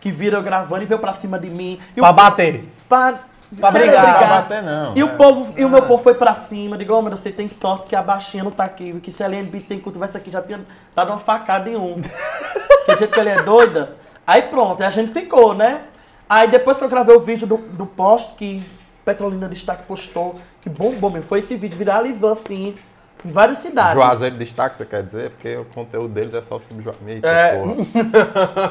[0.00, 1.80] que viram eu gravando e veio pra cima de mim.
[1.96, 2.64] E o Pra bater.
[2.88, 3.18] Pra,
[3.58, 4.18] Pra querer brigar.
[4.18, 4.96] Pra bater, não.
[4.96, 5.04] E é.
[5.04, 6.78] o povo, e o meu povo foi pra cima.
[6.78, 8.98] Digo, ô, meu Deus, você tem sorte que a baixinha não tá aqui.
[9.00, 10.60] Que se a LNB tem que tivesse aqui, já tinha
[10.94, 12.00] dado uma facada em um.
[12.86, 13.96] que jeito que ele é doida.
[14.26, 15.82] Aí pronto, aí a gente ficou, né?
[16.28, 18.62] Aí depois que eu gravei o vídeo do, do post, que
[19.04, 22.76] Petrolina Destaque postou, que bombou, meu, foi esse vídeo, viralizou assim,
[23.24, 23.94] em várias cidades.
[23.94, 25.30] Juazeiro destaque, você quer dizer?
[25.30, 27.26] Porque o conteúdo deles é só sobre Juazeiro.
[27.26, 27.56] É.
[27.56, 27.74] porra.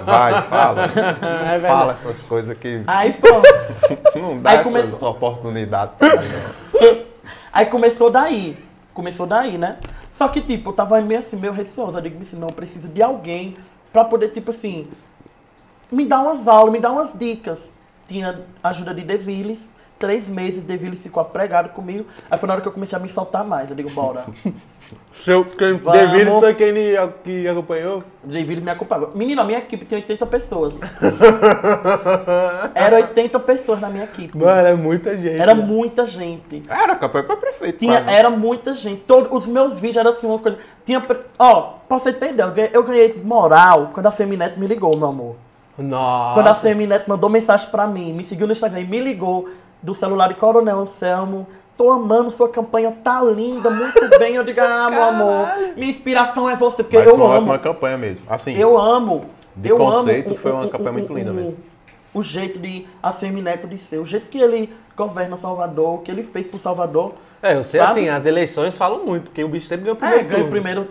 [0.06, 0.88] Vai, fala.
[0.90, 1.62] verdade.
[1.62, 3.48] fala essas coisas que Aí pronto.
[4.16, 5.96] não dá Aí essas começou- oportunidades.
[5.98, 7.00] pra mim, não.
[7.54, 8.58] Aí começou daí.
[8.94, 9.78] Começou daí, né?
[10.14, 11.98] Só que, tipo, eu tava meio assim, meio receoso.
[11.98, 13.56] Eu digo assim, não, eu preciso de alguém
[13.94, 14.88] pra poder, tipo assim,
[15.92, 17.60] me dar umas aulas, me dar umas dicas.
[18.08, 19.68] Tinha ajuda de Deviles.
[20.00, 22.06] Três meses, Deviles ficou apregado comigo.
[22.32, 23.70] Aí foi na hora que eu comecei a me soltar mais.
[23.70, 24.26] Eu digo, bora.
[25.14, 26.40] Seu, quem, Vamos.
[26.40, 28.04] Foi quem lhe- que acompanhou?
[28.24, 29.12] Deviles me acompanhava.
[29.14, 30.74] Menino, a minha equipe tinha 80 pessoas.
[32.74, 34.38] Era 80 pessoas na minha equipe.
[34.38, 35.40] Mano, é muita gente.
[35.40, 35.64] Era né?
[35.64, 36.64] muita gente.
[36.70, 37.80] Era campanha pra prefeito.
[37.80, 38.16] Tinha, quase, né?
[38.16, 39.02] era muita gente.
[39.02, 40.58] Todos os meus vídeos eram assim, uma coisa.
[40.86, 41.02] Tinha.
[41.38, 45.10] Ó, pra você ideia, eu ganhei, eu ganhei moral quando a Feminet me ligou, meu
[45.10, 45.36] amor.
[45.78, 46.34] Nossa.
[46.34, 49.50] Quando a Feminet mandou mensagem pra mim, me seguiu no Instagram e me ligou
[49.82, 51.48] do celular de Coronel Anselmo.
[51.78, 54.36] Tô amando sua campanha, tá linda, muito bem.
[54.36, 55.48] Eu digo, ah, meu amor,
[55.78, 57.38] minha inspiração é você, porque Mas eu foi uma amo.
[57.52, 58.26] ótima campanha mesmo.
[58.30, 59.26] Assim, Eu amo.
[59.56, 61.58] De eu conceito, amo foi uma o- campanha o- muito linda o- mesmo.
[62.14, 66.12] O jeito de a Femineto de ser, o jeito que ele governa Salvador, o que
[66.12, 67.14] ele fez por Salvador.
[67.42, 67.92] É, eu sei Sabe?
[67.92, 70.88] assim, as eleições falam muito, porque o bicho sempre ganha o É, primeiro ganhou primeiro,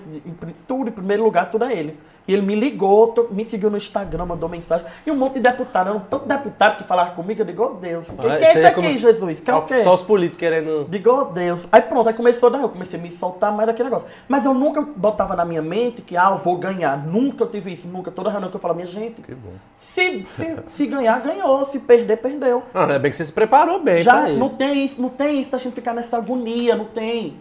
[0.66, 1.98] tudo, em primeiro lugar, tudo é ele.
[2.28, 4.86] E ele me ligou, me seguiu no Instagram, mandou mensagem.
[5.06, 8.06] E um monte de deputado, um tanto deputado que falaram comigo, eu digo, oh Deus,
[8.06, 9.40] o que, Ah, que é isso é aqui, como- Jesus?
[9.40, 9.82] Que é o quê?
[9.82, 10.86] Só os políticos querendo.
[10.90, 11.66] Digo, oh Deus.
[11.72, 14.06] Aí pronto, aí começou daí, eu comecei a me soltar mais daquele negócio.
[14.28, 16.98] Mas eu nunca botava na minha mente que, ah, eu vou ganhar.
[17.06, 18.10] Nunca eu tive isso, nunca.
[18.10, 19.52] Toda reunião que eu falo, minha gente, Que bom.
[19.78, 21.64] se, se, se ganhar, ganhou.
[21.64, 22.62] Se perder, perdeu.
[22.74, 24.56] Ah, é bem que você se preparou bem Já não isso.
[24.56, 27.36] tem isso, não tem isso da gente ficar nessa agonia, não tem.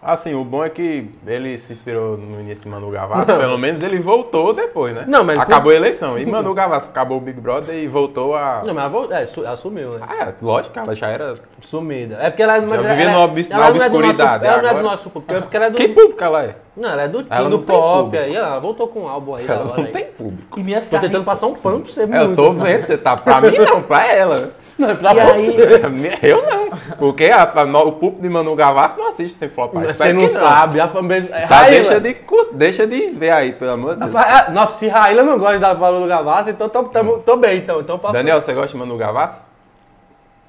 [0.00, 3.82] Assim, o bom é que ele se inspirou no início de Manu Gavassi, pelo menos
[3.82, 5.04] ele voltou depois, né?
[5.08, 6.16] Não, mas- Acabou a eleição.
[6.16, 8.62] E Manu Gavassi acabou o Big Brother e voltou a.
[8.64, 10.06] Não, mas é, su- ela sumiu, né?
[10.08, 11.34] Ah, é, lógico, ela já era.
[11.60, 12.16] Sumida.
[12.20, 14.58] É porque ela, mas Já vivia ela, na ela não é do obscuridade, ela não
[14.58, 15.76] é do agora- nosso público, é porque ela é do.
[15.76, 16.54] Que público ela é?
[16.76, 18.36] Não, ela é do Ela Tim, não do pop aí.
[18.36, 19.46] Ela voltou com um álbum aí.
[19.48, 19.90] Ela hora não aí.
[19.92, 20.60] tem público.
[20.60, 22.36] E minhas Tô tentando passar um pano pra você É, eu muito.
[22.36, 23.16] tô vendo, você tá.
[23.16, 24.52] Pra mim não, pra ela.
[24.78, 25.56] Não, é pra E aí,
[26.22, 26.68] Eu não.
[26.98, 29.84] Porque a- a- no- o público de Manu Gavassi não assiste sem flopar.
[29.86, 30.80] Você não que sabe.
[30.80, 31.28] A fanbase.
[31.28, 32.16] Tá, Raíla- deixa de,
[32.52, 34.14] deixa de ver aí, pelo amor de Deus.
[34.14, 37.80] Ah, Nossa, se Raíla não gosta valor do Gavassi, então tô, tô, tô bem, então.
[37.80, 38.12] Então posso.
[38.14, 39.42] Daniel, você gosta de Manu Gavassi?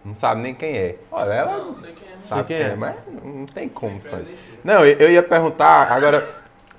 [0.06, 0.95] Não sabe nem quem é.
[1.11, 2.18] Olha, ela não sei quem é.
[2.19, 2.69] sabe quem quem é.
[2.69, 3.97] é, mas não tem como.
[3.97, 4.15] Isso.
[4.64, 6.26] Não, eu, eu ia perguntar agora.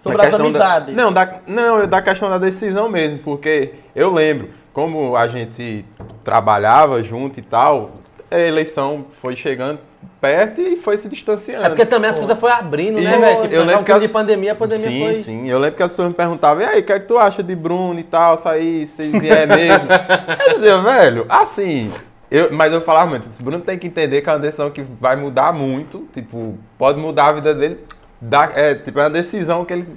[0.03, 4.11] Sobre da as questão da- não, da, não, da questão da decisão mesmo, porque eu
[4.11, 5.85] lembro, como a gente
[6.23, 7.93] trabalhava junto e tal,
[8.31, 9.79] a eleição foi chegando
[10.21, 11.65] perto e foi se distanciando.
[11.67, 13.43] É porque também as coisas foram abrindo, né, velho?
[13.43, 15.15] Tipo, eu lembro que as- de pandemia, a pandemia sim, foi.
[15.15, 15.49] sim.
[15.49, 17.43] Eu lembro que as pessoas me perguntavam, e aí, o que é que tu acha
[17.43, 19.89] de Bruno e tal, sair, se vier mesmo?
[20.49, 21.91] eu dizia, velho, assim.
[22.31, 24.83] Eu, mas eu falava muito, esse Bruno tem que entender que é uma decisão que
[24.83, 27.79] vai mudar muito, tipo, pode mudar a vida dele.
[28.21, 29.89] Dá, é, tipo, é uma decisão que ele,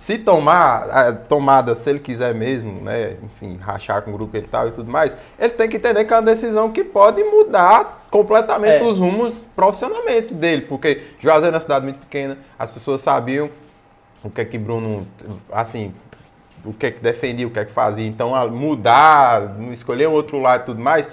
[0.00, 4.40] se tomar, a tomada, se ele quiser mesmo, né, enfim, rachar com o grupo e
[4.40, 8.06] tal e tudo mais, ele tem que entender que é uma decisão que pode mudar
[8.10, 8.82] completamente É.
[8.82, 13.50] os rumos profissionalmente dele, porque Juazeiro é uma cidade muito pequena, as pessoas sabiam
[14.24, 15.06] o que é que Bruno,
[15.52, 15.92] assim,
[16.64, 18.06] o que é que defendia, o que é que fazia.
[18.06, 21.06] Então, mudar, escolher outro lado e tudo mais.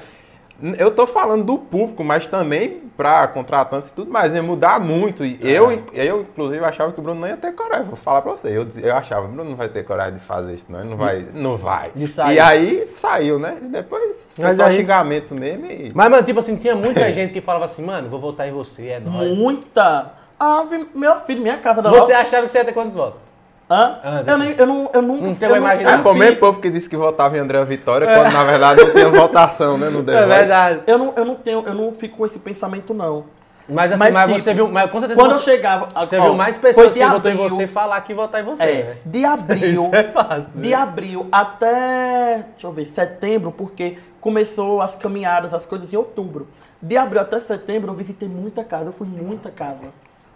[0.78, 5.24] Eu tô falando do público, mas também para contratantes e tudo mais, ia mudar muito.
[5.24, 7.86] E eu, eu, inclusive, achava que o Bruno não ia ter coragem.
[7.86, 8.48] Vou falar para você.
[8.58, 10.80] Eu, eu achava, o Bruno não vai ter coragem de fazer isso, não.
[10.80, 11.26] Ele não vai.
[11.34, 11.92] Não vai.
[11.96, 13.58] E aí saiu, né?
[13.62, 15.66] E depois foi Mas só aí- xingamento mesmo.
[15.68, 15.92] E...
[15.94, 18.88] Mas, mano, tipo assim, tinha muita gente que falava assim, mano, vou votar em você,
[18.88, 19.38] é nóis.
[19.38, 20.14] muita.
[20.40, 23.27] Ave, meu filho, minha casa da Você achava que você ia ter quantos votos?
[23.70, 24.00] Hã?
[24.02, 24.90] Ah, eu, nem, eu não.
[24.94, 25.26] Eu nunca.
[25.28, 27.36] Não tem eu uma imagem- É, eu foi o mesmo povo que disse que votava
[27.36, 29.90] em André Vitória, quando na verdade não tinha votação, né?
[29.90, 30.82] No The É verdade.
[30.88, 33.26] Eu não, eu não tenho, eu não fico com esse pensamento, não.
[33.70, 35.90] Mas assim, Mas, mas, tipo, você viu, mas com certeza Quando eu você, chegava.
[36.06, 38.46] você ó, viu mais pessoas de que votou em abril- você falar que votar em
[38.46, 38.92] você, É, né?
[39.06, 39.82] de abril.
[39.84, 40.46] Isso é fato.
[40.56, 46.48] De abril até, deixa eu ver, setembro, porque começou as caminhadas, as coisas em outubro.
[46.82, 49.88] De abril até setembro eu visitei muita casa, eu fui em muita casa.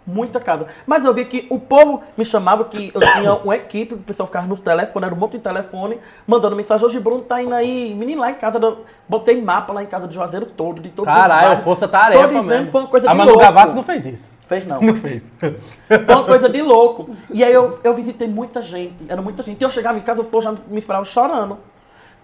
[0.04, 0.66] Muita casa.
[0.84, 4.26] Mas eu vi que o povo me chamava que eu tinha uma equipe, o pessoal
[4.26, 7.94] ficava nos telefones, era um monte de telefone, mandando mensagem, hoje Bruno tá indo aí,
[7.94, 11.12] menino lá em casa, do- botei mapa lá em casa de Juazeiro todo, de todos
[11.12, 12.70] os Caralho, força tarefa dizendo, mesmo.
[12.72, 13.36] foi uma coisa A Manu.
[13.38, 14.30] Gavassi não fez isso.
[14.46, 14.80] Fez não.
[14.82, 15.30] Não fez.
[15.40, 17.08] Foi uma coisa de louco.
[17.30, 19.60] E aí eu, eu visitei muita gente, era muita gente.
[19.60, 21.56] E eu chegava em casa, o povo já me esperava chorando.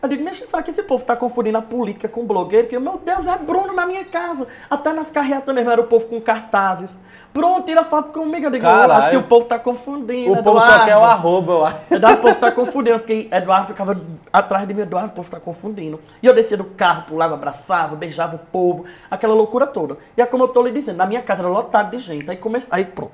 [0.03, 2.69] Eu digo, mas será que esse povo tá confundindo a política com blogueiro?
[2.69, 4.47] Que, meu Deus, é Bruno na minha casa.
[4.69, 6.91] Até nas carreatas mesmo era o povo com cartazes.
[7.33, 8.47] Bruno, tira foto comigo.
[8.47, 8.93] Eu digo, Caralho.
[8.95, 10.33] acho que o povo tá confundindo.
[10.33, 10.85] O povo só Eduardo.
[10.87, 11.77] quer o arroba, eu acho.
[11.91, 12.99] Eduardo, o povo tá confundindo.
[12.99, 14.01] Porque Eduardo ficava
[14.33, 16.01] atrás de mim, Eduardo, o povo tá confundindo.
[16.23, 19.99] E eu descia do carro, pulava, abraçava, beijava o povo, aquela loucura toda.
[20.17, 22.29] E é como eu tô lhe dizendo, na minha casa era lotado de gente.
[22.31, 22.69] Aí comecei.
[22.73, 23.13] Aí pronto.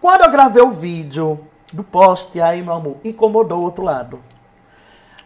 [0.00, 1.40] Quando eu gravei o vídeo
[1.72, 4.20] do poste, aí, meu amor, incomodou o outro lado.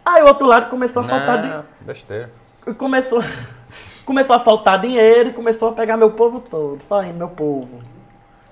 [0.05, 2.33] Aí o outro lado começou a faltar Não, besteira.
[2.77, 3.23] começou,
[4.05, 7.92] começou a faltar dinheiro e começou a pegar meu povo todo, só indo meu povo.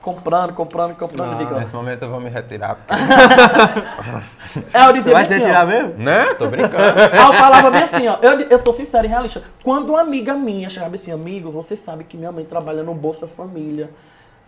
[0.01, 1.32] Comprando, comprando, comprando.
[1.32, 2.77] Não, digo, Nesse momento eu vou me retirar.
[2.77, 2.94] Porque...
[4.72, 5.94] é, eu dizia Vai se assim, ó, retirar mesmo?
[5.98, 6.35] né?
[6.35, 6.98] Tô brincando.
[6.98, 8.16] Aí eu falava bem assim, ó.
[8.22, 9.43] Eu, eu sou sincero e realista.
[9.62, 13.27] Quando uma amiga minha chegava assim, amigo, você sabe que minha mãe trabalha no Bolsa
[13.27, 13.90] Família.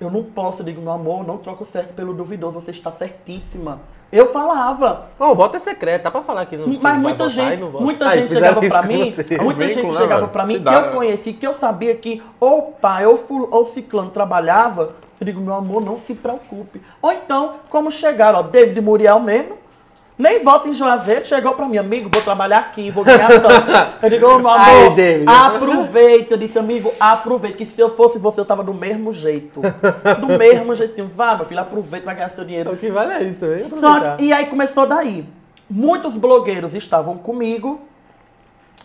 [0.00, 3.80] Eu não posso, eu digo, meu amor, não troco certo pelo duvidoso, você está certíssima.
[4.10, 5.06] Eu falava.
[5.18, 8.08] Não, o voto é secreto, dá pra falar que não Mas muita gente, não muita
[8.08, 9.38] Aí, gente chegava pra mim, você.
[9.38, 12.22] Muita gente né, chegava pra mim Se que dá, eu conheci, que eu sabia que
[12.38, 13.18] ou o pai ou,
[13.50, 16.82] ou ciclano trabalhava, eu digo, meu amor, não se preocupe.
[17.00, 19.56] Ou então, como chegaram, ó, David Muriel mesmo,
[20.18, 23.70] nem volta em Juazeiro, chegou pra mim, amigo, vou trabalhar aqui, vou ganhar tanto.
[24.02, 25.24] Eu digo, meu amor, Aí, David.
[25.28, 26.34] aproveita.
[26.34, 29.60] Eu disse, amigo, aproveita, que se eu fosse você, eu tava do mesmo jeito.
[30.20, 31.10] Do mesmo jeitinho.
[31.16, 32.72] Vá, meu filho, aproveita, vai ganhar seu dinheiro.
[32.72, 33.58] O que vale é isso também.
[33.58, 35.24] Só que- e aí começou daí.
[35.70, 37.80] Muitos blogueiros estavam comigo,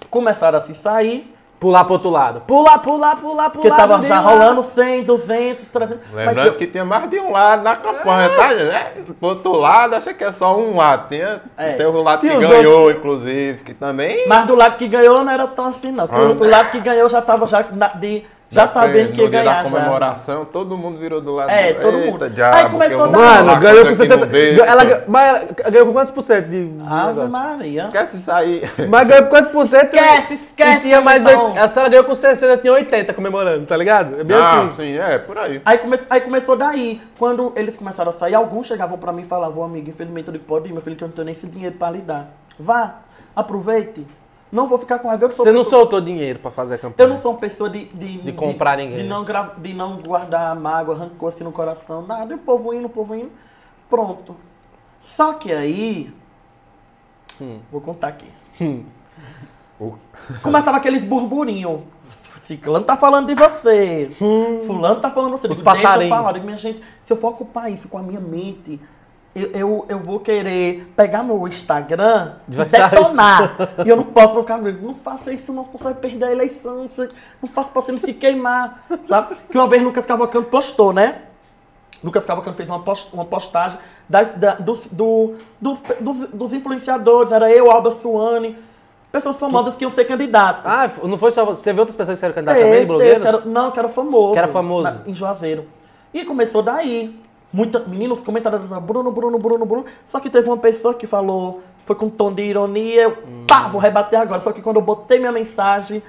[0.10, 2.42] começaram a se sair, Pular pro outro lado.
[2.42, 3.50] Pular, pular, pular, pular.
[3.50, 5.98] porque tava já rolando 100, 200, 300.
[6.14, 8.54] mas Lembrando eu- que tinha mais de um lado na campanha, tá?
[8.54, 8.92] Né?
[9.20, 11.08] Pro outro lado, acha que é só um lado.
[11.10, 11.74] Tinha, É.
[11.74, 14.28] Tem o lado que os ganhou, inclusive, que também.
[14.28, 16.08] mas do lado que ganhou não era tão assim, não.
[16.08, 19.30] porque O, lado que ganhou já tava já, na- de, já sabendo que ia no
[19.32, 19.64] dia ganhar.
[19.64, 19.76] da já.
[19.76, 22.30] comemoração, todo mundo virou do lado É, do todo Eita, mundo.
[22.30, 24.26] Diabo, Aí começou que eu vou da- falar Mano, ganhou com coisa que 60.
[24.26, 24.64] não deixa.
[24.66, 25.28] Ela, mas
[25.60, 26.72] ela ganhou com quantos por cento de.
[26.88, 27.28] Ave?
[27.28, 27.84] Maria.
[27.84, 28.64] Esquece isso aí.
[28.90, 29.94] Mas ganhou com quantos por cento?
[29.96, 31.48] Esquece, esquece, E tinha mais então.
[31.48, 34.20] oito- A senhora ganhou com 60, tinha 80 comemorando, tá ligado?
[34.20, 34.76] É bem Ah, assim.
[34.76, 35.62] sim, é, por aí.
[35.66, 37.02] Aí, come, aí começou daí.
[37.20, 40.46] Quando eles começaram a sair, alguns chegavam pra mim e falavam, amigo, infelizmente eu digo,
[40.46, 42.28] pode ir, meu filho, que eu não tenho nem esse dinheiro pra lhe dar.
[42.60, 42.96] Vá,
[43.36, 44.06] aproveite.
[44.52, 45.26] Não vou ficar com raiva.
[45.26, 47.08] eu que sou Você não pessoa- soltou dinheiro pra fazer a campanha.
[47.10, 47.86] Eu não sou uma pessoa de...
[47.86, 52.02] De, De comprar ninguém, De não, gra- de não guardar mágoa, rancor assim no coração,
[52.06, 52.32] nada.
[52.34, 53.32] E o povo indo, o povo indo.
[53.90, 54.36] Pronto.
[55.02, 56.14] Só que aí...
[57.72, 58.28] Vou contar aqui.
[59.80, 59.94] O-
[60.42, 61.82] Começava aqueles burburinhos.
[62.42, 64.10] Ciclano tá falando de você.
[64.66, 65.48] Fulano tá falando de você.
[65.50, 66.18] Os Digo, Deixa eu passarinhos.
[66.18, 66.34] falar.
[66.40, 68.80] Minha gente, se eu for ocupar isso com a minha mente,
[69.42, 73.56] eu, eu, eu vou querer pegar meu Instagram e detonar.
[73.86, 76.90] e eu não posso colocar, não faça isso, não, você vai perder a eleição.
[77.42, 78.86] Não faça pra você não se queimar.
[79.08, 79.36] Sabe?
[79.50, 81.22] Que uma vez Lucas Cavalcante postou, né?
[82.04, 83.78] Lucas Cavalcante fez uma, post- uma postagem
[84.08, 88.56] das, da- dos, do- dos, dos, dos influenciadores, era eu, Alba Suane,
[89.12, 90.62] pessoas famosas que iam ser candidatos.
[90.66, 91.72] Ah, não foi só você.
[91.74, 93.22] Viu outras pessoas que eram candidatas também, blogueiro?
[93.22, 94.34] que era- não, que era famoso.
[94.34, 94.84] Que era famoso.
[94.84, 95.66] na- em Juazeiro.
[96.14, 97.20] E começou daí.
[97.52, 99.86] Muita, meninos comentaram Bruno, Bruno, Bruno, Bruno.
[100.08, 103.46] Só que teve uma pessoa que falou, foi com um tom de ironia, eu, Hum.
[103.48, 104.42] pá, vou rebater agora.
[104.42, 106.04] Só que quando eu botei minha mensagem,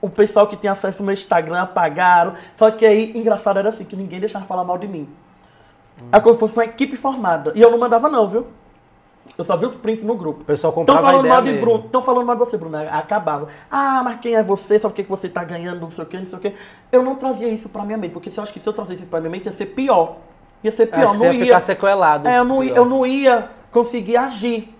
[0.00, 2.34] o pessoal que tinha acesso ao meu Instagram apagaram.
[2.56, 5.08] Só que aí, engraçado era assim, que ninguém deixava falar mal de mim.
[6.00, 6.08] Hum.
[6.12, 7.52] Aí quando fosse uma equipe formada.
[7.54, 8.46] E eu não mandava não, viu?
[9.38, 10.42] Eu só vi os prints no grupo.
[10.42, 11.60] O pessoal comprava a falando mal de mesmo.
[11.64, 12.76] Bruno, estão falando mal de você, Bruno.
[12.76, 13.48] Aí Acabava.
[13.70, 14.78] Ah, mas quem é você?
[14.78, 15.80] Sabe o que você tá ganhando?
[15.80, 16.54] Não sei o que, não sei o que.
[16.90, 19.02] Eu não trazia isso pra minha mente, porque se eu acho que se eu trazesse
[19.02, 20.16] isso pra minha mente ia ser pior.
[20.62, 22.28] Ia ser pior, Acho que você não ia ficar sequelado.
[22.28, 24.76] É, eu não, ia, eu não ia conseguir agir.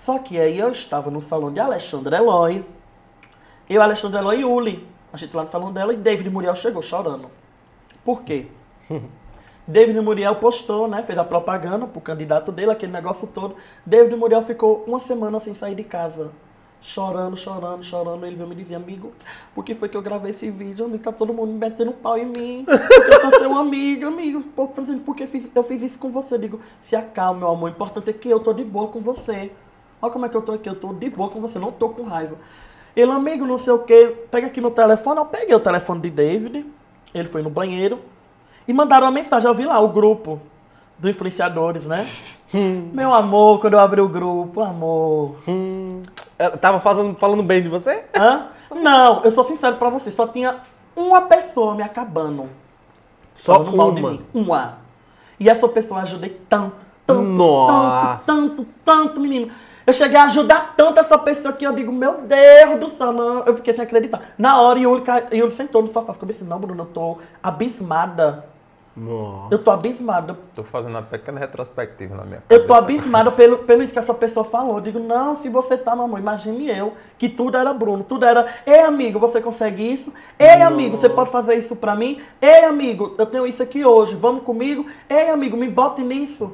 [0.00, 2.64] Só que aí eu estava no salão de Alexandre Eloy.
[3.68, 4.88] Eu, Alexandre Eloy e Uli.
[5.12, 7.30] A gente lá no salão dela e David Muriel chegou chorando.
[8.04, 8.46] Por quê?
[9.66, 11.02] David Muriel postou, né?
[11.02, 13.56] Fez a propaganda pro candidato dele, aquele negócio todo.
[13.84, 16.30] David Muriel ficou uma semana sem sair de casa.
[16.80, 18.24] Chorando, chorando, chorando.
[18.26, 19.12] Ele veio me dizer, amigo,
[19.54, 20.84] por que foi que eu gravei esse vídeo?
[20.84, 22.64] Amigo, tá todo mundo metendo pau em mim.
[22.66, 24.42] Porque eu sou seu amigo, amigo.
[24.54, 26.34] Pô, tá dizendo, por que fiz- eu fiz isso com você?
[26.34, 27.70] Eu digo, se acalma, meu amor.
[27.70, 29.50] O importante é que eu tô de boa com você.
[30.00, 31.88] Olha como é que eu tô aqui, eu tô de boa com você, não tô
[31.88, 32.36] com raiva.
[32.94, 35.18] Ele, amigo, não sei o que, pega aqui no telefone.
[35.18, 36.64] Eu peguei o telefone de David,
[37.14, 37.98] ele foi no banheiro
[38.68, 39.48] e mandaram uma mensagem.
[39.48, 40.40] Eu vi lá o grupo
[40.98, 42.06] dos influenciadores, né?
[42.92, 45.36] Meu amor, quando eu abri o grupo, amor.
[45.48, 46.02] Hum,
[46.38, 48.04] eu tava falando, falando bem de você?
[48.14, 48.48] Hã?
[48.74, 50.60] Não, eu sou sincero pra você, só tinha
[50.94, 52.48] uma pessoa me acabando.
[53.34, 54.10] Só falando mal de uma?
[54.10, 54.26] mim.
[54.32, 54.78] Uma.
[55.38, 58.26] E essa pessoa eu ajudei tanto, tanto, Nossa.
[58.26, 59.50] tanto, tanto, tanto, menino.
[59.86, 63.44] Eu cheguei a ajudar tanto essa pessoa que eu digo, meu Deus do céu, não.
[63.44, 64.34] Eu fiquei sem acreditar.
[64.36, 66.12] Na hora, Yuli, Yuli sentou no sofá.
[66.12, 68.46] Ficou assim, não, Bruno, eu tô abismada.
[68.96, 69.54] Nossa.
[69.54, 70.38] Eu tô abismada.
[70.54, 72.62] Tô fazendo uma pequena retrospectiva na minha cabeça.
[72.62, 74.76] Eu tô abismada pelo, pelo isso que essa pessoa falou.
[74.76, 78.46] Eu digo, não, se você tá, mamãe, imagine eu, que tudo era Bruno, tudo era,
[78.66, 80.10] ei, amigo, você consegue isso?
[80.38, 82.22] Ei, amigo, você pode fazer isso pra mim?
[82.40, 84.86] Ei, amigo, eu tenho isso aqui hoje, vamos comigo?
[85.10, 86.52] Ei, amigo, me bote nisso.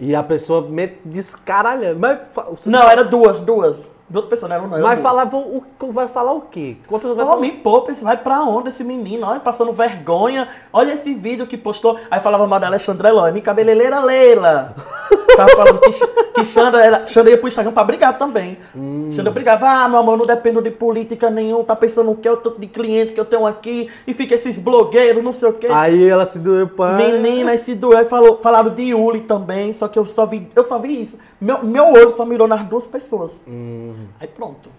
[0.00, 2.00] E a pessoa me descaralhando.
[2.00, 2.18] Mas,
[2.66, 3.93] Não, era duas, duas.
[4.08, 4.76] Duas pessoas, não eram não.
[4.76, 5.08] eram mas duas.
[5.08, 6.76] falava o, vai falar o quê?
[6.88, 7.40] Uma pessoa vai Ô, falar.
[7.40, 9.26] me poupa, vai pra onde esse menino?
[9.26, 10.48] Olha, passando vergonha.
[10.72, 11.98] Olha esse vídeo que postou.
[12.10, 14.74] Aí falava mal da Alexandre Eloy, cabeleireira Leila.
[15.36, 15.90] Tava falando que,
[16.32, 18.56] que Xandra, era, Xandra ia pro Instagram pra brigar também.
[18.74, 19.10] Hum.
[19.12, 22.30] Xandra brigava, ah, meu amor, não dependo de política nenhum, tá pensando o que é
[22.30, 25.52] o tanto de cliente que eu tenho aqui, e fica esses blogueiros, não sei o
[25.52, 25.66] quê.
[25.70, 26.92] Aí ela se doeu pra.
[26.92, 30.78] Menina, esse doeu, falou, falaram de Yuli também, só que eu só vi, eu só
[30.78, 31.16] vi isso.
[31.40, 33.32] Meu, meu olho só mirou nas duas pessoas.
[33.46, 33.93] Hum.
[34.20, 34.70] Aí pronto.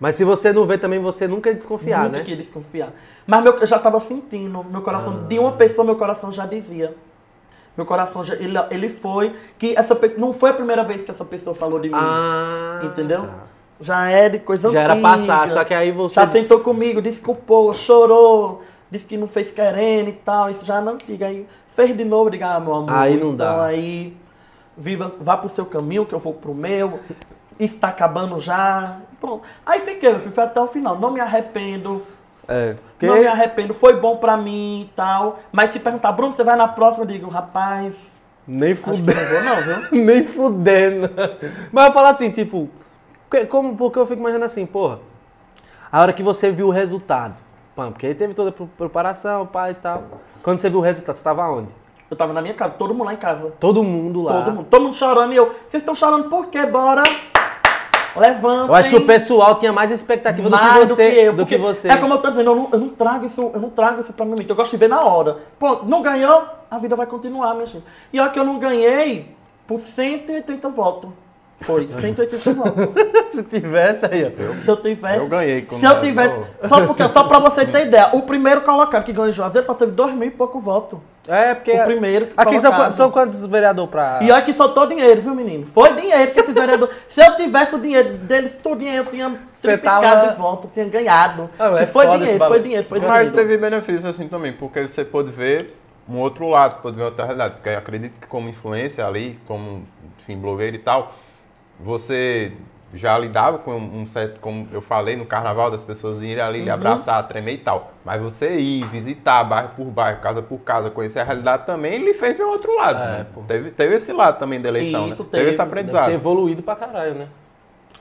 [0.00, 2.24] Mas se você não vê também, você nunca é desconfiar, Nunca né?
[2.24, 2.92] queria desconfiar.
[3.24, 6.92] Mas meu, eu já tava sentindo, meu coração, de uma pessoa, meu coração já dizia.
[7.76, 11.10] Meu coração já, ele, ele foi, que essa pessoa, não foi a primeira vez que
[11.10, 11.94] essa pessoa falou de mim.
[11.96, 12.80] Ah.
[12.82, 13.22] entendeu?
[13.22, 13.44] tá.
[13.80, 15.08] Já é de coisa Já era antiga.
[15.08, 16.14] passado, só que aí você.
[16.16, 20.80] Já sentou comigo, desculpou, chorou, disse que não fez querendo e tal, isso já é
[20.80, 21.26] na antiga.
[21.26, 22.92] Aí fez de novo, diga, ah, meu amor.
[22.92, 23.64] Aí não então dá.
[23.64, 24.16] aí,
[24.76, 27.00] viva, vá pro seu caminho, que eu vou pro meu.
[27.62, 28.96] Isso tá acabando já.
[29.20, 29.42] Pronto.
[29.64, 30.98] Aí fiquei, meu filho, fui até o final.
[30.98, 32.02] Não me arrependo.
[32.48, 32.74] É.
[32.98, 33.06] Que...
[33.06, 35.38] Não me arrependo, foi bom pra mim e tal.
[35.52, 37.04] Mas se perguntar, Bruno, você vai na próxima?
[37.04, 37.96] Eu digo, rapaz,
[38.46, 39.20] Nem fudendo.
[39.20, 39.76] não vou não, viu?
[40.04, 41.08] Nem fudendo.
[41.70, 42.68] Mas eu falo assim, tipo,
[43.48, 44.98] como, porque eu fico imaginando assim, porra,
[45.90, 47.34] a hora que você viu o resultado,
[47.76, 50.02] pã, porque aí teve toda a pre- preparação, pai e tal.
[50.42, 51.68] Quando você viu o resultado, você tava onde?
[52.10, 53.52] Eu tava na minha casa, todo mundo lá em casa.
[53.60, 54.32] Todo mundo lá.
[54.42, 54.66] Todo mundo.
[54.68, 56.66] Todo mundo chorando e eu, vocês estão chorando por quê?
[56.66, 57.02] Bora!
[58.16, 58.68] Levantem.
[58.68, 61.08] Eu acho que o pessoal tinha mais expectativa do que mais você.
[61.08, 61.32] do que eu.
[61.32, 61.88] do que você.
[61.88, 64.12] É como eu tô dizendo, eu não, eu não trago isso, eu não trago isso
[64.12, 64.44] pra mim.
[64.46, 65.38] Eu gosto de ver na hora.
[65.58, 67.84] Pronto, não ganhou, a vida vai continuar, minha gente.
[68.12, 69.34] E olha que eu não ganhei
[69.66, 71.10] por 180 votos.
[71.62, 72.88] Foi, 180 votos.
[73.32, 74.62] Se tivesse aí, ó.
[74.62, 75.18] Se eu tivesse.
[75.18, 76.34] Eu ganhei Se eu tivesse.
[76.68, 79.74] Só, porque, só pra você ter ideia, o primeiro colocado que ganhou em Juazeiro só
[79.74, 80.98] teve dois mil e pouco votos.
[81.26, 81.72] É, porque.
[81.72, 84.18] O primeiro Aqui são, são quantos vereadores pra.
[84.22, 85.64] E olha que soltou dinheiro, viu, menino?
[85.66, 86.90] Foi dinheiro que esse vereador.
[87.08, 90.86] Se eu tivesse o dinheiro deles, tudo eu tinha triplicado tava- de volta, eu tinha
[90.86, 91.48] ganhado.
[91.58, 93.36] Ah, é foi dinheiro, foi dinheiro, foi Mas dinheiro.
[93.36, 95.74] teve benefício assim também, porque você pôde ver
[96.08, 97.54] um outro lado, você pôde ver outra realidade.
[97.54, 99.84] Porque eu acredito que como influência ali, como,
[100.20, 101.14] enfim, blogueiro e tal,
[101.82, 102.52] você
[102.94, 106.68] já lidava com um certo, como eu falei, no carnaval, das pessoas irem ali lhe
[106.68, 106.74] Uhum.
[106.74, 107.92] abraçar, tremer e tal.
[108.04, 112.12] Mas você ir, visitar bairro por bairro, casa por casa, conhecer a realidade também, ele
[112.12, 112.98] fez ver o outro lado.
[112.98, 113.26] É, né?
[113.48, 115.28] Teve, teve esse lado também da eleição, Isso, né?
[115.30, 115.48] teve.
[115.48, 116.06] esse Deve aprendizado.
[116.08, 117.28] ter evoluído pra caralho, né?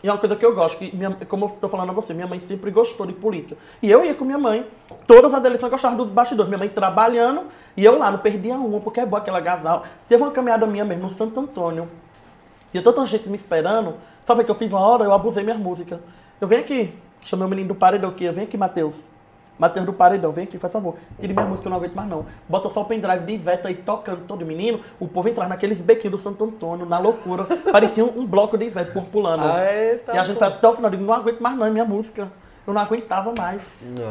[0.04, 2.12] E é uma coisa que eu gosto, que minha- como eu estou falando a você,
[2.14, 3.56] minha mãe sempre gostou de política.
[3.82, 4.66] E eu ia com minha mãe,
[5.08, 6.50] todas as eleições eu gostava dos bastidores.
[6.50, 7.44] Minha mãe trabalhando
[7.78, 9.84] e eu lá, não perdia uma, porque é boa aquela gasal.
[10.10, 11.88] Teve uma caminhada minha mesmo no Santo Antônio.
[12.72, 13.96] Tinha tanta gente me esperando.
[14.26, 15.04] Sabe o que eu fiz uma hora?
[15.04, 16.00] Eu abusei minhas músicas.
[16.40, 19.04] Eu venho aqui, chamei o menino do paredão aqui, eu venho aqui, Matheus.
[19.60, 20.96] Matheus do Paredão, vem aqui, faz favor.
[21.20, 22.26] Tire minha música, eu não aguento mais não.
[22.50, 24.80] Bota só o pendrive de Ivete aí tocando todo menino.
[25.00, 27.44] O povo entrar naqueles bequinhos do Santo Antônio, na loucura.
[27.72, 29.44] Parecia um, um bloco de Ivete por pulando.
[29.60, 31.70] Eita, e a gente foi até o final, eu digo, não aguento mais não, é
[31.70, 32.32] minha música.
[32.66, 33.62] Eu não aguentava mais.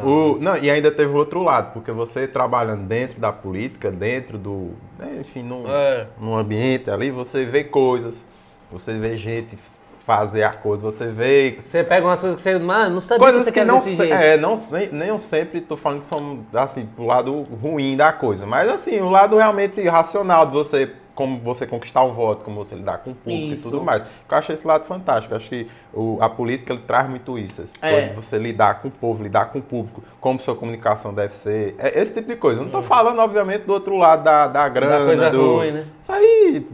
[0.05, 4.37] O, não, e ainda teve o outro lado, porque você trabalhando dentro da política, dentro
[4.37, 4.71] do.
[4.97, 6.07] né, enfim, num, É.
[6.17, 8.25] num ambiente ali, você vê coisas,
[8.71, 9.57] você vê gente
[10.05, 13.45] fazer a coisa, você vê Você pega umas coisas que você, mano, não sabia coisas
[13.45, 14.55] que que não, desse se, é, não,
[14.91, 19.09] nem sempre tô falando que são assim pro lado ruim da coisa, mas assim o
[19.09, 23.13] lado realmente racional de você como você conquistar um voto, como você lidar com o
[23.13, 23.63] público e Isso.
[23.63, 24.01] tudo mais.
[24.01, 25.33] Eu acho esse lado fantástico.
[25.33, 28.07] Eu acho que o- a política ele traz muito isso, É.
[28.07, 31.75] de você lidar com o povo, lidar com o público, como sua comunicação deve ser,
[31.77, 32.61] é esse tipo de coisa.
[32.61, 34.99] Eu não tô falando obviamente do outro lado da, da grana, Hum.
[34.99, 35.85] Da coisa do- ruim, né?
[36.01, 36.65] Isso aí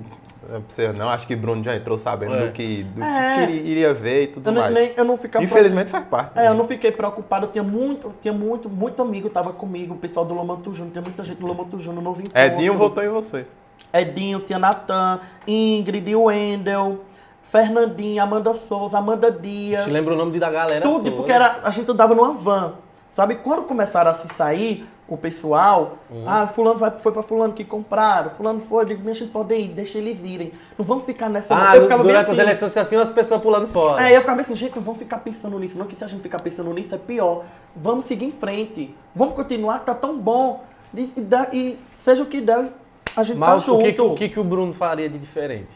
[0.67, 2.45] você não, acho que Bruno já entrou sabendo É.
[2.47, 3.35] do que do É.
[3.35, 4.73] que iria- iria ver e tudo Eu não, mais.
[4.73, 5.43] nem, eu não ficava.
[5.43, 6.37] Infelizmente faz parte.
[6.39, 9.97] É, eu não fiquei preocupado, eu tinha muito, tinha muito, muito amigo tava comigo, o
[9.97, 12.39] pessoal do Lomanto Júnior, tinha muita gente do Lomanto Júnior, novo encontro.
[12.39, 13.45] Edinho votou em você.
[13.93, 17.01] Edinho, tinha Natan, Ingrid, Wendel,
[17.43, 19.85] Fernandinha, Amanda Souza, Amanda Dias.
[19.85, 21.15] Te lembra o nome da galera Tudo, toda.
[21.15, 22.73] porque era, a gente andava numa van.
[23.13, 27.63] Sabe, quando começaram a se sair, o pessoal, ah, fulano vai, foi pra fulano que
[27.63, 30.51] compraram, fulano foi, eu digo, deixa eles podem ir, deixa eles irem.
[30.77, 31.55] Não vamos ficar nessa...
[31.55, 31.61] não.
[31.65, 32.41] Ah, eu ficava durante as assim.
[32.41, 34.05] eleições assim, as pessoas pulando fora.
[34.09, 36.21] É, eu ficava assim, gente, não vamos ficar pensando nisso, não, que se a gente
[36.21, 37.45] ficar pensando nisso é pior.
[37.75, 40.63] Vamos seguir em frente, vamos continuar, tá tão bom.
[40.93, 41.27] E, e
[41.57, 42.71] e seja o que der,
[43.15, 45.71] a gente Mas tá o que- o que, que o Bruno faria de diferente?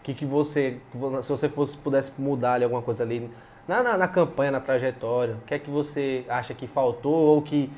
[0.00, 0.78] O que, que você,
[1.22, 3.30] se você fosse, pudesse mudar ali alguma coisa ali
[3.68, 7.40] na, na, na campanha, na trajetória, o que é que você acha que faltou ou
[7.42, 7.70] que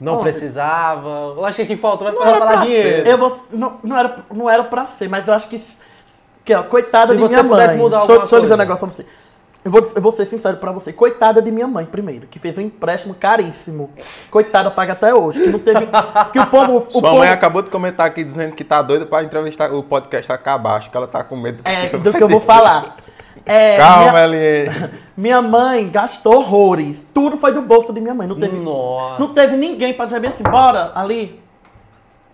[0.00, 1.08] não precisava?
[1.36, 2.06] Ou acha que faltou?
[2.08, 2.88] Vai Não falar, era falar pra dinheiro.
[3.02, 3.06] ser.
[3.06, 5.62] Eu vou, não, não, era, não era pra ser, mas eu acho que.
[6.44, 7.76] que ó, coitada Se de minha mãe.
[7.76, 9.06] mudar eu- deixa eu dizer um negócio pra você.
[9.62, 10.90] Eu vou, eu vou ser sincero pra você.
[10.90, 13.90] Coitada de minha mãe, primeiro, que fez um empréstimo caríssimo.
[14.30, 15.42] Coitada, paga até hoje.
[15.42, 15.86] Que não teve.
[16.32, 16.78] Que o povo.
[16.78, 19.82] O Sua povo mãe acabou de comentar aqui dizendo que tá doida pra entrevistar o
[19.82, 20.76] podcast acabar.
[20.76, 22.96] Acho que ela tá com medo é, você do vai que eu vou falar.
[23.44, 24.90] É, Calma, minha, Eliane.
[25.20, 27.06] minha mãe gastou horrores.
[27.12, 28.26] Tudo foi do bolso de minha mãe.
[28.26, 29.20] Não teve, Nossa.
[29.20, 31.40] não teve ninguém pra dizer assim, bora ali.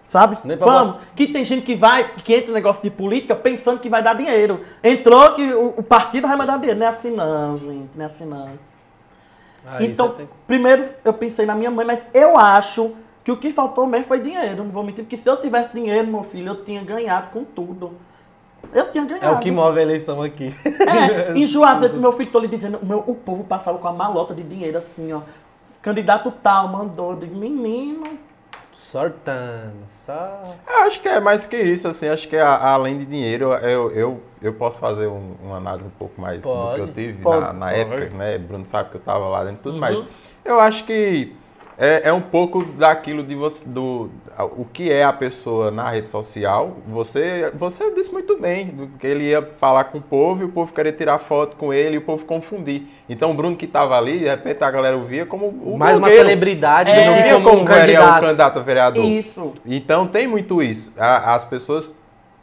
[0.06, 0.38] Sabe?
[0.56, 0.96] Vamos.
[1.16, 4.14] Que tem gente que vai, que entra em negócio de política pensando que vai dar
[4.14, 4.60] dinheiro.
[4.82, 6.78] Entrou que o, o partido vai mandar dinheiro.
[6.78, 7.98] Não é assim não, gente.
[7.98, 8.50] Não é assim não.
[9.80, 12.92] Então, tem- primeiro eu pensei na minha mãe, mas eu acho
[13.24, 14.62] que o que faltou mesmo foi dinheiro.
[14.62, 17.94] Não vou mentir, porque se eu tivesse dinheiro, meu filho, eu tinha ganhado com tudo.
[18.72, 19.26] Eu tinha ganhado.
[19.26, 20.54] É o que move a eleição aqui.
[20.64, 23.92] É, em Juazeiro, meu filho, tô lhe dizendo, o meu- o povo passava com a
[23.92, 25.20] malota de dinheiro assim, ó.
[25.82, 28.18] Candidato tal mandou, digo, menino.
[28.72, 29.72] Sortando.
[29.88, 30.42] Só...
[30.68, 32.08] Eu acho que é mais que isso, assim.
[32.08, 35.90] Acho que a- além de dinheiro, eu, eu, eu posso fazer um, uma análise um
[35.90, 37.80] pouco mais do Pode, que eu tive pode, na, na pode.
[37.80, 38.38] época, né?
[38.38, 40.02] Bruno sabe que eu tava lá dentro e tudo mais.
[40.44, 41.34] Eu acho que
[41.78, 44.10] é, é um pouco daquilo de você, do
[44.56, 46.76] o que é a pessoa na rede social.
[46.86, 50.48] Você, você disse muito bem, do que ele ia falar com o povo e o
[50.50, 52.86] povo queria tirar foto com ele e o povo confundir.
[53.08, 55.92] Então o Bruno que tava ali, de repente a galera o via como o Mais
[55.98, 56.24] uma blogueiro.
[56.24, 58.20] celebridade É, Não via como como um candidato.
[58.20, 59.04] candidato a vereador.
[59.04, 59.52] Isso.
[59.64, 60.92] Então tem muito isso.
[60.98, 61.94] As pessoas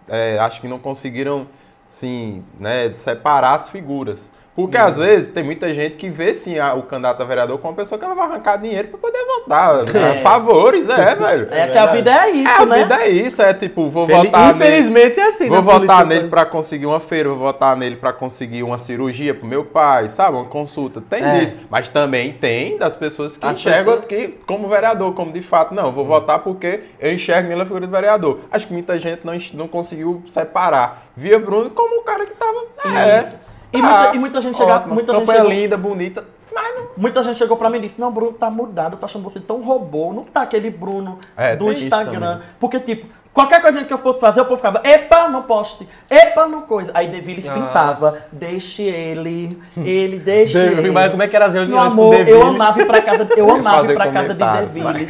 [0.08, 1.48] é, acho que não conseguiram
[1.90, 4.32] assim, né, separar as figuras.
[4.56, 7.72] Porque às vezes tem muita gente que vê sim a- o candidato a vereador como
[7.72, 9.84] uma pessoa que ela vai arrancar dinheiro para poder votar.
[9.84, 10.18] né?
[10.20, 10.22] É.
[10.22, 11.48] Favores, é, velho.
[11.50, 12.78] É que a vida é isso, É, a né?
[12.84, 14.56] vida é isso, é tipo, vou Fel- votar nele.
[14.78, 18.14] Infelizmente é assim, Vou na votar nele para conseguir uma feira, vou votar nele para
[18.14, 20.38] conseguir uma cirurgia pro meu pai, sabe?
[20.38, 21.02] Uma consulta.
[21.02, 21.40] Tem É.
[21.40, 21.56] disso.
[21.70, 25.74] Mas também tem das pessoas que As enxergam pessoas- que, como vereador, como de fato,
[25.74, 28.42] não, vou votar porque eu enxergo nele a figura do vereador.
[28.52, 31.06] Acho que muita gente não, não conseguiu separar.
[31.18, 32.66] Via Bruno como o cara que tava.
[33.00, 33.26] É.
[33.74, 36.28] E tá, muita- e muita gente chega- ótimo, muita gente chegou- linda, bonita.
[36.54, 36.74] Mas.
[36.96, 39.62] Muita gente chegou pra mim e disse, não, Bruno tá mudado, tá achando você tão
[39.64, 42.42] robô, não tá aquele Bruno É, do Instagram.
[42.60, 46.46] Porque, tipo, Qualquer coisa que eu fosse fazer, o povo ficava, epa, não poste, epa,
[46.46, 46.92] não coisa.
[46.94, 47.08] Aí
[47.48, 47.60] Nossa.
[47.60, 50.92] pintava, deixe ele, ele, deixe ele.
[50.92, 53.28] Mas como é que eram as Meu reuniões amor, com eu amava ir pra casa,
[53.36, 55.10] eu amava ir pra casa de mas-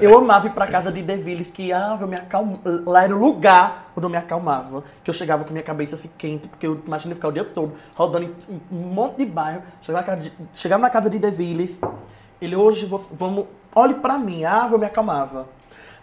[0.00, 3.18] Eu amava ir pra casa de Devilles, que ah, eu me acalmo, lá era o
[3.18, 4.82] lugar onde eu me acalmava.
[5.04, 7.74] Que eu chegava com minha cabeça assim quente, porque eu imaginei ficar o dia todo
[7.94, 9.62] rodando em um monte de bairro.
[9.82, 11.78] Chegava na casa de, chegava na casa de Devilles,
[12.40, 15.46] ele hoje vo- vamos, olhe pra mim, ah, eu me acalmava.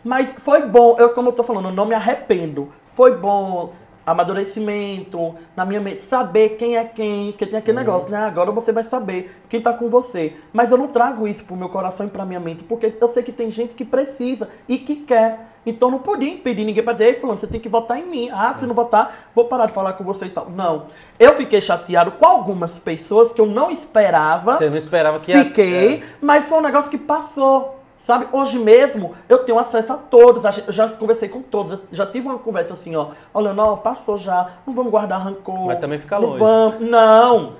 [0.05, 2.71] Mas foi bom, eu como eu tô falando, eu não me arrependo.
[2.85, 3.73] Foi bom
[4.05, 8.23] amadurecimento na minha mente, saber quem é quem, que tem aquele negócio, né?
[8.25, 10.33] Agora você vai saber quem tá com você.
[10.53, 13.23] Mas eu não trago isso pro meu coração e pra minha mente, porque eu sei
[13.23, 15.47] que tem gente que precisa e que quer.
[15.65, 18.05] Então eu não podia impedir ninguém pra dizer, ei, fulano, você tem que votar em
[18.05, 18.29] mim.
[18.31, 20.51] Ah, se não votar, vou parar de falar com você e tal.
[20.51, 20.85] Não.
[21.17, 24.57] Eu fiquei chateado com algumas pessoas que eu não esperava.
[24.57, 27.79] Você não esperava que ia- Fiquei, mas foi um negócio que passou.
[28.05, 32.27] Sabe, hoje mesmo eu tenho acesso a todos, eu já conversei com todos, já tive
[32.27, 33.07] uma conversa assim, ó.
[33.33, 35.65] Olha, não, passou já, não vamos guardar rancor.
[35.65, 36.39] Mas também fica não longe.
[36.39, 37.53] Vamos, não,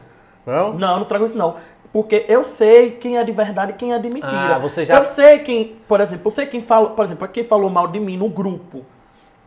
[0.45, 0.73] Não?
[0.73, 1.55] não, não trago isso não.
[1.91, 4.55] Porque eu sei quem é de verdade e quem é de mentira.
[4.55, 7.43] Ah, você já- Eu sei quem, por exemplo, eu sei quem fala, por exemplo, quem
[7.43, 8.85] falou mal de mim no grupo.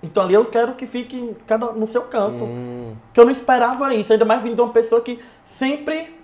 [0.02, 2.42] Então ali eu quero que fique cada no seu canto.
[2.42, 2.94] Hum.
[3.12, 6.16] Que eu não esperava isso, ainda mais vindo de uma pessoa que sempre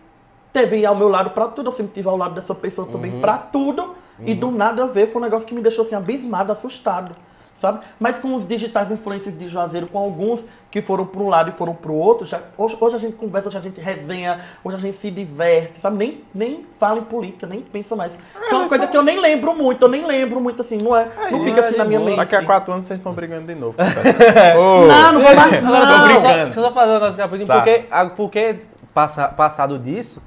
[0.52, 3.20] teve ao meu lado pra tudo, eu sempre tive ao lado dessa pessoa também Uhum.
[3.20, 4.02] pra tudo.
[4.20, 7.15] E do nada eu ver foi um negócio que me deixou assim abismado, assustado.
[7.61, 7.81] Sabe?
[7.99, 11.53] Mas com os digitais influencers de Juazeiro, com alguns que foram para um lado e
[11.53, 14.77] foram para o outro, já, hoje, hoje a gente conversa, hoje a gente resenha, hoje
[14.77, 15.97] a gente se diverte, sabe?
[15.97, 18.12] Nem, nem fala em política, nem pensa mais.
[18.12, 20.95] Que é uma coisa que eu nem lembro muito, eu nem lembro muito assim, não
[20.95, 21.09] é?
[21.31, 22.11] não isso, fica assim de na minha boa.
[22.11, 22.19] mente.
[22.19, 23.77] Daqui a quatro anos vocês estão brigando de novo.
[24.59, 25.62] Ô, Não, não vou mais.
[25.62, 26.20] Não, Não, só- brincando.
[26.20, 27.55] Só, deixa eu só fazer um negócio rapidinho, Tá.
[27.55, 28.57] porque, a- porque
[28.93, 30.20] passa, passado disso,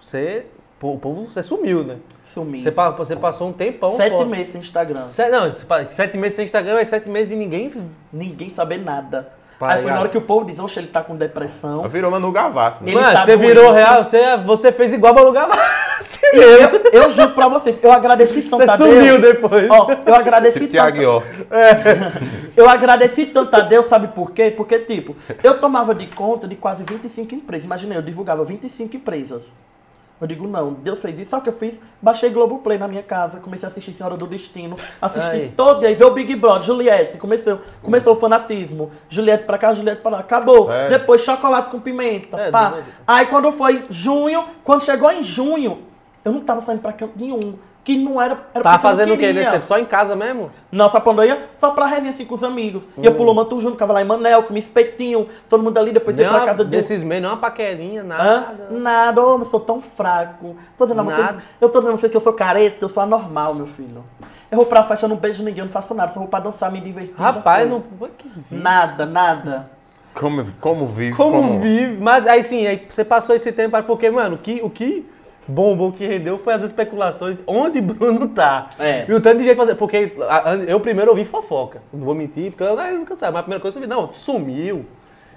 [0.00, 0.46] você,
[0.80, 1.96] o povo, você sumiu, né?
[2.32, 2.62] Sumi.
[2.62, 4.24] Você, você passou um tempão Sete fora.
[4.26, 5.00] meses sem Instagram.
[5.02, 7.72] Se- não, você sete meses sem Instagram, é sete meses de ninguém.
[8.12, 9.32] Ninguém saber nada.
[9.58, 11.82] Pai, Aí foi na hora que o povo diz, oxe, ele tá com depressão.
[11.88, 12.84] Virou Manu Gavassi.
[12.84, 12.92] né?
[12.92, 13.48] Mano, tá você doente.
[13.48, 16.38] virou real, você, você fez igual Manu Gavassi Eu,
[16.72, 16.80] mesmo.
[16.92, 19.34] eu juro pra vocês, eu agradeci tanto Você a sumiu Deus.
[19.34, 19.68] depois.
[19.68, 21.02] Ó, eu agradeci Tipo tanto.
[21.02, 21.28] York.
[22.56, 24.52] Eu agradeci tanto a Deus, sabe por quê?
[24.56, 27.64] Porque, tipo, eu tomava de conta de quase 25 empresas.
[27.64, 29.52] Imaginei, eu divulgava 25 empresas.
[30.20, 31.30] Eu digo, não, Deus fez isso.
[31.30, 31.78] Sabe o que eu fiz?
[32.02, 35.52] Baixei Globoplay na minha casa, comecei a assistir Senhora do Destino, assisti Aí.
[35.56, 38.90] todo, e aí veio o Big Brother, Juliette, começou, começou o fanatismo.
[39.08, 40.66] Juliette pra cá, Juliette pra lá, acabou.
[40.66, 40.98] Sério?
[40.98, 42.78] Depois chocolate com pimenta, É, pá.
[43.06, 45.82] Aí quando foi junho, quando chegou em junho,
[46.24, 47.54] eu não tava saindo pra canto nenhum.
[47.88, 48.36] Que não era.
[48.52, 49.64] era eu não fazendo o quê nesse tempo?
[49.64, 50.50] Só em casa mesmo?
[50.70, 51.48] Não, sabe pra onde eu ia?
[51.58, 52.82] Só pra resenha assim com os amigos.
[52.98, 53.02] Hum.
[53.02, 56.28] Ia pro Lomantu junto, ficava lá em Manel, comia espetinho, todo mundo ali, depois ia
[56.28, 56.66] pra uma, casa do.
[56.66, 58.04] desses meses, nem uma paquerinha, Hã?
[58.04, 58.68] nada.
[58.72, 60.54] Nada, ô, eu sou tão fraco.
[60.76, 61.42] Tô dizendo a vocês, Nada.
[61.58, 64.04] eu tô dizendo a vocês que eu sou careta, eu sou anormal, meu filho.
[64.50, 66.40] Eu vou pra festa, eu não beijo ninguém, eu não faço nada, só vou pra
[66.40, 67.14] dançar, me divertir.
[67.16, 67.82] Rapaz, não.
[68.50, 69.70] Nada, nada.
[70.12, 71.96] Como, como vive, Como, vive?
[71.98, 75.06] Mas aí sim, aí você passou esse tempo aí, porque, mano, que, o que
[75.48, 78.70] bombou, o que rendeu foi as especulações onde Bruno tá.
[78.78, 79.06] É.
[79.08, 79.74] E o tanto de gente fazer.
[79.74, 80.12] Porque
[80.66, 81.82] eu primeiro ouvi fofoca.
[81.92, 83.28] Não vou mentir, porque eu, nunca sei.
[83.30, 84.84] Mas a primeira coisa que eu vi, não, sumiu.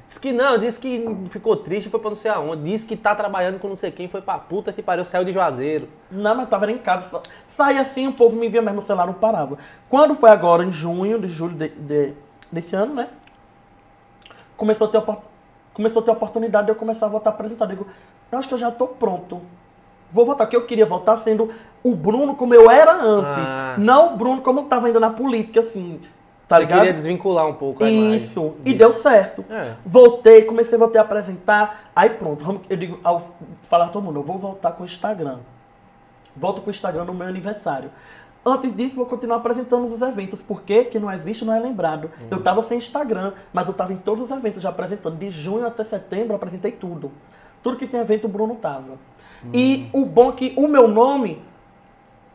[0.05, 2.63] Disse que não, disse que ficou triste, foi pra não sei aonde.
[2.63, 5.31] Disse que tá trabalhando com não sei quem, foi pra puta que pariu, saiu de
[5.31, 5.88] Juazeiro.
[6.11, 7.21] Não, mas tava em casa.
[7.55, 9.57] Saía assim, o povo me via mesmo, o celular não parava.
[9.89, 12.13] Quando foi agora, em junho, de julho de, de-
[12.51, 13.07] desse ano, né?
[14.57, 15.01] Começou a, ter
[15.73, 17.63] começou a ter oportunidade de eu começar a voltar a apresentar.
[17.65, 17.88] Eu digo,
[18.29, 19.41] eu acho que eu já tô pronto.
[20.11, 21.49] Vou voltar, que eu queria voltar sendo
[21.83, 23.43] o Bruno como eu era antes.
[23.45, 23.75] Ah.
[23.77, 25.99] Não o Bruno como eu tava ainda na política, assim.
[26.47, 26.79] Tá você ligado?
[26.79, 28.55] queria desvincular um pouco a Isso.
[28.59, 28.77] E disso.
[28.77, 29.45] deu certo.
[29.49, 29.75] É.
[29.85, 31.91] Voltei, comecei a voltar a apresentar.
[31.95, 33.31] Aí pronto, eu digo, ao
[33.69, 35.39] falar todo mundo, eu vou voltar com o Instagram.
[36.35, 37.89] Volto pro Instagram no meu aniversário.
[38.45, 40.41] Antes disso, vou continuar apresentando os eventos.
[40.41, 42.09] Porque que não é visto, não é lembrado.
[42.29, 45.15] Eu tava sem Instagram, mas eu tava em todos os eventos já apresentando.
[45.15, 47.11] De junho até setembro, eu apresentei tudo.
[47.63, 48.97] Tudo que tem evento, o Bruno tava.
[49.53, 51.41] E o bom é que o meu nome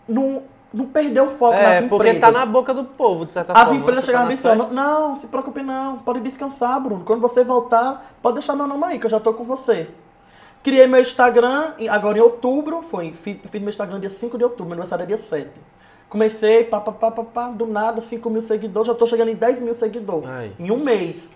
[0.09, 0.43] não,
[0.73, 1.89] não perdeu o foco nas É, empresas.
[1.89, 3.81] porque tá na boca do povo, de certa As forma.
[3.81, 7.05] empresas Você tá chegavam e nas não, não se preocupe não, pode descansar, Bruno.
[7.05, 9.89] Quando você voltar, pode deixar meu nome aí, que eu já tô com você.
[10.63, 14.65] Criei meu Instagram, agora em outubro, foi, fiz, fiz meu Instagram dia 5 de outubro,
[14.67, 15.49] meu aniversário é dia 7.
[16.09, 19.35] Comecei, pá, pá, pá, pá, pá, do nada, 5 mil seguidores, já tô chegando em
[19.35, 20.29] 10 mil seguidores.
[20.29, 20.53] Ai.
[20.59, 21.29] Em um mês.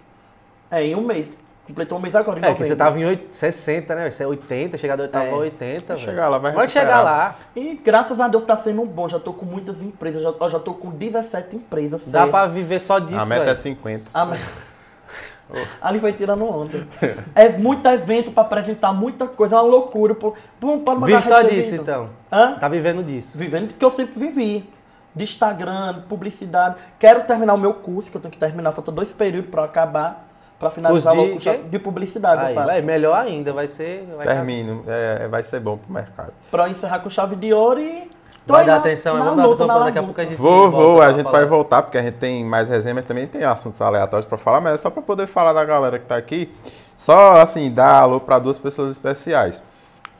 [0.70, 1.30] É, em um mês.
[1.66, 2.66] Completou um mês agora, em É, que novembro.
[2.68, 4.10] você tava em oit- 60, né?
[4.10, 5.30] Você é 80, chegar da oitava É.
[5.30, 5.98] a 80, velho.
[6.06, 7.36] chegar lá, vai Vai chegar lá.
[7.54, 10.58] E graças a Deus tá sendo bom, já tô com muitas empresas, já, eu já
[10.58, 12.02] tô com 17 empresas.
[12.06, 12.30] Dá certo?
[12.32, 13.56] pra viver só disso, A meta é velho.
[13.56, 14.04] 50.
[14.12, 14.36] A me-
[15.82, 16.86] Ali foi tirando onda.
[17.34, 20.14] É muito evento pra apresentar, muita coisa, é uma loucura.
[20.14, 21.60] Pô, Pô, não pode mandar Vive só recebido.
[21.62, 22.10] disso, então.
[22.32, 22.52] Hã?
[22.54, 23.36] Tá vivendo disso.
[23.36, 24.68] Vivendo que eu sempre vivi.
[25.12, 26.76] de Instagram, publicidade.
[26.96, 30.29] Quero terminar o meu curso, que eu tenho que terminar, falta dois períodos para acabar,
[30.60, 31.60] para finalizar o de quê?
[31.70, 32.42] de publicidade.
[32.44, 34.06] Aí, eu vai, melhor ainda, vai ser.
[34.16, 34.84] Vai Termino.
[34.86, 36.32] É, vai ser bom pro mercado.
[36.50, 38.08] Pra encerrar com chave de ouro e.
[38.46, 40.02] tô Vai aí dar na- atenção, na vamos dar luta, atenção na pra daqui a
[40.02, 40.36] pouco a gente.
[40.36, 41.38] Vou, vou, a gente falar.
[41.38, 44.60] vai voltar, porque a gente tem mais resenha, mas também tem assuntos aleatórios pra falar,
[44.60, 46.54] mas é só pra poder falar da galera que tá aqui.
[46.94, 49.62] Só, assim, dar alô pra duas pessoas especiais.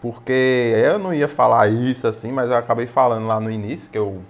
[0.01, 3.99] Porque eu não ia falar isso, assim, mas eu acabei falando lá no início, que
[3.99, 4.23] eu,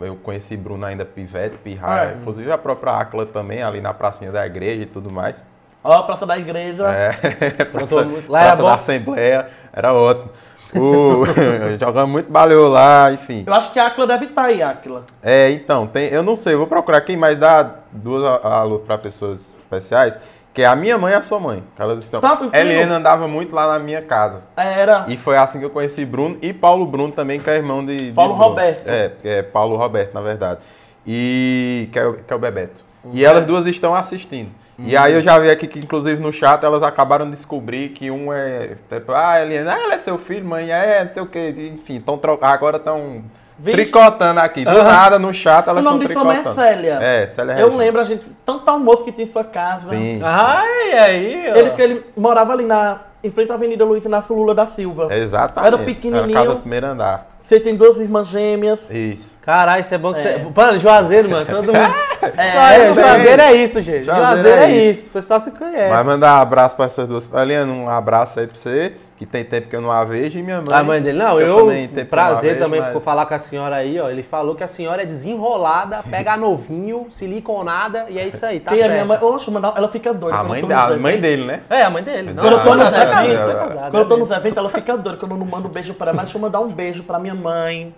[0.00, 2.14] eu conheci Bruno ainda pivete, pirraia, É.
[2.20, 5.42] inclusive a própria Acla também, ali na pracinha da igreja e tudo mais.
[5.84, 6.88] Ó, a Praça da Igreja.
[6.88, 7.12] É,
[7.66, 8.68] Pronto, praça, lá era praça bom.
[8.68, 10.30] da Assembleia, era ótimo.
[10.74, 11.24] O,
[11.78, 13.42] jogamos muito baleou lá, enfim.
[13.46, 15.04] Eu acho que a Aquila deve estar aí, Aquila.
[15.22, 18.78] É, então, tem, eu não sei, eu vou procurar aqui, mas dá duas a- alô
[18.78, 20.16] para pessoas especiais,
[20.54, 21.62] que é a minha mãe e a sua mãe.
[21.74, 22.20] que elas estão.
[22.20, 22.38] Tá.
[22.52, 24.42] Eliana andava muito lá na minha casa.
[24.56, 25.06] Era.
[25.08, 28.12] E foi assim que eu conheci Bruno e Paulo Bruno também, que é irmão de.
[28.12, 28.34] Paulo.
[28.34, 28.86] Roberto.
[28.86, 30.60] É, é Paulo Roberto, na verdade.
[31.06, 32.82] E que é, o- que é o Bebeto.
[33.12, 34.50] E elas duas estão assistindo.
[34.78, 38.10] E aí eu já vi aqui que, inclusive, no chat elas acabaram de descobrir que
[38.10, 38.76] um é.
[38.90, 41.72] Tipo, ah, Eliana, ah, ela é seu filho, mãe, é, não sei o quê.
[41.74, 42.38] Enfim, tão tro...
[42.42, 43.22] agora estão
[43.62, 43.76] Vixe.
[43.76, 44.64] tricotando aqui.
[44.64, 46.66] Do nada no chat elas O nome de sua mãe é tricotando.
[46.68, 46.98] Célia.
[47.00, 47.76] É, Célia Eu Regina.
[47.76, 49.90] lembro, a gente, tanto almoço que tinha em sua casa.
[49.90, 50.20] Sim.
[50.22, 51.56] Ai, aí, ó.
[51.56, 55.08] Ele, que ele morava ali na, em frente à Avenida Luiz Inácio Lula da Silva.
[55.14, 55.74] Exatamente.
[55.74, 56.30] Era pequenininho.
[56.30, 57.28] Era casa do primeiro andar.
[57.42, 58.88] Você tem duas irmãs gêmeas.
[58.88, 59.36] Isso.
[59.42, 60.38] Caralho, isso é bom que É.
[60.38, 60.46] você.
[60.56, 61.94] Mano, Juazeiro, mano, todo mundo.
[62.36, 62.94] É, Só é.
[62.94, 64.04] Juazeiro é isso, gente.
[64.04, 65.00] Juazeiro Juazeiro, é é isso.
[65.00, 65.08] isso.
[65.08, 65.88] O pessoal se conhece.
[65.90, 67.28] Vai mandar um abraço para essas duas.
[67.34, 68.92] Eliana, um abraço aí pra você,
[69.22, 70.74] que tem tempo que eu não a vejo, e minha mãe.
[70.76, 72.80] A mãe dele, não, eu, também tenho tempo que eu não a prazer vejo, também
[72.80, 74.10] mas- ficou falar com a senhora aí, ó.
[74.10, 78.72] Ele falou que a senhora é desenrolada, pega novinho, siliconada, e é isso aí, tá
[78.72, 78.92] Quem certo.
[78.92, 79.18] minha mãe?
[79.22, 80.36] Oxe, mandar- ela fica doida.
[80.36, 81.60] A quando mãe, eu da, a mãe dele, né?
[81.70, 82.34] É, a mãe dele.
[82.34, 84.70] Quando eu tô não, não, você é você é Quando eu tô nos eventos, ela
[84.70, 85.18] fica doida.
[85.18, 87.18] Quando eu não mando um beijo pra ela, mas deixa eu mandar um beijo pra
[87.20, 87.94] minha mãe.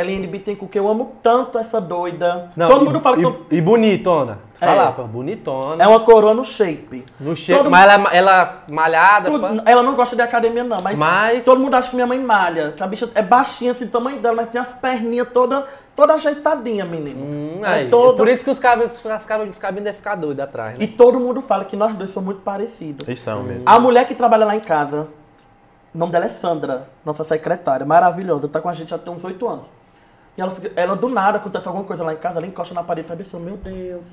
[0.00, 2.50] Eliane Bittencourt, que eu amo tanto essa doida.
[2.56, 4.38] Não, Todo e- mundo fala que e, eu- e bonitona.
[4.60, 4.66] É.
[4.66, 5.82] Fala, pô, bonitona.
[5.82, 7.04] é uma coroa no shape.
[7.20, 9.62] No cheiro, todo mas ela, ela malhada, Tudo- pá.
[9.64, 12.72] ela não gosta de academia, não, mas, Mas- todo mundo acha que minha mãe malha.
[12.72, 15.64] Que a bicha é baixinha, assim, do tamanho dela, mas tem as perninhas toda,
[15.94, 17.20] toda ajeitadinha, menino.
[17.24, 20.42] Hum, É toda- Por isso que os cabelos, as cabos, os cabinhos devem ficar doidos
[20.42, 20.84] atrás, né?
[20.84, 23.06] E todo mundo fala que nós dois somos muito parecidos.
[23.06, 23.62] Eles são mesmo.
[23.64, 25.06] A mulher que trabalha lá em casa,
[25.94, 29.22] o nome dela é Sandra, nossa secretária, maravilhosa, tá com a gente já tem uns
[29.22, 29.66] oito anos.
[30.38, 32.84] E ela, fica, ela do nada, acontece alguma coisa lá em casa, ela encosta na
[32.84, 34.06] parede e faz assim, meu Deus,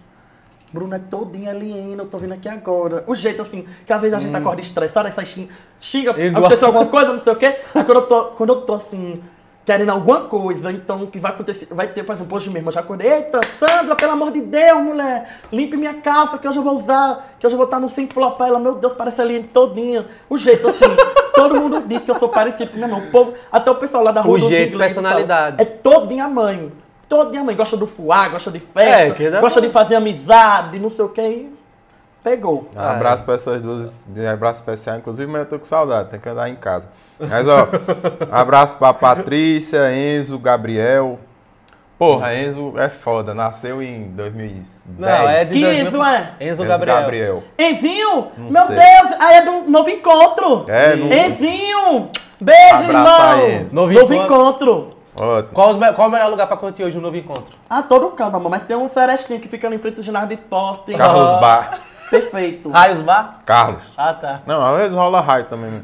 [0.74, 3.04] Bruno é todinha aliena, eu tô vindo aqui agora.
[3.06, 5.48] O jeito assim, que às vezes a gente acorda estressada, xing-
[5.80, 6.46] xinga, Igual.
[6.46, 7.60] aconteceu alguma coisa, não sei o quê.
[7.76, 9.22] Aí quando eu tô, quando eu tô assim,
[9.66, 12.82] querendo alguma coisa, então que vai acontecer, vai ter, por exemplo, hoje mesmo, eu já
[12.82, 16.78] acordei, eita, Sandra, pelo amor de Deus, mulher, limpe minha calça que hoje eu vou
[16.78, 18.48] usar, que hoje eu vou estar no sem flopar.
[18.50, 20.06] Ela, meu Deus, parece a Aliene todinha.
[20.30, 20.86] O jeito assim,
[21.34, 23.08] todo mundo diz que eu sou parecido com minha mãe.
[23.08, 25.58] O povo, até o pessoal lá da rua O jeito, personalidade.
[25.58, 26.72] fala, É todinha mãe.
[27.10, 27.56] Todinha mãe.
[27.56, 29.68] Gosta do fuá, gosta de festa, É, gosta bom.
[29.68, 31.22] de fazer amizade, não sei o que.
[31.22, 31.54] E
[32.24, 32.70] pegou.
[32.76, 36.28] Um abraço para essas duas, abraço especial, inclusive, mas eu tô com saudade, tem que
[36.30, 36.88] andar em casa.
[37.20, 37.68] Mas, ó,
[38.32, 41.20] abraço pra Patrícia, Enzo, Gabriel.
[41.98, 44.86] Porra, Enzo é foda, nasceu em 2010.
[45.00, 46.32] Não, é de Que 2000 isso, é?
[46.42, 46.96] Enzo Enzo Gabriel.
[47.02, 47.44] Gabriel.
[47.58, 48.76] Enzinho, Não meu sei.
[48.76, 50.66] Deus, aí é do novo encontro.
[50.68, 52.10] É, no- Enzinho,
[52.40, 53.50] beijo, Abraço aí, irmão.
[53.62, 53.76] Enzo.
[53.76, 54.90] Novo, Novo encontro.
[55.18, 55.54] Ótimo.
[55.54, 57.56] Qual, os me- qual o melhor lugar pra curtir hoje o novo encontro?
[57.70, 58.60] Ah, todo calma, mamãe.
[58.60, 60.94] Mas tem um serestinho que fica ali em frente ao ginásio de esporte.
[60.94, 61.38] Carlos Ah.
[61.40, 61.80] Bar.
[62.10, 62.70] Perfeito.
[62.70, 63.40] Raios Bar?
[63.46, 63.94] Carlos.
[63.98, 64.42] Ah, tá.
[64.46, 65.82] Não, às vezes rola raio também.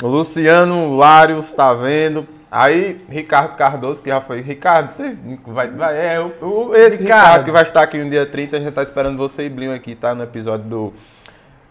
[0.00, 2.26] Luciano Lários tá vendo.
[2.50, 4.40] Aí, Ricardo Cardoso, que já foi.
[4.42, 5.16] Ricardo, você
[5.46, 5.70] vai.
[5.70, 7.22] vai é, o, esse Ricardo.
[7.22, 7.44] Ricardo.
[7.46, 9.94] que vai estar aqui no dia 30, a gente tá esperando você e Blinho aqui,
[9.94, 10.14] tá?
[10.14, 10.94] No episódio do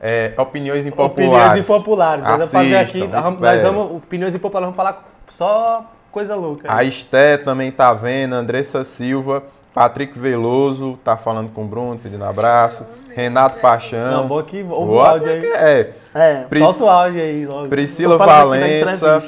[0.01, 1.45] é, Opiniões Impopulares.
[1.45, 2.23] Opiniões impopulares.
[2.23, 3.07] Nós vamos fazer aqui.
[3.07, 3.97] Nós vamos-.
[3.97, 6.73] Opiniões impopulares, vamos falar só coisa louca.
[6.73, 9.43] A Esté também tá vendo, Andressa Silva,
[9.73, 12.85] Patrick Veloso tá falando com o Bruno, pedindo abraço,
[13.15, 14.11] Renato Paixão.
[14.11, 15.45] Não, bom que ouve o Boa, áudio aí.
[15.53, 16.33] É, É.
[16.49, 17.67] Pris- Solta o áudio aí logo.
[17.69, 19.21] Priscila Valença,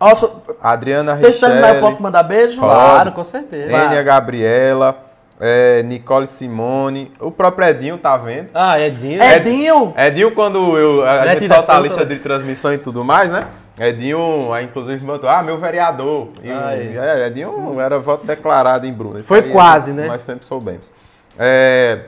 [0.00, 2.60] eu- Adriana Vocês terminar, eu posso mandar beijo?
[2.60, 2.72] Pode.
[2.72, 3.72] Claro, com certeza.
[3.72, 4.96] Enia Gabriela,
[5.40, 8.48] é, Nicole Simone, o próprio Edinho tá vendo.
[8.54, 9.22] Ah, Edinho.
[9.22, 9.94] Edinho.
[9.96, 13.46] Edinho, quando eu, a gente solta a lista de transmissão e tudo mais, né?
[13.78, 16.28] Edinho, aí, inclusive, botou, ah, meu vereador.
[16.42, 19.22] E, é, Edinho era voto declarado em Bruno.
[19.22, 20.06] Foi aí quase, nós- né?
[20.08, 20.90] Nós sempre soubemos.
[21.38, 22.00] É,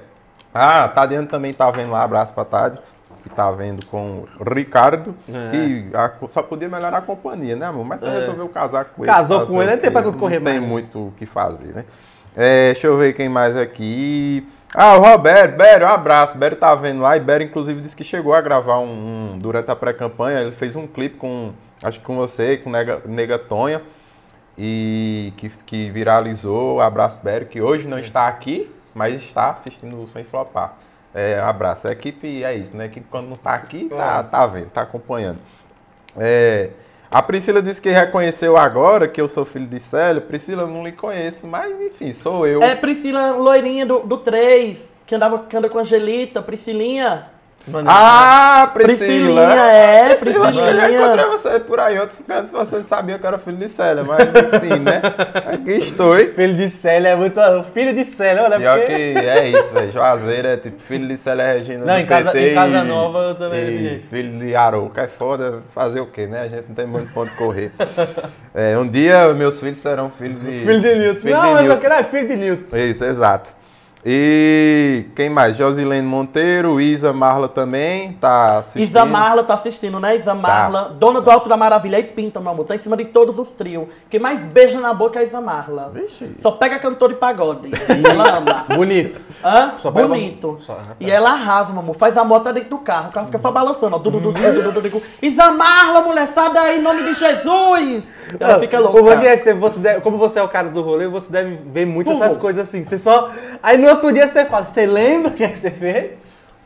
[0.54, 2.78] ah, Tadiano também tá vendo lá, abraço pra Tade,
[3.22, 5.50] que tá vendo com o Ricardo, É.
[5.50, 7.84] que a- só podia melhorar a companhia, né, amor?
[7.84, 8.18] Mas você É.
[8.20, 9.12] resolveu casar com ele.
[9.12, 10.68] Casou com ele, não tem pra correr Não tem mais, né?
[10.68, 11.84] muito o que fazer, né?
[12.36, 14.46] É, deixa eu ver quem mais aqui.
[14.74, 16.36] Ah, o Roberto, Bério, um abraço.
[16.36, 19.70] Bério tá vendo lá e Bério, inclusive, disse que chegou a gravar um, um- durante
[19.70, 20.40] a pré-campanha.
[20.40, 21.52] Ele fez um clipe com,
[21.82, 23.80] acho que com você, com Nega, Nega Tonha.
[24.56, 26.80] e que, que viralizou.
[26.80, 30.74] Abraço, Bério, que hoje não está aqui, mas está assistindo o Sem Flopar.
[31.14, 31.86] É, abraço.
[31.86, 32.84] A equipe é isso, né?
[32.84, 35.38] A equipe quando não está aqui, tá, tá vendo, tá acompanhando.
[36.16, 36.70] É,
[37.08, 40.20] a Priscila disse que reconheceu agora que eu sou filho de Célio.
[40.22, 42.60] Priscila, eu não lhe conheço, mas enfim, sou eu.
[42.60, 47.37] É Priscila loirinha do, do 3, que andava que anda com a Angelita, Priscilinha.
[47.86, 48.96] Ah, Priscila!
[48.96, 49.40] Priscilinha,
[49.70, 51.00] é, Priscila, acho que eu já Priscilinha.
[51.06, 54.04] encontrei você por aí outros cantos, você não sabia que eu era filho de Célia,
[54.04, 55.02] mas enfim, né?
[55.52, 56.16] Aqui estou.
[56.38, 57.40] Filho de Célia é muito.
[57.74, 58.94] Filho de Célia, olha Pior porque...
[58.94, 59.92] que é isso, velho.
[59.92, 63.18] Juazeiro é tipo filho de Célia Regina Não, em casa- PT em Casa e- Nova
[63.20, 64.06] eu também e desse jeito.
[64.08, 66.42] filho de Arouca é foda, fazer o quê, né?
[66.42, 67.70] A gente não tem muito ponto de correr.
[68.54, 70.60] É, um dia meus filhos serão filhos de...
[70.60, 71.20] Filho de Newton.
[71.20, 71.80] Filho não, de mas eu Newton.
[71.80, 72.76] quero é filho de Newton.
[72.76, 73.50] Isso, exato.
[74.10, 75.54] E quem mais?
[75.54, 78.82] Josilene Monteiro, Isa Marla também tá assistindo.
[78.88, 80.16] Isa Marla tá assistindo, né?
[80.16, 81.98] Isa Marla, dona do Alto da Maravilha.
[81.98, 82.64] Aí pinta, meu amor.
[82.64, 83.86] Tá em cima de todos os trios.
[84.08, 85.90] Quem mais beija na boca é a Isa Marla.
[85.92, 86.30] Vixe.
[86.40, 87.70] Só pega cantor de pagode.
[88.10, 88.64] Ela ama.
[88.74, 89.20] Bonito.
[89.44, 89.72] Hã?
[89.78, 90.56] Só Bonito.
[90.62, 90.78] só?
[90.98, 91.94] E ela arrasa, meu amor.
[91.94, 93.10] Faz a moto dentro do carro.
[93.10, 93.98] O carro fica só balançando, ó.
[93.98, 95.02] Dudu, dudu, dudu, dudu.
[95.20, 98.10] Isa Marla, mulher, sai daí, em nome de Jesus.
[98.40, 98.98] Ela fica louca.
[99.00, 102.10] Como, você- você deve- como você é o cara do rolê, você deve ver muito
[102.10, 102.22] Tudo.
[102.22, 102.84] essas coisas assim.
[102.84, 103.30] Você só.
[103.62, 106.12] Aí no outro dia você fala, você lembra o que você fez?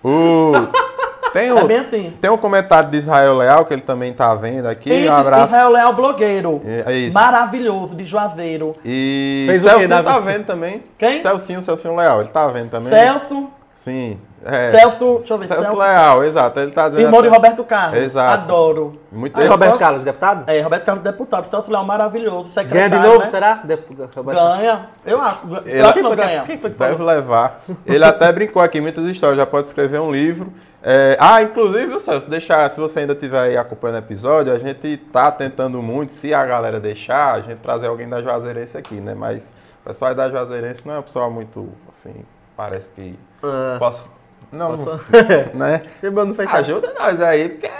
[0.03, 0.53] O...
[1.33, 2.13] Tem, É um, bem assim.
[2.21, 4.91] tem um comentário de Israel Leal que ele também tá vendo aqui.
[4.91, 5.47] Tem um abraço.
[5.47, 6.61] Israel Leal, blogueiro.
[6.87, 7.15] É isso.
[7.15, 8.77] Maravilhoso, de Juazeiro.
[8.85, 10.05] E Fez o Davi?
[10.05, 10.83] tá vendo também.
[10.99, 11.23] Quem?
[11.23, 12.91] Celcinho, Celcinho Leal, ele tá vendo também.
[12.91, 14.19] Celso, Sim.
[14.45, 14.71] É.
[14.73, 15.79] Celso, deixa eu ver, Celso Celso.
[15.81, 16.61] Leal, exato.
[16.61, 17.05] Ele tá dizendo.
[17.07, 17.99] irmão de Roberto Carlos.
[17.99, 18.43] Exato.
[18.43, 19.01] Adoro.
[19.11, 20.51] Muito Aí, E Roberto Celso- Carlos, deputado?
[20.51, 21.45] É, Roberto Carlos, deputado.
[21.47, 22.51] Celso Leal, maravilhoso.
[22.55, 23.27] Ganha Secretário, de novo, né?
[23.27, 23.63] será?
[24.17, 24.87] Roberto- Ganha.
[25.05, 25.41] Eu acho.
[25.65, 26.43] Ele- Eu acho que não Quem foi que- ganha.
[26.45, 27.07] Quem foi que Deve falou?
[27.13, 27.61] levar.
[27.87, 30.53] Ele até brincou aqui, muitas histórias, já pode escrever um livro.
[30.85, 34.59] É, ah, inclusive, viu, Celso, deixar, se você ainda estiver aí acompanhando o episódio, a
[34.59, 38.97] gente tá tentando muito, se a galera deixar, a gente trazer alguém da Juazeirense aqui,
[39.01, 39.15] né?
[39.15, 42.13] Mas o pessoal da Juazeirense não é um pessoal muito, assim,
[42.57, 43.17] parece que...
[43.45, 43.77] Ah.
[43.79, 44.03] Posso...
[44.53, 45.01] Não, não,
[45.55, 45.83] né?
[46.03, 46.37] Lembrando.
[46.53, 47.71] Ajuda nós aí, porque...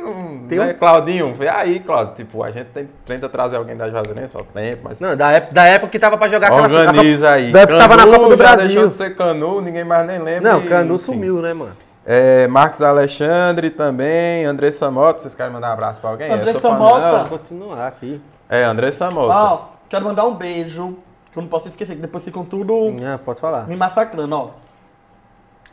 [0.00, 0.72] Não, Tem né?
[0.72, 2.14] um- Claudinho, vê aí, Claudio.
[2.14, 4.98] Tipo, a gente tem, tenta trazer alguém da Juazeirense ao tempo, mas...
[5.00, 7.52] Não, da época, da época que tava pra jogar aquela Organiza aí.
[7.52, 8.66] Da época que tava na Copa do Brasil.
[8.68, 10.52] deixou de ser Canu, ninguém mais nem lembra.
[10.52, 11.04] Não, e, Canu enfim.
[11.04, 11.76] sumiu, né, mano?
[12.06, 15.20] É, Marcos Alexandre também, Andressa Mota.
[15.20, 16.30] Vocês querem mandar um abraço pra alguém?
[16.32, 17.18] Andressa falando- Mota.
[17.24, 18.20] Vou continuar aqui.
[18.48, 19.34] É, Andressa Mota.
[19.34, 20.96] Ó, quero mandar um beijo.
[21.30, 23.68] Que eu não posso esquecer, que depois ficam tudo Ah, pode falar.
[23.68, 24.50] me massacrando, ó.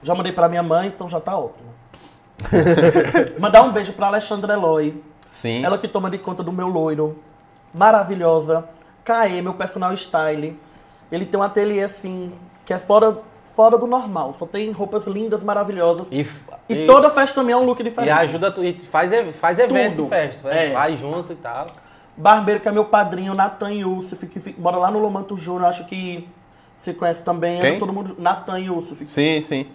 [0.04, 1.68] Já mandei pra minha mãe, então já tá ótimo.
[3.40, 5.02] mandar um beijo pra Alexandra Eloy.
[5.32, 5.64] Sim.
[5.64, 7.20] Ela que toma de conta do meu loiro.
[7.74, 8.66] Maravilhosa.
[9.04, 10.60] Caê, meu personal style.
[11.12, 12.32] Ele tem um ateliê assim,
[12.66, 13.18] que é fora,
[13.56, 14.34] fora do normal.
[14.38, 16.08] Só tem roupas lindas, maravilhosas.
[16.12, 16.26] E,
[16.70, 18.12] E, toda festa também é um look E diferente.
[18.12, 20.10] ajuda, tu- e faz, e- faz evento Tudo.
[20.10, 20.50] festa.
[20.50, 20.70] É.
[20.70, 20.74] É.
[20.74, 21.66] Vai junto e tal.
[22.16, 25.86] Barbeiro, que é meu padrinho, Natan Yusuf, que fica- mora lá no Lomanto Júnior, acho
[25.86, 26.28] que
[26.80, 27.60] você conhece também.
[27.62, 27.72] Quem?
[27.72, 28.16] anda todo mundo.
[28.20, 29.06] Natan Yusuf.
[29.08, 29.68] Sim, sim.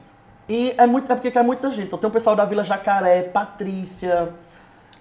[0.49, 1.87] E é muito, é porque é muita gente.
[1.87, 4.31] Então tem o pessoal da Vila Jacaré, Patrícia,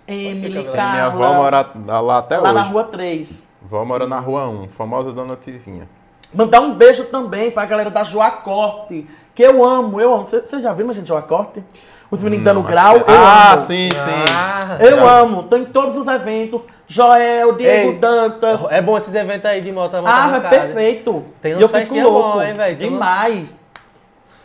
[0.08, 0.92] Emily, Sim, Carla.
[0.92, 1.70] minha avó mora
[2.02, 2.54] lá até lá hoje.
[2.54, 3.30] na rua 3.
[3.62, 5.88] Vó mora na rua 1, famosa Dona Tivinha.
[6.34, 10.26] Mandar um beijo também pra galera da Joacorte, que eu amo, eu amo.
[10.26, 11.64] Vocês já viram, gente, Joacorte?
[12.10, 13.62] Os meninos dando Não, grau, eu Ah, amo.
[13.62, 14.34] sim, sim.
[14.36, 16.62] Ah, Eu amo, tô em todos os eventos.
[16.88, 18.66] Joel, Diego Ei, Dantas.
[18.70, 19.94] É bom esses eventos aí de moto.
[19.96, 21.24] moto Ah, é perfeito.
[21.42, 22.34] Tem e uns eu fico louco.
[22.34, 23.56] bom, hein, uns- Demais.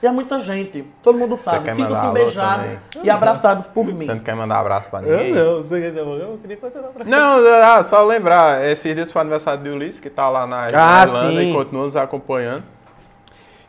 [0.03, 0.85] E é muita gente.
[1.03, 1.71] Todo mundo sabe.
[1.71, 2.79] alô beijados também?
[3.03, 4.05] e abraçados por mim.
[4.07, 5.33] Você não quer mandar abraço pra Eu ninguém?
[5.33, 9.23] não, você quer dizer, eu queria continuar pra Não, ah, só lembrar, esses dias foi
[9.23, 11.51] aniversário de Ulisses, que tá lá na, Ah, Irlanda sim.
[11.51, 12.63] e continua nos acompanhando.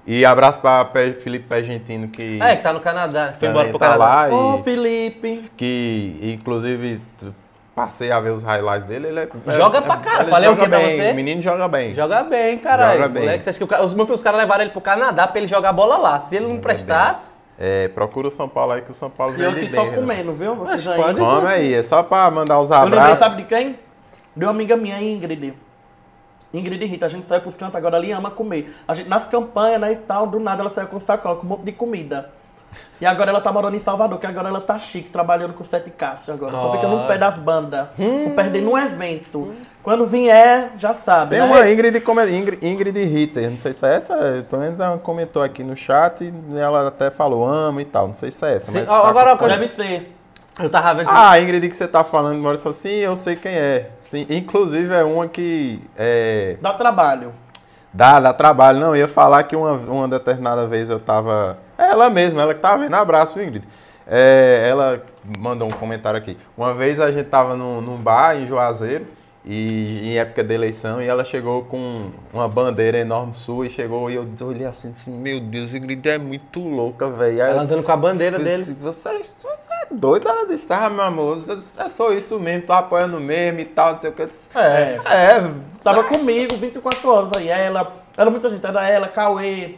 [0.06, 3.34] E abraço pra Pe- Felipe Pegentino, que É, que tá no Canadá.
[3.40, 4.06] Foi embora pro tá Canadá.
[4.28, 5.52] lá Ô, e Felipe.
[5.58, 7.02] que inclusive
[7.78, 10.24] passei a ver os highlights dele, ele é, Joga é- pra caralho.
[10.24, 11.12] ele Falei o quê pra bem, você?
[11.12, 11.94] O menino joga bem.
[11.94, 12.94] Joga bem, caralho.
[13.02, 13.22] Joga bem.
[13.24, 15.38] Moleque, você acha que o os meus filhos, os caras levaram ele pro Canadá pra
[15.38, 16.20] ele jogar bola lá.
[16.20, 17.30] Se ele não prestasse.
[17.60, 19.96] É, procura o São Paulo aí que o São Paulo E eu que só né?
[19.96, 20.56] comendo, viu?
[20.56, 21.02] Vocês Mas aí.
[21.04, 23.20] pode- Come aí, é só pra mandar os Eu lembrei, abraços.
[23.20, 23.78] sabe de quem?
[24.36, 25.54] De uma amiga minha, Ingrid.
[26.54, 28.76] Ingrid e Rita, a gente sai pros cantos agora ali ama comer.
[28.88, 31.50] A gente nas campanhas, né, e tal, do nada ela saiu com sacola, com um
[31.50, 32.30] monte de comida.
[33.00, 35.92] E agora ela tá morando em Salvador, que agora ela tá chique, trabalhando com Sete
[35.92, 36.52] Cássio agora.
[36.54, 37.88] Só fica no pé das bandas.
[37.98, 39.54] Não perdendo um evento.
[39.84, 41.46] Quando vier, já sabe, Tem né?
[41.46, 45.42] uma Ingrid, come- Ingrid, Ingrid Ritter, não sei se é essa, pelo menos ela comentou
[45.42, 48.66] aqui no chat e ela até falou amo e tal, não sei se é essa.
[48.72, 50.14] Sim, mas ó, tá agora com- uma coisa- Deve ser.
[50.60, 51.10] Eu tava vendo.
[51.10, 53.92] Ah, a Ingrid que você tá falando, Maurício, sim, eu sei quem é.
[54.00, 57.32] Sim, inclusive é uma que é, Dá trabalho.
[57.94, 58.80] dá, dá trabalho.
[58.80, 61.60] Não, eu ia falar que uma, uma determinada vez eu tava.
[61.78, 62.94] Ela mesma, ela que tava vendo.
[62.96, 63.64] Abraço, Ingrid.
[64.08, 65.04] É, ela
[65.38, 66.38] mandou um comentário aqui.
[66.58, 69.06] Uma vez a gente tava num, num bar em Juazeiro
[69.46, 74.10] E em época de eleição, e ela chegou com uma bandeira enorme sua e chegou
[74.10, 77.42] e eu olhei assim, assim meu Deus, Ingrid é muito louca, velho.
[77.42, 78.58] Ela andando com a bandeira dele.
[78.64, 79.48] disse, Você, você
[79.84, 80.28] é doido?
[80.28, 81.44] Ela disse, ah, meu amor,
[81.78, 84.22] é só isso mesmo, tô apoiando mesmo e tal, não sei o que.
[84.24, 85.00] Eu disse, É.
[85.06, 85.52] é,
[85.82, 87.48] Tava comigo 24 horas aí.
[87.48, 88.66] Ela, era muita gente.
[88.66, 89.76] Era ela, Cauê,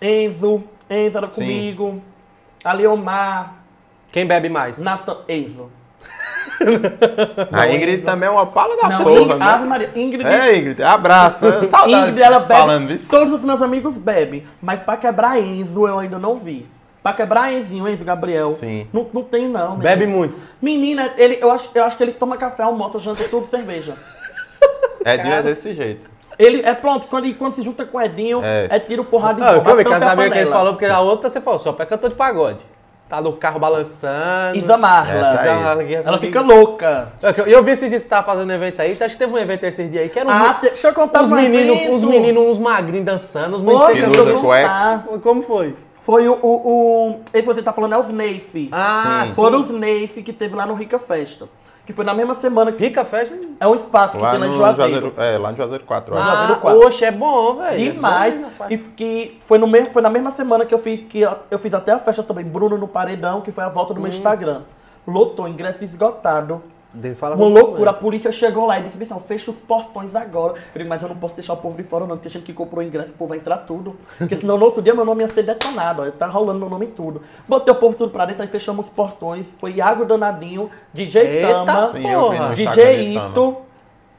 [0.00, 0.62] Enzo.
[0.90, 1.32] Enzo era Sim.
[1.42, 2.02] comigo.
[2.64, 3.54] A Leomar,
[4.10, 4.78] Quem bebe mais?
[4.78, 5.70] Nathan, Enzo.
[7.52, 9.44] A Ingrid também é uma pala da Não, porra, Ingrid, né?
[9.46, 10.26] Ave Maria, Ingrid.
[10.26, 11.46] É, Ingrid, abraço.
[11.68, 12.60] Saudade Ingrid, ela bebe.
[12.60, 13.06] falando isso.
[13.08, 14.46] Todos os meus amigos bebem.
[14.62, 16.66] Mas pra quebrar Enzo, eu ainda não vi.
[17.02, 18.52] Pra quebrar Enzinho, Enzo Gabriel.
[18.52, 18.88] Sim.
[18.92, 19.76] Não, não tem, não.
[19.76, 20.34] Bebe muito.
[20.60, 23.94] Menina, ele, eu, acho, eu acho que ele toma café, almoça, janta, tudo cerveja.
[25.04, 26.10] É dia desse jeito.
[26.38, 28.78] Ele é pronto, quando, quando se junta com o Edinho, é, É.
[28.78, 30.84] tiro porrada de Não, eu bomba, que tampa eu a sabia que ele falou, porque
[30.86, 32.64] a outra você falou, só pé cantor de pagode.
[33.08, 34.58] Tá no carro balançando.
[34.58, 35.12] Isa Marla.
[35.20, 35.48] Essa aí.
[35.48, 37.12] Ela, Ela fica louca.
[37.46, 39.62] E eu vi esses dias que tava fazendo evento aí, acho que teve um evento
[39.64, 42.42] esses dias aí que era um, Ah, te- deixa eu contar um meninos, uns meninos,
[42.44, 44.68] uns magrinhos dançando, uns meninos Poxa, Que não eu cueca.
[44.68, 45.18] contar.
[45.22, 45.76] Como foi?
[46.00, 47.20] Foi o, o, o...
[47.32, 48.68] Esse que você tá falando é o Snafe.
[48.72, 49.28] Ah, Sim.
[49.28, 49.34] sim.
[49.34, 51.48] Foram os Snafe que teve lá no Rica Festa.
[51.86, 52.82] Que foi na mesma semana que...
[52.84, 53.36] Rica Fashion.
[53.60, 54.90] É um espaço que Lá tem lá no em Juazeiro.
[54.90, 55.14] Juazeiro.
[55.22, 56.14] É, lá no Juazeiro 4.
[56.14, 56.26] Ah, olha.
[56.26, 56.86] Juazeiro Ah, quatro.
[56.86, 57.92] oxe, é bom, velho.
[57.92, 58.34] Demais.
[58.34, 58.66] É bom.
[58.68, 61.72] E que foi, no mesmo, foi na mesma semana que eu fiz que eu fiz
[61.72, 64.02] até a festa também, Bruno no Paredão, que foi a volta do Hum.
[64.02, 64.62] meu Instagram.
[65.06, 66.60] Lotou, ingresso esgotado.
[67.34, 70.54] Uma loucura, a polícia chegou lá e disse, pessoal, fecha os portões agora.
[70.74, 72.82] Eu mas eu não posso deixar o povo de fora não, porque gente que comprou
[72.82, 73.96] o ingresso, o povo vai entrar tudo.
[74.18, 76.86] Porque senão no outro dia meu nome ia ser detonado, ó, tá rolando meu nome
[76.86, 77.22] em tudo.
[77.48, 79.46] Botei o povo tudo pra dentro, aí fechamos os portões.
[79.58, 82.54] Foi Iago Danadinho, DJ Eita, Tama, Sim, porra.
[82.54, 83.18] DJ de.
[83.18, 83.56] Ito,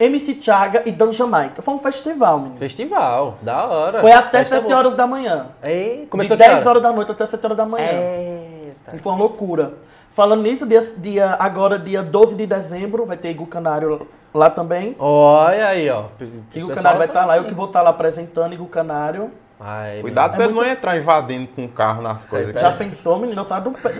[0.00, 1.60] MC Thiaga e Dan Jamaica.
[1.60, 2.58] Foi um festival, menino.
[2.58, 4.00] Festival, da hora.
[4.00, 4.76] Foi até Festa 7 boa.
[4.76, 5.46] horas da manhã.
[5.62, 6.68] Ei, De começou 10 que hora?
[6.70, 7.88] horas da noite até 7 horas da manhã.
[7.90, 8.94] Eita.
[8.94, 9.74] E foi uma loucura.
[10.18, 14.96] Falando nisso, dia, dia- agora dia 12 de dezembro, vai ter Igor Canário lá também.
[14.98, 16.06] Olha aí, ó.
[16.52, 19.30] Igor Canário vai estar lá, eu que vou estar lá apresentando Igor Canário.
[19.60, 22.54] Ai, Cuidado É pra ele muito- não entrar invadindo com o carro nas coisas.
[22.54, 23.40] Já que pensou, menino?
[23.40, 23.92] Eu saio do pé.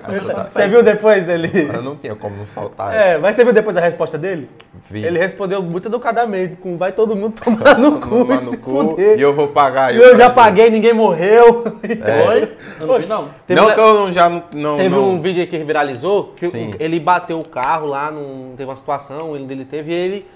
[0.51, 1.51] Você viu depois dele?
[1.75, 2.95] Eu não tinha como não soltar.
[2.95, 4.49] É, mas você viu depois a resposta dele?
[4.89, 5.05] Vi.
[5.05, 8.57] Ele respondeu muito educadamente, com vai todo mundo tomar no cu Tomar e no se
[8.59, 9.19] cu, fuder.
[9.19, 9.93] E eu vou pagar.
[9.93, 11.65] E eu já paguei, ninguém morreu.
[12.25, 12.53] Foi?
[12.79, 13.29] Eu não vi, não.
[13.45, 14.43] Teve, não um- que eu não- já não.
[14.55, 16.73] não teve não- um vídeo aí que viralizou, que Sim.
[16.79, 20.27] ele bateu o carro lá, num, teve uma situação, ele, ele teve, e ele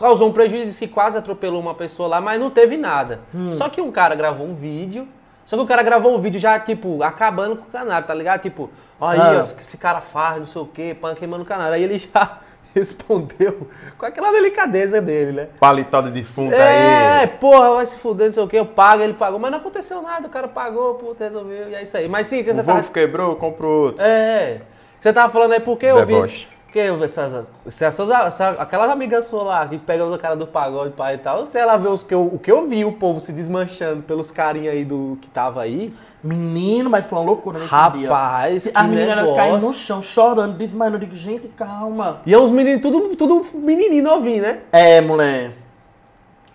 [0.00, 3.20] causou um prejuízo, que quase atropelou uma pessoa lá, mas não teve nada.
[3.34, 3.52] Hum.
[3.52, 5.06] Só que um cara gravou um vídeo,
[5.44, 8.40] só que o cara gravou um vídeo já, tipo, acabando com o canário, tá ligado?
[8.40, 8.70] Tipo,
[9.00, 9.44] aí, Ah.
[9.44, 11.74] ó, que esse cara faz, não sei o quê, pan queimando o canário.
[11.74, 12.38] Aí ele já
[12.74, 13.66] respondeu
[13.98, 15.48] com aquela delicadeza dele, né?
[15.58, 17.26] Paletó de defunto É, aí.
[17.26, 20.00] porra, vai se fuder, não sei o que, eu pago, ele pagou, mas não aconteceu
[20.00, 22.08] nada, o cara pagou, puta, resolveu, e é isso aí.
[22.08, 22.82] Mas sim, que você O tava.
[22.84, 24.04] Quebrou, compro outro.
[24.04, 24.60] É,
[25.00, 26.46] você tava falando aí porque eu vi.
[26.70, 30.92] Porque essas, se essas, essa- aquelas amigas suas lá que pegam o cara do pagode
[30.92, 33.18] pai e tal, se ela vê os que eu, o que eu vi, o povo
[33.20, 35.92] se desmanchando pelos carinha aí do que tava aí,
[36.22, 38.08] Menino, mas foi uma loucura nesse dia.
[38.08, 40.96] rapaz, As meninas caem no chão, chorando, desmaiando.
[40.96, 42.20] Eu digo, gente, calma.
[42.24, 44.58] E é uns meninos, tudo, tudo menininho novinho, né?
[44.70, 45.52] É, mulher.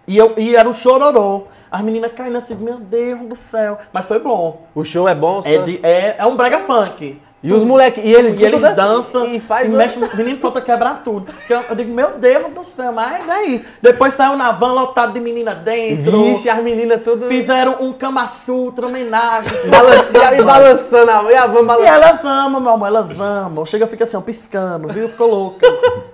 [0.07, 1.45] E, eu, e era um chororô.
[1.69, 3.79] As meninas caindo assim, meu Deus do céu.
[3.91, 4.65] Mas foi bom.
[4.73, 7.19] O show é bom, É, de- é, é um brega funk.
[7.47, 10.39] E os moleques, e eles, E eles tudo dançam e faz e mexe, o menino
[10.39, 11.31] falta quebrar tudo.
[11.45, 13.63] Que Eu, eu digo, meu Deus do céu, mas é isso.
[13.81, 16.23] Depois saiu na van lotado de menina dentro.
[16.23, 19.51] Vixe, as meninas tudo Fizeram um Kama Sutra, homenagem.
[19.69, 21.85] balan- e balançando, a- e a van E balançando.
[22.03, 23.63] elas amam, meu amor, elas amam.
[23.65, 25.07] Chega, fica assim, ó, piscando, viu?
[25.07, 25.67] Ficou louca.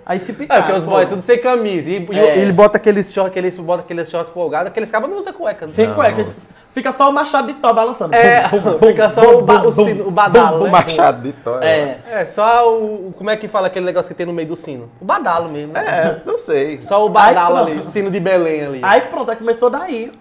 [0.05, 0.63] Aí se É, picaram.
[0.63, 1.89] porque os boys tudo sem camisa.
[1.89, 2.39] E, e É.
[2.39, 5.65] ele bota aqueles short, aqueles, bota aqueles short folgado, aqueles cabos não usam cueca.
[5.65, 5.73] Né?
[5.73, 6.25] Fica, cueca,
[6.73, 8.14] fica só o machado de tó balançando.
[8.15, 10.65] É, Bum, bum, fica só bum, o, ba- bum, o, sino, o badalo, bum, O
[10.65, 10.72] né?
[10.72, 11.60] machado de Tó.
[11.60, 11.99] É.
[12.10, 14.56] É, só o, o- Como é que fala aquele negócio que tem no meio do
[14.56, 14.89] sino?
[14.99, 15.73] O badalo mesmo.
[15.73, 16.19] né?
[16.26, 16.81] É, eu sei.
[16.81, 18.80] Só o badalo Ai, ali, o sino de Belém ali.
[18.84, 20.11] Aí pronto, aí começou daí.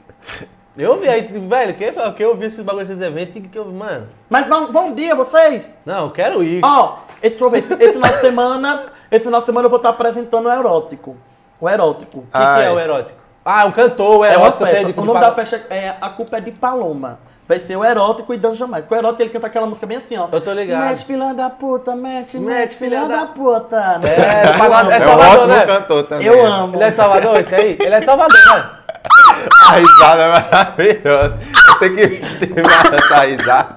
[0.78, 3.64] Eu vi aí, velho, que, que eu vi esses bagulhos desses eventos e que eu,
[3.66, 5.68] mano, Mas vão, vão um dia, vocês?
[5.84, 6.60] não, eu quero ir.
[6.64, 9.70] Ó, esse- deixa eu ver, esse, esse final de semana, esse final de semana eu
[9.70, 11.16] vou estar apresentando o erótico.
[11.60, 12.18] O erótico.
[12.20, 12.72] O que, que é Ai.
[12.74, 13.18] o erótico?
[13.52, 14.84] Ah, o cantor, o É uma festa.
[14.84, 17.18] de que O nome da festa é A Culpa é de Paloma.
[17.48, 18.84] Vai ser o erótico e Dan Jamais.
[18.88, 20.28] O erótico ele canta aquela música bem assim, ó.
[20.30, 20.84] Eu tô ligado.
[20.86, 23.98] Mete filha da puta, mete, Mete, filha da da- puta.
[23.98, 24.14] né?
[24.44, 25.66] É, do pagode- é É de um Salvador, né?
[25.66, 26.26] cantor também.
[26.28, 26.76] Eu amo.
[26.76, 27.76] Ele é de Salvador, esse aí?
[27.80, 28.70] Ele é de Salvador, né?
[29.68, 31.38] A risada é maravilhosa.
[31.80, 33.76] Tem que vestir mais essa risada.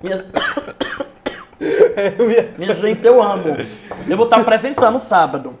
[0.00, 0.24] Minha...
[2.56, 3.56] Minha gente, eu amo.
[4.08, 5.58] Eu vou estar apresentando sábado.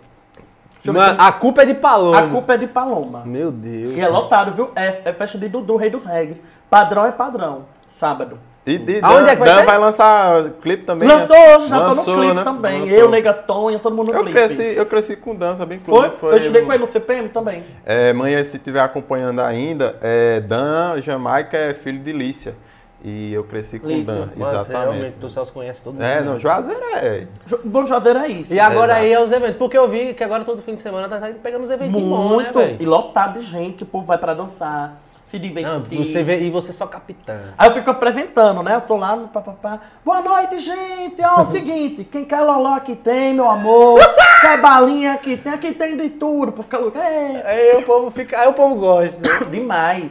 [0.92, 2.18] Mano, a culpa é de Paloma.
[2.18, 3.22] A culpa é de Paloma.
[3.24, 3.94] Meu Deus.
[3.94, 4.70] E é lotado, viu?
[4.76, 6.40] É, é festa de Dudu, rei dos regs.
[6.70, 7.66] Padrão é padrão.
[7.98, 8.38] Sábado.
[8.66, 9.64] E, e Aonde Dan, é que vai Dan ser?
[9.64, 11.14] vai lançar clipe também, né?
[11.14, 12.44] Lançou hoje, já Lançou, tô no clipe né?
[12.44, 12.80] também.
[12.82, 12.98] Lançou.
[12.98, 14.38] Eu, Negatonha, todo mundo no Eu clipe.
[14.38, 16.10] cresci, eu cresci com dança bem Foi?
[16.10, 16.34] clube.
[16.34, 17.64] Eu estudei com ele no CPM também.
[17.86, 22.54] É, manhã, se estiver acompanhando ainda, é, Dan Jamaica é filho de Lícia.
[23.02, 24.04] E eu cresci com Lícia.
[24.12, 25.16] Dan, Mano, você realmente, exatamente.
[25.18, 26.02] do Celso conhece todo mundo.
[26.04, 26.20] É, né?
[26.22, 27.26] não, Juazeiro é.
[27.46, 28.52] Jo- Bom Juazeiro é isso.
[28.52, 29.00] E agora Exato.
[29.02, 29.56] aí é os eventos.
[29.56, 32.28] Porque eu vi que agora todo fim de semana tá indo pegando os eventos bons,
[32.28, 32.58] né, Muito.
[32.58, 32.76] velho?
[32.80, 35.00] e lotado de gente, o povo vai pra dançar,
[35.30, 35.70] se divertir.
[35.96, 37.38] Não, você vê, e você só capitã.
[37.56, 38.74] Aí eu fico apresentando, né?
[38.74, 39.78] Eu tô lá no papapá.
[40.04, 41.22] Boa noite, gente!
[41.22, 44.00] Ó, o seguinte, quem quer loló aqui tem, meu amor.
[44.40, 46.50] quer balinha aqui tem, aqui tem de tudo.
[46.50, 46.98] Pra ficar louco.
[46.98, 48.40] É, Aí o povo fica.
[48.40, 49.16] Aí o povo gosta.
[49.20, 49.46] né?
[49.50, 50.10] demais.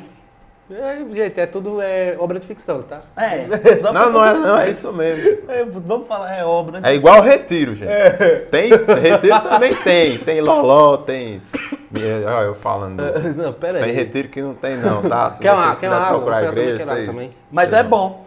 [0.70, 3.00] É, gente, é tudo é, obra de ficção, tá?
[3.16, 3.46] É.
[3.80, 5.40] Só Não, não é, não, é isso mesmo.
[5.48, 6.82] É, vamos falar, é obra.
[6.84, 7.90] É igual retiro, gente.
[8.52, 10.18] Tem, retiro também tem.
[10.18, 11.42] Tem loló, tem.
[11.96, 13.02] Olha, eu falando.
[13.36, 13.92] Não, pera Tem aí.
[13.96, 15.32] retiro que não tem, não, tá?
[15.32, 16.10] Se Quer uma, vocês quer uma água?
[16.18, 17.06] procurar a igreja, vocês.
[17.08, 17.32] também.
[17.50, 18.27] Mas é bom.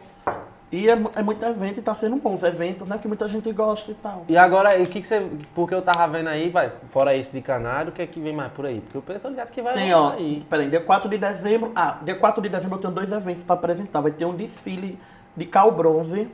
[0.72, 2.34] E é, é muito evento e tá sendo bom.
[2.36, 2.96] Os eventos, né?
[2.96, 4.24] Que muita gente gosta e tal.
[4.28, 5.26] E agora, o que, que você.
[5.54, 8.32] Porque eu tava vendo aí, vai, fora esse de canário, o que é que vem
[8.32, 8.80] mais por aí?
[8.92, 10.12] Porque eu tô ligado que vai Tem, ó.
[10.12, 10.46] aí.
[10.48, 11.72] Peraí, dia 4 de dezembro.
[11.74, 14.00] Ah, dia 4 de dezembro eu tenho dois eventos pra apresentar.
[14.00, 14.96] Vai ter um desfile
[15.36, 16.28] de cal bronze.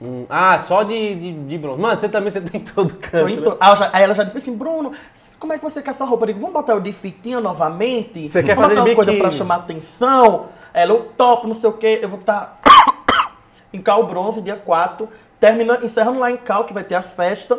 [0.00, 1.80] Hum, ah, só de, de, de bronze.
[1.80, 3.50] Mano, você também você tem todo Eu canto.
[3.50, 3.56] né?
[3.58, 4.92] Ah, eu já- aí ela já disse assim, Bruno,
[5.40, 6.22] como é que você quer essa roupa?
[6.24, 8.28] Eu digo, vamos botar o de fitinha novamente?
[8.28, 10.46] Você quer fazer botar uma coisa pra chamar atenção?
[10.72, 11.98] Ela, o top, não sei o quê.
[12.02, 12.60] Eu vou estar
[13.76, 15.08] em Cal Bronze, dia 4.
[15.38, 17.58] Termina, encerrando lá em Cal, que vai ter a festa.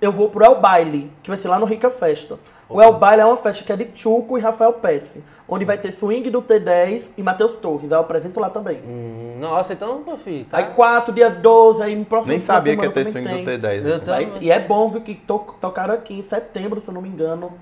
[0.00, 2.38] Eu vou pro El Baile, que vai ser lá no Rica Festa.
[2.68, 5.78] O El Baile é uma festa que é de Chuco e Rafael Pesce, onde vai
[5.78, 7.84] ter swing do T10 e Matheus Torres.
[7.90, 8.78] Aí eu apresento lá também.
[8.86, 10.58] Hum, nossa, então, meu filho, tá?
[10.58, 13.44] Aí 4, dia 12, aí no próximo Nem sabia que ia ter swing do tem.
[13.46, 13.76] T10.
[13.76, 13.98] Eu né?
[14.00, 17.00] tô- Vai- e é bom, viu, que to- tocaram aqui em setembro, se eu não
[17.00, 17.52] me engano.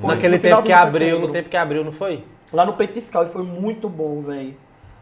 [0.00, 1.26] Foi Naquele no tempo que abriu, setembro.
[1.28, 2.24] no tempo que abriu, não foi?
[2.52, 4.56] Lá no Petiscal, e foi muito bom, velho.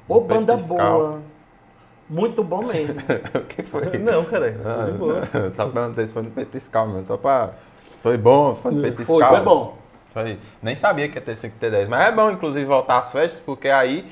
[0.08, 0.98] Ô, banda Petiscal.
[0.98, 1.20] boa.
[2.08, 2.94] Muito bom mesmo.
[3.34, 3.98] o que foi?
[3.98, 5.28] Não, cara, Ah, tudo de boa.
[5.54, 7.50] Só perguntei se foi no petiscal mesmo, só pra...
[8.02, 9.06] Foi bom, foi no petiscal.
[9.18, 9.76] foi, foi bom.
[10.14, 13.68] Foi- Nem sabia que ia ter 5T10, mas é bom, inclusive, voltar às festas, porque
[13.68, 14.10] aí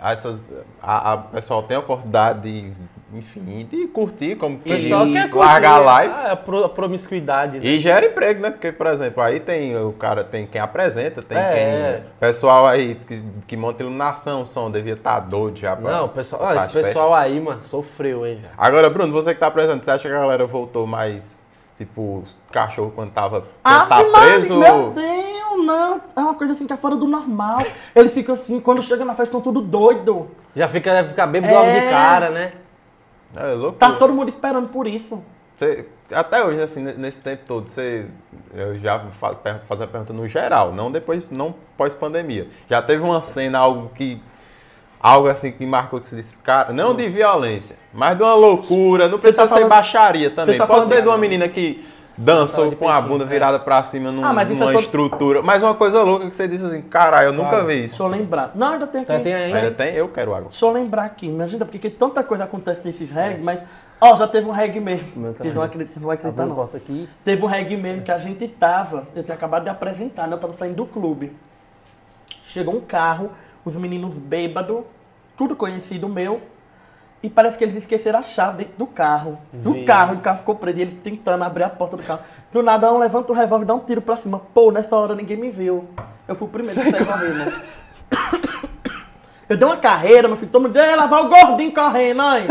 [0.00, 0.52] essas,
[0.82, 2.72] a, a- o pessoal tem a oportunidade de,
[3.12, 6.14] enfim, de curtir como que pessoal quer curtir largar a live.
[6.14, 7.64] Ah, a, pro- a promiscuidade, né?
[7.66, 8.50] E gera emprego, né?
[8.50, 12.02] Porque, por exemplo, aí tem o cara, tem quem apresenta, tem É.
[12.02, 12.10] quem.
[12.20, 15.90] Pessoal aí que, que monta iluminação, o som devia estar doido já pra.
[15.92, 18.52] Não, pessoal, pra ah, esse pessoal aí, mano, sofreu, hein, velho.
[18.58, 21.46] Agora, Bruno, você que tá apresentando, você acha que a galera voltou mais,
[21.76, 22.22] tipo,
[22.52, 24.58] cachorro quando tava quando Ah, tá preso?
[24.58, 26.00] meu Deus, não.
[26.16, 27.58] É uma coisa assim que é fora do normal.
[27.94, 30.28] Eles ficam assim, quando chega na festa, estão tudo doido.
[30.54, 31.56] Já fica, deve ficar bêbado É.
[31.58, 32.52] logo de cara, né?
[33.36, 33.78] É louco.
[33.78, 35.20] Tá todo mundo esperando por isso.
[35.56, 38.06] Você- até hoje, assim, ne- nesse tempo todo, você.
[38.54, 42.48] Eu já vou fa- per- fazer uma pergunta no geral, não depois, não pós-pandemia.
[42.70, 44.20] Já teve uma cena, algo que.
[45.00, 49.06] Algo assim que marcou que você disse, cara, não de violência, mas de uma loucura,
[49.06, 50.56] não precisa tá ser falando- baixaria também.
[50.56, 51.86] tá Pode falando- ser de uma menina que
[52.16, 53.26] dançou Só com a peitinho, bunda é.
[53.28, 55.42] virada pra cima num- Ah, mas numa é todo- estrutura.
[55.42, 58.02] Mas uma coisa louca que você disse assim, caralho, eu nunca vi isso.
[58.02, 58.52] eu lembrar.
[58.54, 59.18] Não, ainda tem aqui.
[59.20, 59.52] Tem aí?
[59.52, 59.94] Ainda tem?
[59.94, 60.50] Eu quero água.
[60.50, 63.60] Eu lembrar aqui, imagina, porque que tanta coisa acontece nesses reggae, mas.
[64.00, 65.32] Ó, já teve um reggae mesmo.
[65.32, 66.62] Vocês não acreditam, vocês não vão acreditar, não.
[66.76, 67.08] aqui.
[67.24, 70.34] Teve um reggae mesmo que a gente tava, eu tinha acabado de apresentar, né?
[70.34, 71.32] Eu tava saindo do clube.
[72.44, 73.30] Chegou um carro,
[73.64, 74.82] os meninos bêbados,
[75.36, 76.42] tudo conhecido meu,
[77.24, 79.38] e parece que eles esqueceram a chave dentro do carro.
[79.50, 82.20] Do carro, o carro ficou preso, e eles tentando abrir a porta do carro.
[82.52, 84.38] Do nada, um levanta o revólver e dá um tiro pra cima.
[84.52, 85.88] Pô, nessa hora ninguém me viu.
[86.28, 87.52] Eu fui o primeiro que saí correndo.
[89.48, 92.46] Eu dei uma carreira, meu filho, todo mundo, "Ei, lá vai o gordinho correndo, aí.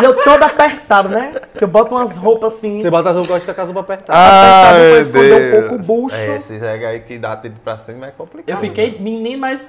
[0.00, 1.34] E eu todo apertado, né?
[1.56, 2.82] Que eu boto umas roupas assim.
[2.82, 4.12] Você bota as roupas com a casa pra apertar.
[4.14, 5.60] Apertado pra meu esconder um Deus.
[5.60, 6.16] pouco o bucho.
[6.16, 8.54] É, esses reggae aí que dá tiro pra cima é complicado.
[8.54, 9.60] Eu fiquei menino, mas.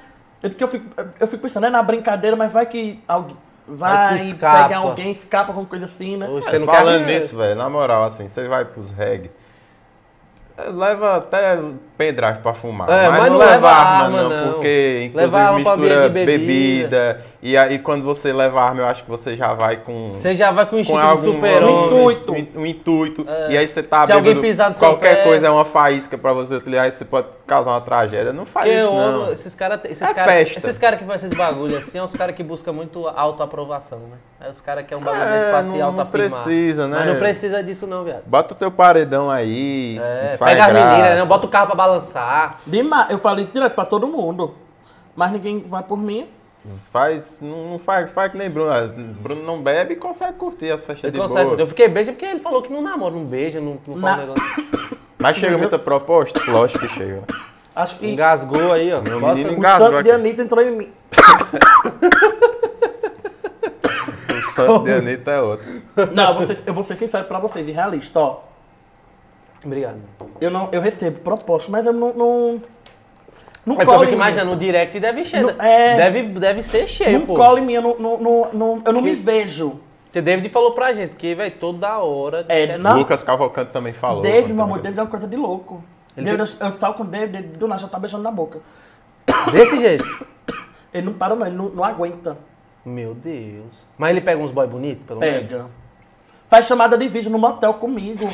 [0.42, 0.86] Eu, que eu, fico,
[1.18, 3.36] eu fico pensando, é na brincadeira, mas vai que alguém.
[3.68, 6.28] Vai, pegar alguém, escapa, alguma coisa assim, né?
[6.28, 9.30] Oxe, É, Você não falando quer- nisso, velho, na moral, assim, você vai pros reggae,
[10.72, 11.58] leva até
[11.96, 12.88] pendrive pra fumar.
[12.90, 14.52] É, mas, mas não não leva arma, arma, não, não.
[14.54, 16.26] porque inclusive Leva mistura bebida.
[16.26, 17.20] bebida.
[17.42, 20.08] E aí quando você leva arma, eu acho que você já vai com.
[20.08, 21.86] Você já vai com o com algum super-homem.
[21.86, 22.32] intuito.
[22.32, 23.24] um, um intuito.
[23.28, 23.52] É.
[23.52, 26.18] E aí você tá Se alguém pisar no seu qualquer pé- coisa é uma faísca
[26.18, 28.32] pra você utilizar, aí você pode causar uma tragédia.
[28.32, 29.30] Não faz isso, não.
[29.32, 30.58] esses caras esses É cara, festa.
[30.58, 34.16] esses cara que fazem esses bagulho assim, é os caras que buscam muito autoaprovação, né?
[34.40, 36.96] É os caras que é um bagulho É, se não- não precisa, né?
[36.98, 38.22] Mas não precisa disso não, viado.
[38.26, 39.98] Bota o teu paredão aí.
[40.02, 41.14] É, faz pega as meninas, graça.
[41.16, 41.24] né?
[41.24, 42.60] Bota o carro pra balançar.
[42.66, 43.10] Demais.
[43.10, 44.54] Eu falei isso direto pra todo mundo.
[45.14, 46.28] Mas ninguém vai por mim.
[46.92, 48.72] Faz, não, faz, faz que nem Bruno.
[48.72, 51.50] Ah, Bruno não bebe e consegue curtir as festas Ele de consegue.
[51.50, 51.60] boa.
[51.60, 54.22] Eu fiquei beijo porque ele falou que não namora, não beija, não, não faz Na-
[54.22, 54.42] negócio.
[55.22, 56.40] Mas chega muita proposta?
[56.50, 57.22] Lógico que chega.
[57.74, 59.00] Acho que Engasgou aí, ó.
[59.00, 60.10] Meu Bota- menino o engasgou santo de.
[60.10, 60.92] Anitta entrou em mim.
[64.52, 65.68] santo de Anitta é outro.
[66.12, 68.40] Não, eu vou, ser, eu vou ser sincero pra vocês, e realista, ó.
[69.66, 69.98] Obrigado.
[70.40, 72.12] Eu, não, eu recebo proposta, mas eu não.
[72.14, 72.62] Não,
[73.66, 75.42] não É colo imagina, no direct deve cheio.
[75.52, 75.96] No- é.
[75.96, 77.34] Deve, deve ser cheio, Não pô.
[77.34, 79.80] cola em mim, eu não, não, não, não- eu não Que- me vejo.
[80.04, 82.46] Porque David falou pra gente, porque, velho, toda hora.
[82.48, 82.96] É, Não.
[82.98, 84.22] Lucas Cavalcante também falou.
[84.22, 84.80] David, né, meu amor.
[84.80, 85.84] David é uma coisa de louco.
[86.16, 88.60] Ele David, eu, eu saio com o David, do nada já tá beijando na boca.
[89.52, 90.04] Desse jeito.
[90.94, 92.38] Ele não para, não, ele não, não aguenta.
[92.84, 93.84] Meu Deus.
[93.98, 95.40] Mas ele pega uns boy bonitos, pelo menos?
[95.48, 95.66] Pega.
[96.48, 98.28] Faz chamada de vídeo no motel comigo,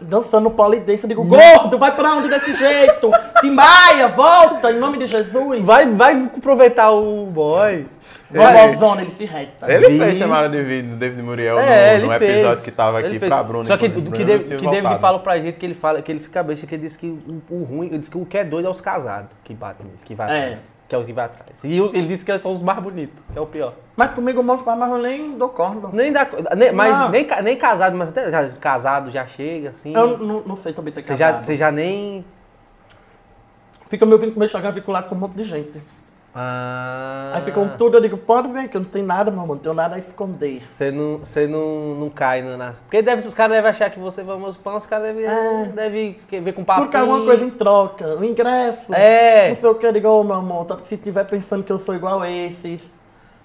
[0.00, 1.04] dançando polidense.
[1.04, 3.10] Eu digo, gordo, vai pra onde desse jeito?
[3.40, 5.62] Timbaia, volta, em nome de Jesus.
[5.62, 7.86] Vai, vai aproveitar o boy.
[8.28, 9.72] Vovózona, ele se reta.
[9.72, 9.98] Ele Vi.
[10.00, 12.30] fez chamada de vídeo do David Muriel É, no, no fez.
[12.32, 13.64] episódio que tava aqui pra Bruna.
[13.64, 14.24] Só que o que, que
[14.68, 17.06] David fala pra gente que ele fala que ele fica besta, que ele diz que
[17.06, 19.86] o, o ruim, ele diz que o que é doido é os casados que batem
[20.04, 20.44] que vai É.
[20.46, 20.75] atrás.
[20.88, 21.64] Que é o que vai atrás.
[21.64, 23.74] E ele disse que são os mais bonitos, que é o pior.
[23.96, 25.88] Mas comigo, mano, mas eu nem dou corda.
[25.92, 26.26] Nem dá.
[26.56, 27.08] Nem, mas Não.
[27.08, 29.92] nem, nem casado, mas até casado já chega, assim.
[29.92, 31.42] Eu não, não sei também Você já, casado.
[31.42, 32.24] você já nem.
[33.88, 35.80] Fica me ouvindo com meu Instagram vinculado com um monte de gente.
[36.38, 37.32] Ah.
[37.34, 39.62] Aí ficam tudo, eu digo, pode vir que eu não tenho nada, meu amor, não
[39.62, 40.60] tenho nada a esconder.
[40.62, 42.74] Você não, você não, não cai no- na.
[42.82, 45.64] Porque deve, os caras devem achar que você é famoso pão, os caras devem, É.
[45.74, 46.82] devem ver com papo.
[46.82, 48.94] Porque alguma coisa em troca, o ingresso.
[48.94, 49.48] É.
[49.50, 51.78] Não sei o que, eu digo, ô meu amor, tá- se tiver pensando que eu
[51.78, 52.82] sou igual a esses,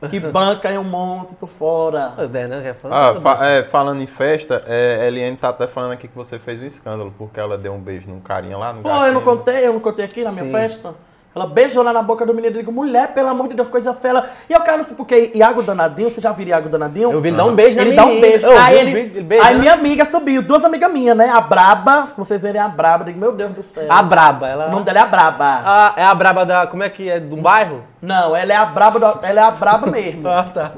[0.09, 2.13] que banca é um monte, tô fora.
[2.17, 2.61] É, né?
[2.61, 3.09] quer falar?
[3.11, 6.59] Ah, fa- é, falando em festa, é, Eliane tá até falando aqui que você fez
[6.61, 9.21] um escândalo, porque ela deu um beijo num carinha lá no Foi, eu não gatinho.
[9.23, 10.51] contei, eu não contei aqui na minha Sim.
[10.51, 10.93] festa.
[11.33, 13.93] Ela beijou lá na boca do menino e digo, mulher, pelo amor de Deus, coisa
[13.93, 14.25] feia.
[14.49, 17.11] E eu quero porque Iago Danadinho, você já viu Iago Danadinho?
[17.11, 18.47] Eu vi ele dar um beijo na Ele dá um beijo.
[18.47, 19.49] Eu aí vi ele, beijando.
[19.49, 21.29] aí minha amiga subiu, duas amigas minhas, né?
[21.29, 23.85] A Braba, se vocês verem a Braba, eu digo, meu Deus do céu.
[23.87, 24.67] A Braba, ela.
[24.67, 25.61] O nome dela é a Braba.
[25.63, 26.67] Ah, é a Braba da.
[26.67, 27.17] Como é que é?
[27.19, 27.81] Do bairro?
[28.01, 30.27] Não, ela é a Braba, do- ela é a Braba mesmo.
[30.31, 30.71] Ah, tá.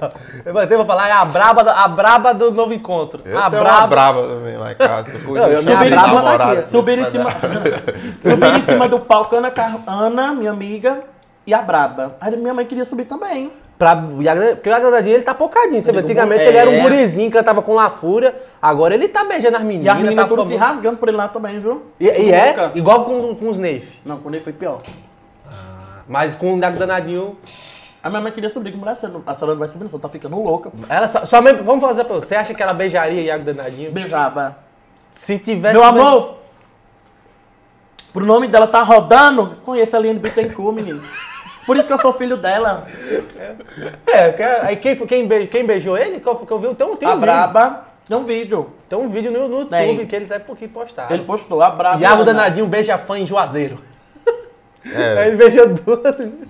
[0.45, 3.21] Eu vou- falar, é a Braba, da- a Braba do novo encontro.
[3.25, 5.11] Eu a uma braba também lá em casa.
[5.25, 6.69] Não, eu braba aqui.
[6.69, 9.53] Subir em cima, subir em cima do palco, Ana,
[9.87, 11.01] Ana, minha amiga,
[11.47, 12.15] e a Braba.
[12.19, 13.51] Aí minha mãe queria subir também.
[13.77, 14.21] Pra, o
[14.55, 15.81] porque o Iago Danadinho, ele tá pocadinho.
[15.81, 16.47] Você vê, Ele do- antigamente é.
[16.47, 18.35] ele era um gurizinho, cantava com La Fúria.
[18.61, 19.95] Agora ele tá beijando as E meninas.
[19.95, 21.83] as meninas tá tudo se rasgando por ele lá também, viu?
[21.99, 23.99] E, e é igual com, com os Neif.
[24.05, 24.79] Não, quando ele foi pior.
[26.07, 27.37] Mas com o Iago Danadinho.
[28.01, 30.37] A minha mãe queria subir, que mulher, a senhora não vai subir, não, tá ficando
[30.37, 30.69] louca.
[30.89, 32.27] Ela só, somente, vamos fazer pra você.
[32.27, 33.93] Você acha que ela beijaria Iago Danadinho?
[33.93, 34.57] Beijava.
[35.13, 35.73] Se tivesse.
[35.77, 36.39] Meu amor,
[38.11, 41.01] pro nome dela tá rodando, conheço a Aline Bittencourt, menino.
[41.65, 42.85] Por isso que eu sou filho dela.
[44.05, 46.19] É, porque aí quem, quem, be- quem beijou ele?
[46.19, 46.75] Qual foi que eu vi?
[46.75, 47.25] Tem um, tem um a vídeo.
[47.25, 48.69] Braba, tem um vídeo.
[48.89, 50.05] Tem um vídeo no, no YouTube Tem.
[50.05, 51.13] que ele tá pouquinho postado.
[51.13, 52.01] Ele postou, a Braba.
[52.01, 52.33] Iago Ana.
[52.33, 53.77] Danadinho beija fã em Juazeiro.
[54.85, 55.99] Aí É, ele beijou duas.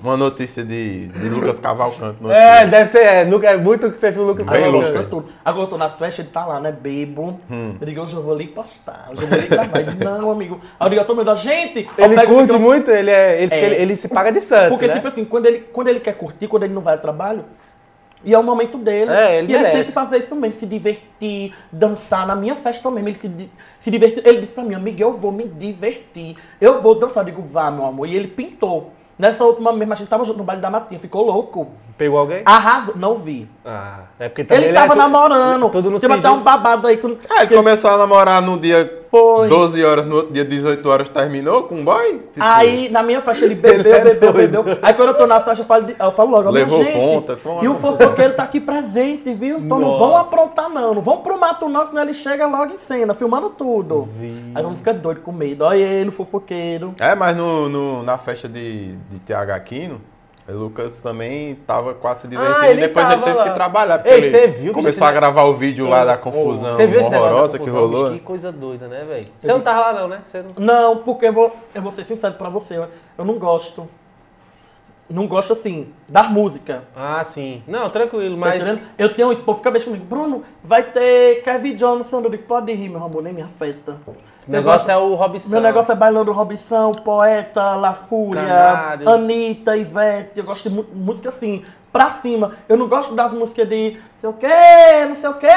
[0.03, 2.18] uma notícia de, de Lucas Cavalcante.
[2.30, 2.99] É, deve ser.
[3.03, 4.91] É, Luca- é muito que perfil Lucas Bem Cavalcante.
[4.93, 5.34] Postou tudo.
[5.45, 6.72] Agora eu tô na festa, ele tá lá, né?
[6.72, 7.39] Bebo.
[7.49, 7.76] Hum.
[7.80, 9.10] Eu digo, eu vou ali postar.
[9.11, 9.80] Eu vou ali gravar.
[9.80, 10.60] Ele, não, amigo.
[10.80, 11.88] Aí eu digo, eu tô meio gente.
[11.97, 13.65] eu Ele curte micro- muito, ele, é, ele, É.
[13.65, 14.93] ele, ele se paga de santo, Porque, né?
[14.95, 17.45] tipo assim, quando ele, quando ele quer curtir, quando ele não vai ao trabalho,
[18.24, 19.12] e é o momento dele.
[19.12, 19.86] É, ele e ele tem merece.
[19.91, 23.10] que fazer isso mesmo, se divertir, dançar na minha festa mesmo.
[23.10, 24.26] Ele se, se divertir.
[24.26, 26.36] Ele disse pra mim, amiga, eu vou me divertir.
[26.60, 27.22] Eu vou dançar.
[27.28, 28.08] Eu digo, vá, meu amor.
[28.08, 28.91] E ele pintou.
[29.18, 31.68] Nessa última mesmo, a gente tava junto no baile da Matinha, ficou louco.
[31.98, 32.41] Pegou alguém?
[32.45, 32.95] Arrasou.
[32.98, 33.48] Não vi.
[33.64, 35.70] Ah, é porque também Ele, é tava tu- namorando.
[35.70, 36.98] Tudo no Tem até um babado aí.
[36.98, 39.48] Com, Ah, ele começou a namorar no dia Foi.
[39.48, 42.14] 12 horas, no outro dia 18 horas terminou com um boy?
[42.34, 44.65] Tipo, Aí, na minha festa, ele bebeu, Ele é bebeu, bebeu.
[44.81, 47.38] Aí, quando eu tô na festa, eu falo, de- eu falo logo, Levou gente, ponta,
[47.38, 49.60] foi uma- E o fofoqueiro tá aqui presente, viu?
[49.60, 49.99] Então não Nossa.
[50.03, 50.95] vão aprontar, não.
[50.95, 54.07] Não vão pro mato, não, senão ele chega logo em cena, filmando tudo.
[54.56, 55.64] Aí vamos ficar doido com medo.
[55.64, 56.95] Olha ele, o fofoqueiro.
[56.99, 60.12] É, mas no, no- na festa de, de TH Aquino, o
[60.48, 62.60] Lucas também tava quase se divertindo.
[62.60, 63.44] Ah, ele e depois ele teve lá.
[63.45, 63.98] que trabalhar.
[63.99, 66.72] porque Ei, ele você viu que Começou esse- a gravar o vídeo lá da confusão
[66.76, 67.80] Você viu horrorosa que confusão?
[67.88, 68.03] rolou?
[68.06, 69.26] Bicho, Que coisa doida, né, velho?
[69.40, 70.22] Você não tava lá não, né?
[70.26, 70.65] Você não...
[70.65, 73.88] Não, porque eu vou, eu vou ser sincero pra você, eu não gosto.
[75.09, 76.84] Não gosto, assim, da música.
[76.95, 77.61] Ah, sim.
[77.67, 78.61] Não, tranquilo, Tá mas...
[78.61, 78.81] entendendo?
[78.97, 80.05] Eu tenho um povo fica bem comigo.
[80.05, 82.21] Bruno, vai ter Kevin Johnson.
[82.21, 83.97] Eu digo, pode rir, meu amor, nem me afeta.
[84.07, 85.49] O negócio é o Robson.
[85.49, 89.09] Meu negócio é bailando Robson, Poeta, La Fúria, Canário.
[89.09, 90.39] Anitta, Ivete.
[90.39, 92.53] Eu gosto de música assim, pra cima.
[92.67, 95.47] Eu não gosto das músicas de não sei o quê, não sei o quê.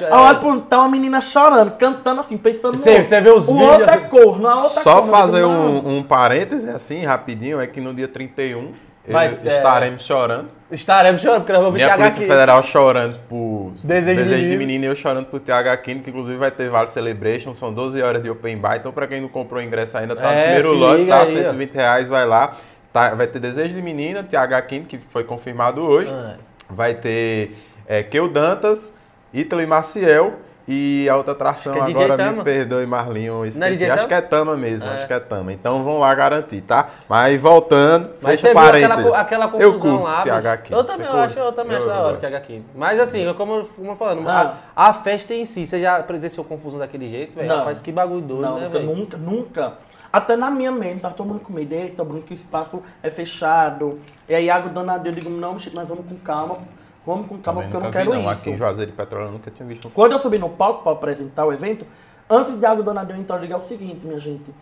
[0.00, 3.52] Eu olho pro tá uma menina chorando, cantando assim, pensando no você vê os o
[3.52, 4.08] vídeos outro é assim?
[4.08, 5.10] cor, na outra Só cor.
[5.10, 5.50] fazer não.
[5.78, 8.72] um, um parêntese assim, rapidinho, é que no dia 31
[9.06, 10.48] Vai estaremos chorando.
[10.70, 12.26] Estaremos chorando, porque nós vamos Minha TH Polícia.
[12.26, 14.58] Federal chorando por Desejo de Menino.
[14.58, 18.00] Menino e eu chorando por TH Quino, que inclusive vai ter Vale Celebration, são 12
[18.02, 18.76] horas de Open Bar.
[18.76, 21.22] Então, pra quem não comprou o ingresso ainda, tá no É, primeiro se lote, tá?
[21.22, 21.50] aí, ó.
[21.50, 22.56] 120 reais, vai lá.
[22.92, 26.10] Tá, vai ter Desejo de Menina, TH Quino, que foi confirmado hoje.
[26.10, 26.36] Ah.
[26.70, 27.54] Vai ter
[27.86, 28.90] é Keu Dantas,
[29.32, 30.34] Ítalo e Maciel.
[30.66, 32.42] E a outra atração Acho é agora, me Tama.
[32.42, 33.70] perdoe, Marlinho, é esqueci.
[33.70, 34.94] DJ acho que é Tama mesmo, É.
[34.94, 35.52] acho que é Tama.
[35.52, 36.88] Então vão lá garantir, tá?
[37.06, 39.14] Mas voltando, Mas fecha você viu aquela, parênteses.
[39.18, 40.22] aquela eu confusão curto lá.
[40.22, 40.58] TH.
[40.70, 42.16] Eu também Você acho, eu também acho Eu da hora.
[42.16, 42.62] TH aqui.
[42.74, 46.44] Mas assim, como eu como eu falando, a, a festa em si, você já presenciou
[46.46, 47.54] confusão daquele jeito, velho?
[47.56, 48.96] Rapaz, que bagulho doido, Não, né, nunca, velho?
[48.96, 49.72] nunca, nunca.
[50.10, 53.10] Até na minha mente, tá todo mundo com medo, eita, Bruno, que o espaço é
[53.10, 53.98] fechado.
[54.28, 56.58] E aí, Iago danado, eu digo, não, Chico, nós vamos com calma.
[57.06, 58.20] Vamos com calma, porque eu não quero vi, não.
[58.22, 58.30] isso.
[58.30, 59.90] Aqui em Juazeiro de Petróleo eu nunca tinha visto.
[59.90, 61.86] Quando eu subi no palco para apresentar o evento,
[62.28, 64.54] antes de Iago Donadeu entrar, eu digo é o seguinte, minha gente.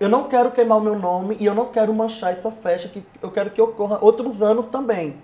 [0.00, 3.04] Eu não quero queimar o meu nome e eu não quero manchar essa festa, que
[3.20, 5.16] eu quero que ocorra outros anos também.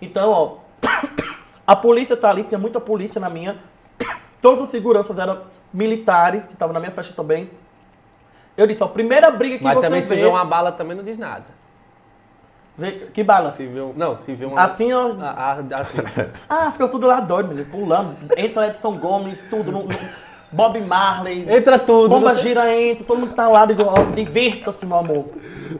[0.00, 0.56] Então, ó,
[1.66, 3.58] a polícia tá ali, tinha muita polícia na minha.
[4.40, 7.50] Todos os seguranças eram militares, que estavam na minha festa também.
[8.56, 11.04] Eu disse, ó, primeira briga que Mas você também se vê uma bala também não
[11.04, 11.44] diz nada.
[12.78, 13.52] Vê- Que bala?
[13.52, 14.60] Se vê um, não, se vê uma...
[14.62, 15.12] Assim, ó...
[15.20, 15.98] a- a- assim.
[16.48, 18.16] Ah, ficou tudo lá doido, menino, pulando.
[18.36, 19.70] Entra Edson Gomes, tudo.
[19.72, 21.44] no- no- Bob Marley.
[21.50, 22.08] Entra tudo.
[22.08, 25.24] Bomba não tem- gira, entra, todo mundo tá lá, digo, ó, divirta-se, meu amor.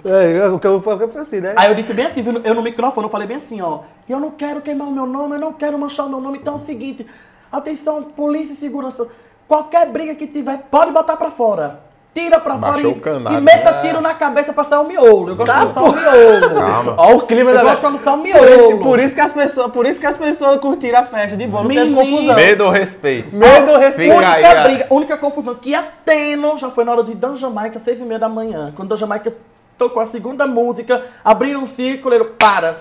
[0.05, 1.55] É, o que eu o que eu falei assim, né?
[1.57, 4.19] Aí eu disse bem assim, viu, eu no microfone, eu falei bem assim, ó, eu
[4.19, 6.57] não quero queimar o meu nome, eu não quero manchar o meu nome, então é
[6.57, 7.07] o seguinte,
[7.51, 9.07] atenção, polícia e segurança,
[9.47, 11.81] qualquer briga que tiver, pode botar pra fora.
[12.17, 13.83] Tira pra fora e, canário, e meta né?
[13.83, 15.29] tiro na cabeça pra sair o miolo.
[15.29, 16.55] Eu gosto Tá, de sair o miolo.
[16.55, 16.95] Calma.
[16.97, 18.79] Ó o clima Eu da gosto quando sai o por isso, miolo.
[18.83, 21.63] por isso que as pessoas, por isso que as pessoas curtiram a festa de boa,
[21.63, 22.35] não teve confusão.
[22.35, 23.37] Medo ou respeito?
[23.37, 24.15] Medo ou respeito.
[24.15, 27.15] Fica aí, única a- briga, única confusão que ia tendo já foi na hora de
[27.15, 28.73] Dan Jamaica, seis e meia da manhã.
[28.75, 29.35] Quando Dan Jamaica
[29.77, 32.79] tocou a segunda música, abriram um círculo, ele para.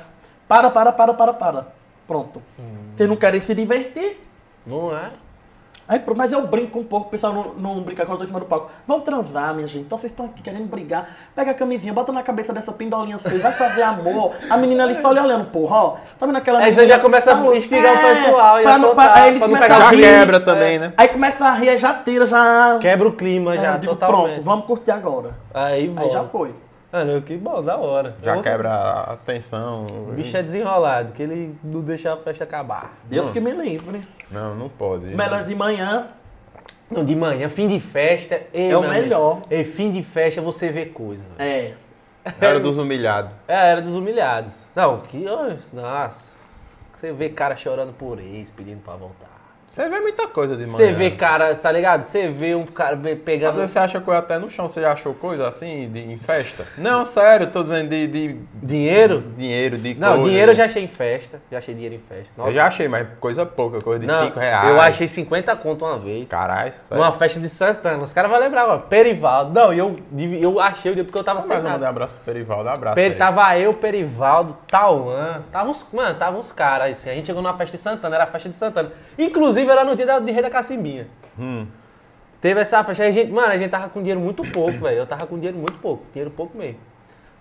[0.47, 1.67] Para, para, para, para, para.
[2.07, 2.41] Pronto.
[2.95, 4.17] Vocês não querem se divertir?
[4.65, 5.09] Não é?
[5.87, 8.23] Aí, pronto, mas eu brinco um pouco, o pessoal não, não brinca quando eu tô
[8.23, 8.71] em cima do palco.
[8.87, 9.83] Vamos transar, minha gente.
[9.85, 11.07] Então vocês estão aqui querendo brigar.
[11.35, 14.33] Pega a camisinha, bota na cabeça dessa pindolinha sua, vai fazer amor.
[14.49, 15.97] A menina ali só olha olhando, porra, ó.
[16.17, 18.73] Tá vendo aquela Aí você já começa a Tá- instigar o É, pessoal e pra
[18.73, 20.01] a não- soltar, pra- aí eles pra não começam pegar a Já o rir.
[20.01, 20.93] quebra também, né?
[20.97, 22.77] Aí começa a rir, aí já tira, já.
[22.81, 24.33] Quebra o clima Aí já, digo, totalmente.
[24.33, 25.35] Pronto, vamos curtir agora.
[25.53, 26.51] Aí, Aí já foi.
[26.95, 28.15] Mano, que bom, da hora.
[28.23, 29.85] Já Eu- quebra a tensão.
[29.85, 32.93] O bicho é desenrolado, que ele não deixa a festa acabar.
[33.03, 33.33] Deus Hum.
[33.33, 34.07] que me livre.
[34.31, 35.07] Não, não pode.
[35.07, 36.07] Melhor de manhã.
[36.89, 38.43] Não, de manhã, fim de festa.
[38.53, 39.41] ei, É o amigo, melhor.
[39.49, 41.25] ei, fim de festa você vê coisa.
[41.37, 41.73] É.
[42.39, 43.31] Era dos humilhados.
[43.45, 44.53] É era dos humilhados.
[44.73, 45.17] Não, que.
[45.73, 46.31] Nossa.
[46.95, 49.34] Você vê cara chorando por ex, pedindo pra voltar.
[49.67, 50.77] Você vê muita coisa de manhã.
[50.77, 52.03] Você vê cara, tá ligado?
[52.03, 53.55] Você vê um cara pegando.
[53.57, 54.69] vezes você acha coisa até no chão.
[54.69, 56.65] Você já achou coisa assim de, em festa?
[56.77, 59.21] Não, sério, tô dizendo de, de Dinheiro?
[59.35, 60.23] dinheiro, de Não, coisa.
[60.29, 61.41] dinheiro eu já achei em festa.
[61.51, 62.31] Já achei dinheiro em festa.
[62.37, 62.49] Nossa.
[62.49, 64.69] Eu já achei, mas coisa pouca, coisa de Não, 5 reais.
[64.69, 66.29] Eu achei 50 conto uma vez.
[66.29, 67.03] Caralho, sério.
[67.03, 68.01] Numa festa de Santana.
[68.03, 68.77] Os caras vão lembrar, ó.
[68.77, 69.53] Perivaldo.
[69.53, 69.99] Não, e eu,
[70.41, 71.85] eu achei porque eu tava Mas sem nada.
[71.85, 72.97] um abraço pro Perivaldo, abraço.
[72.97, 73.15] Ele.
[73.15, 77.09] tava eu, Perivaldo, Tauan, tava uns, mano, tava uns caras assim.
[77.09, 78.91] A gente chegou numa festa de Santana, era a festa de Santana.
[79.17, 81.07] Inclusive era no dia da, de Rei da Cacimbinha.
[81.37, 81.67] Hum.
[82.41, 84.97] Teve essa festa, a gente, mano, a gente tava com dinheiro muito pouco, velho.
[84.97, 86.79] Eu tava com dinheiro muito pouco, dinheiro pouco mesmo.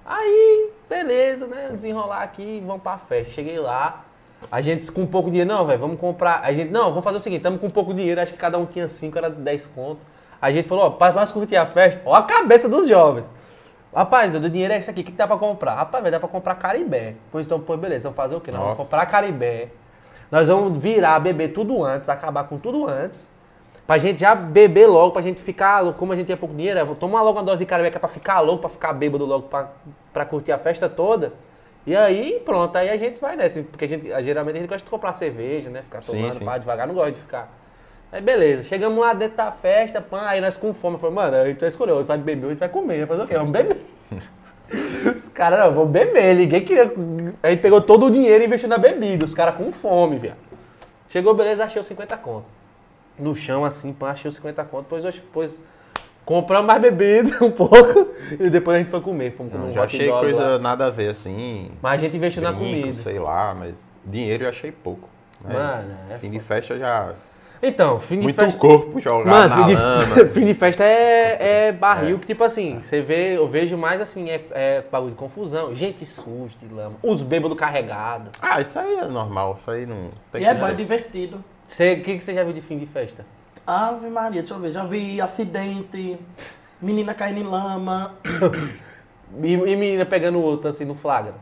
[0.05, 1.71] Aí, beleza, né?
[1.73, 3.33] Desenrolar aqui, vamos pra festa.
[3.33, 4.05] Cheguei lá,
[4.51, 6.41] a gente com pouco dinheiro, não, velho, vamos comprar.
[6.43, 8.67] A gente, não, vamos fazer o seguinte, estamos com pouco dinheiro, acho que cada um
[8.67, 10.01] tinha 5, era 10 conto.
[10.41, 13.33] A gente falou, ó, pra nós curtir a festa, ó a cabeça dos jovens.
[13.95, 15.75] Rapaz, o dinheiro é esse aqui, o que que dá pra comprar?
[15.75, 17.15] Rapaz, vai dar pra comprar caribé.
[17.31, 18.51] Pois então, pois beleza, vamos fazer o quê?
[18.51, 19.69] Nós vamos comprar caribé.
[20.35, 23.33] Nós vamos virar, beber tudo antes, acabar com tudo antes.
[23.87, 25.97] Pra gente já beber logo, pra gente ficar louco.
[25.97, 28.09] Como a gente tinha pouco dinheiro, eu vou tomar logo uma dose de é pra
[28.09, 29.71] ficar louco, pra ficar bêbado logo, pra,
[30.13, 31.33] pra curtir a festa toda.
[31.87, 33.63] E aí, pronto, aí a gente vai nessa.
[33.63, 35.83] Porque a gente, geralmente a gente gosta de comprar cerveja, né?
[35.83, 36.45] Ficar tomando, sim.
[36.45, 37.49] pá, devagar, não gosta de ficar.
[38.11, 40.99] Aí beleza, chegamos lá dentro da festa, pã, aí nós com fome.
[40.99, 42.99] Falei, mano, a gente vai escolher, ou vai beber ou a gente vai comer.
[42.99, 43.37] Vai fazer o quê?
[43.37, 43.77] Vamos beber.
[45.17, 46.35] Os caras, não, vamos beber.
[46.35, 46.93] Ninguém queria.
[47.43, 49.25] A gente pegou todo o dinheiro e investiu na bebida.
[49.25, 50.39] Os caras com fome, viado.
[51.09, 52.47] Chegou, beleza, achei os 50 conto.
[53.19, 54.83] No chão, assim, pã, achei os 50 conto.
[54.85, 55.61] Depois, depois
[56.25, 58.09] compramos mais bebida um pouco.
[58.33, 59.33] E depois a gente foi comer.
[59.37, 60.59] Fomos comer Não, um já achei dog coisa lá.
[60.59, 61.71] nada a ver assim.
[61.83, 63.03] Mas a gente investiu na brinco, comida.
[63.03, 65.09] sei lá, mas dinheiro eu achei pouco.
[65.43, 65.55] né?
[65.55, 66.55] Mano, é Fim de foda.
[66.55, 67.13] festa já.
[67.67, 68.59] Então, fim de Muito festa.
[68.59, 70.17] corpo jogado Mano, na fim de, lama.
[70.35, 74.29] fim de festa é, é barril, que tipo assim, você vê, eu vejo mais assim,
[74.29, 78.31] é, é bagulho de confusão, gente suja de lama, os bêbados carregados.
[78.41, 80.77] Ah, isso aí é normal, isso aí não tem E é é ver.
[80.77, 81.37] divertido.
[81.37, 83.25] O que, que você já viu de fim de festa?
[83.67, 84.73] Ave Maria, deixa eu ver.
[84.73, 86.19] Já vi acidente,
[86.81, 88.15] menina caindo em lama.
[89.43, 91.35] E, e menina pegando o outro assim no flagra?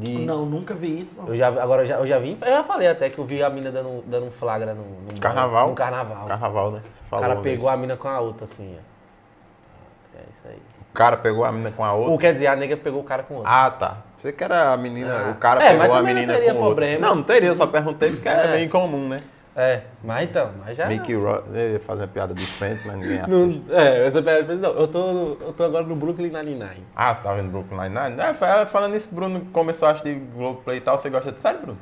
[0.00, 1.14] De- Não, nunca vi isso.
[1.26, 3.42] Eu já, agora eu já, eu já vi, eu já falei até que eu vi
[3.42, 5.68] a mina dando, dando um flagra no, no Carnaval?
[5.68, 6.26] No carnaval.
[6.26, 6.82] Carnaval, né?
[6.90, 7.74] Você o falou cara uma pegou vez.
[7.74, 10.18] a mina com a outra assim, ó.
[10.18, 10.58] É, isso aí.
[10.90, 12.10] O cara pegou a menina com a outra.
[12.12, 13.50] Ou quer dizer, a nega pegou o cara com outro.
[13.52, 13.98] Ah, tá.
[14.18, 15.30] Você que era a menina, Ah.
[15.30, 16.74] o cara É, mas pegou a também não menina teria com outra.
[16.74, 17.06] problema.
[17.06, 18.52] Não, não teria, eu só perguntei porque é, É.
[18.56, 19.22] bem comum, né?
[19.56, 20.86] É, mas então, mas já.
[20.86, 23.64] Mickey Rock, eu ia fazer uma piada de frente, mas ninguém Não, assiste.
[23.70, 24.70] é, essa piada fez não.
[24.70, 26.84] Eu tô, eu tô agora no Brooklyn Nine-Nine.
[26.94, 28.20] Ah, você tá vendo Brooklyn Nine-Nine?
[28.20, 31.58] É, fa- falando nisso, Bruno começou a assistir Globoplay e tal, você gosta de série,
[31.58, 31.78] Bruno?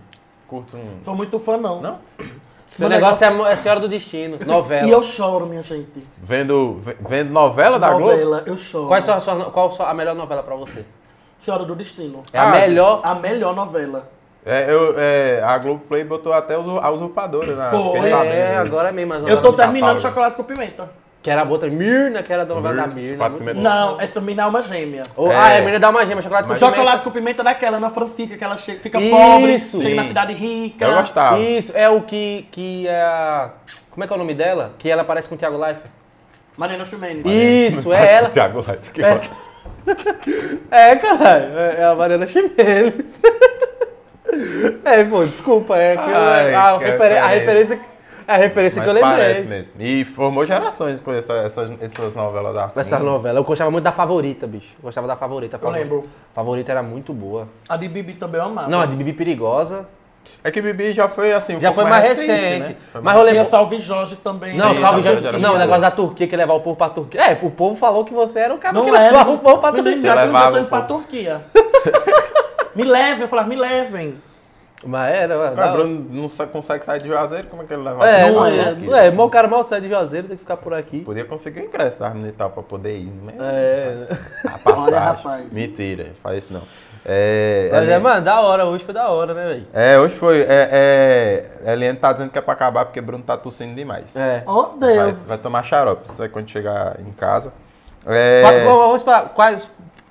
[0.46, 1.04] Curto um...
[1.04, 1.82] Sou muito fã, não.
[1.82, 1.98] Não?
[2.66, 4.86] Seu Meu negócio é, mo- é Senhora do Destino, novela.
[4.88, 6.02] E eu choro, minha gente.
[6.22, 8.06] Vendo, ve- vendo novela da Globo?
[8.10, 8.88] Novela, eu choro.
[8.88, 10.84] Qual, é a sua, qual a melhor novela pra você?
[11.40, 12.24] Senhora do Destino.
[12.32, 13.00] É a Ah, melhor.
[13.04, 14.10] A melhor novela.
[14.48, 17.68] É, eu, é, a Globoplay botou até os, a usurpadora, né?
[17.70, 17.96] Foi.
[17.96, 18.32] Fiquei sabendo.
[18.32, 19.12] É, agora é mesmo.
[19.14, 20.00] as Eu tô terminando.
[20.00, 20.88] Chocolate com Pimenta.
[21.20, 23.30] Que era a outra, Mirna, que era da novela da Mirna, Mirna.
[23.30, 23.60] Com muito.
[23.60, 25.02] Não, essa mina é uma gêmea.
[25.16, 25.36] Oh, É.
[25.36, 26.76] Ah, é, Mirna dá uma gema, chocolate com Mas- pimenta.
[26.76, 29.10] Chocolate com pimenta daquela, Ana Francisca, que ela chega, fica Isso.
[29.10, 29.94] pobre, chega Sim.
[29.96, 30.84] na cidade rica.
[30.86, 31.38] Eu gostava.
[31.40, 33.50] Isso, é o que, que é a...
[33.90, 34.72] Como é que é o nome dela?
[34.78, 35.80] Que ela parece com o Thiago Life.
[36.56, 37.24] Marina Ximenes.
[37.26, 38.28] Isso, é Parece ela.
[38.28, 39.20] o Thiago Life, que É.
[40.70, 43.20] É, caralho, é é a Mariana Ximenes.
[44.84, 47.80] É, pô, desculpa, é que eu- Ai, a, que referen- a referência.
[48.26, 49.56] a referência Mas que eu parece lembrei.
[49.58, 49.72] mesmo.
[49.78, 52.80] E formou gerações com essa- essas, essas novelas da.
[52.80, 54.74] Essa novela, eu gostava muito da Favorita, bicho.
[54.78, 55.56] Eu gostava da Favorita.
[55.56, 56.02] Eu Favor- lembro.
[56.34, 57.48] Favorita era muito boa.
[57.68, 58.68] A de Bibi também eu amava.
[58.68, 59.86] Não, a de Bibi Perigosa.
[60.44, 62.28] É que Bibi já foi assim, um Já pouco foi mais recente.
[62.60, 62.76] né?
[62.92, 64.54] Foi Mas mais eu Tinha lembro- Salve Jorge também.
[64.54, 67.18] Não, Sim, salve era Não, o negócio da Turquia que levar o povo pra Turquia.
[67.22, 69.72] É, o povo falou que você era o cara Não que levava o povo pra
[69.72, 70.10] Turquia.
[70.10, 71.00] eu levava o pra povo.
[71.00, 71.40] Turquia.
[72.78, 74.22] me levem, eu falava, me levem.
[74.86, 75.34] Mas era.
[75.36, 78.22] Cara, da- Bruno não sa- consegue sair de Juazeiro, como é que ele leva É,
[78.28, 78.72] a não é, é.
[78.74, 79.10] não é.
[79.10, 81.00] Mas o cara mal sai de Juazeiro, tem que ficar por aqui.
[81.00, 83.48] Podia conseguir o ingresso da e tal pra poder ir, não é?
[83.50, 84.08] É.
[84.46, 84.84] A passagem.
[84.94, 85.52] Olha, rapaz.
[85.52, 86.62] Mentira, faz isso não.
[87.04, 89.66] É, Mas, é, Eliane- mano, da hora, hoje foi da hora, né, velho?
[89.72, 90.42] é, hoje foi.
[90.42, 94.14] É, é, Eliane tá dizendo que é pra acabar porque Bruno tá tossindo demais.
[94.14, 94.44] É.
[94.46, 95.18] Oh, Vai, Deus.
[95.26, 97.52] vai tomar xarope, isso é quando chegar em casa.
[98.06, 99.68] É, Vamos vamos para quais.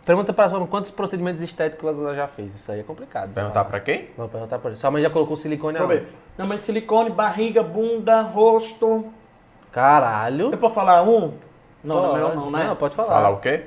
[0.08, 2.56] Pergunta pra sua mãe quantos procedimentos estéticos ela já fez.
[2.56, 3.34] Isso aí é complicado.
[3.34, 4.08] perguntar pra quem?
[4.18, 4.80] Não, perguntar pra ele.
[4.80, 6.06] Sua mãe já colocou silicone Deixa eu aonde?
[6.06, 6.16] ver.
[6.38, 9.08] Minha mãe silicone, barriga, bunda, rosto.
[9.70, 10.50] Caralho.
[10.50, 11.34] Eu posso falar um?
[11.84, 12.14] Não, não, Pode.
[12.14, 12.64] melhor não, né?
[12.64, 13.16] Não, pode falar.
[13.16, 13.66] Falar o quê?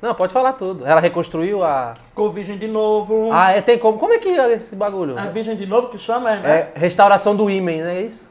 [0.00, 0.86] Não, pode falar tudo.
[0.86, 1.94] Ela reconstruiu a.
[2.08, 3.28] Ficou virgem de novo.
[3.30, 3.98] Ah, é, tem como.
[3.98, 5.18] Como é que é esse bagulho?
[5.18, 6.58] É virgem de novo que chama, é, né?
[6.74, 8.26] É restauração do ímen, não é isso?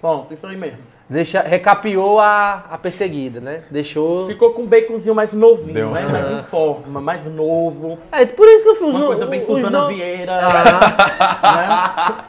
[0.00, 0.78] Pronto, isso aí mesmo.
[1.10, 3.62] Deixa, recapiou a, a perseguida, né?
[3.70, 4.26] Deixou.
[4.26, 5.90] Ficou com um baconzinho mais novinho, Deu.
[5.90, 6.06] né?
[6.06, 7.98] mais em forma, mais novo.
[8.12, 10.38] É, por isso que eu fiz Uma coisa bem Suzana no- Vieira.
[10.38, 12.24] Ah, né?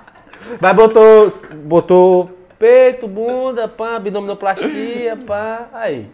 [0.61, 1.27] mas botou,
[1.65, 6.09] botou peito, bunda, pá, abdominoplastia, pá, aí.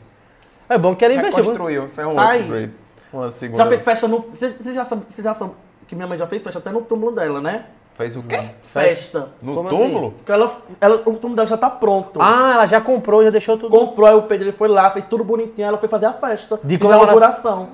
[0.68, 1.44] É bom que ela investiu.
[1.44, 2.40] Reconstruiu, foi um Ai.
[2.40, 2.72] upgrade.
[3.14, 3.64] Uma segunda.
[3.64, 4.22] Já fez festa no.
[4.22, 5.52] Você você já sabe, você já sabe
[5.88, 7.66] que minha mãe já fez festa até no túmulo dela, né?
[7.98, 8.40] Fez o quê?
[8.64, 9.30] Festa.
[9.42, 10.12] No Como túmulo?
[10.12, 10.52] Porque ela,
[10.82, 12.22] ela, o túmulo dela já tá pronto.
[12.22, 13.70] Ah, ela já comprou, já deixou tudo.
[13.72, 16.60] Comprou, aí o Pedro ele foi lá, fez tudo bonitinho, ela foi fazer a festa.
[16.62, 17.70] De inauguração.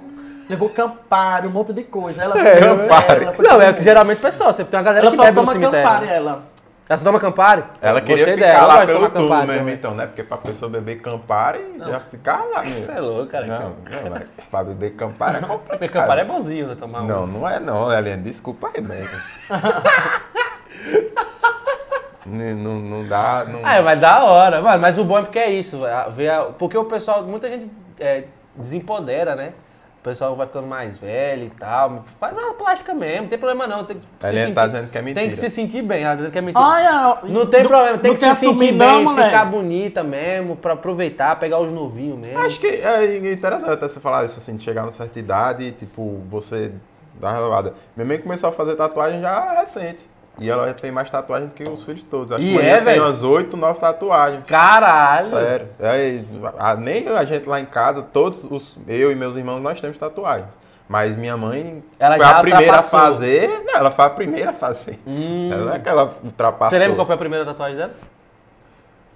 [0.47, 2.21] Levou campari, um monte de coisa.
[2.21, 3.23] Ela É, foi Campari.
[3.23, 5.35] ela foi Não, é que geralmente pessoal, sempre tem uma galera Ela que bebe no
[5.45, 5.89] toma cemitério.
[5.89, 6.43] campari, ela.
[6.91, 7.63] Ela só toma Campari?
[7.81, 9.73] Ela queria Gostei ficar dela, ela lá pelo Campari mesmo, também.
[9.75, 10.07] então, né?
[10.07, 12.75] Porque pra pessoa beber Campari, já ficar lá mesmo.
[12.75, 13.45] Você é louco, cara.
[13.47, 15.69] Não, não, mas pra beber Campari é complicado.
[15.79, 16.75] Porque Campari é bonzinho, né?
[16.75, 17.07] Tomar um.
[17.07, 18.21] Não, não é não, Eliane.
[18.23, 19.09] Desculpa aí, velho.
[22.25, 23.45] não, não, não dá...
[23.47, 23.61] Não...
[23.63, 24.81] Ah, mas da hora, mano.
[24.81, 25.79] Mas o bom é porque é isso.
[26.11, 29.53] ver a- porque o pessoal, muita gente é, desempodera, né?
[30.01, 32.03] O pessoal vai ficando mais velho e tal.
[32.19, 33.83] Faz uma plástica mesmo, não tem problema não.
[33.83, 35.29] Tem que A se Eliane tá sentir- dizendo que é Tem mentira.
[35.29, 36.65] que se sentir bem, ela tá dizendo que é mentira.
[36.65, 40.73] Olha, não tem problema, tem que se quer sentir bem, não, ficar bonita mesmo, pra
[40.73, 42.39] aproveitar, pegar os novinhos mesmo.
[42.39, 45.71] Acho que é interessante até você falar isso, assim, de chegar numa certa idade e,
[45.71, 46.71] tipo, você
[47.19, 47.75] dar relevada.
[47.95, 50.09] Minha mãe começou a fazer tatuagem já recente.
[50.41, 52.31] E ela já tem mais tatuagem do que os filhos todos.
[52.31, 54.43] Acho E que é, tem umas 8, 9 tatuagens.
[54.45, 55.27] Caralho!
[55.27, 55.67] Sério.
[55.79, 56.19] É,
[56.57, 58.77] a- nem a gente lá em casa, todos os.
[58.87, 60.47] Eu e meus irmãos, nós temos tatuagem.
[60.89, 63.63] Mas minha mãe Ela foi a primeira a fazer.
[63.65, 64.99] Não, ela foi a primeira a fazer.
[65.07, 66.69] Ela não é que ela ultrapassou.
[66.69, 67.93] Você lembra qual foi a primeira tatuagem dela?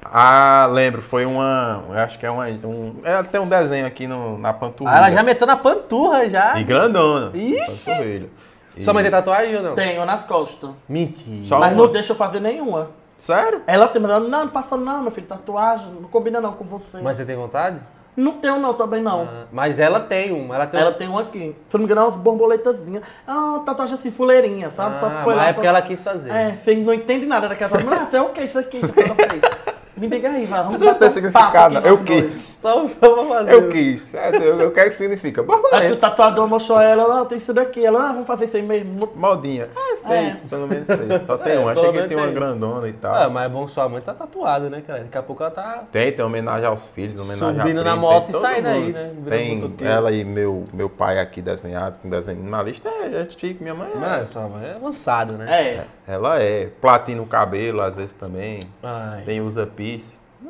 [0.03, 1.01] Ah, lembro.
[1.01, 1.83] Foi uma.
[1.95, 2.45] Acho que é uma.
[2.47, 4.95] Um, ela tem um desenho aqui no, na panturrilha.
[4.95, 6.59] Ah, ela já meteu na panturra já.
[6.59, 7.31] E grandona.
[7.35, 7.85] Ixi!
[7.89, 8.29] Panturrilha.
[8.77, 9.75] E- Sua mãe tem tatuagem ou não?
[9.75, 10.69] Tenho nas costas.
[10.87, 11.43] Mentira.
[11.45, 11.83] Só Mas uma.
[11.83, 12.89] não deixa eu fazer nenhuma.
[13.17, 13.61] Sério?
[13.65, 16.65] Ela tem, mas ela, não, não faça não, meu filho, tatuagem, não combina não com
[16.65, 16.97] você.
[17.01, 17.79] Mas você tem vontade?
[18.17, 19.23] Não tenho não, também não.
[19.23, 20.55] Ah, Mas ela tem uma.
[20.55, 20.97] Ela tem Ela uma.
[20.97, 21.53] tem um aqui.
[21.69, 23.03] Se não me engano, é umas borboletazinhas.
[23.27, 24.99] Ah, tatuagem assim, fuleirinha, sabe?
[25.01, 25.49] Só Ah, que foi mas lá.
[25.49, 26.29] é porque só- ela quis fazer.
[26.31, 27.99] É, você não entende nada daquela tatuagem.
[27.99, 28.79] Ah, isso é o que isso aqui?
[28.79, 29.41] Fez.
[29.97, 30.59] Me diga aí, vai.
[30.59, 31.75] Vamos Precisa bater ter um significado.
[31.77, 32.54] Eu nós dois.
[32.65, 33.53] Só vamos fazer.
[33.53, 34.13] Eu quis.
[34.15, 35.45] É, Eu, eu quero que significa.
[35.71, 37.85] Acho que o tatuador mostrou ela, ah, tem isso daqui.
[37.85, 38.97] Ela, ah, vamos fazer isso aí mesmo.
[39.15, 39.67] Modinha.
[40.07, 41.25] fez, pelo menos fez.
[41.25, 41.69] Só tem É, um.
[41.69, 43.13] Achei que tem uma grandona e tal.
[43.13, 45.01] Ah, mas é bom que sua mãe tá tatuada, né, cara?
[45.01, 45.83] Daqui a pouco ela tá.
[45.91, 49.11] Tem, tem homenagem aos filhos, homenagem Subindo na moto e saindo aí, né?
[49.15, 52.89] Virando Tem ela e meu, meu pai aqui desenhado, com desenho na lista.
[52.89, 53.97] É, é chique, minha mãe é.
[53.97, 55.45] Mas sua mãe é avançada, né?
[55.49, 55.85] É.
[56.07, 56.67] Ela é.
[56.81, 58.61] Platina o cabelo, às vezes também.
[58.81, 59.21] Ai.
[59.23, 59.65] Tem usa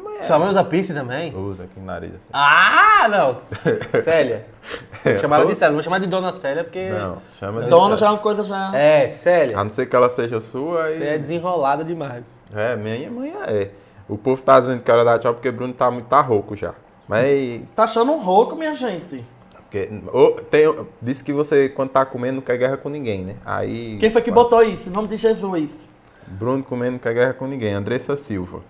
[0.04, 0.28] piercing.
[0.28, 1.36] Sua mãe usa piercing também?
[1.36, 2.30] Usa aqui no nariz assim.
[2.34, 3.38] Ah, não!
[4.02, 4.46] Célia.
[5.04, 6.90] Vou chamar ela de Célia, não vou chamar de Dona Célia porque.
[6.90, 8.76] Não, chama de Dono já é uma coisa já.
[8.76, 9.58] É, Célia.
[9.58, 10.92] A não ser que ela seja sua.
[10.92, 12.24] Você é desenrolada demais.
[12.54, 13.70] É, minha mãe é.
[14.08, 16.74] O povo tá dizendo que era dar tchau porque Bruno tá muito tá rouco já.
[17.08, 17.62] Mas.
[17.76, 19.24] Tá achando um rouco, minha gente.
[19.64, 19.90] Porque,
[20.50, 23.36] tem, disse que você, quando tá comendo, não quer guerra com ninguém, né?
[23.46, 23.98] Aí.
[24.00, 24.90] Quem foi que botou isso?
[24.90, 25.70] Em nome de Jesus.
[26.28, 27.74] Bruno comendo não quer guerra com ninguém.
[27.74, 28.62] Andressa Silva.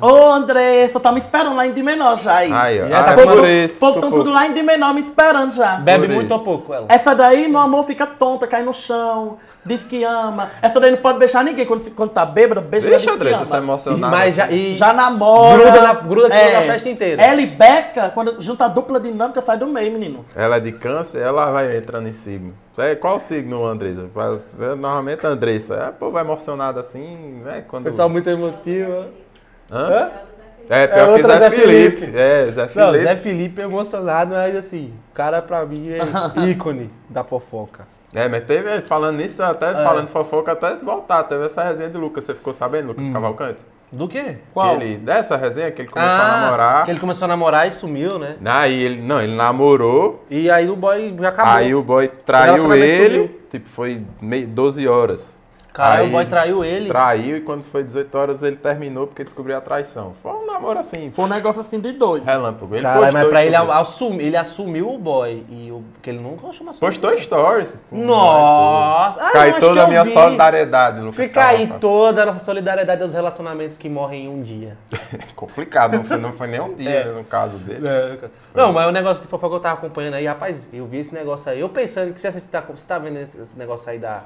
[0.00, 2.52] Ô, Andressa, tá me esperando lá em de menor já aí.
[2.52, 2.88] Aí, ó.
[2.88, 3.76] Já Ah, tá é com- por isso.
[3.76, 5.76] O povo tão tudo lá em de menor me esperando já.
[5.76, 6.34] Bebe Por muito isso.
[6.34, 6.86] ou pouco ela?
[6.88, 10.50] Essa daí, meu amor, fica tonta, cai no chão, diz que ama.
[10.60, 11.64] Essa daí não pode beijar ninguém.
[11.64, 13.18] Quando, quando tá bêbada, beija Deixa, ama.
[13.24, 14.14] você é E, emocionada.
[14.16, 14.54] mas já, assim.
[14.54, 15.56] e Já namora.
[15.62, 17.22] Gruda na- gruda aqui na festa inteira.
[17.22, 20.26] Ela e Beca, quando junta a dupla dinâmica, sai do meio, menino.
[20.36, 22.52] Ela é de câncer, ela vai entrando em signo.
[23.00, 24.10] Qual signo, Andressa?
[24.60, 25.74] É, Normalmente Andressa.
[25.74, 27.64] É, pô, vai emocionada assim, né?
[27.66, 27.84] Quando...
[27.84, 29.23] pessoal muito emotivo.
[29.74, 29.88] Hã?
[29.88, 30.10] Hã?
[30.70, 31.96] É, pior que outra Zé, Zé Felipe.
[31.98, 32.16] Felipe.
[32.18, 32.98] É, Zé Não, Felipe.
[33.04, 35.98] Zé Felipe é emocionado, mas assim, o cara pra mim é
[36.48, 37.86] ícone da fofoca.
[38.14, 39.74] É, mas teve, é, falando nisso, até É.
[39.74, 41.24] falando fofoca, até voltar.
[41.24, 42.24] Teve essa resenha de Lucas.
[42.24, 43.58] Você ficou sabendo, Lucas Cavalcante?
[43.90, 44.22] Do quê?
[44.22, 44.36] Hum.
[44.54, 44.78] Qual?
[44.78, 46.84] Que ele, dessa resenha que ele começou Ah, a namorar.
[46.84, 48.36] Que ele começou a namorar e sumiu, né?
[48.44, 50.24] Aí ele, não, ele namorou.
[50.30, 51.52] E aí o boy já acabou.
[51.52, 53.08] Aí o boy traiu ele.
[53.08, 53.40] sumiu.
[53.50, 55.40] Tipo, foi meio, 12 horas.
[55.74, 56.86] Cara, Aí o boy traiu ele.
[56.88, 60.14] Traiu e quando foi 18 horas ele terminou porque descobriu a traição.
[60.22, 62.24] Foi um namoro assim, Foi um negócio assim de doido.
[62.24, 62.76] relâmpago.
[62.76, 65.44] Ele Caralho, postou, mas pra ele assumir, ele assumiu o boy.
[65.50, 67.74] E o, porque ele nunca chama Postou stories.
[67.90, 69.20] Nossa!
[69.20, 70.12] Eu Cai toda a minha vi.
[70.12, 74.76] solidariedade, Lucas Fica aí toda a nossa solidariedade aos relacionamentos que morrem em um dia.
[75.34, 77.04] Complicado, não foi, não foi nem um dia É.
[77.06, 77.82] no caso dele.
[78.54, 81.12] Não, mas o negócio de fofoca que eu tava acompanhando aí, rapaz, eu vi esse
[81.12, 81.58] negócio aí.
[81.58, 84.22] Eu pensando que você tá, você tá vendo esse, esse negócio aí da.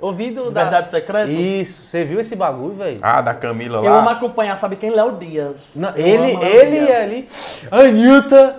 [0.00, 0.62] Ouvido da.
[0.62, 1.30] Verdade secreta?
[1.30, 2.98] Isso, você viu esse bagulho, velho?
[3.02, 4.12] Ah, da Camila Eu amo lá.
[4.12, 4.90] acompanhar, sabe quem?
[4.90, 5.56] Léo Dias.
[5.76, 6.96] Não, ele, ele Dias.
[7.02, 7.28] ali.
[7.70, 8.56] Anitta!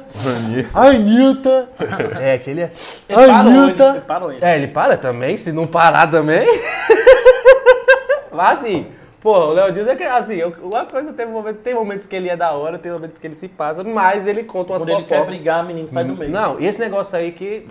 [0.74, 1.70] Anitta!
[2.22, 2.72] É, aquele é.
[3.10, 4.04] Ele parou, ele, ele Anitta!
[4.08, 4.46] parou ele.
[4.46, 6.46] É, ele para também, se não parar também.
[8.32, 8.88] Mas assim,
[9.20, 12.30] pô, o Léo Dias é que, assim, uma coisa, tem, momento, tem momentos que ele
[12.30, 15.04] é da hora, tem momentos que ele se passa, mas ele conta umas Quando ele
[15.08, 16.32] quer brigar, menino, sai do meio.
[16.32, 17.68] Não, e esse negócio aí que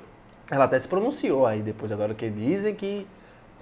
[0.50, 3.06] ela até se pronunciou aí depois, agora que dizem que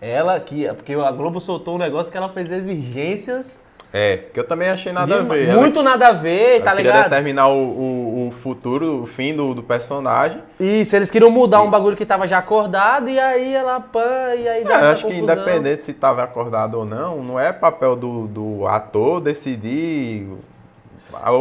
[0.00, 3.60] ela, que, porque a Globo soltou um negócio que ela fez exigências
[3.90, 5.48] É, que eu também achei nada a de- ver.
[5.48, 7.04] Ela- muito nada a ver, ela tá queria ligado?
[7.10, 10.42] determinar o, o, o futuro, o fim do, do personagem.
[10.60, 14.46] Isso, eles queriam mudar um bagulho que tava já acordado e aí ela pã, e
[14.46, 15.34] aí É, eu acho que confusão.
[15.36, 20.26] independente se estava acordado ou não, não é papel do, do ator decidir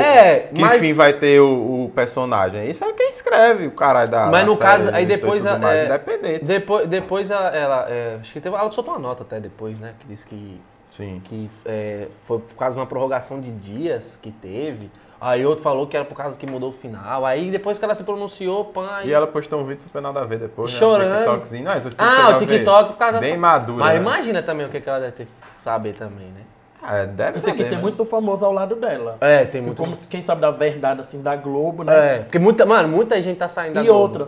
[0.01, 2.69] É, que mas- fim vai ter o, o personagem.
[2.69, 5.85] Isso é quem escreve o caralho da Mas no caso, aí depois a- mais, é,
[5.85, 6.45] independente.
[6.45, 9.93] Depois, depois ela, ela, é, acho que teve, ela soltou uma nota até depois, né?
[9.99, 11.21] Que disse que, Sim.
[11.23, 14.89] que é, foi por causa de uma prorrogação de dias que teve.
[15.19, 17.25] Aí outro falou que era por causa que mudou o final.
[17.25, 19.09] Aí depois que ela se pronunciou, pã, aí...
[19.09, 20.77] E ela postou um vídeo super nada a ver depois, né?
[20.77, 21.11] Chorando.
[21.11, 21.63] Um TikTokzinho.
[21.63, 22.37] Não, Ah, o a.
[22.37, 23.79] TikTok por causa Bem dessa- madura.
[23.79, 23.99] Mas né?
[24.01, 26.41] imagina também o que, que ela deve ter saber também, né?
[26.81, 27.81] Ah, deve Esse aqui saber, tem né?
[27.81, 29.17] muito famoso ao lado dela.
[29.19, 29.81] É, tem muito.
[29.81, 32.15] Como quem sabe da verdade, assim, da Globo, né?
[32.15, 33.99] É, porque muita, mano, muita gente tá saindo da E Globo.
[33.99, 34.27] outra,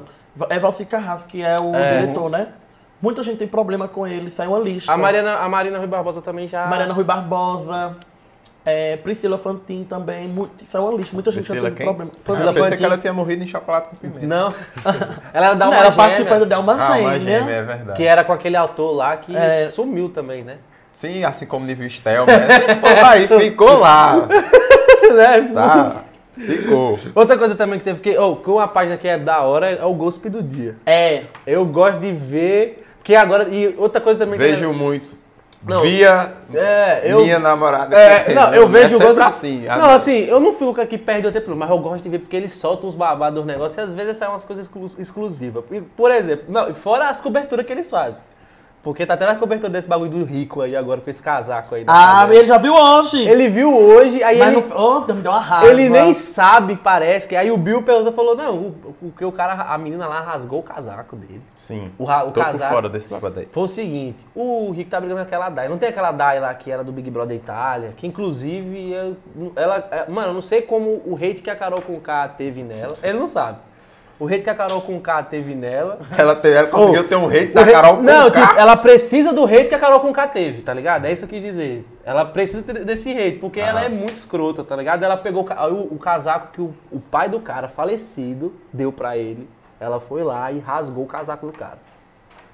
[0.49, 1.99] é Valci Carrasco, que é o É.
[2.01, 2.47] diretor, né?
[3.01, 4.91] Muita gente tem problema com ele, saiu uma lista.
[4.91, 6.65] A Mariana, a Marina Rui Barbosa também já.
[6.67, 7.95] Mariana Rui Barbosa,
[8.65, 11.85] é, Priscila Fantin também, muito, saiu uma lista, muita gente já Priscila teve quem?
[11.85, 12.11] problema.
[12.25, 12.77] Priscila eu pensei Fantin.
[12.81, 14.27] que ela tinha morrido em chocolate com pimenta.
[14.27, 14.53] Não.
[15.33, 17.93] ela era da Não, uma ela gêmea, participando de Alma Ah, uma gêmea, é verdade.
[17.95, 19.67] que era com aquele autor lá que É.
[19.67, 20.57] sumiu também, né?
[20.93, 22.31] Sim, assim como Nível Stelma.
[22.31, 22.75] né?
[22.75, 24.27] Pô, aí ficou lá.
[25.13, 25.41] Né?
[25.53, 26.03] Tá.
[26.37, 26.99] Ficou.
[27.15, 28.15] Outra coisa também que teve que.
[28.17, 30.75] Oh, que uma página que é da hora é o Gospe do Dia.
[30.85, 32.85] É, Eu gosto de ver.
[33.03, 33.49] Que agora.
[33.49, 34.45] E outra coisa também que.
[34.45, 35.17] Vejo muito.
[35.67, 35.81] Não.
[35.81, 37.21] Via É, eu.
[37.21, 37.93] minha namorada.
[37.97, 39.65] É, não, eu vejo é o assim.
[39.65, 42.35] Não, assim, eu não fico aqui perto do tempo, mas eu gosto de ver porque
[42.37, 45.63] eles soltam uns babados dos negócios e às vezes saem umas coisas exclu- exclusivas.
[45.97, 48.23] Por exemplo, não, fora as coberturas que eles fazem.
[48.81, 51.83] Porque tá tendo a cobertura desse bagulho do rico aí agora com esse casaco aí.
[51.85, 53.27] ah, ele já viu hoje.
[53.27, 55.67] Ele viu hoje, aí Mas ele, não, oh, me deu uma raiva.
[55.67, 57.35] ele nem sabe, parece que.
[57.35, 60.61] Aí o Bill perguntou, falou, não, o, o que o cara, a menina lá rasgou
[60.61, 61.41] o casaco dele.
[61.67, 61.91] Sim.
[61.99, 62.73] O, o casaco.
[62.73, 63.47] fora desse babado aí.
[63.51, 65.67] Foi o seguinte, o Rico tá brigando com aquela Dai.
[65.67, 69.17] Não tem aquela Dai lá que era do Big Brother Itália, que inclusive eu-
[69.55, 72.63] ela, é, mano, eu não sei como o hate que a Carol com K teve
[72.63, 73.59] nela, ele não sabe.
[74.19, 75.99] O hate que a Carol com K teve nela.
[76.17, 78.47] Ela, teve, ela conseguiu ter um hate da hate- Carol com Não, K.
[78.47, 81.05] tipo, ela precisa do hate que a Carol com K teve, tá ligado?
[81.05, 81.85] É isso que eu quis dizer.
[82.03, 83.85] Ela precisa desse hate, porque ela Ah.
[83.85, 85.03] é muito escrota, tá ligado?
[85.03, 89.49] Ela pegou o, o- casaco que o, o pai do cara, falecido, deu pra ele.
[89.79, 91.77] Ela foi lá e rasgou o casaco do cara.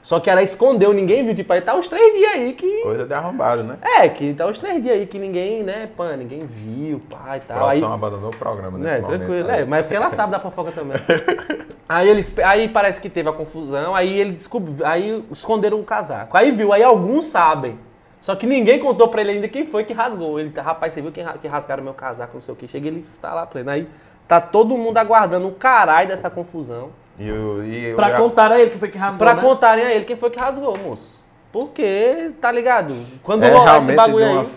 [0.05, 1.33] Só que ela escondeu, ninguém viu.
[1.33, 2.83] Tipo, aí tá uns três dias aí que.
[2.83, 3.79] Coisa de arrombado, né?
[3.81, 7.41] É, que tá uns três dias aí que ninguém, né, pã, ninguém viu, pai e
[7.41, 7.67] tal.
[7.67, 9.07] Aí, produção abandonou o programa é, momento.
[9.07, 9.47] tranquilo.
[9.47, 9.61] né?
[9.61, 10.97] É, mas é porque ela sabe da fofoca também.
[11.89, 16.37] aí eles, aí parece que teve a confusão, aí ele descobriu, aí esconderam o casaco.
[16.37, 17.79] Aí viu, aí alguns sabem.
[18.21, 20.39] Só que ninguém contou pra ele ainda quem foi que rasgou.
[20.39, 22.67] Ele, tá, rapaz, você viu quem, que rasgaram meu casaco, não sei o que.
[22.67, 23.71] Chega ele tá lá pleno.
[23.71, 23.87] Aí
[24.27, 26.91] tá todo mundo aguardando o caralho dessa confusão.
[27.17, 29.41] E, o- e o- Pra contar a ele que foi que rasgou, Pra né?
[29.41, 31.15] contarem a ele quem foi que rasgou, moço.
[31.51, 32.93] Porque, tá ligado?
[33.23, 34.47] Quando é rolar esse realmente bagulho de aí.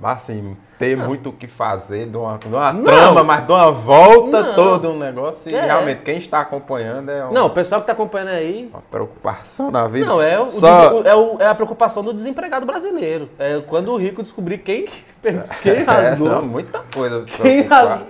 [0.00, 2.84] uma, assim, ter muito o que fazer, de uma, de uma Não.
[2.84, 4.54] trama, mas de uma volta Não.
[4.54, 5.50] toda, um negócio.
[5.50, 5.62] E É.
[5.62, 9.72] realmente, quem está acompanhando é uma, Não, o pessoal que tá acompanhando aí, uma preocupação
[9.72, 10.06] na vida.
[10.06, 13.28] Não, é, o Só- dese- é, o- é a preocupação do desempregado brasileiro.
[13.36, 14.86] É quando o rico descobrir quem,
[15.60, 16.28] quem rasgou.
[16.28, 17.22] É, não, muita coisa.
[17.22, 18.06] pra quem rasgou.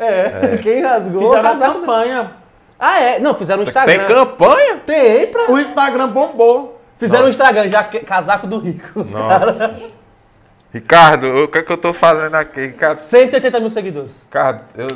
[0.00, 1.22] É, quem rasgou.
[1.22, 2.32] o Fizeram a casaco do- campanha.
[2.78, 3.18] Ah, é?
[3.18, 4.06] Não, fizeram um Tem Instagram.
[4.08, 4.76] campanha?
[4.84, 5.50] Tem, pra...
[5.50, 6.80] O Instagram bombou.
[6.98, 7.42] Fizeram um Nossa.
[7.42, 9.00] Instagram, já que- casaco do rico.
[9.00, 9.58] os caras.
[9.58, 9.80] Nossa.
[10.72, 12.60] Ricardo, o que é que eu tô fazendo aqui?
[12.62, 14.20] Ricardo, 180 mil seguidores.
[14.24, 14.88] Ricardo eu,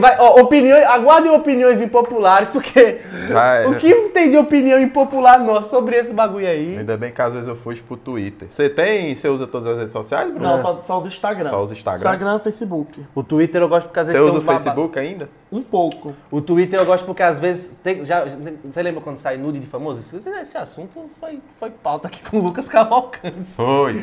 [0.00, 3.66] Vai, ó, opiniões, aguardem opiniões impopulares, porque Vai.
[3.66, 6.78] o que tem de opinião impopular nossa sobre esse bagulho aí?
[6.78, 8.48] ainda bem que às vezes eu fujo pro Twitter.
[8.50, 10.46] Você tem, você usa todas as redes sociais, Bruno?
[10.48, 11.50] Não, só, só os Instagram.
[11.50, 11.98] Só os Instagram.
[12.10, 13.04] Instagram e Facebook.
[13.14, 15.28] O Twitter eu gosto porque às Você vezes usa tem o uns baba- Facebook ainda?
[15.50, 16.14] Um pouco.
[16.30, 17.76] O Twitter eu gosto porque às vezes.
[17.82, 18.22] Tem, já,
[18.64, 20.00] você lembra quando sai nude de famoso?
[20.16, 23.52] Esse, esse assunto foi, foi pauta aqui com o Lucas Cavalcante.
[23.56, 23.94] Foi.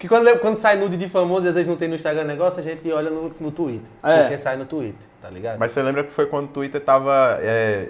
[0.00, 2.58] Que quando, quando sai nude de famoso e às vezes não tem no Instagram negócio,
[2.58, 3.82] a gente olha no, no Twitter.
[4.02, 4.22] É.
[4.22, 4.83] Porque sai no Twitter,
[5.22, 5.58] tá ligado?
[5.58, 7.88] Mas você lembra que foi quando o Twitter tava é,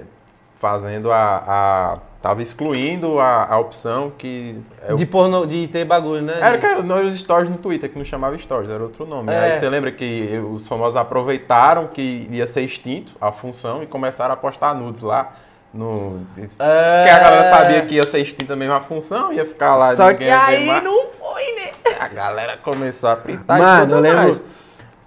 [0.56, 1.98] fazendo a, a.
[2.23, 4.58] tava excluindo a, a opção que.
[4.86, 6.39] É o- de, porno, de ter bagulho, né?
[6.40, 9.32] Era que era os stories no Twitter, que não chamava stories, era outro nome.
[9.32, 9.39] É.
[9.52, 14.32] Aí você lembra que os famosos aproveitaram que ia ser extinto a função e começaram
[14.32, 15.32] a postar nudes lá.
[15.73, 16.20] No...
[16.39, 16.42] É.
[16.47, 19.94] Porque a galera sabia que ia ser extinta mesmo a função, ia ficar lá.
[19.97, 21.70] Só que aí não foi, né?
[21.98, 24.23] A galera começou a printar e Mano, tudo eu lembro.
[24.23, 24.40] mais.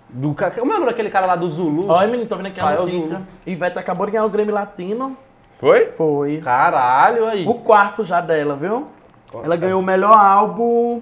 [0.10, 1.90] Do, como é o nome daquele cara lá do Zulu?
[1.90, 3.02] Olha, menino, tô vendo aqui a é notícia.
[3.02, 3.28] Zulu.
[3.46, 5.18] Ivete acabou de ganhar o Grêmio Latino.
[5.54, 5.88] Foi?
[5.88, 6.38] Foi.
[6.38, 7.46] Caralho, aí.
[7.48, 8.88] O quarto já dela, viu?
[9.44, 11.02] Ela ganhou o melhor álbum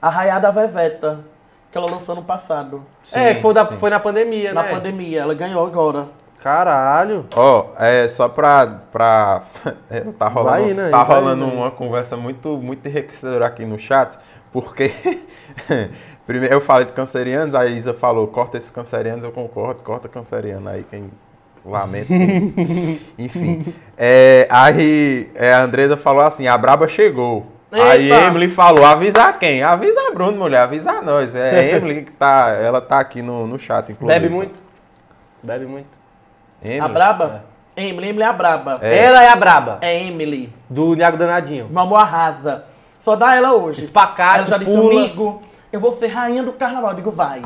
[0.00, 1.20] Arraiá da Veveta,
[1.70, 2.84] que ela lançou no passado.
[3.12, 3.76] é, Sim, foi, da, sim.
[3.76, 4.70] foi na pandemia, Na né?
[4.70, 6.08] pandemia, ela ganhou agora.
[6.40, 7.26] Caralho.
[7.36, 8.66] Ó, é só pra.
[8.90, 9.42] pra
[9.88, 14.18] é, tá rolando, Vai tá vai rolando uma conversa muito, muito enriquecedora aqui no chat,
[14.50, 14.90] porque.
[16.32, 20.66] Primeiro eu falei de cancerianos, a Isa falou, corta esses cancerianos, eu concordo, corta canceriano
[20.66, 21.10] aí, quem.
[21.62, 22.06] Lamento.
[22.08, 23.74] quem- Enfim.
[23.98, 27.46] É, aí é, a Andresa falou assim: a Braba chegou.
[27.70, 28.24] Aí Eita!
[28.24, 29.62] Emily falou: avisar quem?
[29.62, 31.34] Avisa a Bruno, mulher, avisa nós.
[31.34, 32.48] É a Emily que tá.
[32.60, 34.18] Ela tá aqui no, no chat, inclusive.
[34.18, 34.58] Bebe muito?
[35.42, 35.86] Bebe muito.
[36.64, 36.80] Emily?
[36.80, 37.44] A Braba?
[37.76, 38.78] Emily, Emily é a Braba.
[38.82, 38.98] É.
[39.04, 39.78] Ela é a braba.
[39.82, 40.52] É Emily.
[40.68, 41.70] Do Niago Danadinho.
[41.76, 42.64] Amor arrasa.
[43.04, 43.80] Só dá ela hoje.
[43.82, 45.00] Espacate, Ela já disse, pula.
[45.02, 46.90] amigo, eu vou ser rainha do carnaval.
[46.90, 47.42] Eu digo, vai.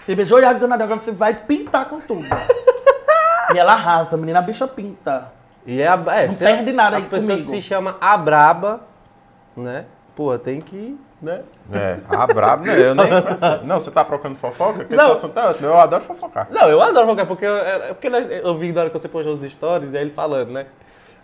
[0.00, 2.26] Você beijou o Iago Danado, agora você vai pintar com tudo.
[3.54, 5.32] e ela arrasa, menina, a bicha pinta.
[5.66, 7.50] E é a, é, Não se perde nada a aí pessoa comigo.
[7.50, 8.80] que se chama a braba,
[9.56, 9.84] né?
[10.16, 11.42] Pô, tem que, né?
[11.72, 13.06] É, a brabo, não, eu nem.
[13.64, 14.78] Não, você tá procurando fofoca?
[14.80, 15.12] Porque Não.
[15.12, 15.54] assunto é.
[15.62, 16.48] Eu adoro fofocar.
[16.50, 19.08] Não, eu adoro fofocar, porque, eu, é- porque nós- eu vi na hora que você
[19.08, 20.66] postou os stories, e aí ele falando, né?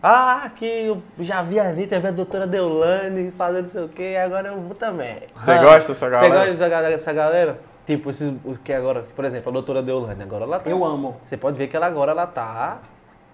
[0.07, 3.89] Ah, que eu já vi a Anitta, vi a doutora Deolane fazendo não sei o
[3.89, 5.17] quê, agora eu vou também.
[5.35, 6.35] Você Ah, gosta dessa Você galera?
[6.35, 7.59] gosta dessa galera, dessa galera?
[7.87, 10.69] Tipo, esses, os que agora, por exemplo, a doutora Deolane, agora ela tá.
[10.69, 11.17] Eu amo.
[11.25, 12.81] Você pode ver que ela agora ela tá,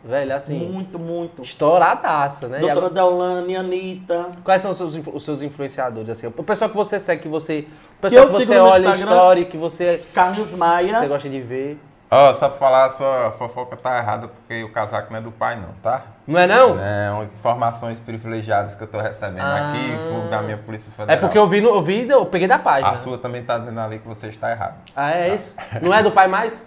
[0.05, 1.43] velho, assim, Muito, muito.
[1.43, 2.59] estouradaça, né?
[2.59, 4.29] E Doutora agora- Deolane, Anitta.
[4.45, 6.29] Quais são os seus, os seus influenciadores, assim?
[6.29, 7.67] O pessoal que você segue, que você.
[7.99, 9.11] O pessoal que, sigo você no olha Instagram.
[9.17, 11.01] story, que você, Carlos Maia.
[11.01, 11.81] você gosta de ver.
[12.13, 15.31] Ó, só pra falar, a sua fofoca tá errada porque o casaco não é do
[15.31, 16.03] pai, não, tá?
[16.27, 16.77] Não é não?
[16.77, 19.69] É, informações privilegiadas que eu tô recebendo Ah.
[19.71, 21.21] aqui, fogo da minha Polícia É Federal.
[21.21, 22.91] porque eu vi, no, eu vi, eu peguei da página.
[22.91, 24.75] A sua também tá dizendo ali que você está errado.
[24.97, 25.55] Ah, é isso?
[25.81, 26.67] Não é do pai mais?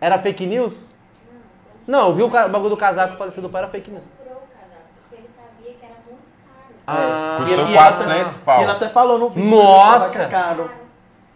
[0.00, 0.88] Era fake news?
[1.84, 4.04] Não, eu vi o bagulho do casaco falecido do pai era fake news.
[4.18, 6.74] comprou o casaco, porque ele sabia que era muito caro.
[6.86, 8.60] Ah, Custou E ele- e 400 ela, pau.
[8.60, 9.50] E ele até falou no vídeo.
[9.50, 10.18] Nossa!
[10.20, 10.70] que é caro.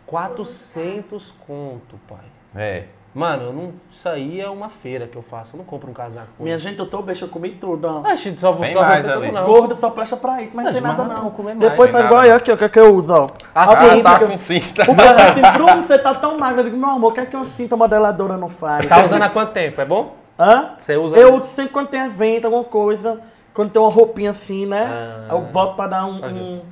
[0.06, 2.18] 400 conto, pai.
[2.54, 2.84] É.
[3.12, 5.56] Mano, eu não, isso aí é uma feira que eu faço.
[5.56, 6.28] Eu não compro um casaco.
[6.38, 8.06] Minha gente, eu tô beijo, eu comi tudo, ó.
[8.08, 9.32] Acho só, Tem só mais você ali.
[9.32, 9.44] não.
[9.46, 11.22] Gordo só presta pra isso, mas não tem Mas nada não.
[11.22, 11.70] vou comer mais.
[11.70, 13.26] Depois Tem faz igual eu aqui, o que é que eu uso, ó.
[13.52, 14.90] Assim, Assim, tá fica- com cinta.
[14.90, 16.60] O cara assim, Bruno, você tá tão magro.
[16.60, 18.86] Eu digo, meu amor, o que é que uma cinta modeladora não faz?
[18.86, 19.80] Tá usando há quanto tempo?
[19.80, 20.14] É bom?
[20.38, 20.74] Hã?
[20.78, 21.16] Você usa.
[21.16, 23.20] Eu uso sempre quando tem evento, alguma coisa,
[23.52, 24.84] quando tem uma roupinha assim, né?
[24.88, 25.24] Ah.
[25.30, 26.62] Aí eu boto pra dar um, um-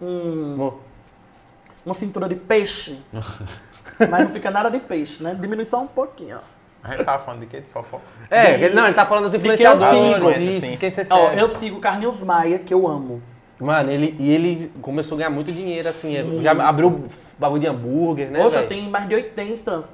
[0.00, 0.72] um-
[1.84, 3.00] uma cintura de peixe.
[3.98, 5.36] Mas não fica nada de peixe, né?
[5.38, 6.40] Diminui só um pouquinho, ó.
[6.84, 7.60] A gente tava falando de quê?
[7.60, 8.02] De fofoca?
[8.28, 10.14] É, ele- não, ele tá falando dos que eu influenciadores.
[10.14, 10.30] sigo.
[10.50, 10.76] Isso, Sim.
[10.76, 13.22] quem você Ó, eu sigo o Carlinhos Maia, que eu amo.
[13.60, 16.16] Mano, ele, e ele começou a ganhar muito dinheiro, assim.
[16.16, 17.04] é, Já abriu
[17.38, 18.44] bagulho de hambúrguer, né?
[18.44, 18.68] Hoje velho?
[18.68, 19.84] tem mais de 80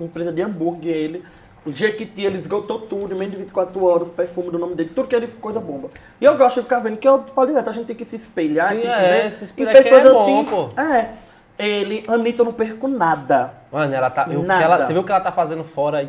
[0.00, 1.22] empresa de hambúrguer ele.
[1.66, 4.90] O Jequiti, ele esgotou tudo, em menos de 24 horas, o perfume do nome dele,
[4.94, 5.90] tudo que ele coisa bomba.
[6.18, 8.16] E eu gosto de ficar vendo, que eu falo direto, a gente tem que se
[8.16, 9.32] espelhar, Sim, tem que é, ver.
[9.34, 10.50] se que pessoas é bom, assim.
[10.50, 10.80] pô.
[10.80, 11.10] É.
[11.64, 13.52] Ele, Anitta, eu não perco nada.
[13.72, 14.26] Mano, ela tá.
[14.30, 14.62] eu- Nada.
[14.64, 16.08] ela- você viu o que ela tá fazendo fora aí?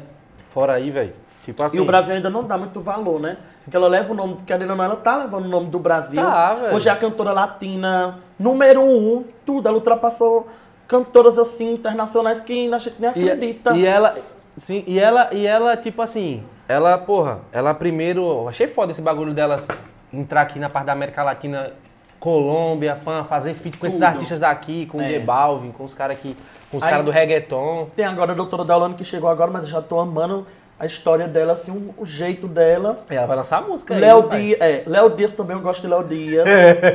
[0.49, 1.13] Fora aí, velho?
[1.45, 1.77] Tipo assim.
[1.77, 3.37] E o Brasil ainda não dá muito valor, né?
[3.63, 6.21] Porque ela leva o nome, querendo ou não, ela tá levando o nome do Brasil.
[6.21, 6.75] Tá, velho.
[6.75, 9.67] Hoje é a cantora latina, número um, tudo.
[9.67, 10.47] Ela ultrapassou
[10.87, 13.71] cantoras assim, internacionais que a gente nem E, acredita.
[13.75, 14.17] e ela.
[14.57, 18.47] Sim, e ela, e ela, tipo assim, ela, porra, ela primeiro.
[18.47, 19.63] Achei foda esse bagulho dela
[20.13, 21.71] entrar aqui na parte da América Latina,
[22.21, 24.07] Colômbia, pan, fazer feat com esses Tudo.
[24.07, 25.07] artistas daqui, com o É.
[25.09, 26.37] J Balvin, com os caras aqui,
[26.69, 27.89] com os caras do reggaeton.
[27.95, 30.45] Tem agora a doutora Daulane que chegou agora, mas eu já tô amando
[30.79, 32.99] a história dela, assim, o, o jeito dela.
[33.09, 33.99] Ela vai lançar música aí.
[33.99, 34.39] Léo pai.
[34.39, 36.45] Dias, é, Léo Dias também, eu gosto de Léo Dias.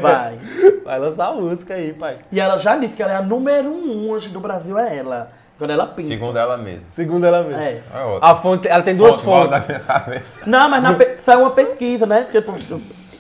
[0.01, 0.39] Vai.
[0.87, 2.19] Vai lançar música aí, pai.
[2.31, 5.33] E ela já disse que ela é a número um hoje do Brasil, é ela.
[5.59, 6.07] Quando ela pinta.
[6.07, 6.85] Segundo ela mesma.
[6.89, 7.61] Segundo ela mesmo.
[7.61, 7.81] É.
[7.93, 8.29] É outra.
[8.29, 9.67] A fonte, ela tem duas Volta fontes.
[9.67, 10.43] da minha cabeça.
[10.49, 12.23] Não, mas na pe- saiu uma pesquisa, né?
[12.23, 12.41] Porque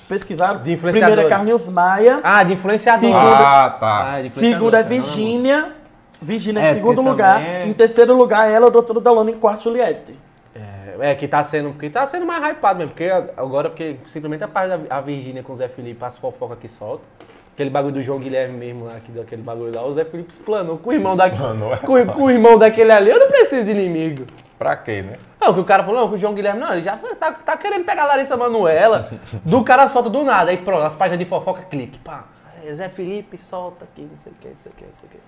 [0.09, 0.63] pesquisaram.
[0.63, 1.15] De influenciadores.
[1.15, 2.21] Primeiro é Carlinhos Maia.
[2.23, 3.01] Ah, de influenciador.
[3.01, 4.17] Segundo- Ah, tá.
[4.17, 4.83] Ah, Segundo é.
[4.83, 5.73] Virgínia.
[6.21, 7.37] Virgínia É, em segundo lugar.
[7.39, 10.19] também é- Em terceiro lugar, ela, a doutora Daulane, em quarto, Juliette.
[10.55, 14.43] É, é, que tá sendo, que tá sendo mais hypado mesmo, porque agora, porque simplesmente
[14.43, 17.05] a parte da a Virgínia com o Zé Felipe, as fofocas que solta,
[17.53, 20.31] aquele bagulho do João Guilherme mesmo lá, que deu aquele bagulho lá, o Zé Felipe
[20.31, 23.67] explanou com o irmão daquele, é com, com o irmão daquele ali, eu não preciso
[23.67, 24.25] de inimigo.
[24.59, 25.13] Pra quê, né?
[25.41, 27.31] Não, que o cara falou, não, que o João Guilherme, não, ele já foi- tá,
[27.33, 29.11] tá querendo pegar a Larissa Manoela,
[29.45, 32.25] do cara solta do nada, aí pronto, as páginas de fofoca, clique, pá,
[32.65, 35.09] é, Zé Felipe solta aqui, não sei o que, não sei o que, não sei
[35.09, 35.19] o que.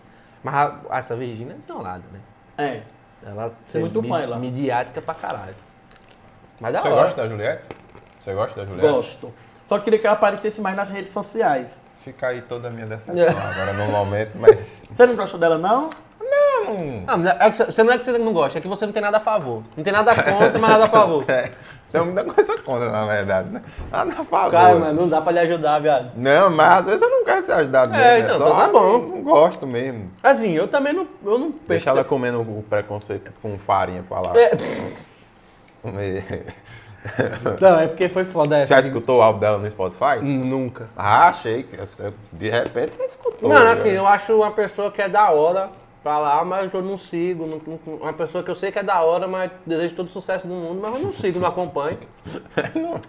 [0.43, 2.21] Mas a- essa Virgínia é desenrolada, né?
[2.57, 2.81] É.
[3.27, 4.39] Ela é muito fã, ela.
[4.39, 5.55] midiática pra caralho.
[6.61, 7.03] Mas da Você hora.
[7.03, 7.69] gosta da Juliette?
[8.21, 8.89] Você gosta da Juliette?
[8.93, 9.33] Gosto.
[9.69, 11.71] Só queria que ela aparecesse mais nas redes sociais.
[11.99, 13.15] Fica aí toda a minha decepção
[13.51, 14.81] agora no momento, mas.
[14.91, 15.91] Você não gostou dela, não?
[16.65, 17.03] Não.
[17.07, 18.93] Não, mas é que você não é que você não gosta, é que você não
[18.93, 19.63] tem nada a favor.
[19.77, 21.25] Não tem nada contra, mas nada a favor.
[21.29, 21.51] É,
[21.91, 23.63] tem muita coisa contra, na verdade, né?
[23.91, 24.51] Nada a favor.
[24.51, 26.11] Cara, mano, não dá pra lhe ajudar, viado.
[26.17, 28.05] Não, mas às vezes eu não quero ser ajudado mesmo.
[28.05, 28.93] É, então, só então tá bom.
[28.93, 30.11] eu Não gosto mesmo.
[30.23, 31.07] Assim, eu também não.
[31.25, 34.33] Eu não Deixa ela comendo o preconceito com farinha pra lá.
[34.37, 34.51] É,
[35.85, 36.43] É.
[37.61, 38.75] não, é porque foi foda essa.
[38.75, 40.19] Já escutou o álbum dela no Spotify?
[40.21, 40.89] Nunca.
[40.97, 41.67] Ah, achei.
[42.33, 43.49] De repente você escutou.
[43.49, 45.71] Mano, assim, eu acho uma pessoa que é da hora
[46.03, 47.47] pra lá, mas eu não sigo.
[47.47, 50.11] não- não- uma pessoa que eu sei que é da hora, mas desejo todo o
[50.11, 51.99] sucesso do mundo, mas eu não sigo, não acompanho.
[52.75, 53.01] não,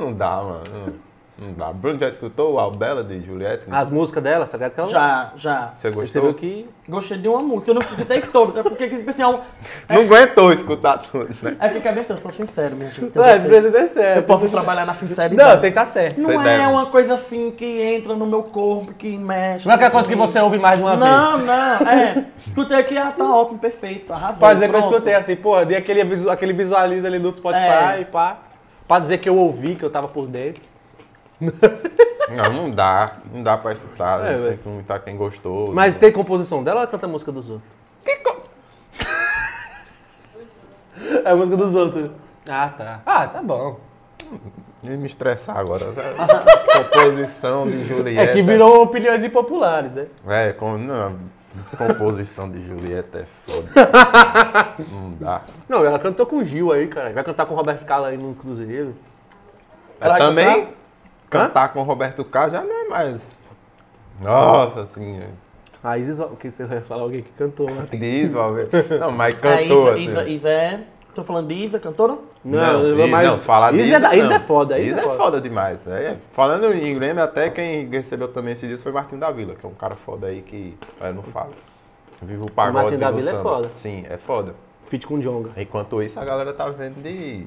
[0.00, 1.07] não dá, mano.
[1.40, 1.72] Não, não dá.
[1.72, 3.64] Bruno já escutou o álbum dela de Juliette?
[3.70, 5.72] As músicas dela, sabe que ela Já, já.
[5.76, 6.22] Você Você gostou?
[6.22, 6.68] viu que.
[6.88, 7.70] Gostei de uma música.
[7.70, 9.40] Eu não escutei todas, é porque, tipo assim, é um-
[9.88, 11.56] Não aguentou escutar tudo, né?
[11.60, 13.14] é que cabeça, eu sou sincero, minha gente.
[13.16, 14.26] Eu, É, precisa ter eu certo.
[14.26, 15.36] posso trabalhar na sinceridade.
[15.36, 16.18] Não, tem que estar certo.
[16.20, 16.66] Não Você é deve.
[16.66, 19.66] uma coisa assim que entra no meu corpo, que mexe.
[19.66, 21.46] Não é aquela coisa que você ouve mais de uma Não, vez.
[21.46, 22.24] não, é.
[22.46, 24.36] Escutei aqui, ah, tá ótimo, perfeito, arrasou.
[24.38, 24.92] Pode dizer que eu pronto.
[24.94, 28.00] escutei assim, porra, dei aquele, aquele visualiza ali do Spotify É.
[28.00, 28.38] e pá.
[28.88, 30.62] Pra dizer que eu ouvi, que eu tava por dentro.
[31.40, 33.16] Não, não dá.
[33.32, 34.24] Não dá pra escutar.
[34.24, 35.72] É, não sei como tá quem gostou.
[35.72, 36.00] Mas né?
[36.00, 37.78] tem composição dela ou ela canta a música dos outros?
[41.24, 42.10] É a música dos outros.
[42.48, 43.00] Ah, tá.
[43.04, 43.78] Ah, tá bom.
[44.82, 45.84] Ia me estressar agora.
[46.92, 48.30] composição de Juliette.
[48.30, 50.06] É que virou opiniões impopulares, né?
[50.26, 51.18] É, com, não,
[51.76, 53.68] composição de Juliette é foda.
[54.90, 55.42] não dá.
[55.68, 57.12] Não, ela cantou com o Gil aí, cara.
[57.12, 58.94] Vai cantar com o Roberto Carlos aí no Cruzeiro.
[60.00, 60.72] Ela vai Também, cantar
[61.72, 63.22] com o Roberto Carlos já não é mais.
[64.20, 65.18] Nossa, assim.
[65.18, 65.28] é.
[65.82, 67.02] A Isis, o que você vai falar?
[67.02, 67.86] Alguém que cantou, né?
[67.92, 68.68] Diz, Valver.
[68.98, 69.82] Não, mas A cantou.
[69.84, 70.02] Isa, assim.
[70.02, 70.80] Isa, Isa é...
[71.14, 72.16] Tô falando de Isa, cantora?
[72.44, 74.36] Não, Isa- mas não, falar Isa disso, é da- Isa não.
[74.36, 75.16] é foda, Isa Isa é é foda.
[75.18, 75.86] foda demais.
[75.86, 79.66] É, falando em Grêmio, até quem recebeu também esse dia foi Martinho da Vila, que
[79.66, 81.50] é um cara foda aí que eu não falo.
[82.22, 82.74] Viva o pagode.
[82.74, 83.70] Martinho da viva o Vila é foda.
[83.78, 84.54] Sim, é foda.
[84.86, 85.50] Feat com o Jonga.
[85.56, 87.46] Enquanto isso, a galera tá vendo de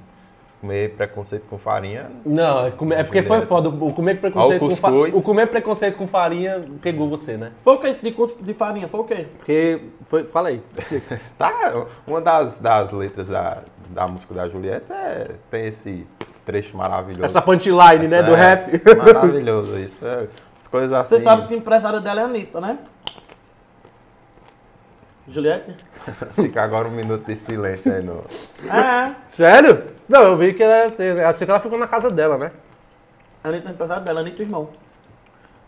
[0.61, 2.11] comer preconceito com farinha.
[2.23, 3.67] Não, é come- é porque foi foda.
[3.67, 5.15] O comer preconceito, o com, fa- cuscuz.
[5.15, 7.51] o comer preconceito com farinha pegou você, né?
[7.61, 8.87] Foi o que esse de, de farinha?
[8.87, 9.25] Foi o quê?
[9.37, 10.23] Porque foi.
[10.25, 10.61] Fala aí.
[11.37, 16.77] Tá, uma das, das letras da, da música da Julieta é- tem esse, esse trecho
[16.77, 17.25] maravilhoso.
[17.25, 18.81] Essa punchline, né, Essa do é rap.
[18.95, 20.05] Maravilhoso, isso.
[20.05, 21.17] é- as coisas assim.
[21.17, 22.77] Você sabe que a empresária dela é a Anitta, né?
[25.27, 25.75] Juliette?
[26.35, 28.23] Fica agora um minuto de silêncio aí no.
[28.69, 29.15] É.
[29.31, 29.83] Sério?
[30.11, 30.91] Não, eu vi que ela.
[30.99, 32.51] Eu sei que ela ficou na casa dela, né?
[33.43, 34.69] A Anitta é a empresária dela, Anitta e o irmão.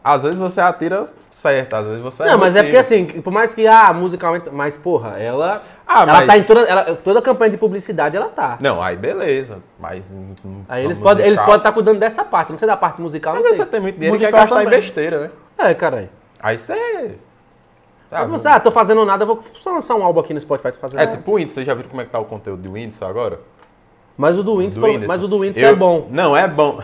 [0.03, 3.55] Às vezes você atira certo, às vezes você Não, mas é porque assim, por mais
[3.55, 4.49] que, ah, musicalmente.
[4.51, 5.63] Mas, porra, ela.
[5.87, 6.61] Ah, ela mas- tá em toda.
[6.61, 8.57] ela- toda campanha de publicidade ela tá.
[8.59, 9.59] Não, aí beleza.
[9.79, 10.03] Mas.
[10.11, 13.01] hum, hum, Aí eles podem eles podem estar cuidando dessa parte, não sei da parte
[13.01, 13.63] musical, Mas não aí sei.
[13.65, 14.79] você tem muito dinheiro e quer Musical gastar em também.
[14.81, 15.31] besteira, né?
[15.57, 16.09] É, caralho.
[16.41, 17.17] Aí você.
[18.11, 20.71] Ah, Ah, você, ah, tô fazendo nada, vou só lançar um álbum aqui no Spotify,
[20.73, 20.99] tô fazendo.
[20.99, 23.05] É tipo o Whindersson, você já viu como é que tá o conteúdo do Whindersson
[23.07, 23.39] agora?
[24.17, 25.07] Mas o do Do Whindersson.
[25.07, 26.07] mas o do Eu- é bom.
[26.11, 26.79] Não, é bom.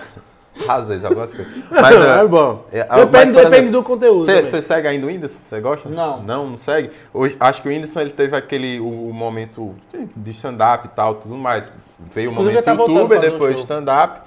[0.68, 1.54] Às vezes, algumas coisas.
[1.72, 2.66] Mas, Não, é, é bom.
[2.72, 4.26] é, Depende, mas, depende exemplo, do conteúdo.
[4.26, 5.40] Você segue ainda o Whindersson?
[5.40, 5.88] Você gosta?
[5.88, 6.22] Não.
[6.22, 6.92] Não, não segue?
[7.14, 9.74] Hoje, acho que o Whindersson ele teve aquele o, o momento
[10.18, 11.72] de stand-up e tal, tudo mais.
[11.98, 13.62] Veio o momento tá youtuber, um depois show.
[13.62, 14.22] stand-up.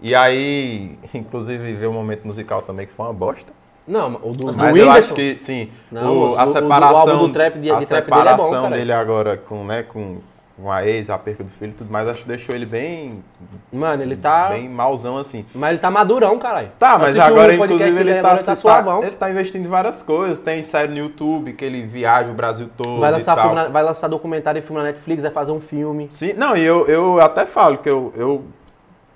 [0.00, 3.52] E aí, inclusive, veio o momento musical também, que foi uma bosta.
[3.88, 4.98] Não, o do, do Mas eu Whindersson.
[4.98, 7.78] acho que, sim, Não, o- o- a o do separação, álbum do trap de- a
[7.80, 10.18] de trap dele é bom, separação dele agora com, né, com,
[10.56, 13.22] com a ex, a perca do filho e tudo mais, acho que deixou ele bem,
[13.70, 14.48] Mano, ele tá.
[14.48, 15.44] bem mauzão assim.
[15.54, 16.70] Mas ele tá madurão, caralho.
[16.78, 19.02] Tá, mas agora, podcast inclusive, ele dele tá, agora, se- suavão.
[19.02, 20.40] ele tá investindo em várias coisas.
[20.40, 24.08] Tem série no YouTube, que ele viaja o Brasil todo Vai lançar, filme vai lançar
[24.08, 26.08] documentário e filme na Netflix, vai fazer um filme.
[26.10, 28.44] Sim, não, e eu, eu até falo que eu, eu,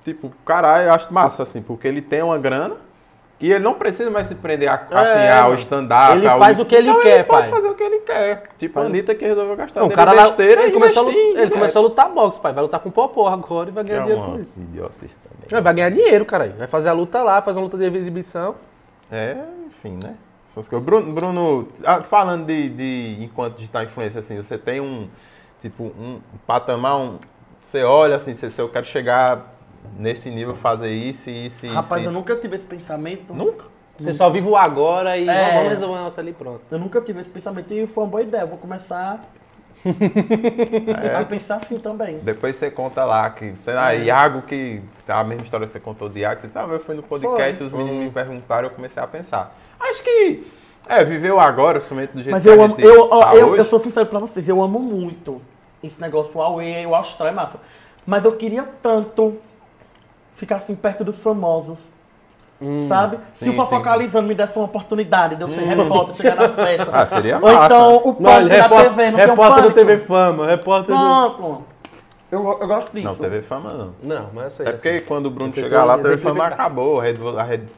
[0.05, 2.77] tipo, caralho, eu acho massa, assim, porque ele tem uma grana
[3.41, 6.13] e ele não precisa mais se prender a, assim, É, ao stand-up.
[6.17, 7.51] Ele ao- faz o que ele Então, quer, ele pode pai.
[7.51, 8.43] fazer o que ele quer.
[8.59, 11.05] Tipo, Faz a Anitta que resolveu gastar Não, o cara lá, besteira ele, e começou
[11.11, 12.53] investir ele começou a lutar boxe, pai.
[12.53, 14.61] Vai lutar com o Popó agora e vai ganhar É dinheiro com isso.
[14.61, 15.49] idiota isso também.
[15.51, 16.55] Não, Vai ganhar dinheiro, caralho.
[16.59, 18.57] Vai fazer a luta lá, fazer uma luta de exibição.
[19.11, 19.37] É,
[19.67, 20.15] enfim, né?
[20.51, 20.85] Essas coisas.
[20.85, 25.09] Bruno, Bruno ah, falando de, de enquanto digital influência, assim, você tem um,
[25.61, 27.19] tipo, um patamar, um,
[27.63, 29.47] você olha assim, você, se eu quero chegar
[29.99, 31.75] nesse nível, fazer isso, isso, isso.
[31.75, 32.19] Rapaz, eu isso.
[32.19, 33.35] nunca tive esse pensamento.
[33.35, 33.65] Nunca?
[33.99, 35.55] Você só vive o agora e É.
[35.55, 36.63] vamos resolver o negócio ali pronto.
[36.71, 38.43] Eu nunca tive esse pensamento e foi uma boa ideia.
[38.43, 39.23] Eu vou começar
[41.19, 42.19] a pensar assim também.
[42.19, 46.09] Depois você conta lá que, sei lá, Iago, que a mesma história que você contou
[46.09, 47.67] de Iago, você disse, ah, eu fui no podcast, Foi.
[47.67, 49.55] os meninos me perguntaram, eu comecei a pensar.
[49.79, 50.47] Acho que,
[50.89, 53.59] é, viveu agora, principalmente do jeito Mas que eu a amo, eu, tá eu, hoje.
[53.59, 55.41] eu sou sincero pra vocês, eu amo muito
[55.83, 57.59] esse negócio Huawei, o Astral é massa.
[58.07, 59.39] Mas eu queria tanto
[60.41, 61.79] ficar assim perto dos famosos.
[62.89, 63.19] sabe?
[63.33, 66.89] Se sim, o Fofocalizando me desse uma oportunidade de eu ser repórter, chegar na festa.
[66.93, 67.67] Ah, seria Ou massa.
[67.67, 69.75] então o Não, pânico da TV, não tem um repórter do pânico?
[69.75, 71.01] TV Fama, repórter do...
[71.01, 71.65] Pronto.
[72.33, 73.07] Eu, eu gosto disso.
[73.07, 73.95] Não, TV Fama não.
[74.03, 74.67] Não, mas eu sei.
[74.67, 76.53] É eu porque quando o Bruno chegar lá, a TV Fama exemplificar.
[76.53, 77.69] acabou, a Rede, a Rede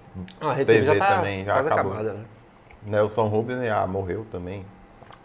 [0.40, 1.92] Ah, a Rede TV já tá também já acabou.
[1.92, 2.24] acabada, né?
[2.84, 4.64] Nelson Rubens já morreu também.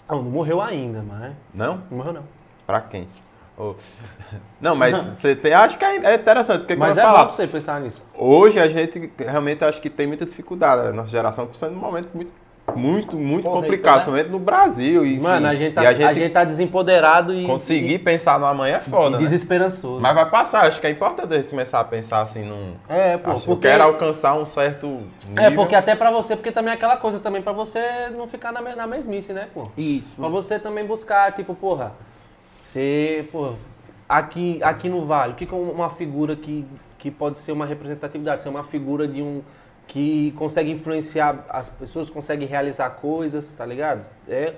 [0.10, 1.34] Não, não morreu ainda, mas...
[1.54, 1.82] Não?
[1.90, 2.24] Não morreu não.
[2.66, 3.08] Pra quem?
[4.62, 5.54] Não, mas você tem.
[5.54, 8.04] Acho que é interessante, porque Mas eu é bom falar, pra você pensar nisso.
[8.16, 10.88] hoje a gente realmente acho que tem muita dificuldade.
[10.88, 12.32] A nossa geração está sendo um momento muito,
[12.76, 13.96] muito, muito Correto, complicado, né?
[13.96, 15.06] principalmente no Brasil.
[15.06, 17.46] E, enfim, Mano, a gente, tá, e a gente, tá desempoderado e...
[17.46, 19.08] conseguir pensar no amanhã é e, foda.
[19.08, 19.18] e né?
[19.18, 20.02] desesperançoso.
[20.02, 22.74] Mas vai passar, acho que é importante a gente começar a pensar assim num.
[22.90, 23.68] É, pô, Acho que eu porque...
[23.70, 25.44] quero alcançar um certo nível.
[25.44, 28.52] É, porque até pra você, porque também é aquela coisa também pra você não ficar
[28.52, 29.70] na, na mesmice, né, pô?
[29.78, 30.20] Isso.
[30.20, 31.94] Pra você também buscar, tipo, porra,
[32.68, 33.56] você, porra,
[34.08, 36.66] aqui, aqui no Vale, o que é uma figura que,
[37.00, 38.44] que pode ser uma representatividade?
[38.44, 39.42] Ser uma figura de um
[39.88, 44.06] que consegue influenciar as pessoas, consegue realizar coisas, tá ligado?
[44.28, 44.54] É,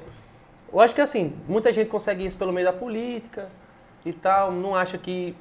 [0.74, 3.48] eu acho que assim, muita gente consegue isso pelo meio da política
[4.04, 5.36] e tal, não acha que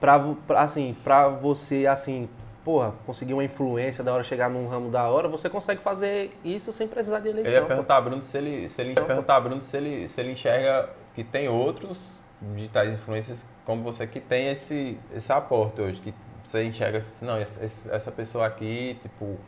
[0.00, 2.30] pra, pra, assim, pra você, assim,
[2.64, 6.72] porra, conseguir uma influência da hora, chegar num ramo da hora, você consegue fazer isso
[6.72, 7.52] sem precisar de eleição.
[7.52, 7.68] Eu ia pô.
[7.68, 10.32] perguntar a Bruno se ele, se ele, ia perguntar a Bruno se ele, se ele
[10.32, 12.12] enxerga que tem outros
[12.54, 16.12] digitais influencers como você que tem esse, esse aporte hoje, que
[16.42, 19.38] você enxerga assim, não, esse- esse- essa pessoa aqui, tipo,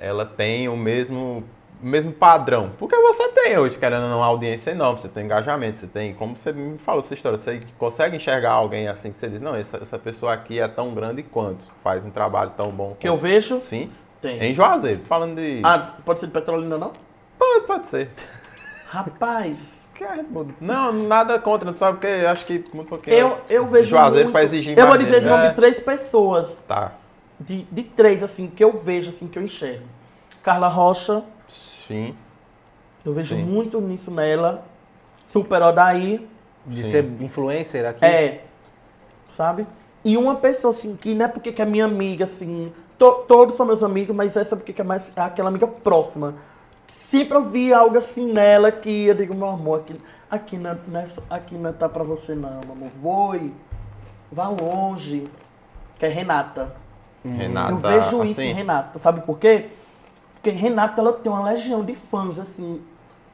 [0.00, 1.44] ela tem o mesmo,
[1.82, 2.72] mesmo padrão.
[2.78, 6.52] Porque você tem hoje, querendo uma audiência enorme, você tem engajamento, você tem, como você
[6.52, 9.98] me falou essa história, você consegue enxergar alguém assim que você diz, não, essa, essa
[9.98, 13.22] pessoa aqui é tão grande quanto, faz um trabalho tão bom Que eu quanto.
[13.22, 13.90] vejo, Sim,
[14.22, 14.42] tem.
[14.42, 15.60] em Juazeiro, falando de...
[15.62, 16.92] Ah, pode ser de Petrolina, não?
[17.38, 18.10] Pode, pode ser.
[18.88, 19.58] Rapaz,
[19.94, 20.04] Que.
[20.60, 23.14] Não, nada contra, não sabe porque acho que muito pouquinho.
[23.16, 24.32] eu, eu vejo Juazeiro muito...
[24.32, 25.48] pra exigir Eu vou dizer o nome né?
[25.50, 26.48] de três pessoas.
[26.66, 26.92] Tá.
[27.38, 29.84] De, de três, assim, que eu vejo, assim, que eu enxergo.
[30.42, 32.14] Carla Rocha, Sim.
[33.04, 33.44] eu vejo Sim.
[33.44, 34.64] muito nisso nela.
[35.26, 36.28] Super Odaí,
[36.66, 36.90] De Sim.
[36.90, 38.04] ser influencer aqui.
[38.04, 38.44] é,
[39.26, 39.66] sabe?
[40.04, 43.54] E uma pessoa, assim, que não é porque que é minha amiga, assim, to- todos
[43.54, 46.34] são meus amigos, mas essa é porque que é mais é aquela amiga próxima.
[47.14, 50.78] Sempre eu vi algo assim nela que eu digo, meu amor, aqui, aqui, não, é-
[50.88, 52.90] não é, aqui não tá pra você não, meu amor.
[53.00, 53.54] Voe,
[54.32, 55.30] vá longe.
[55.96, 56.74] Que é Renata.
[57.24, 58.98] Renata, eu vejo isso assim, em Renata.
[58.98, 59.68] Sabe por quê?
[60.34, 62.82] Porque Renata, ela tem uma legião de fãs, assim,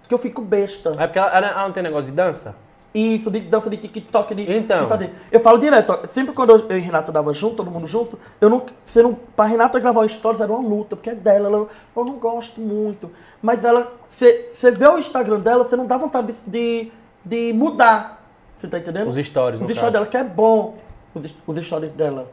[0.06, 0.90] que eu fico besta.
[0.98, 2.54] É porque ela, ela- ela não tem negócio de dança?
[2.92, 4.82] Isso, de dança de TikTok, de, Então.
[4.82, 5.12] de fazer.
[5.30, 8.18] Eu falo direto, ó, sempre quando eu, eu e Renata dava junto, todo mundo junto,
[8.40, 8.64] eu não.
[8.84, 12.14] Você não pra Renata gravar stories era uma luta, porque é dela, ela, eu não
[12.14, 13.08] gosto muito.
[13.40, 16.92] Mas ela, você você vê o Instagram dela, você não dá vontade de, de,
[17.24, 18.26] de mudar.
[18.58, 19.06] Você tá entendendo?
[19.08, 19.92] Os stories, Os stories caso.
[19.92, 20.74] dela, que é bom.
[21.14, 22.30] Os, os stories dela.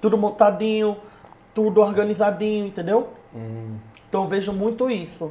[0.00, 0.96] Tudo montadinho,
[1.52, 3.08] tudo organizadinho, entendeu?
[3.34, 3.74] Hum.
[4.08, 5.30] Então eu vejo muito isso.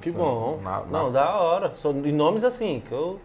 [0.00, 0.58] Que bom.
[0.62, 1.74] Na- na- Não, da hora.
[1.74, 3.20] São de nomes assim, que eu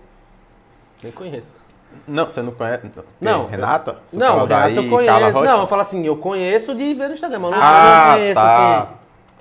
[1.03, 1.61] nem conheço.
[2.07, 2.89] Não, você não conhece?
[3.21, 3.97] Não, Renata?
[4.11, 5.41] Não, Sucaldaí, Renata eu conheço.
[5.45, 8.15] Não, eu falo assim, eu conheço de ver no Instagram, mas eu não, Ah, não
[8.15, 8.77] conheço, tá.
[8.79, 8.87] assim.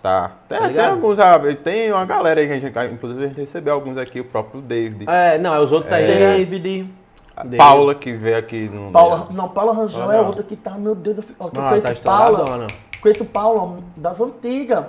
[0.03, 0.31] Tá.
[0.49, 3.41] Tem, Tá tem alguns, ah, tem uma galera aí que a gente, inclusive a gente
[3.41, 5.05] recebeu alguns aqui, o próprio David.
[5.09, 6.07] É, não, é os outros aí.
[6.07, 6.37] né?
[6.37, 6.93] David.
[7.37, 7.57] David.
[7.57, 8.91] Paula que veio aqui no.
[8.91, 10.27] Paula, não, Paula Rangel Ah, é não.
[10.27, 12.67] outra que tá, meu Deus, eu, fico- ó, que eu Não, conheço tá Paula,
[13.01, 14.85] conheço Paula das antigas.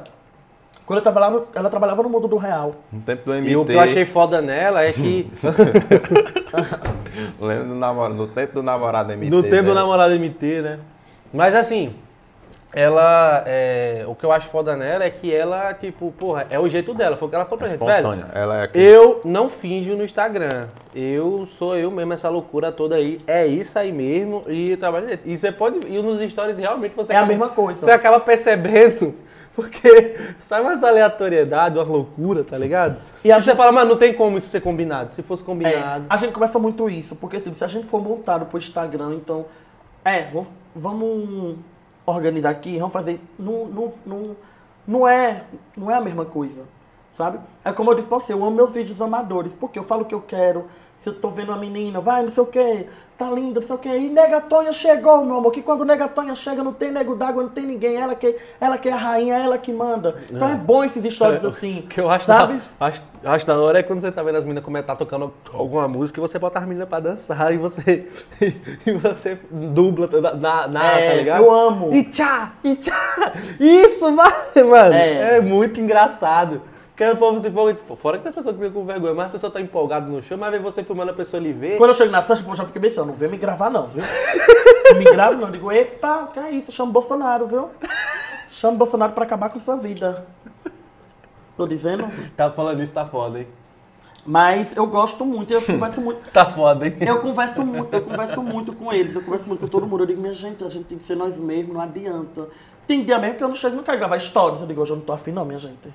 [0.86, 2.76] Quando eu trabalhava, ela trabalhava no mundo do real.
[2.92, 3.50] No tempo do MT.
[3.52, 5.32] E o que eu achei foda nela é que
[7.40, 9.30] Lembro do namorado, no tempo do namorado MT.
[9.30, 9.76] no tempo do dela.
[9.76, 10.80] namorado MT, né?
[11.32, 11.96] Mas assim,
[12.74, 13.44] ela.
[13.46, 16.94] é, o que eu acho foda nela é que ela, tipo, porra, é o jeito
[16.94, 17.16] dela.
[17.18, 17.92] Foi o que ela falou pra gente, velho.
[17.96, 18.28] Espontânea.
[18.34, 18.80] Ela é aqui.
[18.80, 20.68] Eu não finjo no Instagram.
[20.94, 23.20] Eu sou eu mesmo, essa loucura toda aí.
[23.26, 24.44] É isso aí mesmo.
[24.48, 25.18] E trabalho.
[25.26, 27.80] E você pode ir nos stories realmente você É a acaba- mesma coisa.
[27.80, 29.14] Você acaba percebendo.
[29.56, 32.98] Porque sai umas aleatoriedades, uma loucura, tá ligado?
[33.24, 35.12] E E a aí você gente- fala, mano, não tem como isso ser combinado.
[35.14, 36.06] Se fosse É, combinado.
[36.10, 39.46] a gente conversa muito isso, porque tipo, se a gente for montado pro Instagram, então.
[40.06, 41.56] É, vamos, vamos
[42.06, 43.22] organizar aqui, vamos fazer.
[43.40, 44.36] Não, não, não,
[44.88, 45.44] não, é,
[45.78, 46.64] não é a mesma coisa,
[47.14, 47.40] sabe?
[47.64, 50.06] É como eu disse pra você, eu amo meus vídeos amadores, porque eu falo o
[50.06, 50.66] que eu quero.
[51.04, 53.76] Se eu tô vendo uma menina, vai, não sei o que, tá linda, não sei
[53.76, 53.90] o que.
[53.90, 57.66] E Negatonha chegou, meu amor, que quando Negatonha chega não tem nego d'água, não tem
[57.66, 57.98] ninguém.
[57.98, 60.24] Ela que, ela que é a rainha, ela que manda.
[60.32, 61.80] Então é, bom esses stories assim.
[61.80, 62.54] O que eu acho sabe?
[62.80, 64.96] da, acho, acho da hora é quando você tá vendo as meninas como é tá
[64.96, 68.08] tocando alguma música e você bota as meninas pra dançar e você,
[68.88, 70.10] e você dubla
[70.40, 71.44] na, na, É, tá ligado?
[71.44, 71.94] eu amo.
[71.94, 73.34] E tchá, e tchá.
[73.60, 74.94] Isso, vai, mano.
[74.94, 75.36] É.
[75.36, 75.42] É.
[75.42, 76.62] muito engraçado.
[76.96, 77.76] Porque o povo se empolga.
[77.96, 80.22] Fora que tem as pessoas que ficam com vergonha, mas as pessoas estão empolgadas no
[80.22, 81.78] show, mas vê você filmando a pessoa ali ver.
[81.78, 84.04] Quando eu chego na festa, eu já fico pensando, não vem me gravar não, viu?
[84.92, 85.48] Não me grava não.
[85.48, 86.72] Eu digo, epa, que é isso?
[86.72, 87.72] Chama o Bolsonaro, viu?
[88.48, 90.28] Chama o Bolsonaro pra acabar com sua vida.
[91.58, 92.06] Tô dizendo?
[92.38, 93.48] Tá falando isso, tá foda, hein?
[94.24, 96.22] Mas eu gosto muito, eu converso muito.
[96.32, 96.96] Tá foda, hein?
[97.02, 100.04] Eu converso muito, eu converso muito com eles, eu converso muito com todo mundo.
[100.04, 102.50] Eu digo, minha gente, a gente tem que ser nós mesmos, não adianta.
[102.86, 104.62] Tem dia mesmo que eu não chego, não quero gravar stories.
[104.62, 105.90] Eu digo, hoje eu não tô afim não, minha gente.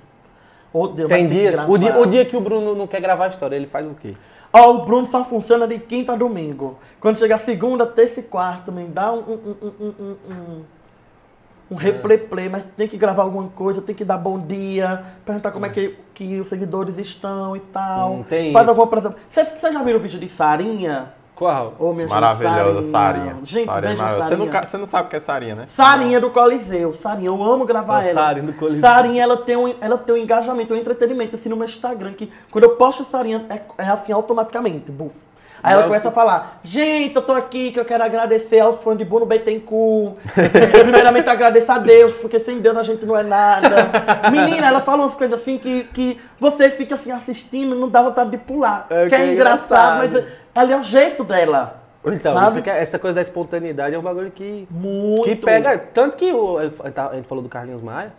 [0.93, 1.57] Deus, Tem dias.
[1.67, 3.95] O dia, o dia que o Bruno não quer gravar a história, ele faz o
[3.95, 4.15] quê?
[4.51, 6.77] Ó, o Bruno só funciona de quinta a domingo.
[6.99, 10.61] Quando chega segunda, terça e quarta, me dá um, um, um, um, um, um,
[11.71, 15.51] um replay play, mas tem que gravar alguma coisa, tem que dar bom dia, perguntar
[15.51, 18.13] como é que, que os seguidores estão e tal.
[18.13, 18.69] Hum, tem Faz isso.
[18.71, 19.23] alguma apresentação.
[19.31, 21.13] Vocês já viram o vídeo de Sarinha?
[21.39, 21.73] Qual?
[21.79, 23.37] Ô, minha Maravilhosa, Sarinha.
[23.43, 24.27] Gente, Sarinha é veja maravilhosa.
[24.27, 24.51] Você, Sarinha.
[24.51, 25.65] não, você não sabe o que é Sarinha, né?
[25.67, 26.91] Sarinha do Coliseu.
[26.91, 28.13] Sarinha, eu amo gravar É ela.
[28.13, 28.81] Sarinha do Coliseu.
[28.81, 32.29] Sarinha, ela tem, um, ela tem um engajamento, um entretenimento, assim, no meu Instagram, que
[32.51, 35.28] quando eu posto Sarinha, é, é assim, automaticamente, bufo.
[35.61, 38.97] Aí ela começa a falar, gente, eu tô aqui que eu quero agradecer aos fãs
[38.97, 40.15] de Bruno Bittencourt.
[40.73, 43.89] Eu, primeiramente agradeço a Deus, porque sem Deus a gente não é nada.
[44.31, 48.31] Menina, ela fala umas coisas assim que, que você fica assim assistindo, não dá vontade
[48.31, 48.87] de pular.
[48.89, 50.25] É, que que é, é engraçado, engraçado.
[50.25, 51.79] mas ela é o jeito dela.
[52.05, 52.33] Então,
[52.65, 55.23] é- essa coisa da espontaneidade é um bagulho que, Muito.
[55.23, 55.77] que pega.
[55.77, 58.13] Tanto que o, a gente falou do Carlinhos Maia.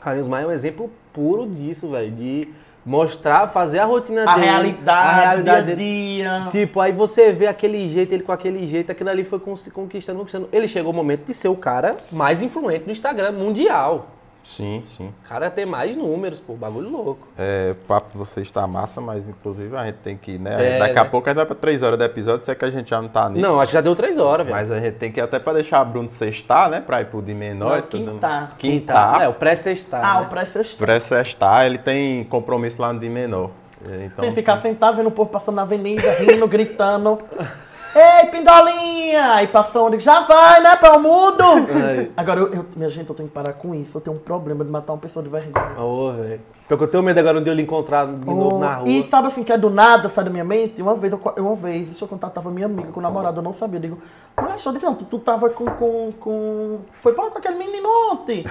[0.00, 2.10] Carlinhos Maia é um exemplo puro disso, velho.
[2.10, 2.48] De
[2.84, 4.46] mostrar, fazer a rotina A dele.
[4.46, 6.50] realidade, a realidade dia a dia.
[6.50, 10.48] Tipo, aí você vê aquele jeito, ele com aquele jeito, aquilo ali foi conquistando, conquistando.
[10.52, 14.08] Ele chegou o momento de ser o cara mais influente no Instagram mundial.
[14.44, 15.12] Sim, sim.
[15.24, 17.28] O cara tem mais números, pô, bagulho louco.
[17.38, 20.76] É, o papo de você está massa, mas inclusive a gente tem que, né?
[20.76, 21.08] É, Daqui a né?
[21.10, 23.00] pouco a gente vai pra três horas do episódio, se é que a gente já
[23.00, 23.46] não tá nisso.
[23.46, 24.56] Não, acho que já deu três horas, velho.
[24.56, 26.80] Mas a gente tem que ir até pra deixar a Bruno sextar, né?
[26.80, 28.12] Pra ir pro de menor Não, e tudo.
[28.12, 28.56] quintar.
[28.58, 29.22] Quintar.
[29.22, 30.00] É, o pré-sextar.
[30.04, 30.26] Ah, né?
[30.26, 30.84] o pré-sexta.
[30.84, 33.50] Pré-sextar, ele tem compromisso lá no de menor.
[33.88, 37.18] É, Então, Tem que ficar sentado vendo o povo passando na avenida, rindo, gritando.
[37.94, 39.32] Ei, Pindolinha!
[39.34, 41.42] Aí passou onde já vai, né, para o mundo!
[41.84, 42.10] Ai.
[42.16, 43.96] Agora, eu, eu- minha gente, eu tenho que parar com isso.
[43.96, 45.76] Eu tenho um problema de matar uma pessoa de vergonha.
[45.80, 46.40] Ô, velho.
[46.68, 48.88] Porque eu tenho medo agora de eu lhe encontrar de novo Oh, na rua.
[48.88, 50.80] E sabe assim, que é do nada, sai da minha mente?
[50.80, 53.42] Uma vez, eu, uma vez, deixa eu contar, tava minha amiga com o namorado, eu
[53.42, 53.78] não sabia.
[53.78, 53.98] Eu digo,
[54.38, 56.78] mulher, deixa eu dizer, tu, tu tava com, com, com...
[57.02, 58.46] Foi pra com aquele menino ontem.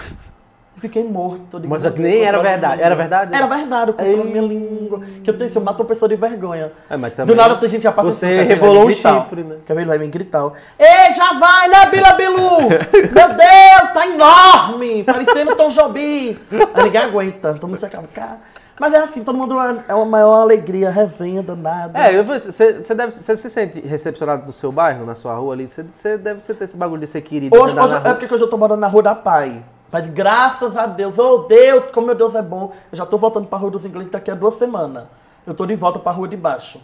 [0.80, 1.61] Fiquei morto.
[1.67, 2.82] Mas que nem era verdade.
[2.82, 3.35] Era verdade?
[3.35, 4.32] Era verdade, eu controlo Ei.
[4.32, 5.01] minha língua.
[5.24, 6.72] Que eu tenho, eu mato uma pessoa de vergonha.
[6.90, 9.58] É, mas também do nada a gente já passa você assim, vai um chifre, né?
[9.66, 10.49] Quer ver, ele vai me gritar.
[10.80, 12.59] Ei, já vai, né, Bila Bilu?
[13.14, 15.03] Meu Deus, tá enorme!
[15.03, 16.38] Parecendo Tom Jobim.
[16.74, 18.08] Aí ninguém aguenta, todo mundo se acaba.
[18.14, 18.38] Cara,
[18.80, 21.99] Mas é assim, todo mundo é é uma maior alegria, revenda, nada.
[21.99, 25.69] É, você, você deve, você se sente recepcionado no seu bairro, na sua rua ali?
[25.69, 27.53] Você, deve ter esse bagulho de ser querido.
[27.53, 29.61] Hoje, hoje é porque hoje eu tô morando na Rua da Pai.
[29.92, 32.72] Mas graças a Deus, oh Deus, como meu Deus é bom.
[32.92, 35.06] Eu já tô voltando pra Rua dos Ingleses daqui a duas semanas.
[35.48, 36.80] Eu tô de volta pra Rua de Baixo.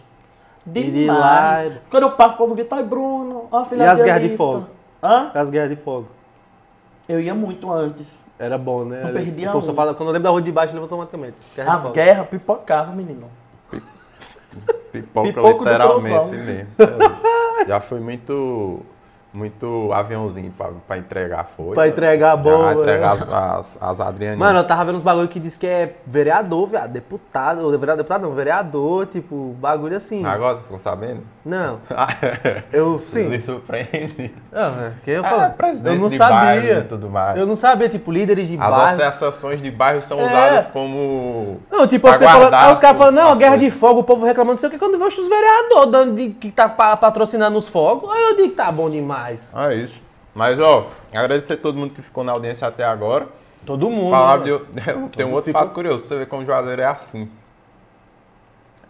[0.68, 1.72] de Demais.
[1.74, 4.04] lá- Quando eu passo, o povo grita, ai Bruno, ó a filha E as de
[4.04, 4.66] guerras de Anitta." fogo?
[5.00, 5.30] Hã?
[5.32, 6.08] As guerras de fogo.
[7.08, 8.08] Eu ia muito antes.
[8.36, 9.00] Era bom, né?
[9.04, 9.62] Não perdia um.
[9.62, 11.40] fala- Quando eu lembro da rua de baixo, lembra automaticamente.
[11.54, 13.30] Guerra de As guerras pipocava, menino.
[14.90, 16.32] Pipoca literalmente trovão.
[16.32, 16.68] mesmo.
[17.60, 18.80] É, Já foi muito,
[19.36, 21.74] muito aviãozinho pra, pra entregar foi.
[21.74, 23.22] Pra entregar a bomba, Já entregar né?
[23.22, 24.38] as, as, as Adrianinhas.
[24.38, 27.96] Mano, eu tava vendo uns bagulho que diz que é vereador, viado, deputado, ou vereador,
[27.98, 30.24] deputado não, vereador, tipo, bagulho assim.
[30.24, 31.20] Agora você ficou sabendo?
[31.44, 32.08] Não, Ah,
[32.72, 33.28] eu, sim.
[33.28, 34.34] Me surpreende.
[34.50, 36.78] Não, é que eu Ah, falo, presidente eu não de sabia.
[36.78, 37.36] e tudo mais.
[37.38, 38.84] Eu não sabia, tipo, líderes de As bairro.
[39.02, 40.24] associações de bairros são É.
[40.24, 41.60] usadas como.
[41.70, 44.00] Não, tipo, eu pra falando, aí os caras as- falam, não, as guerra de fogo,
[44.00, 46.96] o povo reclamando, não sei o que, quando eu vejo os vereadores que tá pa-
[46.96, 49.25] patrocinando os fogos, aí eu digo que tá bom demais.
[49.54, 50.02] Ah, é isso.
[50.34, 53.28] Mas, ó, agradecer a todo mundo que ficou na audiência até agora.
[53.64, 54.10] Todo mundo.
[54.10, 54.52] Falar né, de,
[55.24, 57.30] um outro Ficou- fato curioso, pra você ver como o Juazeiro é assim.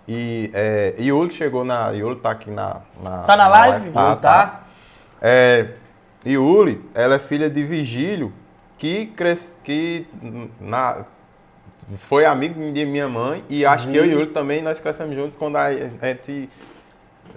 [0.08, 1.90] E é, Yuli chegou na.
[1.90, 2.80] Yuli tá aqui na.
[3.02, 3.90] na Tá na live?
[3.90, 4.46] Tá, Yuli tá.
[4.46, 4.60] tá.
[5.20, 5.68] É,
[6.24, 8.32] Yuli, ela é filha de Vigílio,
[8.78, 10.06] que cres, que
[10.60, 11.04] na,
[11.98, 13.44] foi amigo de minha mãe.
[13.48, 16.48] E acho que eu e Yuli também nós crescemos juntos quando a gente.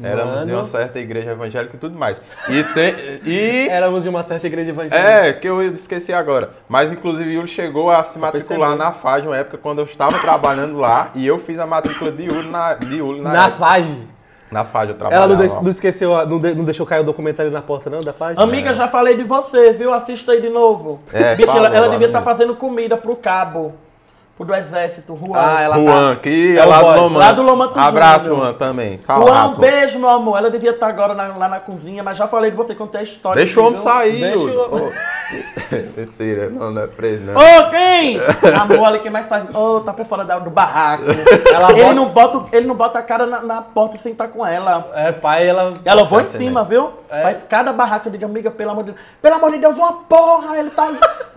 [0.01, 2.21] Éramos de uma certa igreja evangélica e tudo mais.
[2.47, 2.93] E, tem,
[3.25, 4.97] e Éramos de uma certa igreja evangélica.
[5.09, 6.51] é, que eu esqueci agora.
[6.67, 8.77] Mas inclusive Yuri chegou a se matricular percebendo.
[8.85, 12.23] na FAG uma época quando eu estava trabalhando lá e eu fiz a matrícula de
[12.25, 13.57] Yuri na, de Yuri na, Na época.
[13.57, 14.07] FAGE.
[14.51, 15.27] Na FAG eu Ela trabalhava.
[15.35, 15.61] não, de- lá.
[15.61, 18.39] não esqueceu, não, de- não deixou cair o documento ali na porta, não, da FAGE?
[18.41, 19.93] Amiga, já falei de você, viu?
[19.93, 20.99] Assista aí de novo.
[21.13, 22.31] É, Bicho, fala, ela, ela devia estar mesmo.
[22.33, 23.75] fazendo comida pro cabo.
[24.39, 25.37] Pro do exército, Juan.
[25.37, 27.01] Ah, ela Juan, que É é o lá do.
[27.01, 27.19] Lomanto.
[27.19, 28.45] Lá do Lomanto Abraço, Júnior.
[28.45, 28.91] Juan, também.
[28.91, 30.37] Juan, Saudades, um beijo, meu amor.
[30.37, 33.03] Ela devia estar agora na- lá na cozinha, mas já falei de você, contei a
[33.03, 33.43] história.
[33.43, 34.91] Deixa o homem sair, Deixa o-
[35.97, 37.33] Mentira, não, não é preso, não.
[37.35, 38.17] Ô, quem?
[38.59, 39.43] Amor, ali quem mais faz.
[39.53, 41.03] Ô, tá por fora da- do barraco.
[41.53, 44.29] Ela ele, bota- não bota, ele não bota a cara na, na porta sem estar
[44.29, 44.87] com ela.
[44.95, 45.73] É, pai, ela...
[45.83, 46.65] Ela vou em Essa cima, mesmo.
[46.69, 46.93] viu?
[47.09, 47.21] É.
[47.21, 49.03] Faz cada barraco, eu digo, amiga, pelo amor de Deus.
[49.21, 50.89] Pelo amor de Deus, uma porra, ele tá.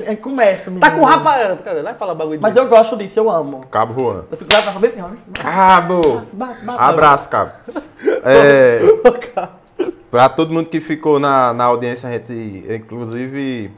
[0.06, 0.80] Aí começa, menino.
[0.80, 1.58] Tá com o rapaz...
[1.64, 1.82] Cadê?
[1.82, 3.66] Vai falar bagulho Mas eu gosto disso, eu amo.
[3.70, 4.24] Cabo Juan.
[4.30, 5.10] Eu fico lá pra saber assim, ó.
[5.40, 6.00] Cabo!
[6.32, 6.82] Bate, bate.
[6.82, 7.52] Abraço, Cabo.
[8.24, 8.78] É,
[10.08, 13.72] pra todo mundo que ficou na, na audiência, a gente, inclusive.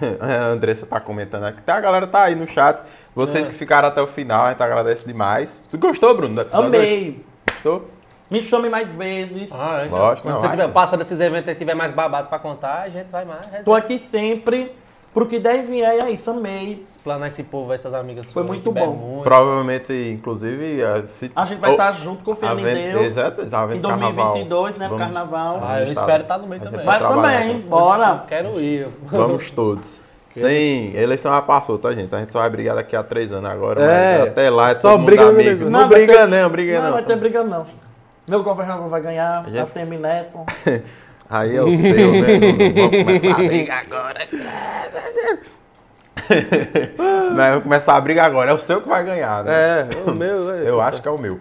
[0.20, 1.60] A Andressa tá comentando aqui.
[1.62, 2.82] Tá, a galera tá aí no chat.
[3.14, 5.60] Vocês que ficaram até o final, a gente agradece demais.
[5.70, 6.44] Tu gostou, Bruno?
[6.52, 7.24] Amei.
[7.50, 7.90] Gostou?
[8.30, 9.48] Me chame mais vezes.
[9.52, 10.56] Ah, é, Gosto, Quando não, você vai.
[10.56, 13.46] tiver, passa desses eventos e tiver mais babado pra contar, a gente vai mais.
[13.64, 14.74] Tô aqui sempre.
[15.16, 16.84] Pro que der e vier, é isso, amei.
[16.86, 18.26] Explanar esse povo, essas amigas.
[18.26, 18.92] Foi muito bom.
[18.92, 19.24] muito.
[19.24, 20.82] Provavelmente, inclusive.
[21.06, 23.06] Se, A gente vai estar junto, confiando em Avento- Deus.
[23.06, 24.14] Exato, exato, Em avento carnaval.
[24.34, 24.88] 2022, né?
[24.88, 25.54] Vamos- carnaval.
[25.62, 26.84] Ah, eu Vamos espero estar- estar no meio também.
[26.84, 28.24] vai também, bora.
[28.28, 28.88] Quero ir.
[29.04, 30.00] Vamos todos.
[30.28, 32.14] Sim, eleição já passou, tá, gente?
[32.14, 34.74] A gente só vai brigar daqui a três anos agora, É, mas até lá é
[34.74, 35.64] só todo mundo briga no amigo.
[35.70, 36.92] Não, Não, briga ter- não, briga Não, não.
[36.92, 37.66] vai ter briga não.
[38.28, 40.40] Meu governador vai ganhar, A gente- a semineto.
[41.28, 42.72] Aí é o seu, né?
[42.74, 44.20] Vamos começar a briga agora.
[47.34, 48.50] Mas começar a briga agora.
[48.50, 49.52] É o seu que vai ganhar, né?
[49.52, 50.52] É, o meu.
[50.54, 50.68] é.
[50.68, 51.38] Eu acho que é o meu.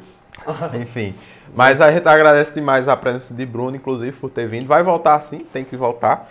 [0.80, 1.16] Enfim.
[1.56, 4.68] Mas a gente agradece demais a presença de Bruno, inclusive, por ter vindo.
[4.68, 6.30] Vai voltar sim, tem que voltar.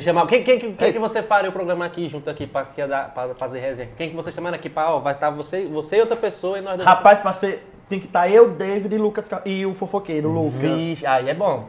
[0.00, 2.50] Chamava- Quem, quem, quem, quem que você faria o programa aqui junto aqui
[2.88, 3.90] dar- pra fazer resenha?
[3.96, 6.62] Quem que você chamando aqui pra, ó, vai estar você, você e outra pessoa e
[6.62, 6.88] nós dois.
[6.88, 10.60] Rapaz, pra ser, tem que estar eu, David e Lucas Ca- e o fofoqueiro, Lucas.
[10.60, 11.68] Vixe, aí é bom.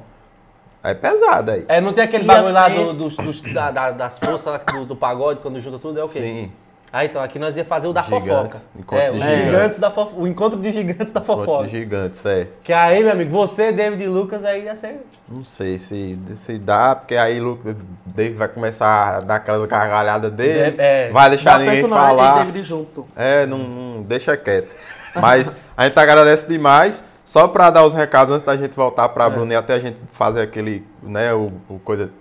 [0.83, 1.65] É pesado aí.
[1.67, 4.57] É, não tem aquele bagulho lá ser- do- dos, dos- da- da- das forças lá
[4.57, 6.19] do, do pagode, quando junta tudo, é o quê?
[6.19, 6.51] Sim.
[6.95, 8.27] Ah, então aqui nós ia fazer o da Gigantes.
[8.29, 8.59] fofoca.
[8.77, 9.45] Encontro É, de os gigantes.
[9.45, 11.65] gigantes da fofo- o encontro de gigantes da Encontro fofoca.
[11.65, 12.47] de gigantes, é.
[12.63, 15.03] Que aí, meu amigo, você, David e Lucas, aí ia ser.
[15.27, 17.57] Não sei se, se dá, porque aí o
[18.05, 20.75] David vai começar a dar aquelas gargalhadas dele.
[20.77, 21.09] É, é.
[21.11, 22.43] Vai deixar Dá ninguém não, falar.
[22.45, 23.07] David junto.
[23.15, 24.75] É, não, não- deixa quieto.
[25.15, 27.03] Mas a gente agradece demais.
[27.25, 29.97] Só pra dar os recados antes da gente voltar pra Bruna e até a gente
[30.11, 32.11] fazer aquele, né, o, o coisa,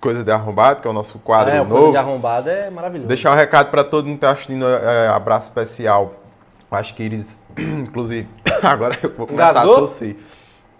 [0.00, 1.92] coisa de arrombado, que é o nosso quadro É, o coisa novo.
[1.92, 3.08] de arrombado é maravilhoso.
[3.08, 6.14] Deixar um recado para todo mundo que está assistindo, é, abraço especial.
[6.70, 8.28] Acho que eles, inclusive,
[8.62, 9.76] agora eu vou começar Engasgou?
[9.76, 10.16] a tossir.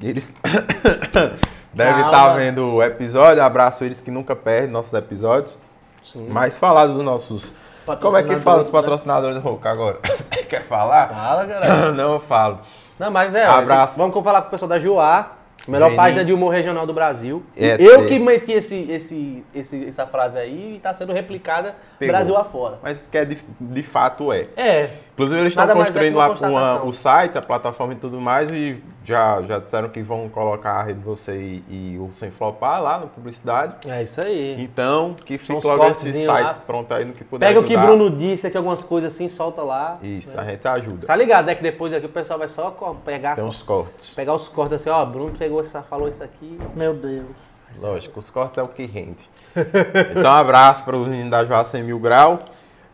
[0.02, 0.34] Eles
[1.72, 5.56] devem estar vendo o episódio, abraço eles que nunca perdem nossos episódios.
[6.02, 6.28] Sim.
[6.30, 7.52] Mas falar dos nossos...
[8.00, 9.98] Como é que fala os Patrocinadores, patrocinadores do Roca agora?
[10.18, 11.08] Você quer falar?
[11.08, 11.92] Fala, galera.
[11.92, 12.60] Não, eu falo.
[12.98, 13.44] Não, mas é.
[13.44, 13.98] Abraço.
[13.98, 15.32] Vamos falar com o pessoal da Joá,
[15.68, 15.96] melhor Geninho.
[16.02, 17.42] página de humor regional do Brasil.
[17.56, 18.06] É, eu é.
[18.06, 22.12] que meti esse, esse, esse- essa frase aí e tá sendo replicada Pegou.
[22.14, 22.78] Brasil afora.
[22.82, 24.46] Mas porque é de, de fato é.
[24.56, 24.90] É.
[25.12, 26.88] Inclusive, eles estão é construindo que uma lá com a- constatação.
[26.88, 30.82] o site, a plataforma e tudo mais, e já, já disseram que vão colocar a
[30.82, 33.88] rede você e, e o Sem Flopar lá na publicidade.
[33.88, 34.60] É isso aí.
[34.60, 36.38] Então, que fique logo esses lá.
[36.50, 37.94] sites prontos aí no que puder Pega o que ajudar.
[37.94, 39.98] Bruno disse aqui, algumas coisas assim, solta lá.
[40.02, 41.06] Isso, a gente ajuda.
[41.06, 41.54] Tá ligado, né?
[41.54, 42.70] Que depois aqui o pessoal vai só
[43.04, 44.10] pegar, Tem uns cortes.
[44.10, 46.58] pegar os cortes assim, ó, Bruno pegou essa, falou isso aqui.
[46.74, 47.56] Meu Deus.
[47.78, 49.30] Lógico, os cortes é o que rende.
[50.18, 52.40] Então, abraço para os meninos da Joá 100 Mil Grau.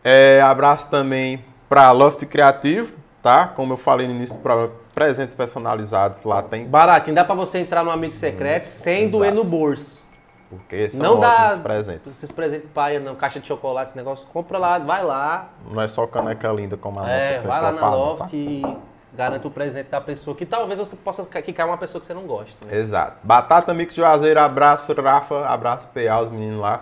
[0.03, 2.91] É, abraço também para Loft Criativo,
[3.23, 3.47] tá?
[3.47, 7.59] Como eu falei no início do programa, presentes personalizados lá tem, Baratinho, dá pra você
[7.59, 9.17] entrar no Amigo Secreto sem exato.
[9.17, 10.03] doer no bolso.
[10.49, 12.11] porque são Não dá presentes.
[12.11, 14.27] esses presentes paia, não, caixa de chocolate, esse negócio.
[14.31, 17.13] Compra lá, vai lá, Não é só caneca linda como a nossa.
[17.13, 18.35] É, que você vai lá na não, Loft tá?
[18.37, 18.77] e
[19.13, 22.23] garanta o presente da pessoa que talvez você possa quicar uma pessoa que você não
[22.23, 22.65] gosta.
[22.65, 22.77] Né?
[22.77, 23.17] Exato.
[23.23, 26.81] Batata Mix Juazeiro, abraço Rafa, abraço PA, os meninos lá.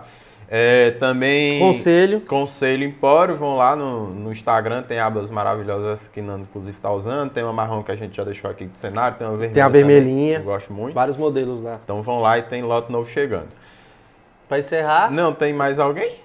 [0.54, 1.58] É, também.
[1.60, 2.20] Conselho.
[2.20, 7.30] Conselho Empório, vão lá no, no Instagram, tem abas maravilhosas que Nando inclusive tá usando.
[7.30, 9.54] Tem uma marrom que a gente já deixou aqui de cenário, tem uma vermelha.
[9.54, 10.40] Tem a também, vermelhinha.
[10.40, 10.92] que eu gosto muito.
[10.92, 11.80] Vários modelos lá.
[11.82, 13.48] Então vão lá e tem lote novo chegando.
[14.46, 16.16] Pra encerrar, Não, tem mais alguém?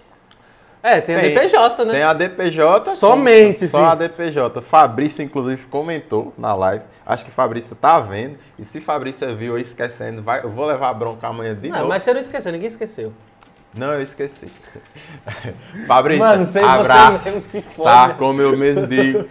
[0.83, 1.25] é, tem, Tem.
[1.27, 1.91] a DPJ, né?
[1.93, 2.91] Tem a DPJ.
[2.95, 3.85] Somente, Só sim.
[3.85, 4.61] a DPJ.
[4.61, 6.83] Fabrício, inclusive, comentou na live.
[7.05, 8.37] Acho que Fabrício tá vendo.
[8.59, 11.77] E se Fabrício viu aí esquecendo, vai, eu vou levar a bronca amanhã de Não,
[11.77, 11.89] novo.
[11.89, 13.13] mas você não esqueceu, ninguém esqueceu.
[13.73, 14.47] Não, eu esqueci.
[15.87, 17.25] Fabrício, Mano, sem você abraço.
[17.25, 17.89] mesmo se fode.
[17.89, 19.27] tá, como eu mesmo digo.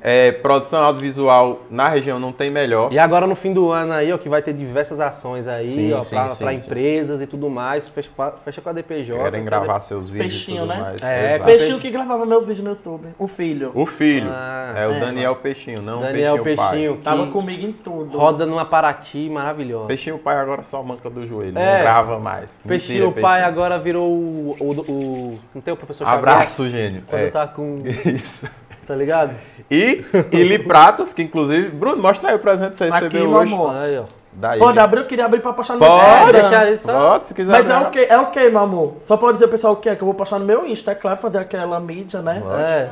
[0.00, 2.92] É, produção audiovisual na região não tem melhor.
[2.92, 5.92] E agora no fim do ano aí, ó, que vai ter diversas ações aí, Sim,
[5.92, 6.56] ó, sim, pra, sim, pra sim.
[6.66, 7.88] empresas e tudo mais.
[7.88, 9.22] Fecha, com a- fecha com a DPJ.
[9.22, 10.80] Querem gravar seus vídeos Peixinho, e tudo né?
[10.80, 11.02] mais.
[11.02, 11.44] É, Exato.
[11.44, 13.08] Peixinho que gravava meus vídeos no YouTube.
[13.18, 13.70] O filho.
[13.74, 14.30] O filho.
[14.32, 16.70] Ah, é o é, Daniel Peixinho, não Daniel o Peixinho, pai.
[16.76, 18.16] Peixinho, que Tava comigo em tudo.
[18.16, 19.86] roda numa Paraty maravilhosa.
[19.88, 21.74] Peixinho pai agora só manca do joelho, É.
[21.76, 22.48] não grava mais.
[22.66, 26.18] Peixinho, Mentira, pai agora virou o, o, o- Não tem o professor Xavier?
[26.18, 27.02] Abraço, gênio.
[27.06, 27.30] Quando É.
[27.30, 27.82] tá com.
[27.86, 28.48] Isso.
[28.86, 29.34] Tá ligado?
[29.70, 31.70] E Ili Pratas, que inclusive.
[31.70, 33.54] Bruno, mostra aí o presente que você Aqui, recebeu meu hoje.
[33.54, 33.74] amor.
[33.76, 34.04] Aí, ó.
[34.32, 34.58] Daí.
[34.58, 36.40] Pode abrir, eu queria abrir pra postar no meu Pode, Instagram.
[36.40, 37.10] deixa aí só.
[37.10, 37.52] Pode, se quiser.
[37.52, 37.86] Mas é abrir.
[37.86, 38.94] o que, é o que, meu amor?
[39.06, 40.94] Só pode dizer, pessoal, o que é que eu vou postar no meu Insta, é
[40.94, 42.42] claro, fazer aquela mídia, né?
[42.58, 42.88] É.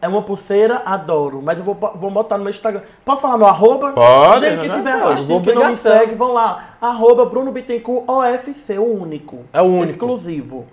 [0.00, 1.40] É uma pulseira, adoro.
[1.42, 2.82] Mas eu vou, vou botar no meu Instagram.
[3.04, 3.92] Posso falar meu arroba?
[3.92, 4.76] Pode, Gente, que né?
[4.76, 6.76] tiver Pode, assistindo que não me segue, vão lá.
[6.80, 9.40] Arroba Bruno Bittencourt OFC, o único.
[9.52, 9.90] É o único.
[9.90, 10.66] Exclusivo.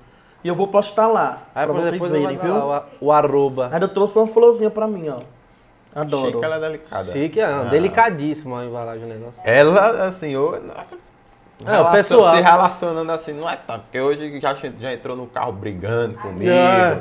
[0.46, 2.54] E eu vou postar lá, Aí pra vocês depois verem, eu viu?
[2.54, 3.68] dar o, o arroba.
[3.74, 5.22] Ainda trouxe uma florzinha pra mim, ó.
[6.00, 6.28] Adoro.
[6.34, 7.04] Chique, ela é delicada.
[7.06, 7.64] Chique, é, Ah.
[7.64, 9.42] delicadíssimo a embalagem do negócio.
[9.44, 10.62] Ela, assim, eu,
[11.66, 15.26] É, o pessoal- se relacionando assim, não é tanto, porque hoje já, já entrou no
[15.26, 17.00] carro brigando comigo, É.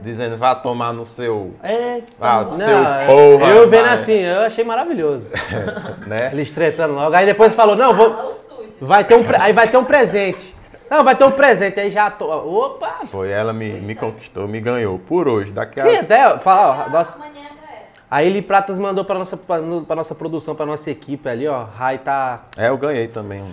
[0.00, 3.50] dizendo vá tomar no seu, É, ah, Não, seu eu- porra.
[3.52, 5.30] eu vendo vai, assim, eu achei maravilhoso.
[6.06, 6.30] né?
[6.32, 7.14] Eles tretando logo.
[7.14, 8.40] Aí depois falou, não, vou.
[8.80, 10.58] Vai ter um, aí vai ter um presente.
[10.90, 11.78] Não, vai ter um presente.
[11.78, 12.26] Aí já tô.
[12.28, 13.06] Opa!
[13.10, 15.84] Foi, ela me, me conquistou, me ganhou, por hoje, daqui a...
[15.88, 17.86] Sim, até, fala, ó, nossa, Amanhã já era.
[18.10, 21.46] a Eli Pratas mandou pra nossa, pra, no- pra nossa produção, pra nossa equipe ali,
[21.46, 21.62] ó.
[21.64, 22.40] Rai tá.
[22.58, 23.44] É, eu ganhei também.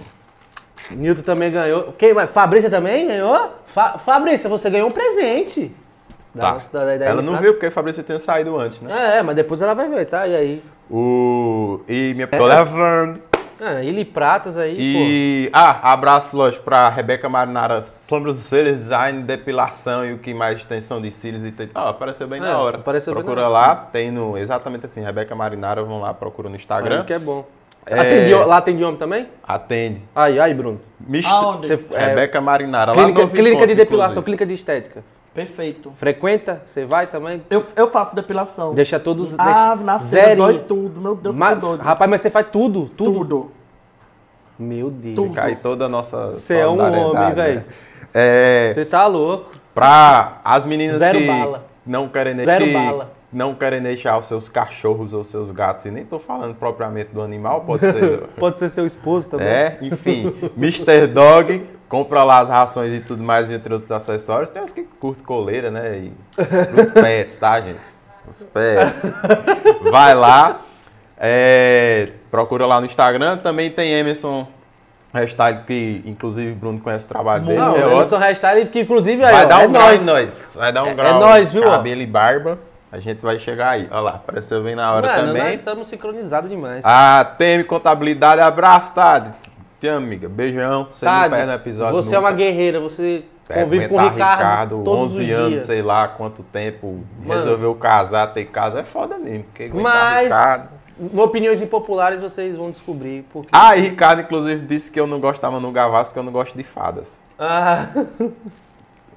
[0.89, 1.93] Nilton também ganhou.
[1.97, 2.29] Quem mais?
[2.31, 3.51] Fabrícia também ganhou?
[3.67, 5.71] Fa Fabrícia, você ganhou um presente.
[6.37, 6.53] Tá.
[6.53, 7.41] nossa- da- da- da Ela não Pratas.
[7.41, 9.15] viu, porque a Fabrícia tinha saído antes, né?
[9.15, 10.25] É, é, mas depois ela vai ver, tá?
[10.27, 10.63] E aí?
[10.89, 11.81] O...
[11.87, 12.27] E minha...
[12.27, 13.19] Tô levando.
[13.59, 20.13] Ah, Eli Pratas aí, E, ah, abraço, lógico, pra Rebeca Marinara, sobrancelhas, design, depilação e
[20.13, 21.67] o que mais, extensão de cílios e tal.
[21.87, 22.77] Ah, apareceu bem É, na hora.
[22.77, 26.55] apareceu bem Procura na lá, tem no, exatamente assim, Rebeca Marinara, vão lá, procura no
[26.55, 26.59] pô.
[26.61, 26.99] Instagram.
[26.99, 27.45] Aí que é bom.
[27.89, 27.99] É.
[27.99, 29.27] Atende- lá atende homem também?
[29.47, 30.01] Atende.
[30.13, 30.79] Aí, aí, Bruno.
[30.99, 31.67] Mister- Aonde?
[31.67, 34.25] Você- é, Rebeca Marinara, lá clínica no clínica de depilação, inclusive.
[34.25, 35.03] clínica de estética.
[35.37, 35.93] Perfeito.
[35.97, 36.63] Frequenta?
[36.65, 37.43] Você vai também?
[37.47, 38.73] Eu, eu faço depilação.
[38.73, 39.35] Deixa todos.
[39.37, 40.99] Ah, deixa, na cena dói tudo.
[40.99, 41.81] Meu Deus, Mas, doido.
[41.83, 43.19] rapaz, mas você faz tudo, tudo.
[43.19, 43.51] tudo.
[44.57, 45.13] Meu Deus.
[45.13, 45.35] Tudo.
[45.35, 47.31] Cai toda a nossa Você é um homem, né?
[47.35, 47.63] velho.
[48.11, 49.51] É, Você tá louco.
[49.75, 51.67] pra as meninas Zero que bala.
[51.85, 53.11] não querem Zero que bala.
[53.31, 57.21] Não querem deixar os seus cachorros ou seus gatos, e nem tô falando propriamente do
[57.21, 59.47] animal, pode ser Pode ser seu esposo também.
[59.47, 61.07] É, enfim, Mr.
[61.07, 64.49] Dog, compra lá as rações e tudo mais, entre outros acessórios.
[64.49, 65.97] Tem uns que curtem coleira, né?
[65.97, 66.13] E
[66.79, 67.79] os pets, tá, gente?
[68.29, 69.03] Os pets.
[69.89, 70.61] Vai lá.
[71.17, 73.37] É, procura lá no Instagram.
[73.37, 74.47] Também tem Emerson
[75.13, 77.57] Hashtag, que inclusive Bruno conhece o trabalho dele.
[77.59, 77.91] Não, é o.
[77.93, 80.51] Emerson Hashtag, que inclusive aí, Vai ó, dar um é grau em nós.
[80.55, 81.71] Vai dar um É- grau é nóis, viu, ó?
[81.71, 82.59] Cabelo e barba.
[82.91, 83.87] A gente vai chegar aí.
[83.91, 85.43] Olha lá, apareceu bem na hora Mano, também.
[85.43, 86.85] nós estamos sincronizados demais.
[86.85, 89.31] A TM Contabilidade, abraço, Tade.
[89.79, 90.29] Te amo, amiga.
[90.29, 90.87] Beijão.
[90.89, 92.29] Você Tade, não perde episódio você é nunca.
[92.29, 95.61] uma guerreira, você É, convive com o aguentar Ricardo, todos 11 os anos, dias.
[95.65, 97.41] sei lá quanto tempo, Mano.
[97.41, 99.43] resolveu casar, ter casa, é foda mesmo.
[99.43, 100.69] Porque Mas, Ricardo...
[100.97, 103.49] no Opiniões Impopulares, vocês vão descobrir porque...
[103.51, 106.57] Ah, e Ricardo, inclusive, disse que eu não gostava no Gavassi porque eu não gosto
[106.57, 107.19] de fadas.
[107.37, 107.85] Ah.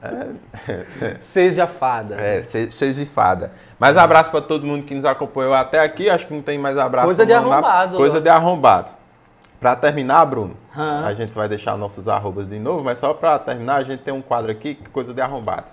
[1.19, 2.15] Seja fada.
[2.17, 3.53] É, se- seja de fada.
[3.79, 6.09] Mas abraço pra todo mundo que nos acompanhou até aqui.
[6.11, 7.07] Acho que não tem mais abraço.
[7.07, 7.47] Coisa de mandar.
[7.53, 8.21] arrombado, Coisa ó.
[8.21, 8.91] de arrombado.
[9.59, 11.05] Pra terminar, Bruno, Hã?
[11.07, 14.13] a gente vai deixar nossos arrobas de novo, mas só pra terminar, a gente tem
[14.15, 15.67] um quadro aqui, é coisa de arrombado.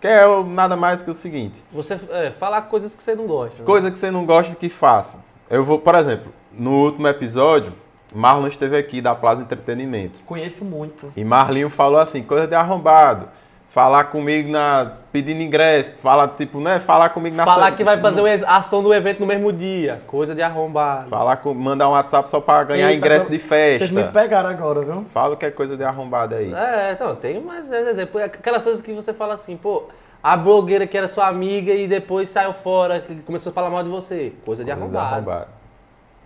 [0.00, 1.64] Que é nada mais que o seguinte.
[1.72, 3.58] Você é, falar coisas que você não gosta.
[3.58, 3.64] né?
[3.64, 5.18] Coisa que você não gosta que faça.
[5.50, 7.72] Eu vou, por exemplo, no último episódio,
[8.14, 10.20] Marlon esteve aqui da Plaza Entretenimento.
[10.24, 11.12] Conheço muito.
[11.16, 13.28] E Marlinho falou assim, coisa de arrombado.
[13.74, 14.92] Falar comigo na.
[15.10, 15.94] pedindo ingresso.
[15.96, 16.78] Falar, tipo, né?
[16.78, 19.52] Falar comigo na Falar sa- que vai fazer o a ação do evento no mesmo
[19.52, 20.00] dia.
[20.06, 21.08] Coisa de arrombado.
[21.10, 21.52] Falar com.
[21.52, 24.12] Mandar um WhatsApp só pra ganhar Eita, ingresso não- de Vocês me festa.
[24.12, 25.04] pegaram agora, viu?
[25.12, 26.54] Fala que é coisa de arrombado aí.
[26.54, 28.22] É, então, tem mais exemplo.
[28.22, 29.88] Aquelas coisas que você fala assim, pô,
[30.22, 33.82] a blogueira que era sua amiga e depois saiu fora, que começou a falar mal
[33.82, 34.14] de você.
[34.16, 35.14] Coisa de Coisa de arrombado.
[35.16, 35.46] arrombado.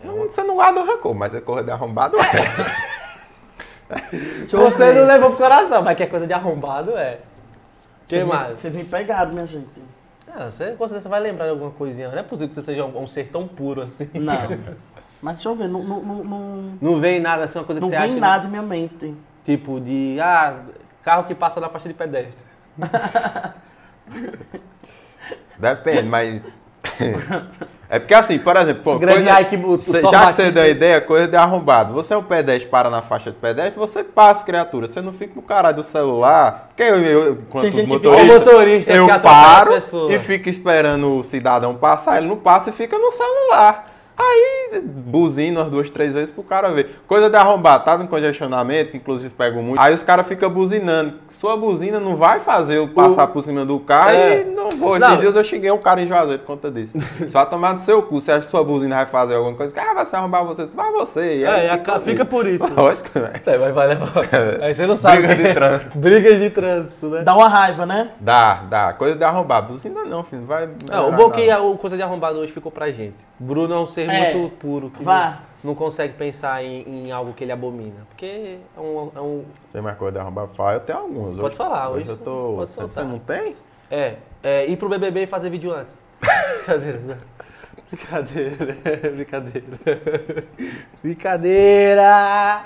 [0.05, 2.15] Não, Você não guarda rancor, mas é coisa de arrombado.
[2.19, 3.99] É.
[4.53, 7.21] Eu Você não levou pro coração, mas que é coisa de arrombado, é.
[8.09, 8.61] Quem Vocês mais?
[8.61, 9.69] Vocês me pegaram, minha gente.
[10.27, 12.09] Ah, você, com certeza você vai lembrar de alguma coisinha.
[12.09, 14.09] Não é possível que você seja um, um ser tão puro assim.
[14.15, 14.35] Não.
[15.21, 17.87] Mas deixa eu ver, não, não, não, não, Não vem nada assim, uma coisa que
[17.87, 18.21] não você vem acha.
[18.21, 19.15] nada em minha mente.
[19.45, 20.61] Tipo de, ah,
[21.03, 22.47] carro que passa na faixa de pedestre.
[25.59, 26.43] Depende, mas.
[27.91, 30.63] É porque assim, por exemplo, pô, coisa- Ike, o- o Cê- já que você deu
[30.63, 31.95] a ideia, coisa de arrombado.
[31.95, 34.87] Você é um pedestre, para na faixa de pedestre, você passa, criatura.
[34.87, 36.69] Você não fica no caralho do celular.
[36.69, 39.71] Porque eu, eu enquanto Tem gente que motorista, motorista eu atropela as paro
[40.13, 42.19] e fico esperando o cidadão passar.
[42.19, 43.91] Ele não passa e fica no celular.
[44.19, 46.97] Aí buzina umas duas, três vezes pro cara ver.
[47.07, 49.81] Coisa de arrombado, tá no congestionamento, que inclusive pego muito.
[49.81, 51.15] Aí os caras ficam buzinando.
[51.29, 54.41] Sua buzina não vai fazer eu passar por cima do carro É.
[54.41, 54.97] e não vou.
[54.97, 55.17] Esses Não.
[55.19, 56.99] dias eu xinguei um cara em Juazeiro por conta disso.
[57.29, 58.21] Só tomar no seu cu.
[58.21, 59.73] Você acha que sua buzina vai fazer alguma coisa?
[59.81, 60.67] Ah, vai se arrombar você.
[60.67, 61.39] Vai você.
[61.39, 62.67] E aí É, e a- fica por isso.
[62.75, 63.33] Lógico, velho.
[63.47, 64.09] É, mas vai levar.
[64.61, 65.23] Aí você não sabe.
[65.27, 65.99] Briga de trânsito.
[65.99, 67.23] Brigas de trânsito, né?
[67.23, 68.11] Dá uma raiva, né?
[68.21, 68.93] Dá, dá.
[68.93, 69.63] Coisa de arrombar.
[69.63, 70.45] Buzina não, filho.
[70.45, 70.69] Vai.
[70.91, 73.17] Não, o bom que a coisa de arrombado hoje ficou pra gente.
[73.39, 74.35] Bruno é um ser É.
[74.35, 75.39] muito puro, que Vá.
[75.63, 78.07] não, não consegue pensar em, em algo que ele abomina.
[78.09, 79.11] Porque é um.
[79.15, 80.75] É, um- Tem mais coisa de arrombar falar?
[80.75, 81.39] Eu tenho algumas.
[81.39, 82.55] Pode falar, hoje eu tô.
[82.57, 83.05] pode Você soltar.
[83.05, 83.57] não tem?
[83.91, 85.99] é, é ir pro BBB e fazer vídeo antes.
[86.67, 87.17] Brincadeira, Zé.
[87.91, 88.77] Brincadeira,
[89.15, 90.45] brincadeira.
[91.03, 92.65] Brincadeira!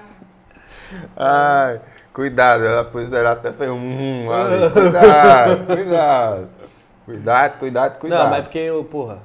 [1.16, 1.80] Ai,
[2.12, 4.70] cuidado, ela, ela até fez um ali.
[4.70, 6.48] Cuidado, cuidado.
[7.04, 8.22] Cuidado, cuidado, cuidado.
[8.24, 9.18] Não, mas é porque eu, porra,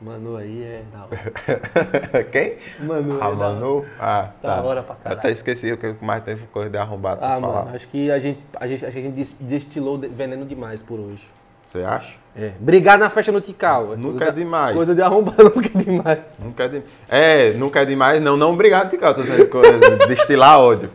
[0.00, 2.24] Manu aí é da hora.
[2.32, 2.54] Quem?
[2.80, 3.36] Manu é da hora.
[3.36, 3.84] Manu?
[3.98, 4.62] Ah, Da tá.
[4.62, 5.18] hora pra Eu caralho.
[5.18, 7.64] até esqueci o que mais teve coisa de arrombado pra Ah, falar.
[7.64, 10.98] mano, acho que a gente, a gente, a gente des- destilou de- veneno demais por
[10.98, 11.22] hoje.
[11.66, 12.14] Você acha?
[12.34, 12.52] É.
[12.58, 13.94] Brigar na festa no Tical.
[13.96, 14.74] Nunca coisa é demais.
[14.74, 16.18] Coisa de arrombado nunca é demais.
[16.38, 16.82] Nunca é de...
[17.08, 19.12] É, nunca é demais, não, não obrigado, Ticão.
[19.12, 20.90] Tô dizendo coisa, destilar ódio.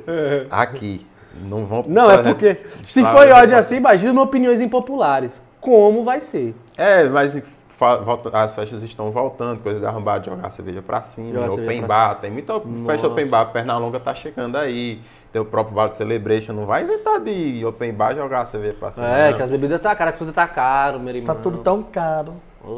[0.50, 1.06] Aqui.
[1.42, 1.84] Não vão.
[1.86, 5.42] Não, é porque se foi ódio assim, imagina no opiniões impopulares.
[5.60, 6.54] Como vai ser?
[6.78, 7.36] É, mas
[8.32, 11.86] as festas estão voltando, coisa de arrombar, de jogar cerveja pra cima, Jogar open cerveja
[11.86, 12.86] pra bar, tem muita Nossa.
[12.86, 15.00] festa open bar, Pernalonga tá chegando aí,
[15.32, 19.06] tem o próprio Vale Celebration, não vai inventar de open bar jogar cerveja pra cima.
[19.06, 19.36] É, não.
[19.36, 21.34] que as bebidas tá caras, as coisas tá caro, meu irmão.
[21.34, 22.34] Tá tudo tão caro.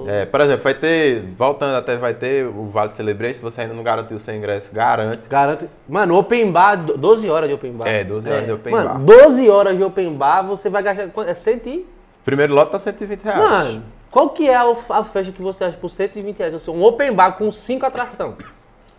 [0.06, 3.72] É, por exemplo, vai ter, voltando até, vai ter o Vale Celebration, se você ainda
[3.72, 5.26] não garantiu o seu ingresso, garante.
[5.26, 5.66] Garanto.
[5.88, 7.88] Mano, open bar, do- 12 horas de open bar.
[7.88, 8.98] É, 12 horas de open Mano, bar.
[8.98, 11.08] 12 horas de open bar, você vai gastar.
[11.08, 11.30] quanto?
[11.30, 11.86] É 100 e...
[12.22, 13.38] Primeiro lote tá 120 reais.
[13.40, 13.82] Mano,
[14.18, 16.52] qual que é o- a festa que você acha por 120 reais?
[16.52, 18.34] Assim, um open bar com 5 atração.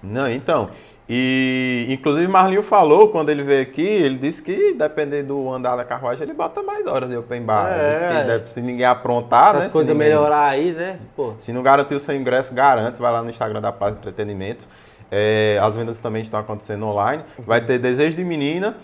[0.01, 0.69] Não, então.
[1.09, 5.83] E inclusive Marlinho falou quando ele veio aqui, ele disse que dependendo do andar da
[5.83, 7.67] carruagem, ele bota mais horas de open bar.
[7.69, 7.80] É.
[7.81, 9.67] Ele disse que deve- se ninguém aprontar, né?
[9.69, 10.99] Coisas ninguém- melhorar aí, né?
[11.17, 11.33] Pô.
[11.38, 14.65] Se não garantiu o seu ingresso, garante, vai lá no Instagram da Plaza Entretenimento.
[15.11, 17.23] É, as vendas também estão acontecendo online.
[17.39, 18.77] Vai ter Desejo de Menina,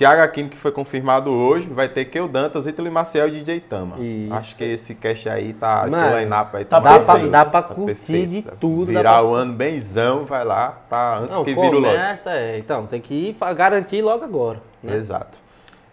[0.00, 3.98] Tiago Aquino, que foi confirmado hoje, vai ter Keu Dantas, Ítalo Maciel e DJ Tama.
[3.98, 4.32] Isso.
[4.32, 7.44] Acho que esse cast aí tá, Mano, esse line-up aí tá tá, perfeito, pra- dá
[7.44, 8.30] pra tá curtir perfeito.
[8.30, 11.76] de tudo, dá Virar pra- o ano benzão, vai lá, pra, antes Não, que vira
[11.76, 12.28] o lote.
[12.30, 12.56] é.
[12.56, 14.62] Então, tem que ir garantir logo agora.
[14.82, 14.94] né?
[14.96, 15.38] Exato.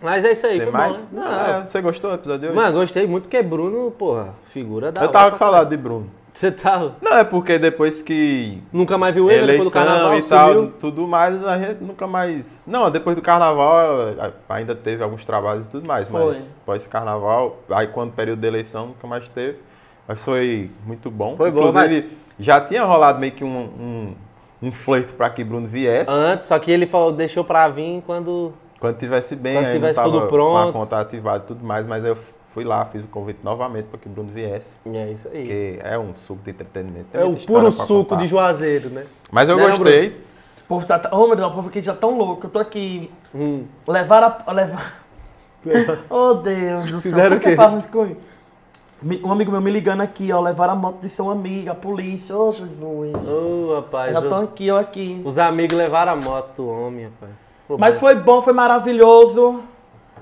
[0.02, 0.98] Mas é isso aí, Tem mais?
[0.98, 1.26] bom, né?
[1.26, 2.56] Não, é, você gostou do episódio de hoje?
[2.56, 6.10] Mano, gostei muito porque Bruno, porra, figura da eu tava pra com saudade de Bruno.
[6.38, 6.92] Você tá.
[7.02, 10.16] Não, é porque depois que Nunca mais viu ele depois do carnaval?
[10.16, 12.64] e tal, tudo mais, a gente nunca mais.
[12.68, 14.10] Não, depois do carnaval
[14.48, 16.46] ainda teve alguns trabalhos e tudo mais, mas Foi.
[16.62, 19.58] após esse carnaval, aí quando o período de eleição nunca mais teve.
[20.08, 21.36] Mas foi muito bom.
[21.36, 24.16] Foi bom, Inclusive, já tinha rolado meio que um, um,
[24.62, 26.12] um flerte para que Bruno viesse.
[26.12, 28.54] Antes, só que ele falou, deixou pra vir quando.
[28.80, 30.74] Quando tivesse bem, Quando aí tivesse tudo com a pronto.
[30.74, 32.16] conta ativada e tudo mais, mas eu
[32.58, 34.72] fui lá, fiz o convite novamente para que Bruno viesse.
[34.84, 35.42] E é isso aí.
[35.42, 37.06] Porque é um suco de entretenimento.
[37.12, 38.16] tem É o puro suco contar.
[38.24, 39.06] de Juazeiro, né?
[39.32, 40.08] Mas eu Né, gostei.
[40.64, 41.00] O povo tá.
[41.12, 42.48] Oh, meu Deus, o povo aqui já tão louco.
[42.48, 43.12] Eu tô aqui.
[43.36, 43.66] Hum.
[43.88, 44.52] Levar a.
[44.52, 44.92] Levar...
[46.10, 47.12] oh, Deus do céu.
[47.12, 48.18] Fizeram Por o que fazem isso comigo?
[49.24, 50.42] Um amigo meu me ligando aqui, ó.
[50.42, 52.36] Levaram a moto de seu amigo, a polícia.
[52.36, 53.28] Ô, Jesus.
[53.28, 54.14] Ô, rapaz.
[54.14, 55.22] já o- estão aqui, ó, aqui.
[55.24, 57.32] Os amigos levaram a moto do homem, rapaz.
[57.68, 59.62] Pô, Mas foi bom, foi maravilhoso.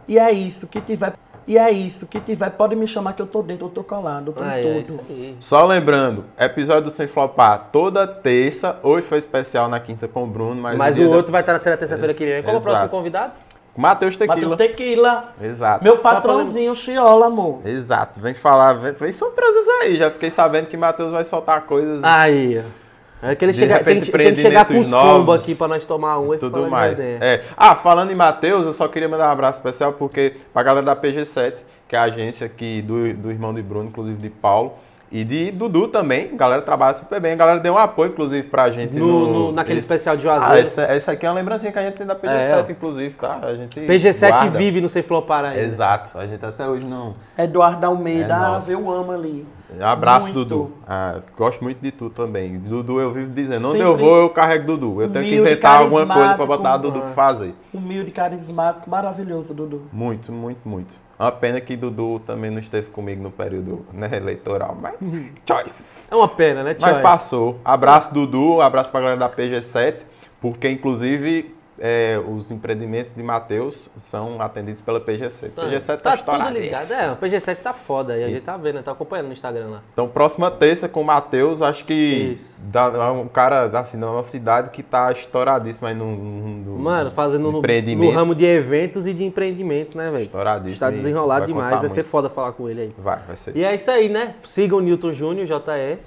[0.05, 1.13] E é isso, que tiver.
[1.47, 4.29] E é isso, que tiver, pode me chamar que eu tô dentro, eu tô colado,
[4.29, 5.03] eu tô Ah, em é tudo.
[5.39, 8.79] Só lembrando, episódio do Sem Flopar toda terça.
[8.81, 11.53] Hoje foi especial na quinta com o Bruno, mas, Mas o da- outro vai estar
[11.53, 12.41] na terça-feira que vem.
[12.43, 13.33] Qual o próximo convidado?
[13.77, 14.49] Matheus Tequila.
[14.49, 15.83] Matheus Tequila, Exato.
[15.83, 17.59] meu patrãozinho, Chiola, amor.
[17.65, 18.19] Exato.
[18.21, 19.97] Vem falar, vem, vem surpresas aí.
[19.97, 22.84] Já fiquei sabendo que Matheus vai soltar coisas Aí, ó.
[23.21, 25.55] É que ele De chega, tem, repente, que, tem que chegar com os novos aqui
[25.55, 26.99] pra nós tomar um e tudo mais.
[26.99, 27.43] É.
[27.55, 30.95] Ah, falando em Matheus, eu só queria mandar um abraço especial porque pra galera da
[30.95, 31.55] PG7,
[31.87, 34.73] que é a agência aqui do, do irmão de Bruno, inclusive de Paulo.
[35.11, 37.33] E de Dudu também, a galera trabalha super bem.
[37.33, 40.27] A galera deu um apoio, inclusive, pra gente No, no, no- naquele esse- especial de
[40.27, 40.67] Ah, Juazeiro.
[40.67, 43.39] essa, essa aqui é uma lembrancinha que a gente tem da PG7, inclusive, tá?
[43.43, 44.57] A gente PG7 guarda.
[44.57, 45.61] vive no Sem Flopar ainda.
[45.61, 47.13] Exato, a gente até hoje não.
[47.37, 49.45] Eduardo Almeida, É ah, eu amo ali.
[49.81, 50.45] Abraço, Muito.
[50.45, 50.71] Dudu.
[50.87, 52.57] Ah, gosto muito de tu também.
[52.59, 55.01] Dudu, eu vivo dizendo, onde Sempre eu vou, eu carrego Dudu.
[55.01, 57.55] Eu tenho que inventar alguma coisa pra botar carismático, Dudu pra fazer.
[57.73, 59.81] Humilde, carismático, maravilhoso, Dudu.
[59.91, 60.95] Muito, muito, muito.
[61.17, 64.95] Uma pena que Dudu também não esteve comigo no período né, eleitoral, mas
[65.47, 66.07] choices.
[66.11, 67.03] É uma pena, né, Mas Choice?
[67.03, 67.59] passou.
[67.63, 68.61] Abraço, Dudu.
[68.61, 70.03] Abraço pra galera da PG7,
[70.41, 75.51] porque inclusive é, os empreendimentos de Matheus são atendidos pela PG7.
[75.51, 76.57] PG7 tá, tá tudo estouradaço.
[76.57, 76.91] ligado.
[76.91, 78.23] É, o PG7 tá foda aí.
[78.23, 79.81] A gente tá vendo, tá acompanhando no Instagram lá.
[79.91, 84.31] Então, próxima terça com o Matheus, acho que dá, é um cara assim, da nossa
[84.31, 89.05] cidade que tá estouradíssimo aí no, no, no Mano, fazendo no, no ramo de eventos
[89.05, 90.23] e de empreendimentos, né, velho?
[90.23, 90.73] Estouradíssimo.
[90.73, 92.09] Está e desenrolado demais, vai ser muito.
[92.09, 92.95] foda falar com ele aí.
[92.97, 93.55] Vai, vai ser.
[93.55, 94.35] E é isso aí, né?
[94.45, 95.99] Sigam o Newton Júnior, JE.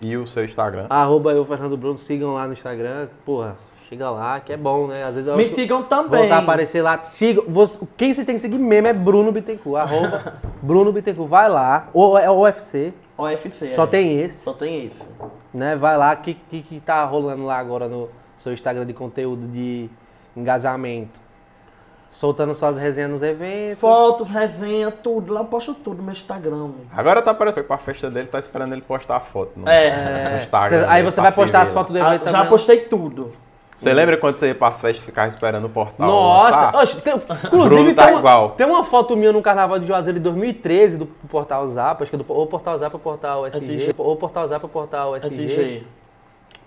[0.00, 0.86] E o seu Instagram?
[0.90, 3.08] Arroba eu, Fernando Bruno, sigam lá no Instagram.
[3.24, 3.56] Porra,
[3.92, 5.04] chega lá, que é bom, né?
[5.04, 6.20] Às vezes eu Me acho- sigam também.
[6.20, 7.00] voltar a aparecer lá.
[7.02, 7.44] Sigam.
[7.46, 9.82] você- Quem vocês têm que seguir mesmo é Bruno Bittencourt.
[9.82, 11.28] Arroba Bruno Bittencourt.
[11.28, 11.88] Vai lá.
[11.92, 12.94] Ou é o UFC.
[13.18, 13.70] OFC.
[13.70, 13.86] Só é.
[13.86, 14.42] tem esse.
[14.44, 15.06] Só tem esse.
[15.52, 15.76] Né?
[15.76, 16.14] Vai lá.
[16.14, 19.90] O que, que, que tá rolando lá agora no seu Instagram de conteúdo de
[20.34, 21.20] engajamento?
[22.08, 23.78] Soltando suas resenhas nos eventos.
[23.78, 25.32] Foto, resenha, tudo.
[25.34, 26.68] Lá eu posto tudo no meu Instagram.
[26.68, 26.74] velho.
[26.94, 29.52] Agora tá aparecendo foi pra festa dele, tá esperando ele postar a foto.
[29.56, 30.30] No, É.
[30.30, 30.80] no Instagram.
[30.80, 32.48] Cê- aí você pra vai postar as fotos do Ah, evento já também.
[32.50, 33.32] postei tudo.
[33.82, 36.06] Você lembra quando você ia pras festas e ficava esperando o portal?
[36.06, 36.78] Nossa!
[36.78, 38.50] Oxe, tem, inclusive, tá tem, uma, igual.
[38.50, 42.16] tem uma foto minha no Carnaval de Juazeiro de 2013 do Portal Zap, acho que
[42.16, 43.94] é do ou Portal Zap ou Portal SG, SG.
[43.98, 45.48] ou Portal Zap ou Portal SG.
[45.48, 45.86] FG.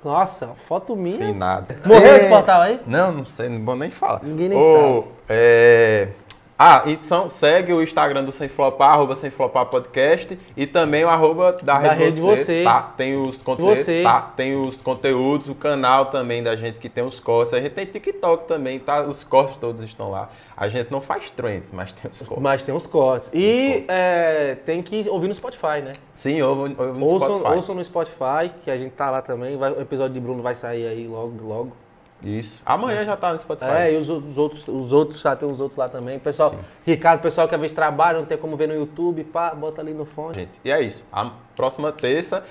[0.03, 1.18] Nossa, foto minha.
[1.18, 1.74] Finado.
[1.85, 2.18] Morreu É.
[2.18, 2.80] esse portal aí?
[2.85, 4.19] Não, não sei, não vou nem falar.
[4.22, 6.10] Ninguém nem Ô, é...
[6.58, 11.09] Ah, então segue o Instagram do Sem Flopar, arroba Sem Flopar Podcast e também o
[11.09, 12.64] arroba da, Da Rede, Rede você, Você.
[12.64, 12.82] Tá?
[12.95, 14.03] Tem os conteúdos, Você.
[14.03, 14.22] tá?
[14.22, 17.53] Tem os conteúdos, o canal também da gente que tem os cortes.
[17.53, 19.01] A gente tem TikTok também, tá?
[19.03, 20.30] Os cortes todos estão lá.
[20.56, 22.42] A gente não faz trends, mas tem os cortes.
[22.43, 23.32] Mas tem os cortes.
[23.34, 25.92] E é, tem que ouvir no Spotify, né?
[26.14, 27.56] Sim, ouve, ouve no Ouçam, Spotify.
[27.56, 29.58] ouçam no Spotify, que a gente tá lá também.
[29.58, 31.74] Vai- o episódio de Bruno vai sair aí logo, logo.
[32.24, 32.61] Isso.
[32.66, 33.72] Amanhã já tá no Spotify.
[33.72, 36.18] É, e os, os outros, os outros, já tem os outros lá também.
[36.18, 36.58] Pessoal, Sim.
[36.85, 39.94] Ricardo, pessoal que às vezes trabalha, não tem como ver no YouTube, pá, bota ali
[39.94, 40.34] no fone.
[40.34, 41.06] Gente, e é isso.
[41.11, 42.44] A próxima terça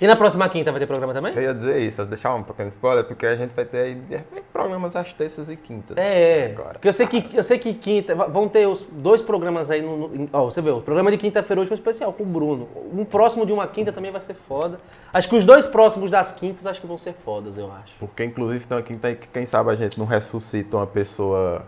[0.00, 1.34] E na próxima quinta vai ter programa também?
[1.34, 4.16] Eu ia dizer isso, deixar um pequeno spoiler, porque a gente vai ter aí, de
[4.16, 5.96] repente, programas às terças e quintas.
[5.96, 6.72] É, Agora.
[6.74, 10.08] porque eu sei que, eu sei que quinta, vão ter os dois programas aí, no,
[10.08, 12.68] no- ó, você vê, o programa de quinta-feira hoje foi especial com o Bruno.
[12.92, 14.80] Um próximo de uma quinta também vai ser foda.
[15.12, 17.94] Acho que os dois próximos das quintas acho que vão ser fodas, eu acho.
[17.98, 21.66] Porque, inclusive, tem uma quinta aí que, quem sabe, a gente não ressuscita uma pessoa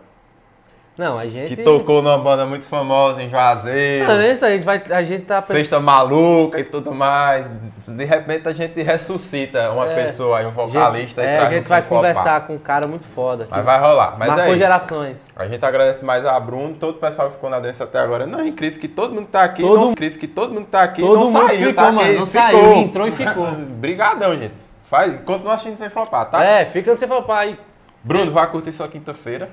[0.97, 1.55] Não, a gente...
[1.55, 5.03] que tocou numa banda muito famosa em Juazeiro, Não, é isso, a gente vai, a
[5.03, 5.57] gente tá pensando...
[5.57, 7.49] Sexta Maluca e tudo mais.
[7.87, 9.95] De repente, a gente ressuscita uma É.
[9.95, 12.09] pessoa aí, um vocalista é, e a traz gente no vai Sem Flopar.
[12.13, 13.47] conversar com um cara muito foda.
[13.49, 14.15] Mas vai rolar.
[14.17, 14.57] Mas Marcou é isso.
[14.57, 15.25] gerações.
[15.35, 18.25] A gente agradece mais a Bruno, todo o pessoal que ficou na dança até agora.
[18.25, 20.81] Não, é incrível que todo mundo tá aqui, Todo não incrível que todo mundo tá
[20.81, 21.91] aqui Todo não mundo saiu, ficou, tá?
[21.91, 22.25] mano, não ficou.
[22.25, 23.45] saiu, entrou e ficou.
[23.51, 24.59] Brigadão, gente.
[24.89, 26.43] Faz, continua assistindo sem flopar, tá?
[26.43, 27.59] É, fica você falou, pai.
[28.03, 29.49] Bruno, vai curtir sua quinta-feira.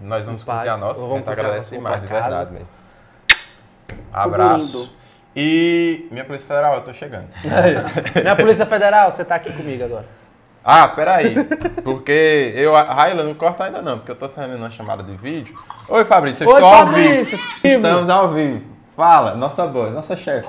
[0.00, 0.58] Nós vamos Paz.
[0.58, 1.00] curtir a nossa.
[1.00, 2.68] Vamos a gente agradece demais, de verdade, velho.
[4.12, 4.92] Abraço.
[5.36, 7.28] E minha Polícia Federal, eu tô chegando.
[8.22, 10.06] Minha Polícia Federal, você tá aqui comigo agora.
[10.64, 11.34] Ah, peraí.
[11.82, 12.72] Porque eu.
[12.74, 15.58] Raila, não corta ainda não, porque eu tô saindo uma chamada de vídeo.
[15.88, 17.36] Oi, Fabrício, eu Oi, estou ao Fabrício.
[17.36, 17.50] vivo.
[17.64, 18.64] Estamos ao vivo.
[18.96, 20.48] Fala, nossa boa, nossa chefe.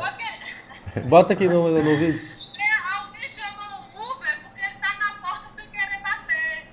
[1.05, 2.21] Bota aqui no, no vídeo.
[3.01, 6.69] Alguém chamou o Uber porque ele tá na porta sem querer bater.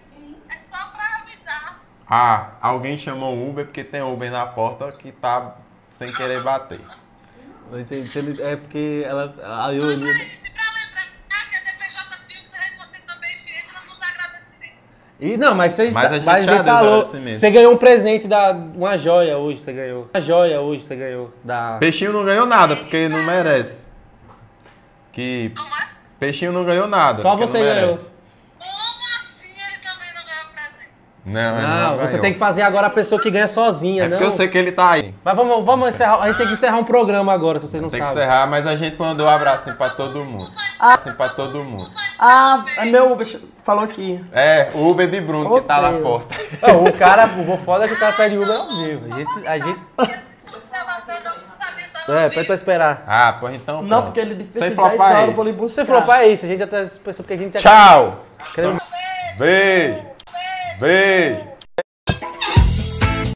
[0.48, 1.80] É só pra avisar.
[2.14, 5.54] Ah, alguém chamou um Uber porque tem Uber na porta que tá
[5.88, 6.78] sem querer bater.
[7.70, 8.10] Não entendi.
[8.10, 9.34] Se ele- É porque ela.
[9.66, 10.12] Aí eu olhei.
[10.12, 10.42] Pra isso,
[15.22, 17.04] e não, mas você Mas a gente mas já falou.
[17.04, 18.50] Você ganhou um presente da.
[18.50, 20.10] Uma joia hoje, você ganhou.
[20.12, 21.32] Uma joia hoje, você ganhou.
[21.44, 21.78] Da.
[21.78, 23.86] Peixinho não ganhou nada porque não merece.
[25.12, 25.50] Que.
[25.56, 25.86] É?
[26.18, 27.22] Peixinho não ganhou nada.
[27.22, 27.74] Só você ganhou.
[27.74, 28.10] merece.
[28.58, 28.70] Como
[29.30, 30.44] assim ele também não ganhou
[31.24, 31.34] presente?
[31.42, 32.20] Não, ele Não, você ganhou.
[32.22, 34.16] tem que fazer agora a pessoa que ganha sozinha, É não.
[34.16, 35.14] porque eu sei que ele tá aí.
[35.24, 36.18] Mas vamos, vamos encerrar.
[36.20, 38.22] A gente tem que encerrar um programa agora, se vocês não Tem que sabem.
[38.24, 40.50] encerrar, mas a gente mandou um abraço pra todo mundo.
[40.80, 41.90] Assim pra todo mundo.
[42.18, 43.26] Ah, é meu Uber
[43.62, 44.24] falou aqui.
[44.32, 46.02] É, o Uber de Bruno que tá Oh, na Deus.
[46.02, 46.34] porta.
[46.62, 49.06] Não, o cara, o foda é que o cara pede Uber ao vivo.
[49.14, 49.48] A gente.
[49.48, 49.78] A gente
[50.84, 53.04] batendo, eu não sabia se tava é, pede pra esperar.
[53.06, 53.82] Ah, pois então.
[53.82, 54.04] Não, pronto.
[54.06, 55.36] porque ele disse que Sem esses 10 flopar horas eu esse.
[55.36, 55.82] vou lhe buscar.
[55.82, 58.24] Se for pra isso, a gente até pensou que a gente Tchau!
[58.54, 58.80] querendo
[59.38, 60.11] Beijo!
[60.78, 61.51] Beijo!